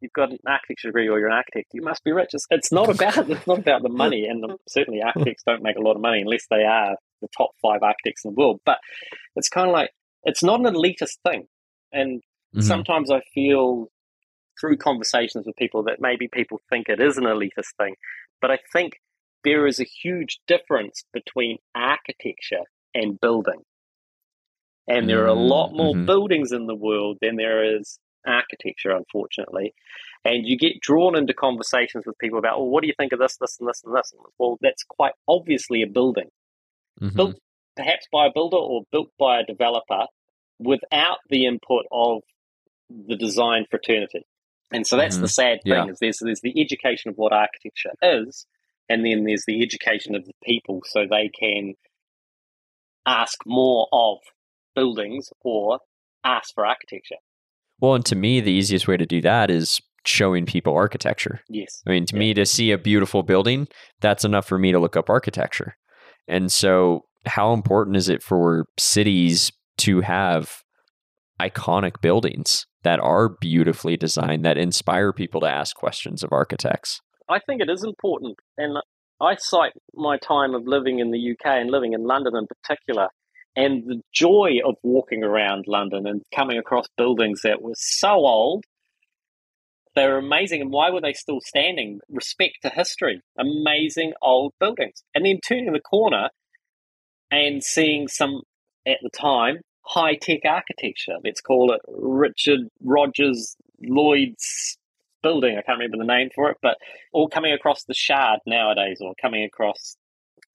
you've 0.00 0.12
got 0.12 0.30
an 0.30 0.38
architecture 0.46 0.88
degree 0.88 1.08
or 1.08 1.18
you're 1.18 1.28
an 1.28 1.34
architect, 1.34 1.68
you 1.72 1.82
must 1.82 2.04
be 2.04 2.12
rich. 2.12 2.30
It's, 2.32 2.46
it's 2.50 2.72
not 2.72 2.88
about 2.88 3.30
it's 3.30 3.46
not 3.46 3.58
about 3.58 3.82
the 3.82 3.88
money, 3.88 4.26
and 4.28 4.42
the, 4.42 4.56
certainly 4.68 5.02
architects 5.02 5.42
don't 5.46 5.62
make 5.62 5.76
a 5.76 5.82
lot 5.82 5.96
of 5.96 6.02
money 6.02 6.20
unless 6.20 6.46
they 6.50 6.64
are 6.64 6.96
the 7.20 7.28
top 7.36 7.50
five 7.60 7.82
architects 7.82 8.24
in 8.24 8.32
the 8.32 8.40
world. 8.40 8.60
But 8.64 8.78
it's 9.36 9.48
kind 9.48 9.68
of 9.68 9.72
like 9.72 9.90
it's 10.24 10.42
not 10.42 10.64
an 10.64 10.74
elitist 10.74 11.18
thing, 11.26 11.46
and 11.92 12.20
mm-hmm. 12.20 12.60
sometimes 12.60 13.10
I 13.10 13.20
feel 13.34 13.88
through 14.60 14.76
conversations 14.76 15.46
with 15.46 15.56
people 15.56 15.84
that 15.84 16.00
maybe 16.00 16.28
people 16.32 16.60
think 16.68 16.88
it 16.88 17.00
is 17.00 17.16
an 17.16 17.24
elitist 17.24 17.74
thing, 17.78 17.94
but 18.40 18.50
I 18.50 18.58
think 18.72 18.94
there 19.44 19.66
is 19.66 19.78
a 19.78 19.84
huge 19.84 20.40
difference 20.48 21.04
between 21.12 21.58
architecture 21.74 22.64
and 22.94 23.20
building. 23.20 23.62
And 24.88 25.08
there 25.08 25.22
are 25.24 25.26
a 25.26 25.34
lot 25.34 25.72
more 25.72 25.94
mm-hmm. 25.94 26.06
buildings 26.06 26.52
in 26.52 26.66
the 26.66 26.74
world 26.74 27.18
than 27.20 27.36
there 27.36 27.76
is 27.76 27.98
architecture, 28.26 28.90
unfortunately. 28.90 29.74
And 30.24 30.46
you 30.46 30.58
get 30.58 30.80
drawn 30.80 31.16
into 31.16 31.34
conversations 31.34 32.04
with 32.06 32.18
people 32.18 32.38
about, 32.38 32.58
well, 32.58 32.68
what 32.68 32.82
do 32.82 32.88
you 32.88 32.94
think 32.98 33.12
of 33.12 33.18
this, 33.18 33.36
this, 33.40 33.56
and 33.60 33.68
this, 33.68 33.82
and 33.84 33.94
this? 33.94 34.12
well, 34.38 34.58
that's 34.60 34.84
quite 34.84 35.12
obviously 35.26 35.82
a 35.82 35.86
building. 35.86 36.30
Mm-hmm. 37.00 37.16
Built 37.16 37.36
perhaps 37.76 38.06
by 38.12 38.26
a 38.26 38.30
builder 38.34 38.56
or 38.56 38.82
built 38.90 39.10
by 39.18 39.40
a 39.40 39.44
developer 39.44 40.06
without 40.58 41.18
the 41.30 41.46
input 41.46 41.86
of 41.92 42.22
the 42.90 43.16
design 43.16 43.66
fraternity. 43.70 44.26
And 44.72 44.86
so 44.86 44.96
that's 44.96 45.16
mm-hmm. 45.16 45.22
the 45.22 45.28
sad 45.28 45.58
thing 45.62 45.72
yeah. 45.72 45.86
is 45.86 45.98
there's 46.00 46.18
there's 46.20 46.40
the 46.40 46.60
education 46.60 47.10
of 47.10 47.16
what 47.16 47.32
architecture 47.32 47.92
is, 48.02 48.46
and 48.88 49.04
then 49.04 49.24
there's 49.24 49.44
the 49.46 49.62
education 49.62 50.14
of 50.14 50.26
the 50.26 50.34
people 50.44 50.82
so 50.84 51.06
they 51.08 51.28
can 51.28 51.74
ask 53.06 53.38
more 53.46 53.88
of 53.92 54.18
buildings 54.78 55.28
or 55.42 55.80
ask 56.24 56.54
for 56.54 56.64
architecture. 56.64 57.16
Well, 57.80 57.94
and 57.94 58.06
to 58.06 58.16
me, 58.16 58.40
the 58.40 58.52
easiest 58.52 58.86
way 58.86 58.96
to 58.96 59.06
do 59.06 59.20
that 59.22 59.50
is 59.50 59.80
showing 60.04 60.46
people 60.46 60.74
architecture. 60.74 61.40
Yes. 61.48 61.82
I 61.86 61.90
mean, 61.90 62.06
to 62.06 62.14
yeah. 62.14 62.20
me, 62.20 62.34
to 62.34 62.46
see 62.46 62.70
a 62.70 62.78
beautiful 62.78 63.22
building, 63.22 63.68
that's 64.00 64.24
enough 64.24 64.46
for 64.46 64.58
me 64.58 64.72
to 64.72 64.78
look 64.78 64.96
up 64.96 65.10
architecture. 65.10 65.76
And 66.28 66.52
so, 66.52 67.04
how 67.26 67.52
important 67.52 67.96
is 67.96 68.08
it 68.08 68.22
for 68.22 68.66
cities 68.78 69.50
to 69.78 70.00
have 70.00 70.62
iconic 71.40 72.00
buildings 72.00 72.66
that 72.84 73.00
are 73.00 73.28
beautifully 73.28 73.96
designed 73.96 74.44
that 74.44 74.58
inspire 74.58 75.12
people 75.12 75.40
to 75.40 75.48
ask 75.48 75.74
questions 75.76 76.22
of 76.22 76.32
architects? 76.32 77.00
I 77.28 77.40
think 77.40 77.60
it 77.60 77.68
is 77.68 77.84
important. 77.84 78.36
And 78.56 78.78
I 79.20 79.34
cite 79.38 79.72
my 79.94 80.16
time 80.16 80.54
of 80.54 80.66
living 80.66 81.00
in 81.00 81.10
the 81.10 81.32
UK 81.32 81.46
and 81.46 81.70
living 81.70 81.92
in 81.92 82.04
London 82.04 82.34
in 82.36 82.46
particular 82.46 83.08
and 83.58 83.82
the 83.88 84.00
joy 84.14 84.58
of 84.64 84.76
walking 84.84 85.24
around 85.24 85.64
London 85.66 86.06
and 86.06 86.22
coming 86.32 86.58
across 86.58 86.86
buildings 86.96 87.40
that 87.42 87.60
were 87.60 87.74
so 87.76 88.10
old. 88.10 88.64
They 89.96 90.06
were 90.06 90.18
amazing. 90.18 90.60
And 90.60 90.70
why 90.70 90.90
were 90.90 91.00
they 91.00 91.12
still 91.12 91.40
standing? 91.40 91.98
Respect 92.08 92.58
to 92.62 92.68
history. 92.68 93.20
Amazing 93.36 94.12
old 94.22 94.52
buildings. 94.60 95.02
And 95.12 95.26
then 95.26 95.40
turning 95.44 95.72
the 95.72 95.80
corner 95.80 96.28
and 97.32 97.64
seeing 97.64 98.06
some, 98.06 98.42
at 98.86 98.98
the 99.02 99.10
time, 99.10 99.56
high 99.82 100.14
tech 100.14 100.42
architecture. 100.44 101.16
Let's 101.24 101.40
call 101.40 101.72
it 101.72 101.80
Richard 101.88 102.60
Rogers 102.80 103.56
Lloyd's 103.82 104.78
building. 105.20 105.58
I 105.58 105.62
can't 105.62 105.80
remember 105.80 105.96
the 105.96 106.04
name 106.04 106.28
for 106.32 106.48
it, 106.50 106.58
but 106.62 106.76
all 107.12 107.28
coming 107.28 107.52
across 107.52 107.82
the 107.82 107.94
Shard 107.94 108.38
nowadays, 108.46 108.98
or 109.00 109.14
coming 109.20 109.42
across, 109.42 109.96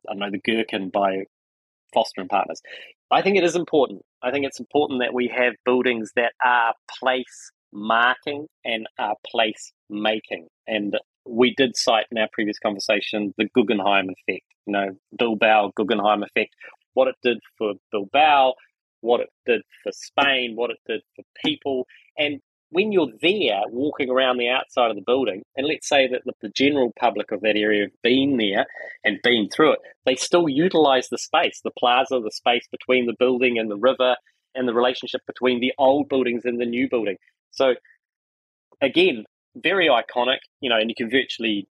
I 0.07 0.13
don't 0.13 0.19
know, 0.19 0.31
the 0.31 0.39
Gherkin 0.39 0.89
by 0.89 1.25
Foster 1.93 2.21
and 2.21 2.29
Partners. 2.29 2.61
I 3.11 3.21
think 3.21 3.37
it 3.37 3.43
is 3.43 3.55
important. 3.55 4.01
I 4.21 4.31
think 4.31 4.45
it's 4.45 4.59
important 4.59 5.01
that 5.01 5.13
we 5.13 5.31
have 5.35 5.53
buildings 5.65 6.11
that 6.15 6.33
are 6.43 6.73
place 6.99 7.51
marking 7.71 8.47
and 8.63 8.87
are 8.99 9.15
place 9.25 9.71
making. 9.89 10.47
And 10.67 10.97
we 11.25 11.53
did 11.55 11.75
cite 11.75 12.05
in 12.11 12.17
our 12.17 12.27
previous 12.33 12.59
conversation 12.59 13.33
the 13.37 13.47
Guggenheim 13.53 14.09
effect, 14.09 14.45
you 14.65 14.73
know, 14.73 14.89
Bilbao 15.17 15.71
Guggenheim 15.75 16.23
effect, 16.23 16.53
what 16.93 17.07
it 17.07 17.15
did 17.23 17.39
for 17.57 17.73
Bilbao, 17.91 18.53
what 19.01 19.21
it 19.21 19.29
did 19.45 19.61
for 19.83 19.91
Spain, 19.91 20.53
what 20.55 20.71
it 20.71 20.77
did 20.87 21.01
for 21.15 21.23
people. 21.45 21.85
And 22.17 22.39
when 22.73 22.91
you're 22.91 23.11
there 23.21 23.61
walking 23.69 24.09
around 24.09 24.37
the 24.37 24.49
outside 24.49 24.89
of 24.89 24.95
the 24.95 25.03
building, 25.05 25.43
and 25.55 25.67
let's 25.67 25.87
say 25.87 26.07
that 26.07 26.23
the, 26.41 26.49
general 26.49 26.91
public 26.99 27.31
of 27.31 27.41
that 27.41 27.55
area 27.55 27.83
have 27.83 28.01
been 28.01 28.37
there 28.37 28.65
and 29.03 29.19
been 29.23 29.47
through 29.49 29.73
it, 29.73 29.79
they 30.05 30.15
still 30.15 30.49
utilize 30.49 31.07
the 31.09 31.17
space, 31.17 31.61
the 31.63 31.71
plaza, 31.71 32.19
the 32.23 32.31
space 32.31 32.67
between 32.71 33.05
the 33.05 33.15
building 33.17 33.57
and 33.57 33.69
the 33.69 33.77
river, 33.77 34.15
and 34.55 34.67
the 34.67 34.73
relationship 34.73 35.21
between 35.25 35.59
the 35.59 35.73
old 35.77 36.09
buildings 36.09 36.45
and 36.45 36.59
the 36.59 36.65
new 36.65 36.89
building. 36.89 37.17
So 37.51 37.75
again, 38.81 39.25
very 39.55 39.87
iconic, 39.87 40.39
you 40.61 40.69
know, 40.69 40.77
and 40.77 40.89
you 40.89 40.95
can 40.95 41.09
virtually 41.09 41.67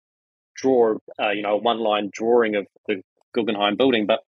draw, 0.55 0.95
uh, 1.21 1.29
you 1.29 1.41
know, 1.41 1.57
one 1.57 1.79
line 1.79 2.09
drawing 2.13 2.55
of 2.55 2.67
the 2.87 3.01
Guggenheim 3.33 3.75
building. 3.75 4.05
But 4.05 4.19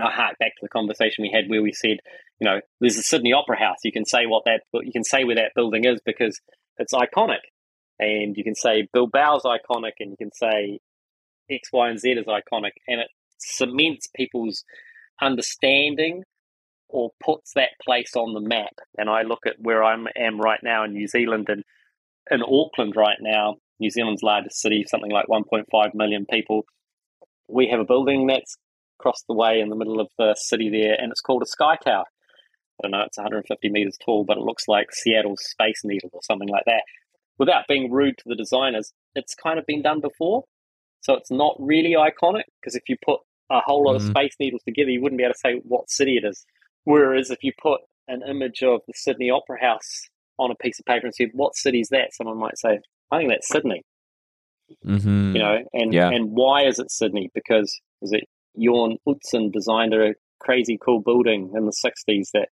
I 0.00 0.10
hark 0.10 0.38
back 0.38 0.52
to 0.56 0.62
the 0.62 0.68
conversation 0.68 1.22
we 1.22 1.32
had 1.32 1.48
where 1.48 1.62
we 1.62 1.72
said, 1.72 1.98
you 2.40 2.44
know, 2.44 2.60
there's 2.80 2.98
a 2.98 3.02
Sydney 3.02 3.32
Opera 3.32 3.58
House. 3.58 3.78
You 3.84 3.92
can 3.92 4.04
say 4.04 4.26
what 4.26 4.44
that 4.46 4.62
you 4.72 4.92
can 4.92 5.04
say 5.04 5.24
where 5.24 5.36
that 5.36 5.52
building 5.54 5.84
is 5.84 6.00
because 6.04 6.40
it's 6.78 6.92
iconic, 6.92 7.44
and 7.98 8.36
you 8.36 8.44
can 8.44 8.54
say 8.54 8.88
Bill 8.92 9.08
Bilbao's 9.08 9.44
iconic, 9.44 9.92
and 10.00 10.10
you 10.10 10.16
can 10.16 10.32
say 10.32 10.80
X, 11.50 11.68
Y, 11.72 11.88
and 11.88 11.98
Z 11.98 12.10
is 12.10 12.26
iconic, 12.26 12.72
and 12.88 13.00
it 13.00 13.08
cements 13.38 14.08
people's 14.14 14.64
understanding 15.20 16.24
or 16.88 17.10
puts 17.22 17.52
that 17.54 17.70
place 17.84 18.14
on 18.16 18.34
the 18.34 18.40
map. 18.40 18.74
And 18.96 19.08
I 19.08 19.22
look 19.22 19.46
at 19.46 19.56
where 19.58 19.82
I 19.82 19.96
am 20.16 20.40
right 20.40 20.60
now 20.62 20.84
in 20.84 20.92
New 20.92 21.08
Zealand 21.08 21.46
and 21.48 21.64
in 22.30 22.42
Auckland 22.42 22.94
right 22.96 23.18
now, 23.20 23.56
New 23.80 23.90
Zealand's 23.90 24.22
largest 24.22 24.60
city, 24.60 24.84
something 24.86 25.10
like 25.10 25.26
1.5 25.26 25.64
million 25.94 26.26
people. 26.30 26.64
We 27.48 27.68
have 27.68 27.80
a 27.80 27.84
building 27.84 28.26
that's 28.28 28.56
across 29.04 29.22
the 29.28 29.34
way 29.34 29.60
in 29.60 29.68
the 29.68 29.76
middle 29.76 30.00
of 30.00 30.08
the 30.16 30.34
city 30.38 30.70
there, 30.70 30.96
and 30.98 31.12
it's 31.12 31.20
called 31.20 31.42
a 31.42 31.46
Sky 31.46 31.76
Tower. 31.84 32.04
I 32.06 32.82
don't 32.82 32.90
know, 32.92 33.02
it's 33.06 33.18
150 33.18 33.68
meters 33.70 33.98
tall, 34.02 34.24
but 34.24 34.38
it 34.38 34.42
looks 34.42 34.66
like 34.66 34.92
Seattle's 34.92 35.44
Space 35.44 35.82
Needle 35.84 36.10
or 36.12 36.20
something 36.22 36.48
like 36.48 36.64
that. 36.66 36.82
Without 37.38 37.64
being 37.68 37.92
rude 37.92 38.16
to 38.18 38.24
the 38.26 38.34
designers, 38.34 38.92
it's 39.14 39.34
kind 39.34 39.58
of 39.58 39.66
been 39.66 39.82
done 39.82 40.00
before. 40.00 40.44
So 41.02 41.14
it's 41.14 41.30
not 41.30 41.56
really 41.58 41.94
iconic 41.94 42.44
because 42.60 42.74
if 42.74 42.84
you 42.88 42.96
put 43.04 43.20
a 43.50 43.60
whole 43.60 43.84
lot 43.84 43.96
mm-hmm. 43.96 44.06
of 44.06 44.16
Space 44.16 44.34
Needles 44.40 44.62
together, 44.66 44.90
you 44.90 45.02
wouldn't 45.02 45.18
be 45.18 45.24
able 45.24 45.34
to 45.34 45.38
say 45.38 45.60
what 45.62 45.90
city 45.90 46.16
it 46.16 46.26
is. 46.26 46.44
Whereas 46.84 47.30
if 47.30 47.38
you 47.42 47.52
put 47.60 47.80
an 48.08 48.22
image 48.28 48.62
of 48.62 48.80
the 48.86 48.94
Sydney 48.96 49.30
Opera 49.30 49.60
House 49.60 50.08
on 50.38 50.50
a 50.50 50.56
piece 50.56 50.78
of 50.80 50.86
paper 50.86 51.06
and 51.06 51.14
said, 51.14 51.28
"What 51.32 51.56
city 51.56 51.80
is 51.80 51.88
that?" 51.90 52.12
Someone 52.12 52.38
might 52.38 52.58
say, 52.58 52.80
"I 53.10 53.18
think 53.18 53.30
that's 53.30 53.48
Sydney." 53.48 53.82
Mm-hmm. 54.84 55.36
You 55.36 55.42
know, 55.42 55.58
and 55.72 55.92
yeah. 55.92 56.08
and 56.08 56.30
why 56.30 56.66
is 56.66 56.78
it 56.78 56.90
Sydney? 56.90 57.30
Because 57.34 57.80
is 58.02 58.12
it 58.12 58.24
Jorn 58.58 58.96
Utzon 59.06 59.52
designed 59.52 59.94
a 59.94 60.14
crazy 60.40 60.78
cool 60.82 61.00
building 61.00 61.52
in 61.54 61.66
the 61.66 61.72
'60s 61.72 62.28
that 62.34 62.48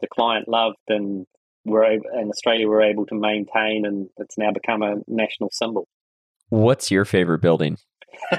the 0.00 0.08
client 0.08 0.48
loved, 0.48 0.76
and 0.88 1.26
we're 1.64 1.84
able, 1.84 2.06
in 2.14 2.28
Australia 2.28 2.68
we're 2.68 2.82
able 2.82 3.06
to 3.06 3.14
maintain, 3.14 3.84
and 3.84 4.08
it's 4.16 4.38
now 4.38 4.50
become 4.52 4.82
a 4.82 4.96
national 5.06 5.50
symbol. 5.52 5.88
What's 6.48 6.90
your 6.90 7.04
favorite 7.04 7.40
building? 7.40 7.76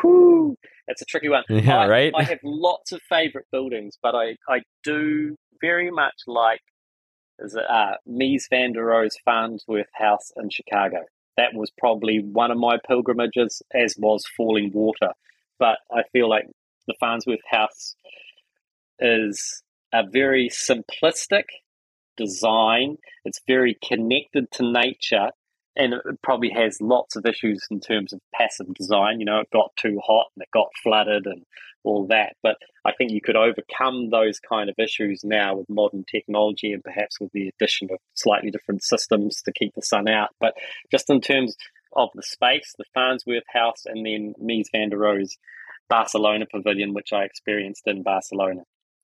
Whew, 0.00 0.56
that's 0.86 1.02
a 1.02 1.04
tricky 1.04 1.28
one. 1.28 1.44
Yeah, 1.48 1.78
I, 1.78 1.88
right. 1.88 2.12
I 2.14 2.22
have 2.24 2.40
lots 2.42 2.92
of 2.92 3.00
favorite 3.08 3.46
buildings, 3.52 3.96
but 4.02 4.14
I, 4.14 4.36
I 4.48 4.62
do 4.82 5.36
very 5.60 5.90
much 5.90 6.14
like 6.26 6.60
is 7.38 7.54
it, 7.54 7.64
uh, 7.68 7.96
Mies 8.08 8.44
van 8.50 8.72
der 8.72 8.84
Rohe's 8.84 9.16
Farnsworth 9.24 9.90
House 9.94 10.32
in 10.36 10.48
Chicago. 10.50 11.04
That 11.36 11.54
was 11.54 11.70
probably 11.78 12.20
one 12.20 12.50
of 12.50 12.58
my 12.58 12.78
pilgrimages, 12.86 13.62
as 13.74 13.94
was 13.98 14.24
Falling 14.36 14.70
Water. 14.72 15.12
But 15.58 15.78
I 15.90 16.02
feel 16.12 16.28
like 16.28 16.46
the 16.86 16.94
Farnsworth 17.00 17.40
House 17.50 17.96
is 18.98 19.62
a 19.92 20.02
very 20.08 20.50
simplistic 20.50 21.44
design. 22.16 22.96
It's 23.24 23.40
very 23.46 23.76
connected 23.82 24.50
to 24.52 24.70
nature, 24.70 25.30
and 25.74 25.94
it 25.94 26.02
probably 26.22 26.50
has 26.50 26.80
lots 26.80 27.16
of 27.16 27.26
issues 27.26 27.66
in 27.70 27.80
terms 27.80 28.12
of 28.12 28.20
passive 28.34 28.72
design. 28.74 29.20
You 29.20 29.26
know, 29.26 29.40
it 29.40 29.48
got 29.52 29.70
too 29.76 29.98
hot 30.04 30.26
and 30.34 30.42
it 30.42 30.48
got 30.52 30.68
flooded 30.82 31.26
and 31.26 31.44
all 31.84 32.06
that. 32.08 32.34
But 32.42 32.56
I 32.84 32.92
think 32.92 33.12
you 33.12 33.20
could 33.20 33.36
overcome 33.36 34.10
those 34.10 34.40
kind 34.40 34.68
of 34.68 34.74
issues 34.78 35.22
now 35.24 35.56
with 35.56 35.68
modern 35.68 36.04
technology 36.10 36.72
and 36.72 36.82
perhaps 36.82 37.20
with 37.20 37.30
the 37.32 37.48
addition 37.48 37.88
of 37.90 37.98
slightly 38.14 38.50
different 38.50 38.82
systems 38.82 39.42
to 39.42 39.52
keep 39.52 39.74
the 39.74 39.82
sun 39.82 40.08
out. 40.08 40.30
But 40.40 40.54
just 40.90 41.08
in 41.08 41.20
terms 41.20 41.56
of 41.94 42.10
the 42.14 42.22
space, 42.22 42.74
the 42.78 42.84
Farnsworth 42.94 43.44
House 43.52 43.84
and 43.86 44.04
then 44.04 44.34
Mies 44.42 44.66
van 44.72 44.90
der 44.90 44.98
Rohe's 44.98 45.38
Barcelona 45.88 46.46
Pavilion, 46.50 46.94
which 46.94 47.12
I 47.12 47.24
experienced 47.24 47.82
in 47.86 48.02
Barcelona. 48.02 48.62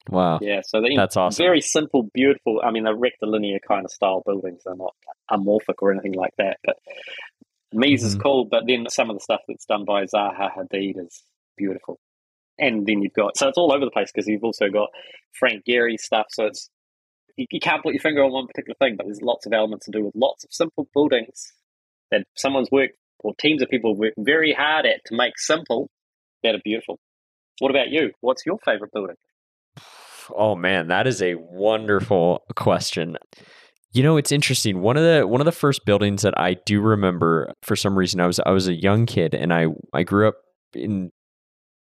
Wow. 0.08 0.40
Yeah, 0.42 0.62
so 0.64 0.80
they, 0.80 0.96
that's 0.96 1.16
awesome. 1.16 1.44
Very 1.44 1.60
simple, 1.60 2.10
beautiful. 2.12 2.60
I 2.64 2.72
mean, 2.72 2.84
they're 2.84 2.96
rectilinear 2.96 3.60
kind 3.66 3.84
of 3.84 3.92
style 3.92 4.22
buildings. 4.26 4.62
They're 4.64 4.74
not 4.74 4.94
amorphic 5.30 5.76
or 5.80 5.92
anything 5.92 6.14
like 6.14 6.32
that. 6.38 6.58
But 6.64 6.76
Mies 7.72 7.98
mm-hmm. 7.98 8.06
is 8.06 8.14
cool, 8.16 8.44
but 8.44 8.64
then 8.66 8.86
some 8.88 9.10
of 9.10 9.16
the 9.16 9.20
stuff 9.20 9.40
that's 9.46 9.64
done 9.64 9.84
by 9.84 10.04
Zaha 10.04 10.50
Hadid 10.56 10.98
is 10.98 11.22
beautiful. 11.56 12.00
And 12.58 12.84
then 12.86 13.00
you've 13.02 13.14
got, 13.14 13.36
so 13.36 13.48
it's 13.48 13.58
all 13.58 13.72
over 13.72 13.84
the 13.84 13.90
place 13.90 14.10
because 14.12 14.26
you've 14.26 14.44
also 14.44 14.68
got 14.68 14.88
Frank 15.32 15.64
Gehry 15.68 15.98
stuff. 15.98 16.26
So 16.30 16.46
it's, 16.46 16.68
you, 17.36 17.46
you 17.50 17.60
can't 17.60 17.82
put 17.82 17.94
your 17.94 18.02
finger 18.02 18.24
on 18.24 18.32
one 18.32 18.46
particular 18.46 18.76
thing, 18.78 18.96
but 18.96 19.06
there's 19.06 19.22
lots 19.22 19.46
of 19.46 19.52
elements 19.52 19.86
to 19.86 19.92
do 19.92 20.04
with 20.04 20.14
lots 20.16 20.44
of 20.44 20.52
simple 20.52 20.88
buildings 20.92 21.52
that 22.12 22.26
someone's 22.36 22.70
worked 22.70 22.94
or 23.20 23.34
teams 23.40 23.62
of 23.62 23.68
people 23.68 23.96
work 23.96 24.12
very 24.16 24.52
hard 24.52 24.86
at 24.86 25.00
to 25.06 25.16
make 25.16 25.38
simple 25.38 25.88
that 26.44 26.54
are 26.54 26.60
beautiful. 26.62 26.98
What 27.58 27.70
about 27.70 27.88
you? 27.88 28.12
What's 28.20 28.44
your 28.46 28.58
favorite 28.64 28.92
building? 28.92 29.16
Oh 30.36 30.54
man, 30.54 30.88
that 30.88 31.06
is 31.06 31.20
a 31.20 31.34
wonderful 31.34 32.44
question. 32.54 33.16
You 33.92 34.02
know, 34.02 34.16
it's 34.16 34.32
interesting. 34.32 34.80
One 34.80 34.96
of 34.96 35.02
the 35.02 35.26
one 35.26 35.40
of 35.40 35.44
the 35.44 35.52
first 35.52 35.84
buildings 35.84 36.22
that 36.22 36.38
I 36.38 36.54
do 36.64 36.80
remember 36.80 37.52
for 37.62 37.76
some 37.76 37.98
reason 37.98 38.20
I 38.20 38.26
was 38.26 38.40
I 38.40 38.50
was 38.50 38.68
a 38.68 38.74
young 38.74 39.06
kid 39.06 39.34
and 39.34 39.52
I 39.52 39.66
I 39.92 40.02
grew 40.02 40.28
up 40.28 40.36
in 40.74 41.10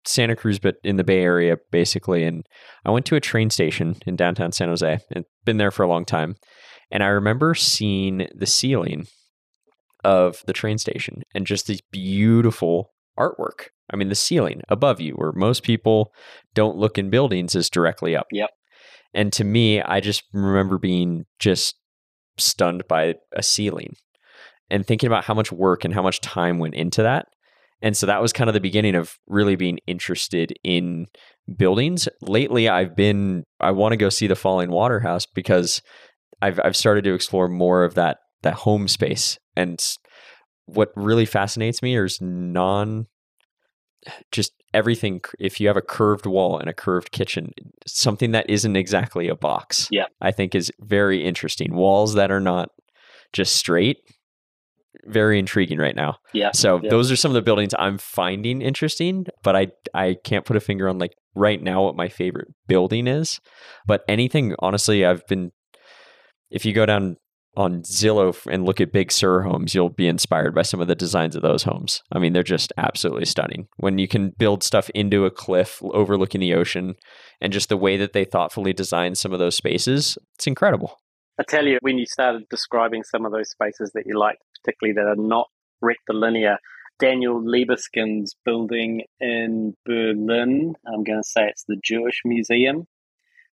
Santa 0.05 0.35
Cruz 0.35 0.59
but 0.59 0.75
in 0.83 0.97
the 0.97 1.03
Bay 1.03 1.21
Area 1.21 1.57
basically 1.71 2.23
and 2.23 2.45
I 2.85 2.91
went 2.91 3.05
to 3.07 3.15
a 3.15 3.21
train 3.21 3.49
station 3.49 3.95
in 4.05 4.15
downtown 4.15 4.51
San 4.51 4.67
Jose 4.67 4.99
and 5.11 5.25
been 5.45 5.57
there 5.57 5.71
for 5.71 5.83
a 5.83 5.87
long 5.87 6.05
time. 6.05 6.35
And 6.91 7.03
I 7.03 7.07
remember 7.07 7.55
seeing 7.55 8.27
the 8.35 8.45
ceiling 8.45 9.07
of 10.03 10.43
the 10.45 10.53
train 10.53 10.77
station 10.77 11.23
and 11.33 11.47
just 11.47 11.67
these 11.67 11.81
beautiful 11.91 12.91
artwork. 13.17 13.67
I 13.91 13.95
mean, 13.95 14.09
the 14.09 14.15
ceiling 14.15 14.61
above 14.69 14.99
you, 14.99 15.13
where 15.13 15.31
most 15.33 15.63
people 15.63 16.13
don't 16.53 16.77
look 16.77 16.97
in 16.97 17.09
buildings, 17.09 17.55
is 17.55 17.69
directly 17.69 18.15
up. 18.15 18.27
Yep. 18.31 18.49
And 19.13 19.31
to 19.33 19.43
me, 19.43 19.81
I 19.81 19.99
just 19.99 20.23
remember 20.33 20.77
being 20.77 21.25
just 21.39 21.75
stunned 22.37 22.83
by 22.87 23.15
a 23.33 23.43
ceiling 23.43 23.95
and 24.69 24.85
thinking 24.85 25.07
about 25.07 25.25
how 25.25 25.33
much 25.33 25.51
work 25.51 25.85
and 25.85 25.93
how 25.93 26.01
much 26.01 26.21
time 26.21 26.57
went 26.57 26.73
into 26.73 27.03
that. 27.03 27.27
And 27.81 27.95
so 27.97 28.05
that 28.05 28.21
was 28.21 28.33
kind 28.33 28.49
of 28.49 28.53
the 28.53 28.61
beginning 28.61 28.95
of 28.95 29.17
really 29.27 29.55
being 29.55 29.77
interested 29.85 30.53
in 30.63 31.07
buildings. 31.57 32.07
Lately, 32.21 32.69
I've 32.69 32.95
been 32.95 33.43
I 33.59 33.71
want 33.71 33.91
to 33.91 33.97
go 33.97 34.09
see 34.09 34.25
the 34.25 34.35
Falling 34.35 34.71
Water 34.71 35.01
House 35.01 35.25
because 35.25 35.81
I've 36.41 36.59
I've 36.63 36.77
started 36.77 37.03
to 37.03 37.13
explore 37.13 37.49
more 37.49 37.83
of 37.83 37.95
that 37.95 38.19
that 38.43 38.53
home 38.53 38.87
space. 38.87 39.39
And 39.55 39.79
what 40.65 40.91
really 40.95 41.25
fascinates 41.25 41.81
me 41.81 41.97
is 41.97 42.19
non 42.21 43.07
just 44.31 44.53
everything 44.73 45.21
if 45.39 45.61
you 45.61 45.67
have 45.67 45.77
a 45.77 45.81
curved 45.81 46.25
wall 46.25 46.57
and 46.57 46.69
a 46.69 46.73
curved 46.73 47.11
kitchen 47.11 47.51
something 47.87 48.31
that 48.31 48.49
isn't 48.49 48.75
exactly 48.75 49.29
a 49.29 49.35
box 49.35 49.87
yeah. 49.91 50.05
I 50.19 50.31
think 50.31 50.55
is 50.55 50.71
very 50.81 51.23
interesting. 51.23 51.73
Walls 51.73 52.15
that 52.15 52.31
are 52.31 52.41
not 52.41 52.69
just 53.31 53.55
straight 53.55 53.97
very 55.05 55.39
intriguing 55.39 55.77
right 55.77 55.95
now. 55.95 56.17
Yeah 56.33 56.51
so 56.53 56.79
yeah. 56.81 56.89
those 56.89 57.11
are 57.11 57.15
some 57.15 57.31
of 57.31 57.35
the 57.35 57.41
buildings 57.41 57.73
i'm 57.79 57.97
finding 57.97 58.61
interesting 58.61 59.25
but 59.43 59.55
i 59.55 59.67
i 59.93 60.15
can't 60.23 60.45
put 60.45 60.57
a 60.57 60.61
finger 60.61 60.87
on 60.87 60.97
like 60.99 61.13
right 61.35 61.61
now 61.61 61.83
what 61.83 61.95
my 61.95 62.09
favorite 62.09 62.49
building 62.67 63.07
is. 63.07 63.39
But 63.87 64.03
anything 64.07 64.55
honestly 64.59 65.05
i've 65.05 65.25
been 65.27 65.51
if 66.51 66.65
you 66.65 66.73
go 66.73 66.85
down 66.85 67.17
on 67.55 67.81
Zillow 67.83 68.35
and 68.51 68.65
look 68.65 68.81
at 68.81 68.91
Big 68.91 69.11
Sur 69.11 69.41
homes, 69.41 69.75
you'll 69.75 69.89
be 69.89 70.07
inspired 70.07 70.55
by 70.55 70.63
some 70.63 70.81
of 70.81 70.87
the 70.87 70.95
designs 70.95 71.35
of 71.35 71.41
those 71.41 71.63
homes. 71.63 72.01
I 72.11 72.19
mean, 72.19 72.33
they're 72.33 72.43
just 72.43 72.73
absolutely 72.77 73.25
stunning. 73.25 73.67
When 73.77 73.97
you 73.97 74.07
can 74.07 74.33
build 74.37 74.63
stuff 74.63 74.89
into 74.95 75.25
a 75.25 75.31
cliff 75.31 75.81
overlooking 75.83 76.41
the 76.41 76.53
ocean 76.53 76.95
and 77.41 77.53
just 77.53 77.69
the 77.69 77.77
way 77.77 77.97
that 77.97 78.13
they 78.13 78.25
thoughtfully 78.25 78.73
design 78.73 79.15
some 79.15 79.33
of 79.33 79.39
those 79.39 79.55
spaces, 79.55 80.17
it's 80.35 80.47
incredible. 80.47 80.97
I 81.39 81.43
tell 81.43 81.65
you, 81.65 81.79
when 81.81 81.97
you 81.97 82.05
started 82.05 82.43
describing 82.49 83.03
some 83.03 83.25
of 83.25 83.31
those 83.31 83.49
spaces 83.49 83.91
that 83.93 84.05
you 84.05 84.17
like, 84.17 84.37
particularly 84.63 84.93
that 84.93 85.07
are 85.07 85.15
not 85.15 85.47
rectilinear, 85.81 86.57
Daniel 86.99 87.41
Libeskind's 87.41 88.35
building 88.45 89.01
in 89.19 89.75
Berlin, 89.85 90.75
I'm 90.87 91.03
going 91.03 91.21
to 91.21 91.27
say 91.27 91.47
it's 91.47 91.65
the 91.67 91.77
Jewish 91.83 92.21
Museum. 92.23 92.85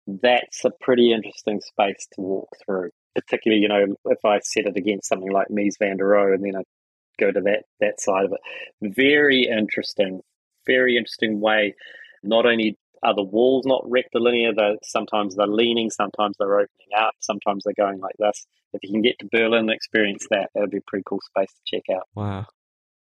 That's 0.06 0.64
a 0.64 0.70
pretty 0.80 1.12
interesting 1.12 1.60
space 1.60 2.06
to 2.14 2.20
walk 2.20 2.48
through 2.64 2.90
particularly, 3.16 3.62
you 3.62 3.68
know, 3.68 3.96
if 4.06 4.24
I 4.24 4.38
set 4.40 4.66
it 4.66 4.76
against 4.76 5.08
something 5.08 5.32
like 5.32 5.48
Mies 5.48 5.78
van 5.78 5.96
der 5.96 6.04
Rohe 6.04 6.34
and 6.34 6.44
then 6.44 6.56
I 6.56 6.62
go 7.18 7.32
to 7.32 7.40
that 7.40 7.64
that 7.80 8.00
side 8.00 8.26
of 8.26 8.32
it. 8.32 8.94
Very 8.94 9.48
interesting, 9.50 10.20
very 10.66 10.96
interesting 10.96 11.40
way. 11.40 11.74
Not 12.22 12.46
only 12.46 12.76
are 13.02 13.14
the 13.14 13.22
walls 13.22 13.64
not 13.66 13.82
rectilinear, 13.88 14.54
they 14.54 14.76
sometimes 14.82 15.36
they're 15.36 15.46
leaning, 15.46 15.90
sometimes 15.90 16.36
they're 16.38 16.54
opening 16.54 16.88
up, 16.96 17.14
sometimes 17.20 17.64
they're 17.64 17.84
going 17.86 18.00
like 18.00 18.16
this. 18.18 18.46
If 18.72 18.82
you 18.82 18.92
can 18.92 19.02
get 19.02 19.18
to 19.20 19.28
Berlin 19.30 19.60
and 19.60 19.70
experience 19.70 20.26
that, 20.30 20.50
that 20.54 20.60
would 20.60 20.70
be 20.70 20.78
a 20.78 20.86
pretty 20.86 21.04
cool 21.08 21.20
space 21.24 21.52
to 21.52 21.76
check 21.76 21.96
out. 21.96 22.04
Wow. 22.14 22.46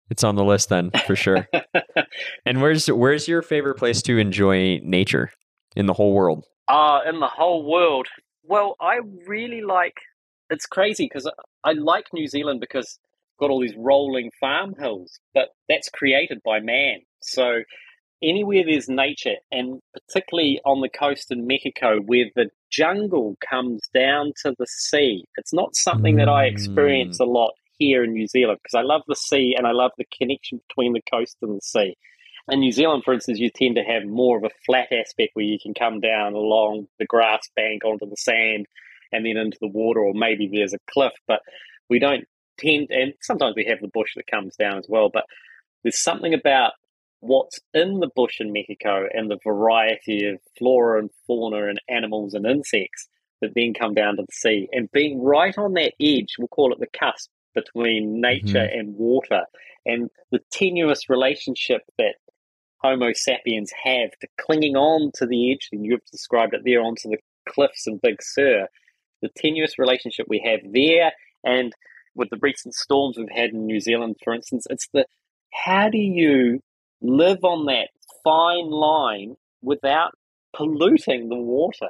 It's 0.10 0.26
on 0.26 0.36
the 0.36 0.44
list 0.44 0.70
then 0.70 0.92
for 1.08 1.16
sure. 1.16 1.48
and 2.46 2.62
where's 2.62 2.88
where's 2.88 3.28
your 3.28 3.42
favorite 3.42 3.76
place 3.76 4.02
to 4.04 4.18
enjoy 4.18 4.80
nature 4.84 5.32
in 5.76 5.86
the 5.86 5.94
whole 5.94 6.14
world? 6.14 6.46
Uh, 6.68 7.00
in 7.08 7.20
the 7.20 7.28
whole 7.28 7.70
world. 7.70 8.08
Well, 8.44 8.76
I 8.80 9.00
really 9.28 9.62
like. 9.62 9.98
It's 10.50 10.66
crazy 10.66 11.06
because 11.06 11.30
I 11.64 11.74
like 11.74 12.08
New 12.14 12.28
Zealand 12.28 12.60
because 12.60 12.86
it's 12.86 13.00
got 13.40 13.50
all 13.50 13.62
these 13.62 13.76
rolling 13.78 14.32
farm 14.40 14.76
hills, 14.78 15.20
but 15.34 15.50
that's 15.70 15.90
created 15.90 16.40
by 16.44 16.60
man. 16.60 17.00
So 17.22 17.62
anywhere 18.22 18.64
there's 18.66 18.90
nature, 18.90 19.36
and 19.52 19.80
particularly 19.94 20.60
on 20.66 20.82
the 20.82 20.90
coast 20.90 21.32
in 21.32 21.48
Mexico, 21.48 22.00
where 22.00 22.26
the 22.36 22.50
jungle 22.70 23.38
comes 23.48 23.82
down 23.94 24.34
to 24.44 24.54
the 24.58 24.68
sea, 24.68 25.26
it's 25.38 25.54
not 25.54 25.76
something 25.76 26.18
that 26.18 26.30
I 26.30 26.46
experience 26.46 27.20
mm. 27.20 27.26
a 27.26 27.30
lot 27.30 27.54
here 27.78 28.04
in 28.04 28.14
New 28.14 28.28
Zealand 28.28 28.60
because 28.64 28.78
I 28.78 28.84
love 28.84 29.02
the 29.08 29.16
sea 29.16 29.56
and 29.58 29.66
I 29.66 29.72
love 29.72 29.92
the 29.98 30.06
connection 30.18 30.62
between 30.68 30.94
the 30.94 31.02
coast 31.12 31.38
and 31.42 31.58
the 31.58 31.62
sea. 31.62 31.98
In 32.50 32.60
New 32.60 32.72
Zealand, 32.72 33.04
for 33.04 33.14
instance, 33.14 33.40
you 33.40 33.50
tend 33.50 33.76
to 33.76 33.84
have 33.84 34.06
more 34.06 34.38
of 34.38 34.44
a 34.44 34.50
flat 34.66 34.92
aspect 34.92 35.32
where 35.34 35.46
you 35.46 35.58
can 35.62 35.74
come 35.74 36.00
down 36.00 36.34
along 36.34 36.88
the 37.00 37.06
grass 37.06 37.42
bank 37.56 37.86
onto 37.86 38.10
the 38.10 38.18
sand 38.18 38.66
and 39.12 39.26
then 39.26 39.38
into 39.38 39.58
the 39.62 39.68
water, 39.68 40.00
or 40.00 40.14
maybe 40.14 40.50
there's 40.52 40.74
a 40.74 40.80
cliff, 40.92 41.14
but 41.28 41.42
we 41.90 42.00
don't 42.00 42.26
tend, 42.58 42.88
and 42.90 43.14
sometimes 43.22 43.56
we 43.56 43.66
have 43.66 43.80
the 43.82 43.90
bush 43.94 44.14
that 44.16 44.28
comes 44.28 44.56
down 44.56 44.78
as 44.78 44.86
well, 44.88 45.10
but 45.14 45.26
there's 45.84 46.02
something 46.02 46.34
about 46.34 46.72
what's 47.20 47.60
in 47.74 48.00
the 48.00 48.10
bush 48.16 48.40
in 48.40 48.52
Mexico 48.52 49.06
and 49.14 49.30
the 49.30 49.38
variety 49.44 50.28
of 50.28 50.40
flora 50.58 51.00
and 51.00 51.10
fauna 51.28 51.68
and 51.68 51.80
animals 51.90 52.34
and 52.34 52.46
insects 52.46 53.08
that 53.42 53.52
then 53.56 53.74
come 53.74 53.94
down 53.94 54.16
to 54.16 54.24
the 54.24 54.34
sea. 54.34 54.68
And 54.72 54.92
being 54.92 55.22
right 55.22 55.58
on 55.58 55.74
that 55.74 55.94
edge, 56.02 56.36
we'll 56.40 56.48
call 56.48 56.74
it 56.74 56.80
the 56.80 56.88
cusp 56.98 57.30
between 57.54 58.22
nature 58.22 58.60
mm-hmm. 58.60 58.80
and 58.80 58.96
water, 58.96 59.42
and 59.86 60.10
the 60.32 60.40
tenuous 60.52 61.10
relationship 61.10 61.82
that 61.98 62.16
Homo 62.82 63.14
sapiens 63.14 63.72
have 63.84 64.12
to 64.22 64.28
clinging 64.40 64.76
on 64.76 65.12
to 65.16 65.26
the 65.26 65.52
edge, 65.52 65.70
and 65.72 65.86
you've 65.86 66.06
described 66.12 66.54
it 66.54 66.62
there, 66.66 66.82
onto 66.82 67.10
the 67.10 67.18
cliffs 67.48 67.88
of 67.88 68.02
Big 68.02 68.22
Sur, 68.22 68.68
the 69.22 69.30
tenuous 69.36 69.78
relationship 69.78 70.26
we 70.28 70.42
have 70.46 70.60
there, 70.72 71.12
and 71.44 71.74
with 72.16 72.30
the 72.30 72.40
recent 72.42 72.74
storms 72.74 73.18
we've 73.18 73.30
had 73.30 73.52
in 73.52 73.66
New 73.66 73.80
Zealand, 73.80 74.16
for 74.24 74.34
instance, 74.34 74.66
it's 74.70 74.88
the 74.94 75.06
how 75.54 75.90
do 75.90 75.98
you 75.98 76.62
live 77.02 77.44
on 77.44 77.66
that 77.66 77.90
fine 78.24 78.70
line 78.70 79.36
without 79.62 80.12
polluting 80.56 81.30
the 81.30 81.36
water? 81.36 81.90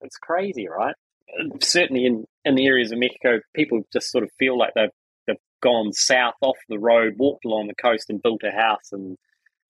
It's 0.00 0.16
crazy, 0.16 0.68
right? 0.68 0.94
Certainly 1.60 2.06
in, 2.06 2.24
in 2.44 2.54
the 2.54 2.66
areas 2.66 2.92
of 2.92 2.98
Mexico, 2.98 3.40
people 3.54 3.82
just 3.92 4.10
sort 4.10 4.24
of 4.24 4.30
feel 4.38 4.56
like 4.56 4.72
they've, 4.74 4.90
they've 5.26 5.36
gone 5.62 5.92
south 5.92 6.34
off 6.40 6.56
the 6.68 6.78
road, 6.78 7.14
walked 7.18 7.44
along 7.44 7.66
the 7.66 7.74
coast, 7.74 8.08
and 8.08 8.22
built 8.22 8.42
a 8.44 8.50
house 8.50 8.92
and 8.92 9.16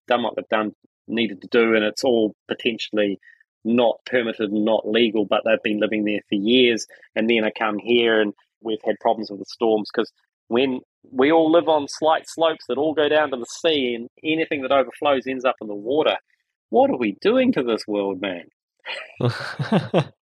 done 0.08 0.24
what 0.24 0.34
they've 0.34 0.48
done 0.48 0.72
needed 1.06 1.40
to 1.42 1.48
do, 1.48 1.74
and 1.74 1.84
it's 1.84 2.04
all 2.04 2.34
potentially 2.48 3.18
not 3.64 3.98
permitted 4.06 4.50
and 4.50 4.64
not 4.64 4.88
legal, 4.88 5.24
but 5.24 5.42
they've 5.44 5.62
been 5.62 5.80
living 5.80 6.04
there 6.04 6.20
for 6.28 6.34
years. 6.36 6.86
And 7.14 7.28
then 7.28 7.44
I 7.44 7.50
come 7.50 7.78
here 7.78 8.20
and 8.20 8.32
we've 8.60 8.82
had 8.84 8.96
problems 9.00 9.30
with 9.30 9.40
the 9.40 9.46
storms 9.46 9.88
because 9.92 10.12
when 10.48 10.80
we 11.10 11.30
all 11.30 11.50
live 11.50 11.68
on 11.68 11.86
slight 11.88 12.28
slopes 12.28 12.64
that 12.68 12.78
all 12.78 12.94
go 12.94 13.08
down 13.08 13.30
to 13.30 13.36
the 13.36 13.46
sea 13.46 13.94
and 13.94 14.08
anything 14.24 14.62
that 14.62 14.72
overflows 14.72 15.26
ends 15.26 15.44
up 15.44 15.56
in 15.60 15.68
the 15.68 15.74
water, 15.74 16.16
what 16.70 16.90
are 16.90 16.96
we 16.96 17.16
doing 17.20 17.52
to 17.52 17.62
this 17.62 17.86
world, 17.86 18.20
man? 18.20 18.44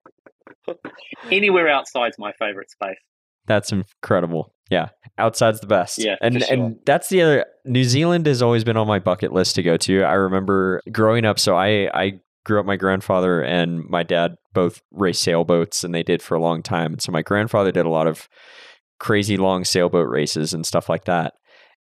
Anywhere 1.30 1.68
outside's 1.68 2.18
my 2.18 2.32
favorite 2.38 2.70
space. 2.70 2.98
That's 3.46 3.72
incredible. 3.72 4.52
Yeah, 4.70 4.88
outside's 5.18 5.60
the 5.60 5.66
best. 5.66 5.98
Yeah, 5.98 6.16
and 6.20 6.43
sure. 6.43 6.52
and 6.52 6.78
that's 6.84 7.09
the 7.09 7.22
other. 7.22 7.47
New 7.64 7.84
Zealand 7.84 8.26
has 8.26 8.43
always 8.43 8.64
been 8.64 8.76
on 8.76 8.86
my 8.86 8.98
bucket 8.98 9.32
list 9.32 9.55
to 9.56 9.62
go 9.62 9.76
to. 9.78 10.02
I 10.02 10.14
remember 10.14 10.80
growing 10.90 11.24
up. 11.24 11.38
So 11.38 11.56
I 11.56 11.88
I 11.94 12.20
grew 12.44 12.60
up. 12.60 12.66
My 12.66 12.76
grandfather 12.76 13.43
and 13.43 13.84
my 13.88 14.02
dad 14.02 14.36
both 14.55 14.82
raced 14.90 15.22
sailboats, 15.22 15.84
and 15.84 15.94
they 15.94 16.02
did 16.02 16.22
for 16.22 16.34
a 16.34 16.40
long 16.40 16.62
time. 16.62 16.94
And 16.94 17.02
so 17.02 17.12
my 17.12 17.22
grandfather 17.22 17.70
did 17.70 17.86
a 17.86 17.90
lot 17.90 18.06
of 18.06 18.28
crazy 18.98 19.36
long 19.36 19.64
sailboat 19.64 20.09
races 20.09 20.52
and 20.52 20.66
stuff 20.66 20.88
like 20.88 21.05
that. 21.05 21.34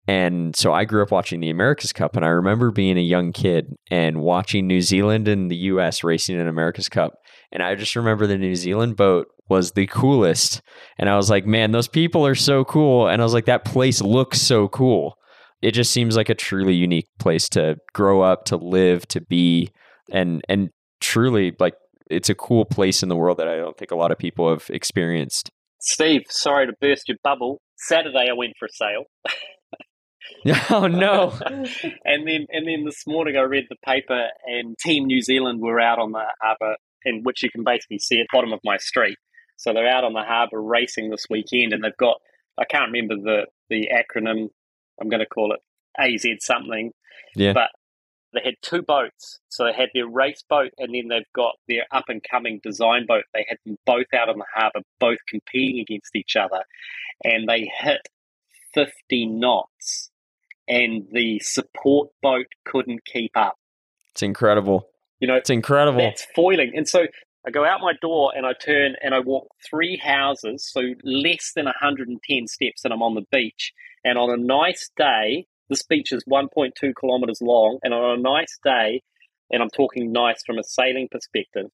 And 0.06 0.55
so 0.55 0.73
I 0.73 0.85
grew 0.85 1.02
up 1.02 1.11
watching 1.11 1.40
the 1.40 1.48
America's 1.48 1.93
Cup, 1.93 2.16
and 2.16 2.24
I 2.24 2.28
remember 2.28 2.70
being 2.70 2.98
a 2.98 3.02
young 3.02 3.32
kid 3.32 3.74
and 3.90 4.20
watching 4.20 4.66
New 4.66 4.82
Zealand 4.82 5.28
and 5.28 5.51
the 5.51 5.56
U.S. 5.56 6.05
racing 6.05 6.39
in 6.39 6.47
America's 6.47 6.90
Cup. 6.90 7.15
And 7.55 7.62
I 7.62 7.76
just 7.76 7.94
remember 7.94 8.26
the 8.26 8.36
New 8.36 8.56
Zealand 8.56 8.97
boat 8.97 9.28
was 9.48 9.72
the 9.72 9.86
coolest. 9.86 10.60
And 10.98 11.09
I 11.09 11.16
was 11.16 11.31
like, 11.31 11.47
man, 11.47 11.70
those 11.70 11.89
people 11.89 12.26
are 12.26 12.35
so 12.35 12.64
cool. 12.64 13.06
And 13.06 13.22
I 13.22 13.24
was 13.24 13.32
like, 13.32 13.47
that 13.47 13.64
place 13.64 14.02
looks 14.02 14.40
so 14.40 14.68
cool. 14.68 15.16
It 15.62 15.70
just 15.70 15.93
seems 15.93 16.16
like 16.16 16.28
a 16.28 16.35
truly 16.35 16.74
unique 16.74 17.09
place 17.18 17.48
to 17.51 17.76
grow 17.94 18.20
up, 18.20 18.44
to 18.47 18.56
live, 18.56 19.06
to 19.09 19.20
be, 19.22 19.70
and 20.12 20.43
and 20.48 20.68
truly 21.01 21.52
like 21.59 21.74
it's 22.10 22.28
a 22.28 22.35
cool 22.35 22.66
place 22.66 23.02
in 23.02 23.09
the 23.09 23.16
world 23.16 23.39
that 23.39 23.48
I 23.48 23.56
don't 23.56 23.76
think 23.78 23.90
a 23.90 23.97
lot 23.97 24.12
of 24.12 24.18
people 24.18 24.51
have 24.51 24.66
experienced. 24.68 25.51
Steve, 25.81 26.22
sorry 26.28 26.66
to 26.66 26.74
burst 26.81 27.09
your 27.09 27.16
bubble. 27.22 27.62
Saturday 27.76 28.26
I 28.31 28.35
went 28.35 28.55
for 28.59 28.66
a 28.66 28.68
sail. 28.70 29.05
oh 30.70 30.86
no! 30.86 31.32
and 31.47 32.26
then 32.26 32.47
and 32.51 32.68
then 32.68 32.85
this 32.85 33.06
morning 33.06 33.36
I 33.36 33.43
read 33.43 33.64
the 33.70 33.76
paper 33.85 34.28
and 34.47 34.76
Team 34.78 35.06
New 35.06 35.22
Zealand 35.22 35.60
were 35.62 35.81
out 35.81 35.98
on 35.98 36.12
the 36.12 36.24
harbour, 36.43 36.76
in 37.05 37.22
which 37.22 37.43
you 37.43 37.51
can 37.51 37.64
basically 37.64 37.98
see 37.98 38.20
at 38.20 38.26
the 38.31 38.36
bottom 38.36 38.52
of 38.52 38.60
my 38.64 38.76
street. 38.78 39.18
So 39.56 39.72
they're 39.72 39.89
out 39.89 40.05
on 40.05 40.12
the 40.12 40.22
harbour 40.22 40.60
racing 40.60 41.10
this 41.10 41.26
weekend, 41.31 41.72
and 41.72 41.82
they've 41.82 41.97
got 41.97 42.16
I 42.59 42.64
can't 42.64 42.93
remember 42.93 43.16
the 43.16 43.47
the 43.68 43.89
acronym. 43.93 44.48
I'm 45.01 45.09
going 45.09 45.20
to 45.20 45.26
call 45.26 45.55
it 45.55 45.60
AZ 45.98 46.24
something. 46.40 46.93
Yeah. 47.35 47.52
But 47.52 47.70
they 48.32 48.40
had 48.44 48.55
two 48.62 48.82
boats. 48.82 49.40
So 49.48 49.64
they 49.64 49.72
had 49.72 49.89
their 49.94 50.09
race 50.09 50.43
boat 50.48 50.72
and 50.78 50.94
then 50.94 51.09
they've 51.09 51.32
got 51.35 51.55
their 51.68 51.85
up 51.93 52.05
and 52.09 52.22
coming 52.28 52.60
design 52.62 53.06
boat. 53.06 53.24
They 53.32 53.47
had 53.48 53.59
them 53.64 53.76
both 53.86 54.06
out 54.14 54.28
on 54.28 54.39
the 54.39 54.44
harbour, 54.55 54.81
both 55.01 55.18
competing 55.28 55.81
against 55.81 56.14
each 56.14 56.36
other. 56.36 56.62
And 57.22 57.48
they 57.48 57.70
hit 57.81 58.09
50 58.74 59.26
knots 59.26 60.10
and 60.66 61.06
the 61.12 61.40
support 61.40 62.10
boat 62.22 62.47
couldn't 62.64 63.05
keep 63.05 63.32
up. 63.36 63.55
It's 64.12 64.22
incredible. 64.22 64.89
You 65.24 65.28
know, 65.28 65.36
it's 65.36 65.48
incredible. 65.48 66.01
That's 66.01 66.26
foiling. 66.36 66.72
And 66.74 66.86
so 66.86 67.06
I 67.46 67.51
go 67.51 67.64
out 67.64 67.80
my 67.80 67.94
door 68.02 68.34
and 68.36 68.44
I 68.44 68.52
turn 68.52 68.94
and 69.01 69.14
I 69.14 69.20
walk 69.20 69.46
three 69.70 69.96
houses, 69.96 70.68
so 70.70 70.82
less 71.02 71.52
than 71.56 71.64
110 71.64 72.46
steps, 72.46 72.84
and 72.84 72.92
I'm 72.92 73.01
on 73.01 73.14
the 73.14 73.24
beach. 73.32 73.72
And 74.05 74.18
on 74.18 74.28
a 74.28 74.36
nice 74.36 74.90
day, 74.98 75.46
this 75.70 75.82
beach 75.82 76.12
is 76.12 76.22
1.2 76.30 76.72
kilometers 77.01 77.38
long, 77.40 77.78
and 77.82 77.94
on 77.94 78.18
a 78.18 78.20
nice 78.20 78.59
day, 78.62 79.01
and 79.51 79.62
I'm 79.62 79.70
talking 79.70 80.12
nice 80.12 80.42
from 80.44 80.59
a 80.59 80.62
sailing 80.62 81.09
perspective, 81.10 81.70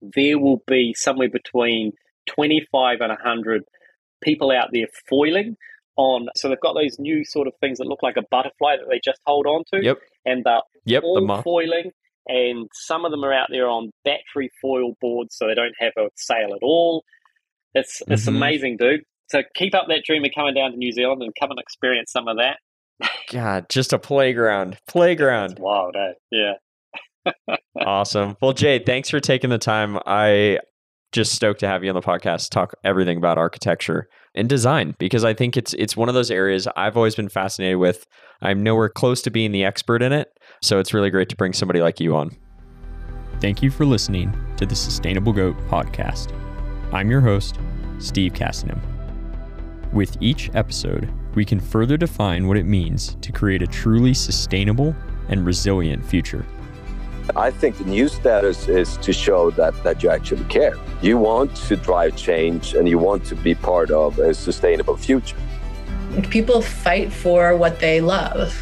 there 0.00 0.38
will 0.38 0.62
be 0.68 0.94
somewhere 0.96 1.30
between 1.30 1.94
25 2.28 3.00
and 3.00 3.08
100 3.08 3.64
people 4.22 4.52
out 4.52 4.68
there 4.72 4.86
foiling 5.08 5.56
on. 5.96 6.28
So 6.36 6.48
they've 6.48 6.60
got 6.60 6.74
those 6.74 7.00
new 7.00 7.24
sort 7.24 7.48
of 7.48 7.54
things 7.60 7.78
that 7.78 7.88
look 7.88 8.04
like 8.04 8.16
a 8.16 8.22
butterfly 8.30 8.76
that 8.76 8.86
they 8.88 9.00
just 9.04 9.18
hold 9.26 9.48
on 9.48 9.64
to. 9.72 9.82
Yep. 9.82 9.98
And 10.24 10.44
they're 10.44 10.60
yep, 10.84 11.02
all 11.02 11.26
the 11.26 11.42
foiling. 11.42 11.90
And 12.28 12.68
some 12.72 13.04
of 13.04 13.10
them 13.10 13.24
are 13.24 13.32
out 13.32 13.48
there 13.50 13.68
on 13.68 13.90
battery 14.04 14.50
foil 14.60 14.92
boards, 15.00 15.36
so 15.36 15.46
they 15.48 15.54
don't 15.54 15.74
have 15.78 15.92
a 15.98 16.08
sail 16.16 16.54
at 16.54 16.62
all. 16.62 17.04
It's 17.74 18.02
it's 18.08 18.24
Mhm. 18.26 18.36
amazing, 18.36 18.76
dude. 18.76 19.02
So 19.30 19.42
keep 19.54 19.74
up 19.74 19.86
that 19.88 20.04
dream 20.04 20.24
of 20.24 20.30
coming 20.34 20.54
down 20.54 20.72
to 20.72 20.76
New 20.76 20.92
Zealand 20.92 21.22
and 21.22 21.32
come 21.40 21.50
and 21.50 21.58
experience 21.58 22.12
some 22.12 22.28
of 22.28 22.36
that. 22.36 22.58
God, 23.30 23.66
just 23.70 23.92
a 23.92 23.98
playground. 23.98 24.76
Playground. 24.86 25.52
It's 25.52 25.60
wild, 25.60 25.96
eh? 25.96 26.12
Yeah. 26.30 27.56
awesome. 27.84 28.36
Well, 28.40 28.52
Jay, 28.52 28.78
thanks 28.78 29.08
for 29.10 29.20
taking 29.20 29.50
the 29.50 29.58
time. 29.58 29.98
I 30.06 30.58
just 31.12 31.32
stoked 31.34 31.60
to 31.60 31.68
have 31.68 31.84
you 31.84 31.90
on 31.90 31.94
the 31.94 32.00
podcast 32.00 32.50
talk 32.50 32.74
everything 32.84 33.16
about 33.18 33.38
architecture 33.38 34.08
and 34.34 34.48
design 34.48 34.94
because 34.98 35.24
I 35.24 35.34
think 35.34 35.56
it's 35.56 35.74
it's 35.74 35.96
one 35.96 36.08
of 36.08 36.14
those 36.14 36.30
areas 36.30 36.66
I've 36.76 36.96
always 36.96 37.14
been 37.14 37.28
fascinated 37.28 37.78
with. 37.78 38.06
I'm 38.40 38.62
nowhere 38.62 38.88
close 38.88 39.20
to 39.22 39.30
being 39.30 39.52
the 39.52 39.64
expert 39.64 40.02
in 40.02 40.12
it, 40.12 40.28
so 40.62 40.78
it's 40.78 40.94
really 40.94 41.10
great 41.10 41.28
to 41.28 41.36
bring 41.36 41.52
somebody 41.52 41.80
like 41.80 42.00
you 42.00 42.16
on. 42.16 42.34
Thank 43.40 43.62
you 43.62 43.70
for 43.70 43.84
listening 43.84 44.32
to 44.56 44.64
the 44.64 44.76
Sustainable 44.76 45.32
Goat 45.32 45.56
podcast. 45.68 46.32
I'm 46.92 47.10
your 47.10 47.20
host, 47.20 47.58
Steve 47.98 48.32
Cassingham. 48.32 48.80
With 49.92 50.16
each 50.20 50.50
episode, 50.54 51.12
we 51.34 51.44
can 51.44 51.58
further 51.58 51.96
define 51.96 52.46
what 52.46 52.56
it 52.56 52.64
means 52.64 53.16
to 53.22 53.32
create 53.32 53.60
a 53.60 53.66
truly 53.66 54.14
sustainable 54.14 54.94
and 55.28 55.44
resilient 55.44 56.06
future. 56.06 56.46
I 57.34 57.50
think 57.50 57.78
the 57.78 57.84
new 57.84 58.06
status 58.06 58.68
is 58.68 58.96
to 58.98 59.12
show 59.12 59.50
that, 59.52 59.82
that 59.82 60.02
you 60.02 60.10
actually 60.10 60.44
care. 60.44 60.76
You 61.02 61.18
want 61.18 61.56
to 61.56 61.76
drive 61.76 62.16
change 62.16 62.74
and 62.74 62.88
you 62.88 62.98
want 62.98 63.24
to 63.26 63.34
be 63.34 63.56
part 63.56 63.90
of 63.90 64.18
a 64.20 64.32
sustainable 64.32 64.96
future. 64.96 65.36
People 66.30 66.62
fight 66.62 67.12
for 67.12 67.56
what 67.56 67.80
they 67.80 68.00
love. 68.00 68.54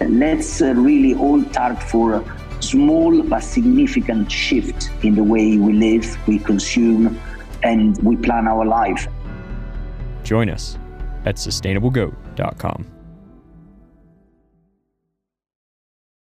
Let's 0.00 0.60
uh, 0.60 0.74
really 0.74 1.14
all 1.14 1.42
start 1.44 1.82
for 1.82 2.14
a 2.14 2.62
small 2.62 3.22
but 3.22 3.40
significant 3.40 4.30
shift 4.30 4.90
in 5.02 5.14
the 5.14 5.24
way 5.24 5.56
we 5.56 5.72
live, 5.72 6.16
we 6.26 6.38
consume, 6.38 7.18
and 7.62 7.96
we 8.02 8.16
plan 8.16 8.46
our 8.46 8.64
life. 8.64 9.08
Join 10.22 10.50
us 10.50 10.78
at 11.24 11.36
sustainablegoat.com. 11.36 12.95